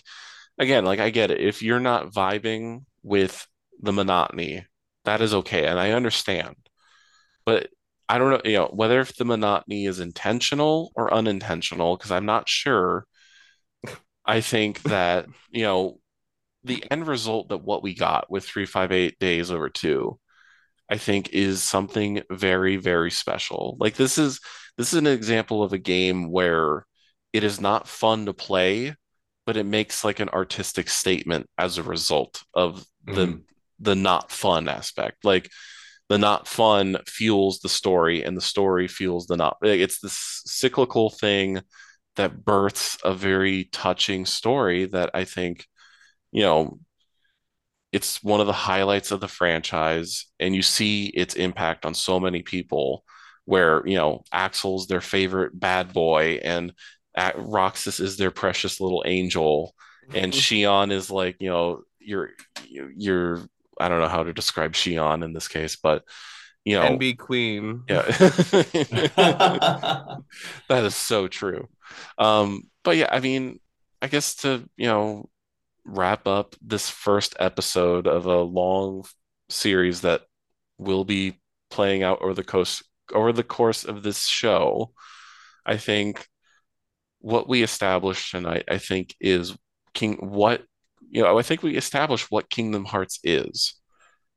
[0.58, 1.42] again, like I get it.
[1.42, 3.48] If you're not vibing with
[3.82, 4.66] the monotony,
[5.06, 6.56] that is okay and I understand.
[7.46, 7.70] But
[8.10, 12.26] I don't know, you know, whether if the monotony is intentional or unintentional because I'm
[12.26, 13.06] not sure.
[14.26, 16.00] I think that, you know,
[16.66, 20.20] the end result that what we got with 358 days over two
[20.90, 24.40] i think is something very very special like this is
[24.78, 26.86] this is an example of a game where
[27.34, 28.96] it is not fun to play
[29.46, 33.42] but it makes like an artistic statement as a result of the mm.
[33.80, 35.50] the not fun aspect like
[36.10, 41.10] the not fun fuels the story and the story fuels the not it's this cyclical
[41.10, 41.62] thing
[42.16, 45.66] that births a very touching story that i think
[46.36, 46.80] you know,
[47.94, 52.20] it's one of the highlights of the franchise, and you see its impact on so
[52.20, 53.06] many people.
[53.46, 56.74] Where you know Axel's their favorite bad boy, and
[57.36, 59.74] Roxas is their precious little angel,
[60.14, 62.32] and Xion is like you know your
[62.68, 63.48] your
[63.80, 66.04] I don't know how to describe Xion in this case, but
[66.64, 67.84] you know, and be queen.
[67.88, 68.02] Yeah,
[70.68, 71.70] that is so true.
[72.18, 73.60] Um, but yeah, I mean,
[74.02, 75.30] I guess to you know
[75.86, 79.06] wrap up this first episode of a long
[79.50, 80.24] series that
[80.78, 84.92] will be playing out over the course over the course of this show,
[85.66, 86.28] I think
[87.26, 89.58] what we established tonight, I think, is
[89.96, 90.64] King what
[91.10, 93.74] you know, I think we established what Kingdom Hearts is.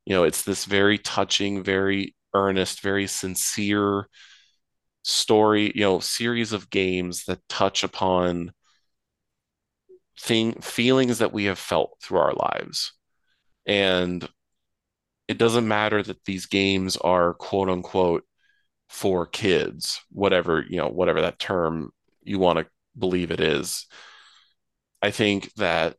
[0.05, 4.07] You know, it's this very touching, very earnest, very sincere
[5.03, 8.53] story, you know, series of games that touch upon
[10.19, 12.93] thing feelings that we have felt through our lives.
[13.67, 14.27] And
[15.27, 18.23] it doesn't matter that these games are quote unquote
[18.87, 21.91] for kids, whatever, you know, whatever that term
[22.23, 22.65] you want to
[22.97, 23.85] believe it is.
[25.01, 25.97] I think that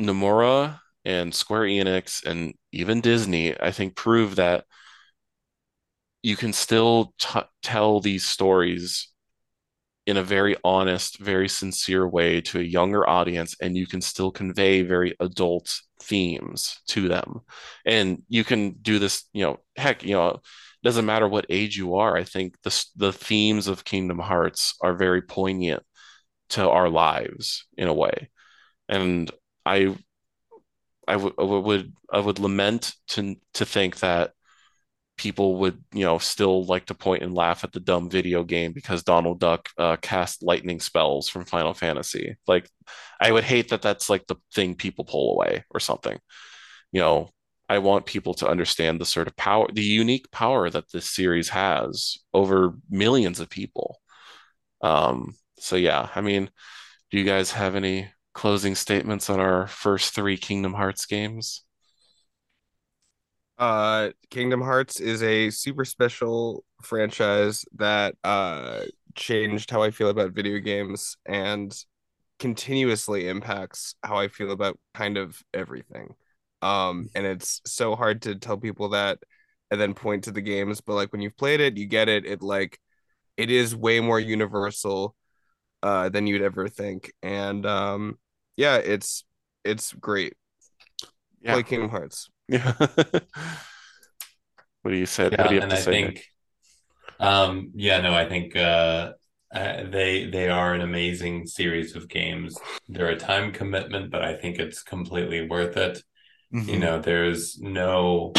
[0.00, 4.64] Nomura and Square Enix and even Disney, I think, prove that
[6.22, 9.08] you can still t- tell these stories
[10.06, 14.30] in a very honest, very sincere way to a younger audience, and you can still
[14.30, 17.40] convey very adult themes to them.
[17.86, 20.40] And you can do this, you know, heck, you know,
[20.84, 22.16] doesn't matter what age you are.
[22.16, 25.82] I think the the themes of Kingdom Hearts are very poignant
[26.50, 28.30] to our lives in a way,
[28.88, 29.30] and
[29.66, 29.96] I
[31.08, 34.32] I would I would lament to to think that
[35.16, 38.72] people would you know still like to point and laugh at the dumb video game
[38.72, 42.36] because Donald Duck uh, cast lightning spells from Final Fantasy.
[42.46, 42.68] Like
[43.20, 46.18] I would hate that that's like the thing people pull away or something.
[46.92, 47.30] You know,
[47.68, 51.48] I want people to understand the sort of power, the unique power that this series
[51.50, 54.00] has over millions of people.
[54.82, 56.50] Um, so yeah, I mean,
[57.10, 61.64] do you guys have any closing statements on our first three Kingdom Hearts games?
[63.58, 68.84] Uh, Kingdom Hearts is a super special franchise that uh
[69.14, 71.72] changed how I feel about video games and
[72.38, 76.14] continuously impacts how I feel about kind of everything.
[76.64, 79.18] Um, and it's so hard to tell people that
[79.70, 82.24] and then point to the games, but like when you've played it, you get it.
[82.24, 82.78] It like
[83.36, 85.14] it is way more universal
[85.82, 87.12] uh than you'd ever think.
[87.22, 88.18] And um
[88.56, 89.24] yeah, it's
[89.64, 90.34] it's great.
[91.42, 91.54] Yeah.
[91.54, 92.30] Play Kingdom Hearts.
[92.48, 92.72] Yeah.
[92.78, 93.22] what
[94.90, 95.28] do you say?
[95.30, 96.24] Yeah, what do you and I say, think,
[97.20, 99.12] um, yeah, no, I think uh,
[99.54, 102.58] uh, they they are an amazing series of games.
[102.88, 106.02] They're a time commitment, but I think it's completely worth it.
[106.54, 106.68] Mm-hmm.
[106.68, 108.32] You know, there's no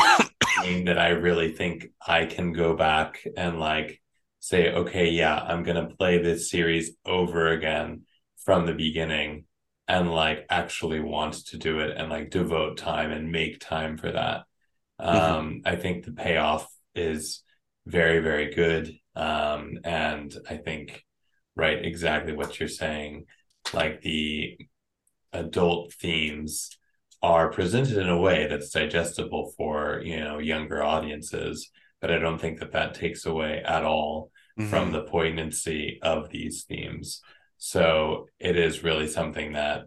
[0.61, 4.02] game that I really think I can go back and like
[4.40, 8.03] say, okay, yeah, I'm gonna play this series over again
[8.45, 9.45] from the beginning
[9.88, 14.11] and like actually want to do it and like devote time and make time for
[14.11, 14.44] that.
[15.02, 15.18] Mm-hmm.
[15.18, 17.44] Um, I think the payoff is
[17.85, 18.98] very, very good.
[19.16, 21.03] Um, and I think,
[21.56, 23.26] right, exactly what you're saying,
[23.74, 24.58] like the
[25.34, 26.69] adult themes
[27.22, 31.69] are presented in a way that's digestible for, you know, younger audiences.
[32.02, 34.69] But I don't think that that takes away at all mm-hmm.
[34.69, 37.22] from the poignancy of these themes.
[37.58, 39.85] So it is really something that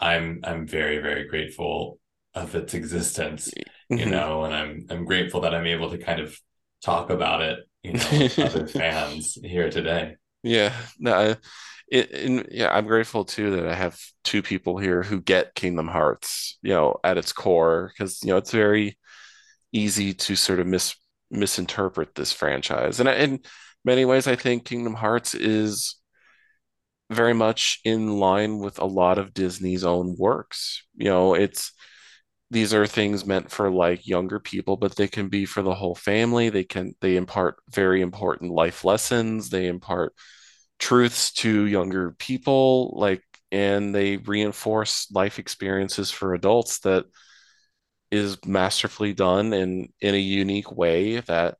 [0.00, 1.98] I'm I'm very very grateful
[2.34, 3.50] of its existence,
[3.90, 4.10] you mm-hmm.
[4.10, 6.38] know, and I'm I'm grateful that I'm able to kind of
[6.82, 10.16] talk about it, you know, with other fans here today.
[10.42, 11.34] Yeah, no,
[11.90, 16.58] it, yeah, I'm grateful too that I have two people here who get Kingdom Hearts,
[16.62, 18.98] you know, at its core, because you know it's very
[19.72, 20.94] easy to sort of mis
[21.30, 23.40] misinterpret this franchise, and in
[23.84, 25.96] many ways, I think Kingdom Hearts is
[27.10, 30.84] very much in line with a lot of Disney's own works.
[30.94, 31.72] You know, it's
[32.50, 35.94] these are things meant for like younger people, but they can be for the whole
[35.94, 36.48] family.
[36.50, 40.14] They can they impart very important life lessons, they impart
[40.78, 47.06] truths to younger people, like and they reinforce life experiences for adults that
[48.10, 51.56] is masterfully done in in a unique way that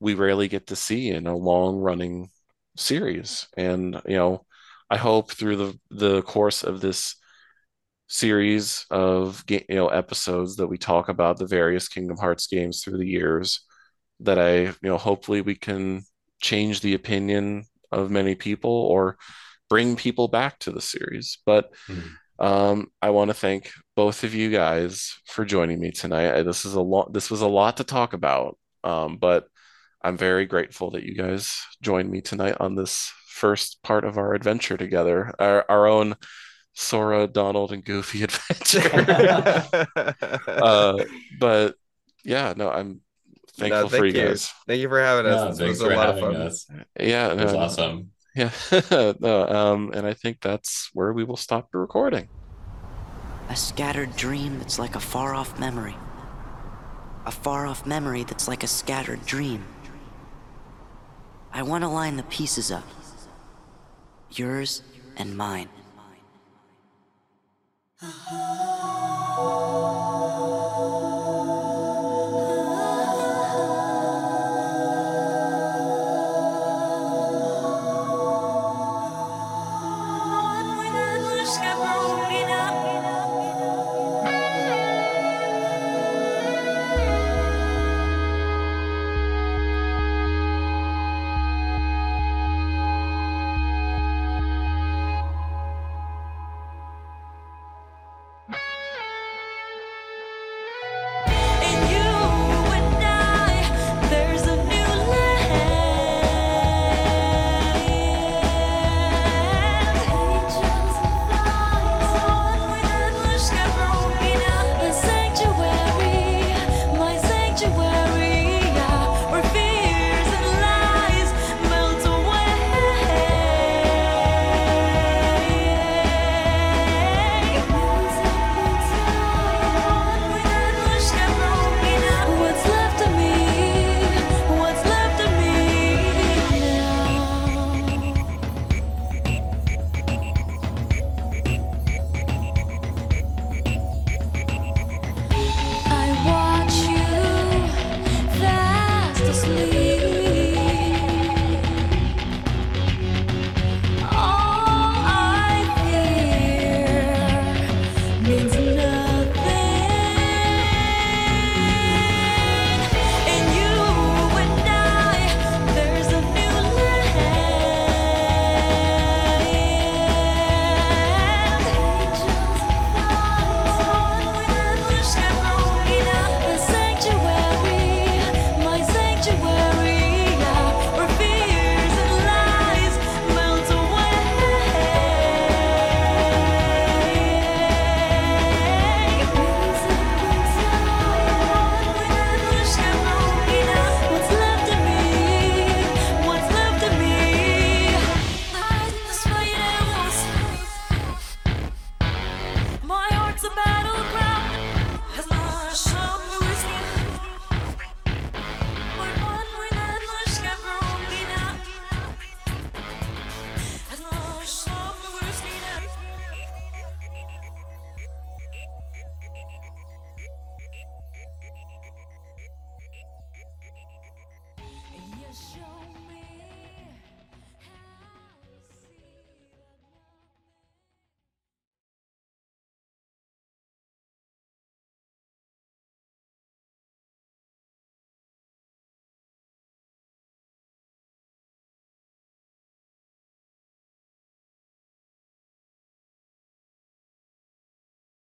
[0.00, 2.28] we rarely get to see in a long running
[2.76, 3.48] series.
[3.56, 4.46] And you know,
[4.90, 7.16] I hope through the the course of this
[8.08, 12.98] series of you know episodes that we talk about the various Kingdom Hearts games through
[12.98, 13.62] the years
[14.20, 16.02] that I you know hopefully we can
[16.40, 19.16] change the opinion of many people or
[19.68, 21.38] bring people back to the series.
[21.44, 22.44] But mm-hmm.
[22.44, 26.42] um, I want to thank both of you guys for joining me tonight.
[26.42, 27.12] This is a lot.
[27.12, 29.46] This was a lot to talk about, um, but
[30.02, 34.34] I'm very grateful that you guys joined me tonight on this first part of our
[34.34, 36.16] adventure together, our, our own
[36.74, 39.34] Sora, Donald, and Goofy adventure.
[40.46, 41.04] uh,
[41.38, 41.74] but
[42.24, 43.00] yeah, no, I'm
[43.58, 44.52] thankful no, thank for you, you, guys.
[44.66, 45.58] Thank you for having us.
[45.58, 46.36] this was a lot of fun.
[46.36, 46.66] Us.
[46.98, 48.10] Yeah, that's no, awesome.
[48.36, 48.52] Yeah,
[49.18, 52.28] no, um, and I think that's where we will stop the recording.
[53.48, 55.96] A scattered dream that's like a far off memory.
[57.26, 59.64] A far off memory that's like a scattered dream.
[61.52, 62.84] I want to line the pieces up
[64.30, 64.82] yours
[65.16, 65.68] and mine.
[68.00, 68.98] Uh-huh.